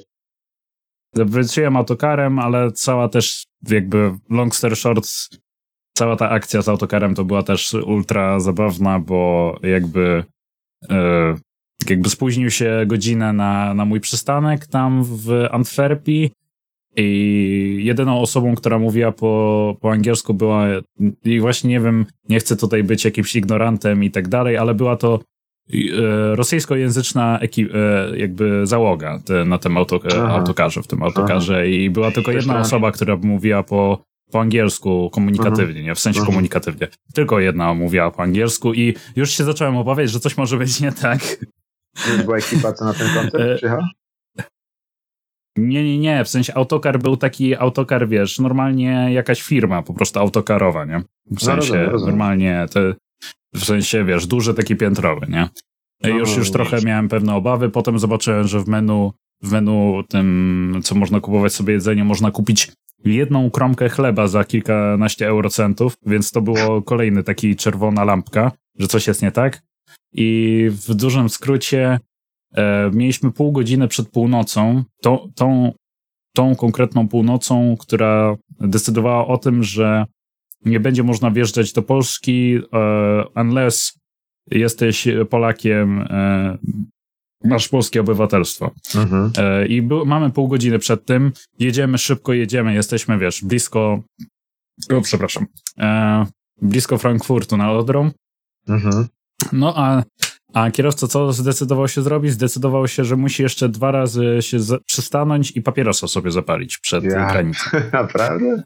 Wróciłem 1.15 1.77
autokarem, 1.77 2.39
ale 2.39 2.73
cała 2.73 3.09
też 3.09 3.47
jakby 3.69 4.13
long 4.31 4.55
story 4.55 4.77
short 4.77 5.07
cała 6.01 6.17
ta 6.17 6.31
akcja 6.31 6.63
z 6.63 6.69
autokarem 6.69 7.15
to 7.15 7.25
była 7.25 7.43
też 7.43 7.75
ultra 7.75 8.41
zabawna, 8.41 8.99
bo 8.99 9.57
jakby 9.63 10.25
e, 10.91 11.35
jakby 11.89 12.09
spóźnił 12.09 12.51
się 12.51 12.85
godzinę 12.87 13.33
na, 13.33 13.75
na 13.75 13.85
mój 13.85 14.01
przystanek 14.01 14.67
tam 14.67 15.05
w 15.05 15.47
Antwerpii 15.51 16.31
i 16.97 17.81
jedyną 17.85 18.21
osobą, 18.21 18.55
która 18.55 18.79
mówiła 18.79 19.13
po, 19.13 19.77
po 19.81 19.91
angielsku 19.91 20.35
była 20.35 20.67
i 21.25 21.41
właśnie 21.41 21.71
nie 21.71 21.81
wiem, 21.81 22.07
nie 22.29 22.41
chcę 22.41 22.57
tutaj 22.57 22.85
być 22.85 23.05
jakimś 23.05 23.37
ignorantem 23.37 24.05
i 24.05 24.11
tak 24.11 24.29
dalej, 24.29 24.57
ale 24.57 24.75
była 24.75 24.97
to 24.97 25.21
e, 25.73 25.77
rosyjskojęzyczna 26.37 27.39
ekip, 27.39 27.75
e, 27.75 28.19
jakby 28.19 28.67
załoga 28.67 29.19
te, 29.25 29.45
na 29.45 29.59
tym 29.59 29.77
auto, 29.77 30.01
autokarze, 30.29 30.83
w 30.83 30.87
tym 30.87 31.03
autokarze 31.03 31.55
Aha. 31.55 31.65
i 31.65 31.91
była 31.91 32.11
tylko 32.11 32.33
jedna 32.33 32.61
osoba, 32.61 32.93
która 32.93 33.17
mówiła 33.17 33.63
po 33.63 34.10
po 34.31 34.41
angielsku 34.41 35.11
komunikatywnie, 35.11 35.83
nie? 35.83 35.95
W 35.95 36.01
sensie 36.01 36.21
komunikatywnie. 36.21 36.89
Tylko 37.15 37.41
jedna 37.41 37.75
mówiła 37.75 38.11
po 38.11 38.23
angielsku 38.23 38.75
i 38.75 38.95
już 39.17 39.31
się 39.31 39.45
zacząłem 39.45 39.77
obawiać, 39.77 40.11
że 40.11 40.21
coś 40.21 40.37
może 40.37 40.57
być 40.57 40.81
nie 40.81 40.93
tak. 40.93 41.21
Była 42.25 42.39
ekipa, 42.39 42.73
co 42.73 42.85
na 42.85 42.95
ten 42.95 43.15
koncert 43.15 43.45
e, 43.45 43.57
przyjechała? 43.57 43.89
Nie, 45.57 45.85
nie, 45.85 45.99
nie. 45.99 46.25
W 46.25 46.29
sensie 46.29 46.55
autokar 46.55 46.99
był 46.99 47.17
taki 47.17 47.57
autokar, 47.57 48.09
wiesz, 48.09 48.39
normalnie 48.39 49.09
jakaś 49.13 49.43
firma 49.43 49.83
po 49.83 49.95
prostu 49.95 50.21
autokarowa, 50.21 50.85
nie? 50.85 50.99
W 51.27 51.31
no, 51.31 51.41
sensie 51.41 51.53
no, 51.53 51.57
rozumiem, 51.57 51.91
rozumiem. 51.91 52.11
normalnie 52.11 52.67
te, 52.73 52.95
w 53.55 53.65
sensie, 53.65 54.05
wiesz, 54.05 54.27
duży 54.27 54.55
taki 54.55 54.77
piętrowy, 54.77 55.27
nie? 55.29 55.49
No, 56.03 56.09
już, 56.09 56.37
już 56.37 56.51
trochę 56.51 56.81
miałem 56.85 57.09
pewne 57.09 57.35
obawy, 57.35 57.71
potem 57.71 57.99
zobaczyłem, 57.99 58.49
że 58.49 58.61
w 58.61 58.69
menu 58.69 59.13
w 59.43 59.53
menu 59.53 60.05
tym, 60.09 60.81
co 60.85 60.95
można 60.95 61.21
kupować 61.21 61.53
sobie 61.53 61.75
jedzenie, 61.75 62.05
można 62.05 62.31
kupić 62.31 62.73
jedną 63.05 63.51
kromkę 63.51 63.89
chleba 63.89 64.29
za 64.29 64.45
kilkanaście 64.45 65.27
eurocentów, 65.27 65.95
więc 66.07 66.31
to 66.33 66.43
było 66.43 66.83
kolejny 66.83 67.23
taki 67.23 67.57
czerwona 67.57 68.05
lampka, 68.05 68.53
że 68.79 68.87
coś 68.87 69.07
jest 69.07 69.23
nie 69.23 69.33
tak. 69.33 69.63
I 70.13 70.69
w 70.71 70.95
dużym 70.95 71.29
skrócie 71.29 71.99
e, 72.55 72.91
mieliśmy 72.95 73.33
pół 73.33 73.53
godziny 73.53 73.89
przed 73.89 74.09
północą, 74.09 74.85
tą, 75.03 75.33
tą, 75.35 75.73
tą 76.35 76.57
konkretną 76.57 77.09
północą, 77.09 77.77
która 77.81 78.37
decydowała 78.61 79.27
o 79.27 79.39
tym, 79.39 79.63
że 79.63 80.07
nie 80.65 80.81
będzie 80.81 81.03
można 81.03 81.31
wjeżdżać 81.31 81.73
do 81.73 81.83
Polski 81.83 82.59
e, 82.73 83.25
unless 83.37 84.01
jesteś 84.51 85.09
Polakiem 85.31 86.01
e, 86.01 86.59
masz 87.45 87.69
polskie 87.69 88.01
obywatelstwo. 88.01 88.71
Mhm. 88.95 89.33
E, 89.39 89.67
I 89.67 89.83
mamy 90.07 90.31
pół 90.31 90.49
godziny 90.49 90.79
przed 90.79 91.05
tym, 91.05 91.33
jedziemy 91.59 91.99
szybko, 91.99 92.33
jedziemy, 92.33 92.75
jesteśmy, 92.75 93.19
wiesz, 93.19 93.45
blisko, 93.45 94.03
o, 94.91 95.01
przepraszam, 95.01 95.47
e, 95.79 96.27
blisko 96.63 96.99
Frankfurtu 96.99 97.57
na 97.57 97.73
Odrą. 97.73 98.11
Mhm. 98.69 99.07
No 99.53 99.75
a, 99.77 100.03
a 100.55 100.71
kierowca 100.71 101.07
co 101.07 101.33
zdecydował 101.33 101.89
się 101.89 102.03
zrobić? 102.03 102.33
Zdecydował 102.33 102.89
się, 102.89 103.05
że 103.05 103.17
musi 103.17 103.43
jeszcze 103.43 103.69
dwa 103.69 103.91
razy 103.91 104.39
się 104.41 104.59
przystanąć 104.87 105.51
i 105.57 105.63
papierosa 105.63 106.09
sobie 106.09 106.31
zapalić 106.31 106.79
przed 106.79 107.05
ja. 107.05 107.11
granicą. 107.11 107.71
Naprawdę? 107.93 108.63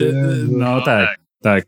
E, 0.00 0.04
no 0.50 0.80
tak, 0.80 1.18
tak. 1.42 1.64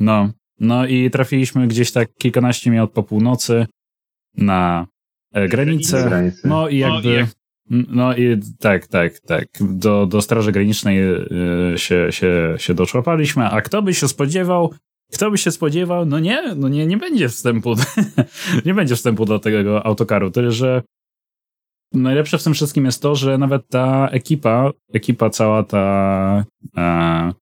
No. 0.00 0.30
No 0.60 0.86
i 0.86 1.10
trafiliśmy 1.10 1.68
gdzieś 1.68 1.92
tak 1.92 2.08
kilkanaście 2.18 2.70
minut 2.70 2.92
po 2.92 3.02
północy 3.02 3.66
na 4.36 4.86
E, 5.36 5.48
granice. 5.48 6.22
No 6.44 6.68
i 6.68 6.78
jakby. 6.78 7.26
No 7.70 8.16
i 8.16 8.40
tak, 8.58 8.86
tak, 8.86 9.18
tak. 9.18 9.48
Do, 9.60 10.06
do 10.06 10.22
Straży 10.22 10.52
Granicznej 10.52 10.98
e, 11.02 11.78
się, 11.78 12.08
się, 12.10 12.54
się 12.58 12.74
doczłapaliśmy, 12.74 13.44
a 13.44 13.60
kto 13.60 13.82
by 13.82 13.94
się 13.94 14.08
spodziewał, 14.08 14.74
kto 15.12 15.30
by 15.30 15.38
się 15.38 15.50
spodziewał, 15.50 16.06
no 16.06 16.18
nie, 16.18 16.54
no 16.54 16.68
nie, 16.68 16.86
nie 16.86 16.96
będzie 16.96 17.28
wstępu, 17.28 17.74
nie 18.66 18.74
będzie 18.74 18.96
wstępu 18.96 19.24
do 19.24 19.38
tego 19.38 19.86
autokaru, 19.86 20.30
tyle 20.30 20.52
że 20.52 20.82
najlepsze 21.92 22.38
w 22.38 22.44
tym 22.44 22.54
wszystkim 22.54 22.84
jest 22.84 23.02
to, 23.02 23.14
że 23.14 23.38
nawet 23.38 23.68
ta 23.68 24.08
ekipa, 24.08 24.70
ekipa 24.92 25.30
cała 25.30 25.62
ta, 25.62 26.44
e, 26.76 27.32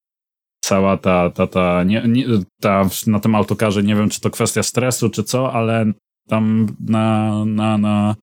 cała 0.64 0.96
ta, 0.96 1.30
ta, 1.30 1.46
ta, 1.46 1.84
nie, 1.84 2.02
nie, 2.08 2.26
ta, 2.60 2.88
na 3.06 3.20
tym 3.20 3.34
autokarze, 3.34 3.82
nie 3.82 3.94
wiem, 3.94 4.08
czy 4.08 4.20
to 4.20 4.30
kwestia 4.30 4.62
stresu, 4.62 5.10
czy 5.10 5.24
co, 5.24 5.52
ale 5.52 5.92
tam 6.28 6.66
na, 6.80 7.44
na, 7.44 7.78
na, 7.78 8.14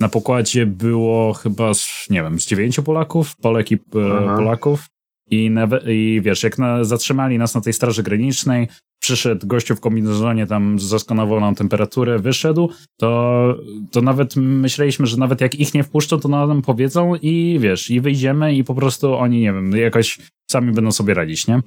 na 0.00 0.08
pokładzie 0.08 0.66
było 0.66 1.32
chyba, 1.32 1.74
z, 1.74 2.06
nie 2.10 2.22
wiem, 2.22 2.40
z 2.40 2.46
dziewięciu 2.46 2.82
Polaków, 2.82 3.36
Polek 3.36 3.70
i 3.70 3.74
e, 3.74 3.78
Polaków. 4.36 4.86
I, 5.30 5.50
I 5.86 6.20
wiesz, 6.24 6.42
jak 6.42 6.58
na, 6.58 6.84
zatrzymali 6.84 7.38
nas 7.38 7.54
na 7.54 7.60
tej 7.60 7.72
straży 7.72 8.02
granicznej, 8.02 8.68
przyszedł 9.02 9.46
gościu 9.46 9.76
w 9.76 9.80
kombinezonie, 9.80 10.46
tam 10.46 10.78
zaskanował 10.78 11.40
nam 11.40 11.54
temperaturę, 11.54 12.18
wyszedł, 12.18 12.70
to, 13.00 13.54
to 13.90 14.00
nawet 14.00 14.36
myśleliśmy, 14.36 15.06
że 15.06 15.16
nawet 15.16 15.40
jak 15.40 15.54
ich 15.54 15.74
nie 15.74 15.84
wpuszczą, 15.84 16.20
to 16.20 16.28
nam 16.28 16.62
powiedzą 16.62 17.14
i 17.22 17.58
wiesz, 17.60 17.90
i 17.90 18.00
wyjdziemy 18.00 18.54
i 18.54 18.64
po 18.64 18.74
prostu 18.74 19.14
oni, 19.14 19.40
nie 19.40 19.52
wiem, 19.52 19.76
jakoś 19.76 20.18
sami 20.50 20.72
będą 20.72 20.92
sobie 20.92 21.14
radzić, 21.14 21.46
nie? 21.46 21.60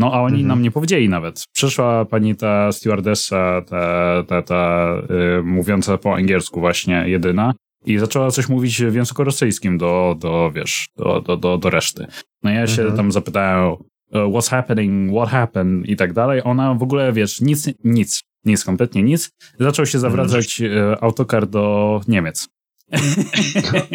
No 0.00 0.12
a 0.12 0.20
oni 0.20 0.34
mhm. 0.34 0.48
nam 0.48 0.62
nie 0.62 0.70
powiedzieli 0.70 1.08
nawet. 1.08 1.44
Przyszła 1.52 2.04
pani 2.04 2.36
ta 2.36 2.72
stewardessa, 2.72 3.62
ta, 3.62 4.24
ta, 4.28 4.42
ta 4.42 4.92
y, 5.38 5.42
mówiąca 5.42 5.98
po 5.98 6.14
angielsku 6.14 6.60
właśnie 6.60 7.04
jedyna 7.06 7.54
i 7.84 7.98
zaczęła 7.98 8.30
coś 8.30 8.48
mówić 8.48 8.82
w 8.82 8.94
języku 8.94 9.24
rosyjskim 9.24 9.78
do, 9.78 10.16
do 10.18 10.52
wiesz, 10.54 10.88
do, 10.96 11.20
do, 11.20 11.36
do, 11.36 11.58
do 11.58 11.70
reszty. 11.70 12.06
No 12.42 12.50
ja 12.50 12.66
się 12.66 12.82
mhm. 12.82 12.96
tam 12.96 13.12
zapytałem, 13.12 13.76
e, 14.12 14.18
what's 14.18 14.50
happening, 14.50 15.12
what 15.12 15.28
happened 15.28 15.88
i 15.88 15.96
tak 15.96 16.12
dalej. 16.12 16.40
Ona 16.44 16.74
w 16.74 16.82
ogóle, 16.82 17.12
wiesz, 17.12 17.40
nic, 17.40 17.70
nic, 17.84 18.22
nic, 18.44 18.64
kompletnie 18.64 19.02
nic. 19.02 19.30
Zaczął 19.58 19.86
się 19.86 19.98
zawracać 19.98 20.60
mhm. 20.60 20.96
autokar 21.00 21.46
do 21.46 22.00
Niemiec. 22.08 22.48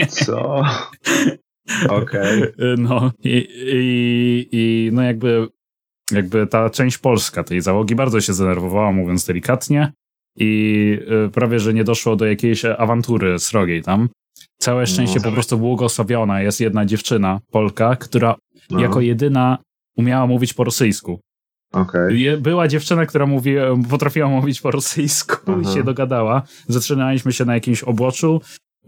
Co? 0.10 0.64
Okej. 1.90 2.44
Okay. 2.44 2.76
No 2.77 3.11
i, 3.23 3.48
i, 3.73 4.48
i 4.52 4.90
no 4.94 5.02
jakby 5.02 5.48
jakby 6.11 6.48
ta 6.48 6.69
część 6.69 6.98
polska 6.98 7.44
tej 7.44 7.61
załogi 7.61 7.95
bardzo 7.95 8.22
się 8.22 8.34
zdenerwowała, 8.34 8.91
mówiąc 8.91 9.26
delikatnie. 9.26 9.91
i 10.38 10.99
y, 11.27 11.32
prawie, 11.32 11.60
że 11.60 11.73
nie 11.73 11.84
doszło 11.84 12.15
do 12.15 12.26
jakiejś 12.26 12.65
awantury 12.65 13.40
srogiej 13.40 13.84
tam. 13.84 14.10
Całe 14.57 14.88
szczęście 14.88 15.19
no, 15.19 15.23
po 15.23 15.32
prostu 15.32 15.57
błogosławiona 15.57 16.41
jest 16.41 16.60
jedna 16.60 16.86
dziewczyna, 16.86 17.40
Polka, 17.52 17.95
która 17.95 18.36
no. 18.69 18.80
jako 18.80 19.02
jedyna 19.02 19.57
umiała 19.98 20.27
mówić 20.27 20.53
po 20.53 20.64
rosyjsku. 20.64 21.19
Okay. 21.72 22.38
Była 22.38 22.68
dziewczyna, 22.68 23.06
która 23.06 23.26
mówi, 23.26 23.56
potrafiła 23.90 24.30
mówić 24.30 24.61
po 24.61 24.72
rosyjsku 24.72 25.52
Aha. 25.52 25.61
i 25.61 25.73
się 25.73 25.84
dogadała. 25.84 26.41
Zatrzymaliśmy 26.68 27.34
się 27.34 27.45
na 27.45 27.53
jakimś 27.53 27.84
oboczu, 27.84 28.41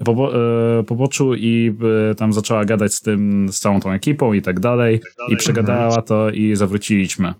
pobo, 0.06 0.34
e, 0.80 0.84
poboczu 0.84 1.36
i 1.36 1.74
e, 2.12 2.16
tam 2.16 2.34
zaczęła 2.34 2.66
gadać 2.66 2.94
z 2.94 3.02
tym, 3.02 3.50
z 3.52 3.60
całą 3.60 3.80
tą 3.80 3.92
ekipą 3.92 4.34
i 4.34 4.42
tak 4.42 4.60
dalej. 4.60 5.02
I 5.30 5.38
przegadała 5.38 6.02
to 6.02 6.30
i 6.30 6.56
zawróciliśmy. 6.56 7.34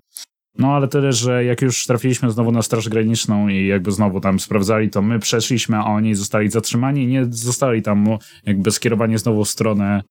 No 0.58 0.72
ale 0.72 0.88
tyle, 0.88 1.12
że 1.12 1.44
jak 1.44 1.62
już 1.62 1.84
trafiliśmy 1.84 2.30
znowu 2.30 2.52
na 2.52 2.62
Straż 2.62 2.88
Graniczną 2.88 3.48
i 3.48 3.66
jakby 3.66 3.92
znowu 3.92 4.20
tam 4.20 4.40
sprawdzali, 4.40 4.90
to 4.90 5.02
my 5.02 5.18
przeszliśmy, 5.18 5.76
a 5.76 5.84
oni 5.84 6.14
zostali 6.14 6.50
zatrzymani 6.50 7.02
i 7.02 7.06
nie 7.06 7.26
zostali 7.30 7.82
tam 7.82 8.06
jakby 8.46 8.70
skierowani 8.70 9.18
znowu 9.18 9.44
w 9.44 9.48
stronę 9.48 10.02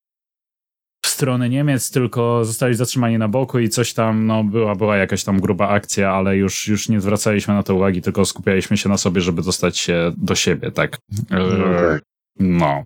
w 1.06 1.07
stronę 1.07 1.49
Niemiec, 1.49 1.91
tylko 1.91 2.45
zostali 2.45 2.76
zatrzymani 2.76 3.18
na 3.18 3.28
boku 3.28 3.60
i 3.60 3.69
coś 3.69 3.94
tam, 3.94 4.26
no 4.26 4.44
była, 4.44 4.76
była 4.76 4.98
jakaś 4.98 5.24
tam 5.24 5.40
gruba 5.40 5.69
akcja, 5.69 6.11
ale 6.11 6.38
już, 6.38 6.68
już 6.68 6.90
nie 6.90 7.02
zwracaliśmy 7.02 7.53
na 7.53 7.64
to 7.64 7.76
uwagi, 7.76 8.02
tylko 8.02 8.26
skupialiśmy 8.26 8.78
się 8.78 8.90
na 8.90 8.98
sobie, 8.98 9.22
żeby 9.22 9.41
dostać 9.41 9.78
się 9.78 10.11
do 10.18 10.36
siebie, 10.36 10.72
tak. 10.72 10.98
No. 11.30 11.40
No. 12.40 12.84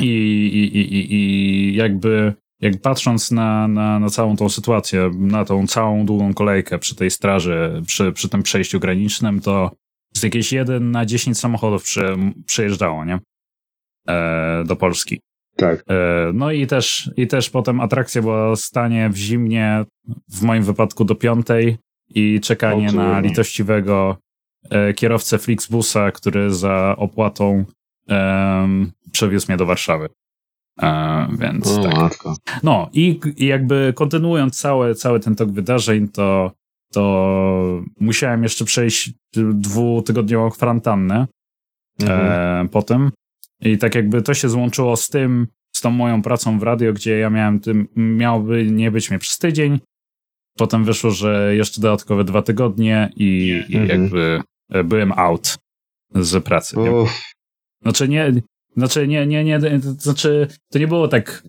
I, 0.00 0.06
i, 0.06 0.78
i, 0.78 1.14
i 1.14 1.74
jakby 1.74 2.34
jak 2.60 2.80
patrząc 2.80 3.30
na, 3.30 3.68
na, 3.68 3.98
na 3.98 4.08
całą 4.10 4.36
tą 4.36 4.48
sytuację, 4.48 5.10
na 5.18 5.44
tą 5.44 5.66
całą 5.66 6.06
długą 6.06 6.34
kolejkę 6.34 6.78
przy 6.78 6.94
tej 6.94 7.10
straży, 7.10 7.82
przy, 7.86 8.12
przy 8.12 8.28
tym 8.28 8.42
przejściu 8.42 8.80
granicznym, 8.80 9.40
to 9.40 9.70
jest 10.14 10.24
jakieś 10.24 10.52
1 10.52 10.90
na 10.90 11.06
10 11.06 11.38
samochodów 11.38 11.82
przy, 11.82 12.16
przyjeżdżało, 12.46 13.04
nie? 13.04 13.18
E, 14.08 14.64
do 14.66 14.76
Polski. 14.76 15.20
Tak. 15.56 15.84
E, 15.88 16.30
no 16.34 16.52
i 16.52 16.66
też, 16.66 17.10
i 17.16 17.26
też 17.26 17.50
potem 17.50 17.80
atrakcja 17.80 18.22
była 18.22 18.56
stanie 18.56 19.10
w 19.10 19.16
zimnie, 19.16 19.84
w 20.30 20.42
moim 20.42 20.62
wypadku 20.62 21.04
do 21.04 21.14
piątej 21.14 21.76
i 22.08 22.40
czekanie 22.40 22.92
na 22.92 23.20
litościwego 23.20 24.16
e, 24.70 24.94
kierowcę 24.94 25.38
Flixbusa, 25.38 26.10
który 26.10 26.50
za 26.50 26.94
opłatą 26.98 27.64
e, 28.10 28.68
przewiózł 29.12 29.46
mnie 29.48 29.56
do 29.56 29.66
Warszawy. 29.66 30.08
E, 30.82 31.28
więc 31.38 31.68
o, 31.68 31.82
tak. 31.82 31.96
Matko. 31.96 32.36
No 32.62 32.90
i, 32.92 33.20
i 33.36 33.46
jakby 33.46 33.92
kontynuując 33.96 34.60
cały, 34.60 34.94
cały 34.94 35.20
ten 35.20 35.34
tok 35.34 35.52
wydarzeń, 35.52 36.08
to, 36.08 36.52
to 36.92 37.82
musiałem 38.00 38.42
jeszcze 38.42 38.64
przejść 38.64 39.12
dwutygodniową 39.54 40.50
kwarantannę 40.50 41.26
mhm. 42.00 42.20
e, 42.66 42.68
potem. 42.68 43.10
I 43.60 43.78
tak 43.78 43.94
jakby 43.94 44.22
to 44.22 44.34
się 44.34 44.48
złączyło 44.48 44.96
z 44.96 45.08
tym, 45.08 45.46
z 45.72 45.80
tą 45.80 45.90
moją 45.90 46.22
pracą 46.22 46.58
w 46.58 46.62
radio, 46.62 46.92
gdzie 46.92 47.18
ja 47.18 47.30
miałem 47.30 47.60
tym, 47.60 47.88
miałoby 47.96 48.70
nie 48.70 48.90
być 48.90 49.10
mnie 49.10 49.18
przez 49.18 49.38
tydzień. 49.38 49.80
Potem 50.58 50.84
wyszło, 50.84 51.10
że 51.10 51.56
jeszcze 51.56 51.80
dodatkowe 51.80 52.24
dwa 52.24 52.42
tygodnie 52.42 53.10
i, 53.16 53.48
i 53.68 53.76
mhm. 53.76 54.00
jakby 54.00 54.40
e, 54.70 54.84
byłem 54.84 55.12
out 55.12 55.58
z 56.14 56.44
pracy. 56.44 56.76
Znaczy 57.84 58.08
nie, 58.08 58.32
znaczy, 58.76 59.08
nie, 59.08 59.26
nie, 59.26 59.44
nie, 59.44 59.60
to 59.60 59.92
znaczy, 59.92 60.48
to 60.72 60.78
nie 60.78 60.88
było 60.88 61.08
tak 61.08 61.42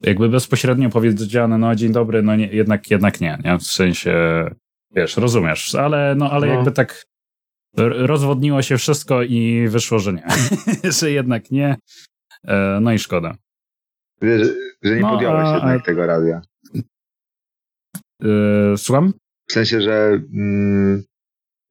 jakby 0.00 0.28
bezpośrednio 0.28 0.90
powiedziane, 0.90 1.58
no 1.58 1.74
dzień 1.74 1.92
dobry, 1.92 2.22
no 2.22 2.36
nie, 2.36 2.46
jednak, 2.46 2.90
jednak 2.90 3.20
nie, 3.20 3.38
nie, 3.44 3.58
w 3.58 3.62
sensie, 3.62 4.14
wiesz, 4.94 5.16
rozumiesz, 5.16 5.74
ale, 5.74 6.14
no, 6.14 6.30
ale 6.30 6.46
no. 6.46 6.52
jakby 6.52 6.72
tak 6.72 7.04
rozwodniło 7.76 8.62
się 8.62 8.76
wszystko 8.76 9.22
i 9.22 9.68
wyszło, 9.68 9.98
że 9.98 10.12
nie, 10.12 10.26
że 10.98 11.10
jednak 11.10 11.50
nie, 11.50 11.76
e, 12.44 12.78
no 12.82 12.92
i 12.92 12.98
szkoda. 12.98 13.34
Wiesz, 14.22 14.48
że 14.82 14.94
nie 14.94 15.00
no, 15.00 15.10
podjąłeś 15.10 15.48
a, 15.48 15.54
jednak 15.54 15.80
a... 15.80 15.84
tego 15.84 16.06
radia. 16.06 16.42
Yy, 18.22 18.74
słucham? 18.76 19.12
W 19.48 19.52
sensie, 19.52 19.80
że, 19.80 20.20
mm, 20.34 21.02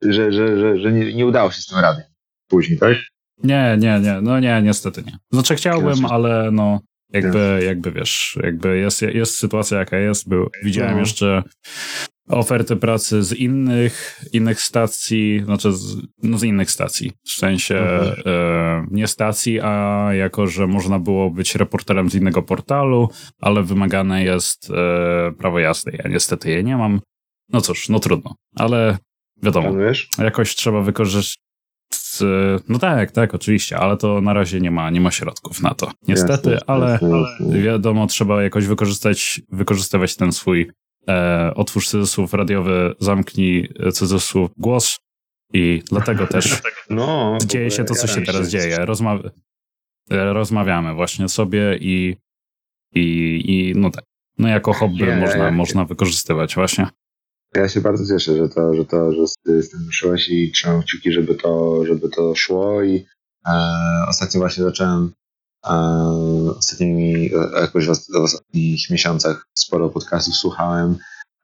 że, 0.02 0.32
że, 0.32 0.60
że, 0.60 0.78
że 0.78 0.92
nie, 0.92 1.14
nie 1.14 1.26
udało 1.26 1.52
się 1.52 1.62
z 1.62 1.68
tym 1.68 1.80
radiem 1.80 2.06
później, 2.48 2.80
tak? 2.80 2.98
Nie, 3.44 3.78
nie, 3.80 4.00
nie, 4.00 4.22
no 4.22 4.40
nie, 4.40 4.62
niestety 4.62 5.04
nie. 5.04 5.18
Znaczy 5.32 5.56
chciałbym, 5.56 6.06
ale 6.06 6.52
no 6.52 6.80
jakby, 7.14 7.62
jakby 7.66 7.92
wiesz, 7.92 8.38
jakby 8.44 8.78
jest, 8.78 9.02
jest 9.02 9.36
sytuacja 9.36 9.80
jaka 9.80 9.98
jest. 9.98 10.30
Był, 10.30 10.50
widziałem 10.64 10.94
no. 10.94 11.00
jeszcze 11.00 11.44
oferty 12.30 12.76
pracy 12.76 13.24
z 13.24 13.34
innych, 13.34 14.22
innych 14.34 14.62
stacji, 14.62 15.42
znaczy 15.46 15.74
z, 15.74 15.98
no 16.24 16.38
z 16.38 16.44
innych 16.44 16.72
stacji, 16.72 17.12
w 17.24 17.32
sensie 17.32 17.78
mhm. 17.80 18.22
e, 18.26 18.88
nie 18.92 19.08
stacji, 19.08 19.60
a 19.62 20.08
jako, 20.14 20.48
że 20.48 20.68
można 20.68 21.00
było 21.00 21.30
być 21.30 21.56
reporterem 21.56 22.10
z 22.10 22.16
innego 22.16 22.42
portalu, 22.42 23.10
ale 23.42 23.64
wymagane 23.64 24.24
jest 24.24 24.72
e, 24.72 25.32
prawo 25.32 25.60
jazdy. 25.60 25.98
Ja 26.04 26.10
niestety 26.10 26.50
je 26.50 26.64
nie 26.64 26.78
mam. 26.78 27.02
No 27.50 27.62
cóż, 27.62 27.90
no 27.90 28.00
trudno, 28.00 28.36
ale 28.56 28.98
wiadomo, 29.44 29.72
jakoś 30.18 30.56
trzeba 30.56 30.82
wykorzystać 30.82 31.49
no 32.70 32.80
tak, 32.80 33.12
tak, 33.12 33.36
oczywiście, 33.36 33.78
ale 33.78 33.98
to 33.98 34.22
na 34.22 34.34
razie 34.34 34.60
nie 34.62 34.72
ma, 34.72 34.90
nie 34.90 35.02
ma 35.02 35.12
środków 35.12 35.62
na 35.62 35.74
to. 35.74 35.92
Niestety, 36.08 36.52
jasne, 36.52 36.66
ale, 36.68 36.92
jasne, 36.92 37.10
jasne. 37.20 37.62
wiadomo, 37.62 38.08
trzeba 38.08 38.44
jakoś 38.44 38.68
wykorzystać, 38.68 39.42
wykorzystywać 39.52 40.16
ten 40.16 40.32
swój 40.32 40.72
e, 41.08 41.52
otwórz 41.56 41.88
cudzysłów 41.88 42.34
radiowy, 42.34 42.96
zamknij 43.00 43.70
cudzysłów 43.94 44.52
głos 44.58 45.00
i 45.54 45.82
dlatego 45.90 46.28
też 46.28 46.62
no, 46.90 47.38
dzieje 47.46 47.72
się 47.72 47.84
to, 47.84 47.96
co 47.96 48.08
się 48.08 48.22
teraz 48.22 48.50
dzieje. 48.50 48.78
Rozma 48.78 49.20
e, 50.12 50.34
rozmawiamy 50.34 50.94
właśnie 50.94 51.30
sobie 51.30 51.78
i, 51.82 52.16
i, 52.96 53.44
i 53.46 53.74
no 53.76 53.90
tak. 53.90 54.04
No 54.38 54.48
jako 54.48 54.74
hobby 54.74 55.04
nie, 55.04 55.16
można, 55.16 55.46
nie, 55.46 55.58
można 55.58 55.86
wykorzystywać 55.86 56.56
właśnie. 56.56 56.88
Ja 57.56 57.70
się 57.70 57.82
bardzo 57.82 58.14
cieszę, 58.14 58.38
że 58.38 58.50
to, 58.50 58.74
że 58.74 58.86
to, 58.86 59.14
że 59.14 59.28
z 59.62 59.70
tym 59.70 59.86
ruszyłeś 59.86 60.30
i 60.30 60.52
trzymam 60.52 60.82
kciuki, 60.82 61.12
żeby 61.12 61.36
to, 61.36 61.86
żeby 61.86 62.10
to 62.10 62.36
szło. 62.36 62.84
I 62.84 63.06
e, 63.48 63.52
ostatnio 64.08 64.40
właśnie 64.40 64.64
zacząłem 64.64 65.12
e, 65.66 65.72
ostatnimi, 66.58 67.30
jakoś 67.62 67.86
w, 67.88 67.90
w 67.90 68.16
ostatnich 68.16 68.90
miesiącach 68.90 69.48
sporo 69.58 69.90
podcastów 69.90 70.36
słuchałem. 70.36 70.98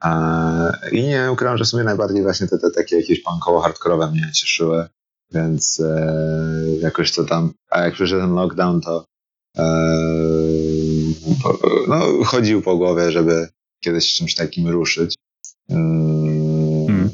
E, 0.04 0.72
i 0.92 1.04
nie 1.04 1.32
ukrywam, 1.32 1.58
że 1.58 1.64
w 1.64 1.68
sumie 1.68 1.84
najbardziej 1.84 2.24
właśnie 2.24 2.48
te, 2.48 2.58
te 2.58 2.72
takie 2.72 2.96
jakieś 2.98 3.24
punkowo 3.24 3.62
hardkorowe 3.62 4.12
mnie 4.12 4.32
cieszyły, 4.36 4.88
więc 5.32 5.80
e, 5.80 6.16
jakoś 6.82 7.12
to 7.12 7.24
tam, 7.24 7.54
a 7.70 7.82
jak 7.82 7.94
przyszedł 7.94 8.22
ten 8.22 8.34
lockdown, 8.34 8.82
to 8.82 9.06
e, 9.58 9.64
no, 11.88 12.24
chodził 12.26 12.62
po 12.62 12.78
głowie, 12.78 13.12
żeby 13.12 13.48
kiedyś 13.84 14.14
czymś 14.14 14.36
takim 14.36 14.68
ruszyć. 14.68 15.16
Hmm. 15.70 17.10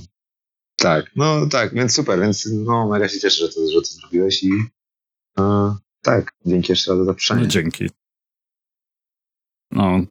Tak, 0.78 1.06
no 1.16 1.48
tak, 1.48 1.74
więc 1.74 1.96
super, 1.96 2.20
więc 2.20 2.50
no 2.52 2.88
mega 2.88 3.08
się 3.08 3.20
cieszę, 3.20 3.48
że 3.48 3.54
to, 3.54 3.68
że 3.68 3.82
to 3.82 3.88
zrobiłeś 3.88 4.44
i 4.44 4.52
e, 5.40 5.76
tak, 6.02 6.34
dzięki 6.46 6.72
jeszcze 6.72 6.92
raz 6.92 7.00
za 7.00 7.06
zaproszenie. 7.06 7.42
No, 7.42 7.48
dzięki. 7.48 7.90
No. 9.72 10.02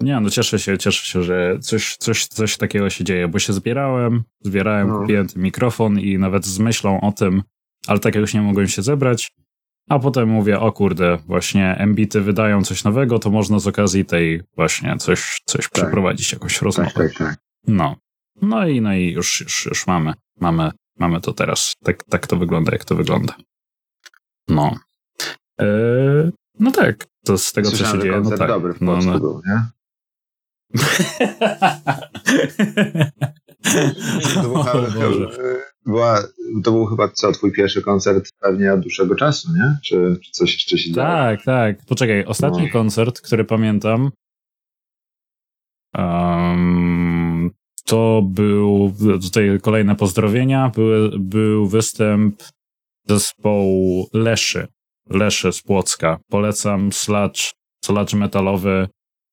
Nie, 0.00 0.20
no 0.20 0.30
cieszę 0.30 0.58
się, 0.58 0.78
cieszę 0.78 1.06
się, 1.06 1.22
że 1.22 1.58
coś, 1.60 1.96
coś, 1.96 2.26
coś 2.26 2.56
takiego 2.56 2.90
się 2.90 3.04
dzieje, 3.04 3.28
bo 3.28 3.38
się 3.38 3.52
zbierałem, 3.52 4.24
zbierałem, 4.40 4.88
no. 4.88 5.00
kupiłem 5.00 5.28
ten 5.28 5.42
mikrofon 5.42 6.00
i 6.00 6.18
nawet 6.18 6.46
z 6.46 6.58
myślą 6.58 7.00
o 7.00 7.12
tym, 7.12 7.42
ale 7.86 7.98
tak 7.98 8.14
jakoś 8.14 8.34
nie 8.34 8.42
mogłem 8.42 8.68
się 8.68 8.82
zebrać, 8.82 9.32
a 9.88 9.98
potem 9.98 10.28
mówię, 10.28 10.60
o 10.60 10.72
kurde, 10.72 11.18
właśnie 11.26 11.84
Mbity 11.86 12.20
wydają 12.20 12.62
coś 12.62 12.84
nowego, 12.84 13.18
to 13.18 13.30
można 13.30 13.58
z 13.58 13.66
okazji 13.66 14.04
tej 14.04 14.42
właśnie 14.56 14.96
coś, 14.96 15.42
coś 15.44 15.64
tak. 15.64 15.72
przeprowadzić, 15.72 16.32
jakąś 16.32 16.62
rozmowę. 16.62 16.90
Tak, 16.94 17.08
tak, 17.08 17.18
tak. 17.18 17.38
No. 17.66 17.96
No 18.42 18.68
i, 18.68 18.80
no 18.80 18.94
i 18.94 19.12
już, 19.12 19.40
już, 19.40 19.66
już 19.66 19.86
mamy, 19.86 20.12
mamy, 20.40 20.70
mamy 20.98 21.20
to 21.20 21.32
teraz. 21.32 21.74
Tak, 21.84 22.04
tak 22.04 22.26
to 22.26 22.36
wygląda, 22.36 22.72
jak 22.72 22.84
to 22.84 22.94
wygląda. 22.94 23.34
No. 24.48 24.74
Eee, 25.58 26.30
no 26.60 26.70
tak, 26.70 27.06
to 27.24 27.38
z 27.38 27.52
tego, 27.52 27.68
Słyszałem, 27.68 27.92
co 27.92 27.96
się 27.96 28.02
dzieje, 28.02 28.20
no 28.20 28.36
tak. 28.36 28.48
dobry 28.48 28.72
w 28.72 28.80
no, 28.80 28.96
no. 28.96 29.20
Był, 29.20 29.42
nie? 29.46 29.62
to, 34.34 34.82
był, 34.98 35.28
była, 35.86 36.22
to 36.64 36.72
był 36.72 36.86
chyba 36.86 37.08
co, 37.08 37.32
twój 37.32 37.52
pierwszy 37.52 37.82
koncert 37.82 38.32
pewnie 38.40 38.72
od 38.72 38.80
dłuższego 38.80 39.14
czasu, 39.14 39.48
nie? 39.56 39.78
Czy, 39.84 40.16
czy 40.24 40.30
coś 40.30 40.54
jeszcze 40.54 40.78
się 40.78 40.92
działo? 40.92 41.08
Tak, 41.08 41.42
tak. 41.44 41.76
Poczekaj, 41.86 42.24
ostatni 42.24 42.62
no. 42.62 42.72
koncert, 42.72 43.20
który 43.20 43.44
pamiętam, 43.44 44.10
um, 45.98 47.50
to 47.84 48.22
był, 48.24 48.94
tutaj 49.22 49.58
kolejne 49.62 49.96
pozdrowienia, 49.96 50.70
był, 50.74 51.10
był 51.18 51.68
występ 51.68 52.42
zespołu 53.08 54.08
Leszy, 54.12 54.68
Leszy 55.10 55.52
z 55.52 55.62
Płocka. 55.62 56.18
Polecam 56.30 56.92
sludge, 56.92 57.52
sludge 57.84 58.14
metalowy 58.14 58.88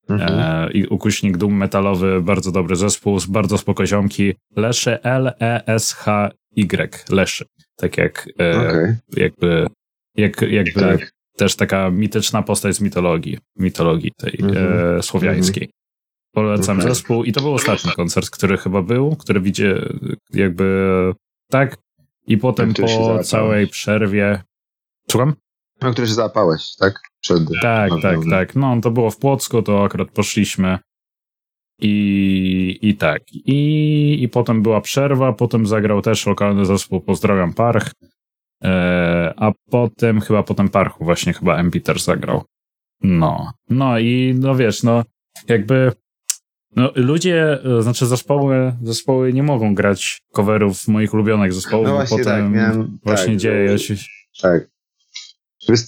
mhm. 0.09 0.39
e, 0.39 0.71
i 0.71 0.87
ukuśnik 0.87 1.37
dum 1.37 1.53
metalowy, 1.53 2.21
bardzo 2.21 2.51
dobry 2.51 2.75
zespół, 2.75 3.19
z 3.19 3.25
bardzo 3.25 3.57
spokoziomki. 3.57 4.33
Leszy 4.55 5.01
L-E-S-H 5.03 6.31
Y, 6.57 7.05
Leszy. 7.09 7.45
Tak 7.75 7.97
jak 7.97 8.27
e, 8.39 8.69
Okej. 8.69 8.95
jakby, 9.17 9.67
jak, 10.15 10.41
jakby 10.41 10.81
Tak. 10.81 11.11
też 11.37 11.55
taka 11.55 11.89
mityczna 11.89 12.41
postać 12.41 12.75
z 12.75 12.81
mitologii, 12.81 13.37
mitologii 13.55 14.11
tej 14.17 14.39
Mhm. 14.41 14.97
e, 14.97 15.03
słowiańskiej. 15.03 15.69
Polecam 16.31 16.77
Okej. 16.77 16.89
zespół 16.89 17.23
i 17.23 17.31
to 17.31 17.41
był 17.41 17.53
ostatni 17.53 17.91
koncert, 17.91 18.29
który 18.29 18.57
chyba 18.57 18.81
był, 18.81 19.15
który 19.15 19.41
widzie 19.41 19.81
jakby 20.33 21.13
tak 21.49 21.77
i 22.27 22.37
potem 22.37 22.75
się 22.75 22.85
po 22.85 23.23
całej 23.23 23.67
przerwie 23.67 24.41
Słucham? 25.11 25.33
No, 25.81 25.91
który 25.91 26.07
się 26.07 26.13
załapałeś, 26.13 26.75
tak? 26.79 26.99
Przed... 27.21 27.39
Tak, 27.61 27.91
No, 27.91 28.01
tak, 28.01 28.15
dobra. 28.15 28.37
tak. 28.37 28.55
No, 28.55 28.81
to 28.81 28.91
było 28.91 29.11
w 29.11 29.17
Płocku, 29.17 29.61
to 29.61 29.83
akurat 29.83 30.11
poszliśmy. 30.11 30.77
I, 31.81 32.79
i 32.81 32.95
tak. 32.95 33.21
I, 33.33 34.23
I 34.23 34.29
potem 34.29 34.61
była 34.61 34.81
przerwa, 34.81 35.33
potem 35.33 35.67
zagrał 35.67 36.01
też 36.01 36.25
lokalny 36.25 36.65
zespół 36.65 37.01
Pozdrawiam 37.01 37.53
Parch. 37.53 37.91
E, 38.63 39.33
a 39.37 39.51
potem, 39.69 40.21
chyba 40.21 40.43
potem 40.43 40.69
Parchu 40.69 41.03
właśnie 41.05 41.33
chyba 41.33 41.57
Empiter 41.57 41.99
zagrał. 41.99 42.43
No. 43.01 43.51
No 43.69 43.99
i 43.99 44.35
no 44.39 44.55
wiesz, 44.55 44.83
no 44.83 45.03
jakby 45.47 45.91
no, 46.75 46.91
ludzie, 46.95 47.59
e, 47.77 47.81
znaczy 47.81 48.05
zespoły, 48.05 48.75
zespoły 48.83 49.33
nie 49.33 49.43
mogą 49.43 49.75
grać 49.75 50.21
coverów 50.31 50.87
moich 50.87 51.13
ulubionych 51.13 51.53
zespołów, 51.53 51.85
No 51.87 51.91
bo 51.91 51.97
właśnie 51.97 52.17
potem 52.17 52.43
tak, 52.43 52.53
miałem... 52.53 52.99
właśnie 53.03 53.33
tak, 53.33 53.37
dzieje 53.37 53.77
że- 53.77 53.79
się. 53.79 53.95
Tak. 54.41 54.67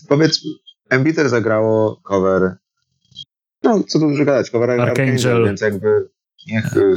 Powiedz, 0.10 0.42
Embiter 0.90 1.30
zagrało 1.30 2.00
cover, 2.04 2.58
no 3.64 3.84
co 3.88 4.00
tu 4.00 4.10
dużo 4.10 4.26
gadać, 4.26 4.50
cover 4.50 4.70
Archangel. 4.72 4.90
Archangel, 5.14 5.46
więc 5.46 5.62
jakby 5.62 6.10
niech 6.48 6.78
y, 6.78 6.96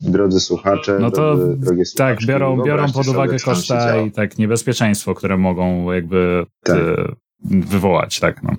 drodzy 0.00 0.40
słuchacze, 0.40 0.98
No 1.00 1.10
to 1.10 1.36
drodzy, 1.36 1.82
Tak, 1.96 2.18
biorą, 2.26 2.62
biorą 2.62 2.92
pod 2.92 3.08
uwagę 3.08 3.38
koszta 3.38 4.00
i 4.00 4.10
tak 4.12 4.38
niebezpieczeństwo, 4.38 5.14
które 5.14 5.36
mogą 5.36 5.92
jakby 5.92 6.46
Tak. 6.64 6.76
e, 6.76 7.12
wywołać, 7.50 8.20
tak 8.20 8.42
no. 8.42 8.56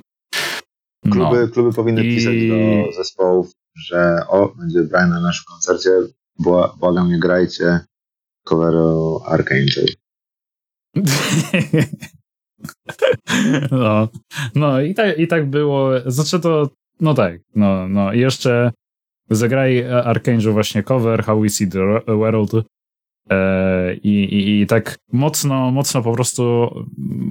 No, 1.05 1.11
Kluby, 1.29 1.49
kluby 1.53 1.73
powinny 1.73 2.03
I- 2.05 2.15
pisać 2.15 2.35
do 2.49 2.91
zespołów, 2.97 3.51
że 3.75 4.25
o, 4.27 4.53
będzie 4.59 4.83
Brian 4.83 5.09
na 5.09 5.21
naszym 5.21 5.43
koncercie, 5.49 5.89
bła, 6.39 6.75
błagam 6.79 7.09
nie 7.09 7.19
grajcie 7.19 7.79
coveru 8.43 9.19
Archangel. 9.25 9.85
no, 13.71 14.07
no 14.55 14.81
i, 14.81 14.93
tak, 14.93 15.19
i 15.19 15.27
tak 15.27 15.49
było, 15.49 15.91
znaczy 16.05 16.39
to, 16.39 16.69
no 16.99 17.13
tak, 17.13 17.41
no, 17.55 17.87
no 17.87 18.13
i 18.13 18.19
jeszcze 18.19 18.71
zagraj 19.29 19.91
Archangel 19.91 20.53
właśnie 20.53 20.83
cover 20.83 21.23
How 21.23 21.41
We 21.41 21.49
See 21.49 21.67
the 21.67 22.01
World 22.07 22.51
e, 23.29 23.93
i, 23.93 24.23
i, 24.23 24.61
i 24.61 24.67
tak 24.67 24.97
mocno, 25.13 25.71
mocno 25.71 26.01
po 26.01 26.13
prostu 26.13 26.69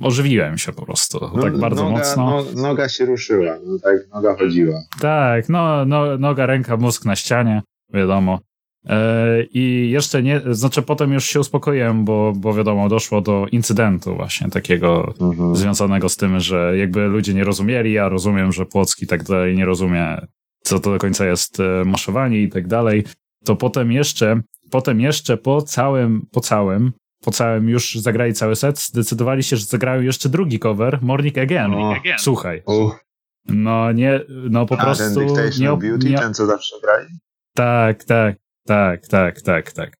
ożywiłem 0.02 0.58
się 0.58 0.72
po 0.72 0.86
prostu, 0.86 1.40
tak 1.40 1.58
bardzo 1.58 1.84
noga, 1.84 1.98
mocno. 1.98 2.44
No, 2.54 2.62
noga 2.62 2.88
się 2.88 3.06
ruszyła, 3.06 3.58
no 3.66 3.78
tak, 3.78 3.96
noga 4.14 4.36
chodziła. 4.36 4.82
Tak, 5.00 5.48
no, 5.48 5.84
no 5.84 6.18
noga, 6.18 6.46
ręka, 6.46 6.76
mózg 6.76 7.04
na 7.04 7.16
ścianie, 7.16 7.62
wiadomo. 7.94 8.38
E, 8.86 9.42
I 9.42 9.90
jeszcze 9.90 10.22
nie, 10.22 10.40
znaczy 10.50 10.82
potem 10.82 11.12
już 11.12 11.24
się 11.24 11.40
uspokoiłem, 11.40 12.04
bo, 12.04 12.32
bo 12.36 12.54
wiadomo, 12.54 12.88
doszło 12.88 13.20
do 13.20 13.46
incydentu 13.52 14.16
właśnie 14.16 14.50
takiego 14.50 15.14
Mhm. 15.20 15.56
związanego 15.56 16.08
z 16.08 16.16
tym, 16.16 16.40
że 16.40 16.78
jakby 16.78 17.06
ludzie 17.06 17.34
nie 17.34 17.44
rozumieli, 17.44 17.92
ja 17.92 18.08
rozumiem, 18.08 18.52
że 18.52 18.66
Płocki 18.66 19.06
tak 19.06 19.22
dalej 19.24 19.56
nie 19.56 19.64
rozumie, 19.64 20.26
co 20.62 20.80
to 20.80 20.90
do 20.92 20.98
końca 20.98 21.26
jest 21.26 21.60
e, 21.60 21.84
maszowanie 21.84 22.42
i 22.42 22.48
tak 22.48 22.66
dalej. 22.66 23.04
To 23.44 23.56
potem 23.56 23.92
jeszcze, 23.92 24.40
potem 24.70 25.00
jeszcze 25.00 25.36
po 25.36 25.62
całym, 25.62 26.26
po 26.32 26.40
całym, 26.40 26.92
po 27.24 27.30
całym 27.30 27.68
już 27.68 27.94
zagrali 27.94 28.32
cały 28.34 28.56
set, 28.56 28.78
zdecydowali 28.80 29.42
się, 29.42 29.56
że 29.56 29.64
zagrają 29.64 30.02
jeszcze 30.02 30.28
drugi 30.28 30.58
cover, 30.58 30.98
Morning 31.02 31.38
Again. 31.38 31.74
O. 31.74 31.94
Słuchaj, 32.18 32.62
Uch, 32.66 33.04
no 33.48 33.92
nie, 33.92 34.20
no 34.50 34.66
po 34.66 34.78
a 34.80 34.84
prostu 34.84 35.14
ten 35.14 35.26
Dictation 35.26 35.60
nie, 35.60 35.76
Beauty, 35.88 36.10
nie, 36.10 36.18
ten 36.18 36.34
co 36.34 36.46
zawsze 36.46 36.76
grali? 36.82 37.06
tak, 37.54 38.04
tak, 38.04 38.36
tak, 38.66 39.06
tak, 39.06 39.42
tak, 39.42 39.72
tak. 39.72 39.94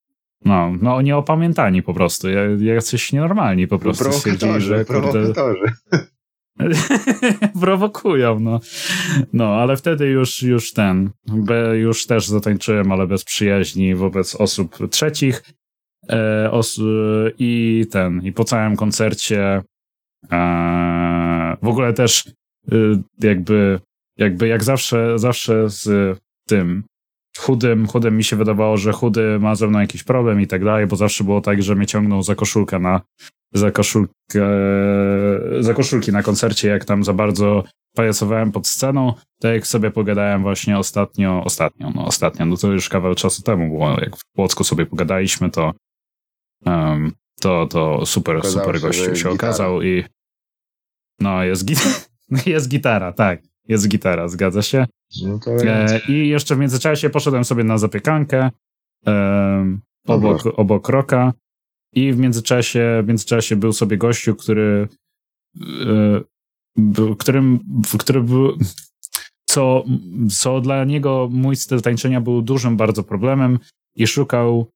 No, 0.45 0.73
no 0.83 1.03
nie 1.03 1.17
opamiętani 1.17 1.83
po 1.83 1.95
prostu, 1.95 2.31
Ja- 2.31 2.75
jacyś 2.75 3.13
nienormalni 3.13 3.67
po 3.67 3.79
prostu 3.79 4.13
stwierdzili, 4.13 4.61
że 4.61 4.85
kurde, 4.85 5.33
prowokują, 7.61 8.41
no. 8.41 8.61
No, 9.33 9.55
ale 9.55 9.77
wtedy 9.77 10.07
już, 10.07 10.43
już 10.43 10.73
ten, 10.73 11.11
już 11.75 12.07
też 12.07 12.29
zatańczyłem, 12.29 12.93
ale 12.93 13.07
bez 13.07 13.25
przyjaźni 13.25 13.95
wobec 13.95 14.35
osób 14.35 14.89
trzecich 14.91 15.43
e, 16.11 16.51
os, 16.51 16.81
i 17.39 17.85
ten, 17.91 18.23
i 18.23 18.33
po 18.33 18.45
całym 18.45 18.77
koncercie 18.77 19.63
e, 20.33 21.57
w 21.63 21.69
ogóle 21.69 21.93
też 21.93 22.27
y, 22.73 23.03
jakby, 23.21 23.81
jakby 24.17 24.49
jak 24.49 24.65
zawsze, 24.65 25.19
zawsze 25.19 25.71
z 25.71 26.19
tym 26.49 26.85
chudym, 27.39 27.87
chudym 27.87 28.17
mi 28.17 28.25
się 28.25 28.37
wydawało, 28.37 28.77
że 28.77 28.93
chudy 28.93 29.39
ma 29.39 29.55
ze 29.55 29.67
mną 29.67 29.81
jakiś 29.81 30.03
problem 30.03 30.41
i 30.41 30.47
tak 30.47 30.65
dalej, 30.65 30.87
bo 30.87 30.97
zawsze 30.97 31.25
było 31.25 31.41
tak, 31.41 31.63
że 31.63 31.75
mnie 31.75 31.87
ciągnął 31.87 32.23
za 32.23 32.35
koszulkę 32.35 32.79
na 32.79 33.01
za 33.55 33.71
koszulkę 33.71 34.41
za 35.61 35.75
koszulki 35.75 36.13
na 36.13 36.23
koncercie, 36.23 36.69
jak 36.69 36.85
tam 36.85 37.05
za 37.05 37.13
bardzo 37.13 37.65
pajacowałem 37.97 38.53
pod 38.53 38.69
sceną, 38.69 39.15
to 39.41 39.49
jak 39.49 39.67
sobie 39.67 39.91
pogadałem 39.91 40.43
właśnie 40.43 40.79
ostatnio, 40.79 41.45
ostatnio, 41.45 41.91
no 41.95 42.07
ostatnio, 42.07 42.47
no 42.47 42.57
to 42.57 42.73
już 42.73 42.89
kawał 42.89 43.15
czasu 43.15 43.43
temu 43.43 43.69
było, 43.69 43.91
jak 44.01 44.17
w 44.17 44.21
Płocku 44.35 44.65
sobie 44.65 44.87
pogadaliśmy, 44.87 45.51
to 45.51 45.73
um, 46.67 47.13
to, 47.41 47.67
to 47.67 48.07
super, 48.07 48.37
Okazało 48.37 48.65
super 48.65 48.81
się, 48.81 48.87
gościu 48.87 49.05
się 49.05 49.11
gitara. 49.11 49.35
okazał 49.35 49.83
i 49.83 50.05
no 51.21 51.45
jest, 51.45 51.65
git- 51.65 52.09
jest 52.47 52.69
gitara, 52.69 53.13
tak, 53.13 53.43
jest 53.69 53.89
gitara, 53.89 54.29
zgadza 54.29 54.63
się. 54.63 54.87
No 55.23 55.39
to 55.39 55.51
E, 55.51 56.01
I 56.09 56.29
jeszcze 56.29 56.57
w 56.57 56.59
międzyczasie 56.59 57.11
poszedłem 57.11 57.45
sobie 57.45 57.65
na 57.65 57.79
zapiekankę 57.79 58.51
em, 59.07 59.81
obok, 60.07 60.43
obok 60.57 60.89
roka. 60.89 61.33
I 61.93 62.13
w 62.13 62.19
międzyczasie, 62.19 63.03
w 63.05 63.09
międzyczasie 63.09 63.57
był 63.57 63.73
sobie 63.73 63.97
gościu, 63.97 64.35
który 64.35 64.89
e, 65.61 66.21
był, 66.77 67.17
którym, 67.17 67.59
który 67.99 68.21
był 68.21 68.59
co, 69.51 69.85
co 70.31 70.61
dla 70.61 70.85
niego 70.85 71.29
mój 71.33 71.57
styl 71.57 71.81
tańczenia 71.81 72.21
był 72.21 72.43
dużym 72.43 72.77
bardzo 72.77 73.03
problemem 73.03 73.59
i 73.97 74.07
szukał 74.07 74.71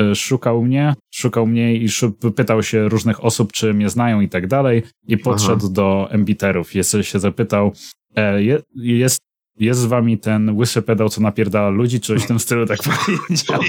e, 0.00 0.14
szukał 0.14 0.62
mnie, 0.62 0.94
szukał 1.14 1.46
mnie 1.46 1.74
i 1.74 1.88
pytał 2.36 2.62
się 2.62 2.88
różnych 2.88 3.24
osób, 3.24 3.52
czy 3.52 3.74
mnie 3.74 3.88
znają 3.88 4.20
i 4.20 4.28
tak 4.28 4.46
dalej. 4.46 4.82
I 5.08 5.18
podszedł 5.18 5.68
do 5.68 6.08
embiterów. 6.10 6.74
Jest, 6.74 6.96
się 7.02 7.18
zapytał, 7.18 7.66
e, 7.66 7.72
je, 8.16 8.62
jest, 8.74 9.20
jest 9.58 9.80
z 9.80 9.84
wami 9.84 10.18
ten 10.18 10.56
łysy 10.56 10.82
pedał, 10.82 11.08
co 11.08 11.20
napierdala 11.20 11.68
ludzi, 11.68 12.00
czy 12.00 12.06
coś 12.06 12.24
w 12.24 12.26
tym 12.26 12.38
stylu 12.38 12.66
tak 12.66 12.78
powiedział. 12.88 13.60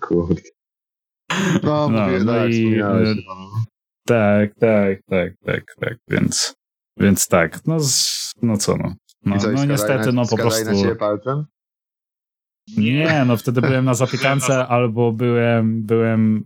Kurde. 0.00 0.42
No, 1.62 1.88
No, 1.88 2.06
mówię, 2.06 2.24
no 2.24 2.32
tak, 2.32 2.50
i, 2.50 2.80
e. 2.80 3.14
Tak, 4.06 4.54
tak, 4.54 4.98
tak, 5.10 5.32
tak, 5.44 5.74
tak, 5.80 5.98
więc, 6.08 6.54
więc 6.98 7.28
tak, 7.28 7.66
no, 7.66 7.80
z, 7.80 8.32
no 8.42 8.56
co 8.56 8.76
no. 8.76 8.94
No, 9.24 9.36
I 9.36 9.38
co, 9.38 9.52
no 9.52 9.64
niestety, 9.64 10.06
na, 10.06 10.12
no 10.12 10.28
po 10.28 10.36
prostu. 10.36 10.84
na 10.84 10.94
palcem? 10.94 11.44
Nie, 12.76 13.24
no 13.26 13.36
wtedy 13.36 13.60
byłem 13.60 13.84
na 13.84 13.94
zapiekance, 13.94 14.66
albo 14.76 15.12
byłem, 15.12 15.82
byłem, 15.82 16.44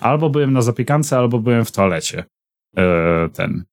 albo 0.00 0.30
byłem 0.30 0.52
na 0.52 0.62
zapiekance, 0.62 1.18
albo 1.18 1.38
byłem 1.38 1.64
w 1.64 1.72
toalecie. 1.72 2.24
E, 2.76 3.28
ten. 3.28 3.64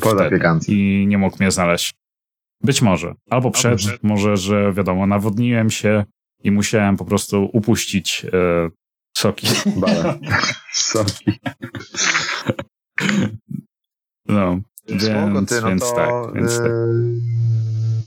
Po 0.00 0.08
wtedy. 0.08 0.18
zapiekance. 0.18 0.72
I 0.72 1.06
nie 1.06 1.18
mógł 1.18 1.36
mnie 1.40 1.50
znaleźć. 1.50 1.94
Być 2.60 2.82
może. 2.82 3.14
Albo 3.30 3.50
przed, 3.50 3.78
przed. 3.78 4.02
może, 4.02 4.36
że 4.36 4.72
wiadomo, 4.72 5.06
nawodniłem 5.06 5.70
się 5.70 6.04
i 6.42 6.50
musiałem 6.50 6.96
po 6.96 7.04
prostu 7.04 7.50
upuścić 7.52 8.26
e, 8.32 8.70
soki. 9.16 9.46
Soki. 10.72 11.40
No, 14.28 14.60
Spoko, 14.86 15.34
więc, 15.34 15.48
ty, 15.48 15.60
no 15.60 15.68
więc 15.68 15.82
to, 15.82 15.94
tak, 15.94 16.34
więc 16.34 16.58
tak. 16.58 16.66
yy, 16.66 17.20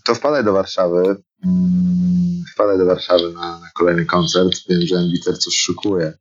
to 0.05 0.15
wpadaj 0.15 0.43
do 0.43 0.53
Warszawy. 0.53 1.15
Mm, 1.45 2.43
Wpadaj 2.53 2.77
do 2.77 2.85
Warszawy 2.85 3.33
na, 3.33 3.59
na 3.59 3.69
kolejny 3.73 4.05
koncert. 4.05 4.51
Wiem, 4.69 4.81
że 4.81 4.95
Embiter 4.95 5.37
coś 5.37 5.53
szykuje 5.53 6.05
e, 6.05 6.17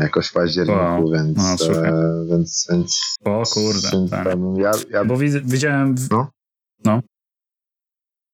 jakoś 0.00 0.28
w 0.28 0.32
październiku, 0.32 0.78
Wow. 0.78 1.10
więc, 1.12 1.36
No, 1.38 1.74
e, 1.84 2.26
więc, 2.30 2.66
więc, 2.70 3.00
O 3.24 3.42
kurde, 3.54 3.88
więc 3.92 4.10
tak. 4.10 4.24
tam 4.24 4.56
ja, 4.56 4.70
ja 4.90 5.04
Bo 5.04 5.16
widz- 5.16 5.50
widziałem. 5.50 5.94
W... 5.96 6.10
No. 6.10 6.30
no. 6.84 7.00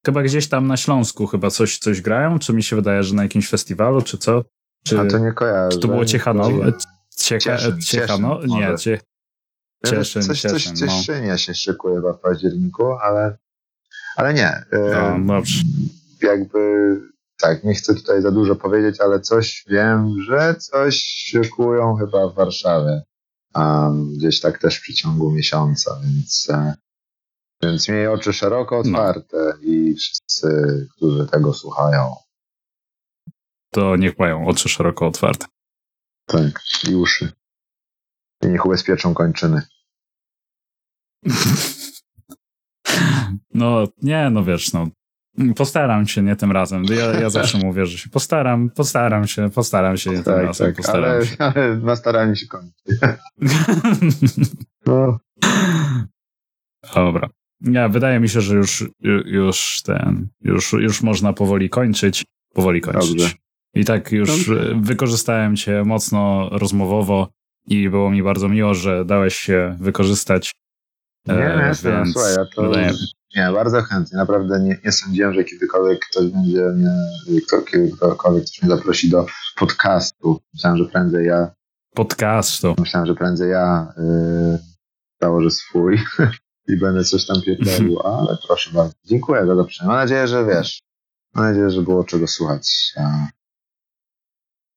Chyba 0.06 0.22
gdzieś 0.22 0.48
tam 0.48 0.66
na 0.66 0.76
Śląsku 0.76 1.26
chyba 1.26 1.50
coś, 1.50 1.78
coś 1.78 2.00
grają, 2.00 2.38
czy 2.38 2.52
mi 2.52 2.62
się 2.62 2.76
wydaje, 2.76 3.02
że 3.02 3.14
na 3.14 3.22
jakimś 3.22 3.48
festiwalu, 3.48 4.02
czy 4.02 4.18
co? 4.18 4.44
Czy, 4.84 5.00
a 5.00 5.06
to 5.06 5.18
nie 5.18 5.32
kojarzę. 5.32 5.68
czy 5.76 5.78
to 5.78 5.88
było. 5.88 6.04
Cieka, 6.04 6.34
Cieszyn, 7.56 7.80
Ciechano? 7.80 8.36
Cieszyn 8.42 8.50
Nie, 8.58 8.76
cie, 8.78 9.00
Cieszyn, 9.86 10.22
coś, 10.22 10.40
coś, 10.40 10.52
Cieszyn, 10.52 10.76
coś 10.76 10.88
no. 10.88 10.96
Cieszynia 11.02 11.38
się 11.38 11.54
szykuje 11.54 11.96
chyba 11.96 12.12
w 12.12 12.20
październiku, 12.20 12.92
ale, 12.92 13.38
ale 14.16 14.34
nie. 14.34 14.48
e, 14.48 15.18
No, 15.18 15.34
dobrze. 15.34 15.62
Jakby 16.22 16.60
tak, 17.42 17.64
nie 17.64 17.74
chcę 17.74 17.94
tutaj 17.94 18.22
za 18.22 18.30
dużo 18.30 18.56
powiedzieć, 18.56 19.00
ale 19.00 19.20
coś 19.20 19.64
wiem, 19.68 20.14
że 20.28 20.54
coś 20.54 20.96
szykują 21.04 21.94
chyba 21.94 22.28
w 22.28 22.34
Warszawie. 22.34 23.02
Um, 23.54 24.14
gdzieś 24.14 24.40
tak 24.40 24.58
też 24.58 24.78
w 24.78 24.80
przeciągu 24.80 25.30
miesiąca, 25.30 26.00
więc, 26.04 26.50
e, 26.50 26.74
więc 27.62 27.88
miej 27.88 28.06
oczy 28.06 28.32
szeroko 28.32 28.78
otwarte 28.78 29.36
no. 29.36 29.52
i 29.62 29.94
wszyscy, 29.94 30.48
którzy 30.96 31.26
tego 31.26 31.54
słuchają. 31.54 32.14
To 33.70 33.96
niech 33.96 34.18
mają 34.18 34.46
oczy 34.46 34.68
szeroko 34.68 35.06
otwarte. 35.06 35.46
Tak, 36.26 36.62
i 36.90 36.94
uszy. 36.94 37.32
I 38.42 38.46
niech 38.46 38.66
ubezpieczą 38.66 39.14
kończyny. 39.14 39.62
No, 43.54 43.84
nie, 44.02 44.30
no 44.30 44.44
wiesz, 44.44 44.72
no. 44.72 44.86
Postaram 45.56 46.06
się, 46.06 46.22
nie 46.22 46.36
tym 46.36 46.52
razem. 46.52 46.84
Ja, 46.84 47.20
ja 47.20 47.30
zawsze 47.30 47.58
mówię, 47.58 47.86
że 47.86 47.98
się 47.98 48.10
postaram, 48.10 48.70
postaram 48.70 49.26
się, 49.26 49.50
postaram 49.50 49.96
się, 49.96 50.10
nie 50.10 50.22
tak, 50.22 50.24
tym 50.24 50.46
razem, 50.46 50.66
tak, 50.66 50.76
postaram 50.76 51.10
ale, 51.10 51.26
się. 51.26 51.36
Ale 51.38 51.76
na 51.76 51.96
staraniu 51.96 52.36
się 52.36 52.46
kończy. 52.46 52.72
no. 54.86 55.18
Dobra. 56.94 57.28
Ja, 57.60 57.88
wydaje 57.88 58.20
mi 58.20 58.28
się, 58.28 58.40
że 58.40 58.56
już, 58.56 58.84
już 59.24 59.82
ten, 59.84 60.28
już, 60.40 60.72
już 60.72 61.02
można 61.02 61.32
powoli 61.32 61.70
kończyć. 61.70 62.24
Powoli 62.54 62.80
kończyć. 62.80 63.10
Dobrze. 63.10 63.34
I 63.74 63.84
tak 63.84 64.12
już 64.12 64.28
Dobrze. 64.28 64.74
wykorzystałem 64.80 65.56
cię 65.56 65.84
mocno 65.84 66.48
rozmowowo 66.52 67.28
i 67.66 67.88
było 67.88 68.10
mi 68.10 68.22
bardzo 68.22 68.48
miło, 68.48 68.74
że 68.74 69.04
dałeś 69.04 69.34
się 69.34 69.76
wykorzystać. 69.80 70.52
Nie, 71.26 71.34
e, 71.34 71.56
nie, 71.56 71.74
więc 71.84 72.12
słuchaj, 72.12 72.34
ja 72.36 72.44
to 72.54 72.62
wydaje... 72.62 72.92
nie, 73.36 73.50
bardzo 73.52 73.82
chętnie. 73.82 74.18
Naprawdę 74.18 74.60
nie, 74.60 74.78
nie 74.84 74.92
sądziłem, 74.92 75.34
że 75.34 75.44
kiedykolwiek 75.44 76.06
ktoś 76.10 76.26
będzie 76.26 76.64
mnie, 76.64 76.90
kiedykolwiek 77.66 78.44
ktoś 78.44 78.62
mnie 78.62 78.76
zaprosi 78.76 79.10
do 79.10 79.26
podcastu. 79.56 80.40
Myślałem, 80.54 80.78
że 80.78 80.84
prędzej 80.84 81.26
ja 81.26 81.50
podcastu. 81.94 82.74
Myślałem, 82.78 83.06
że 83.06 83.14
prędzej 83.14 83.50
ja 83.50 83.92
yy, 83.96 84.58
założę 85.20 85.50
swój 85.50 86.00
i 86.68 86.76
będę 86.76 87.04
coś 87.04 87.26
tam 87.26 87.36
pierdolił, 87.42 88.00
ale 88.16 88.38
proszę 88.46 88.70
bardzo. 88.74 88.94
Dziękuję 89.04 89.46
za 89.46 89.56
zaproszenie. 89.56 89.88
Mam 89.88 89.96
nadzieję, 89.96 90.28
że 90.28 90.46
wiesz. 90.46 90.82
Mam 91.34 91.44
nadzieję, 91.44 91.70
że 91.70 91.82
było 91.82 92.04
czego 92.04 92.26
słuchać. 92.26 92.92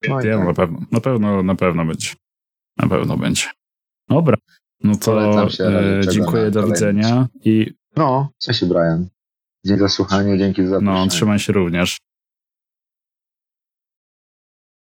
No 0.07 0.21
ja, 0.21 0.37
tak. 0.37 0.47
na 0.47 0.53
pewno, 0.53 0.79
na 0.91 0.99
pewno, 0.99 1.43
na 1.43 1.55
pewno 1.55 1.85
będzie. 1.85 2.09
Na 2.77 2.89
pewno 2.89 3.17
będzie. 3.17 3.47
Dobra. 4.09 4.37
No 4.83 4.95
to 4.95 5.49
się, 5.49 5.63
e, 5.63 6.01
dziękuję, 6.11 6.51
do 6.51 6.67
widzenia 6.67 7.27
i... 7.45 7.73
No, 7.95 8.29
cześć 8.41 8.65
Brian. 8.65 9.07
Dzięki 9.65 9.79
za 9.79 9.89
słuchanie, 9.89 10.37
dzięki 10.37 10.67
za 10.67 10.81
No, 10.81 11.07
trzymaj 11.07 11.39
się 11.39 11.53
również. 11.53 11.97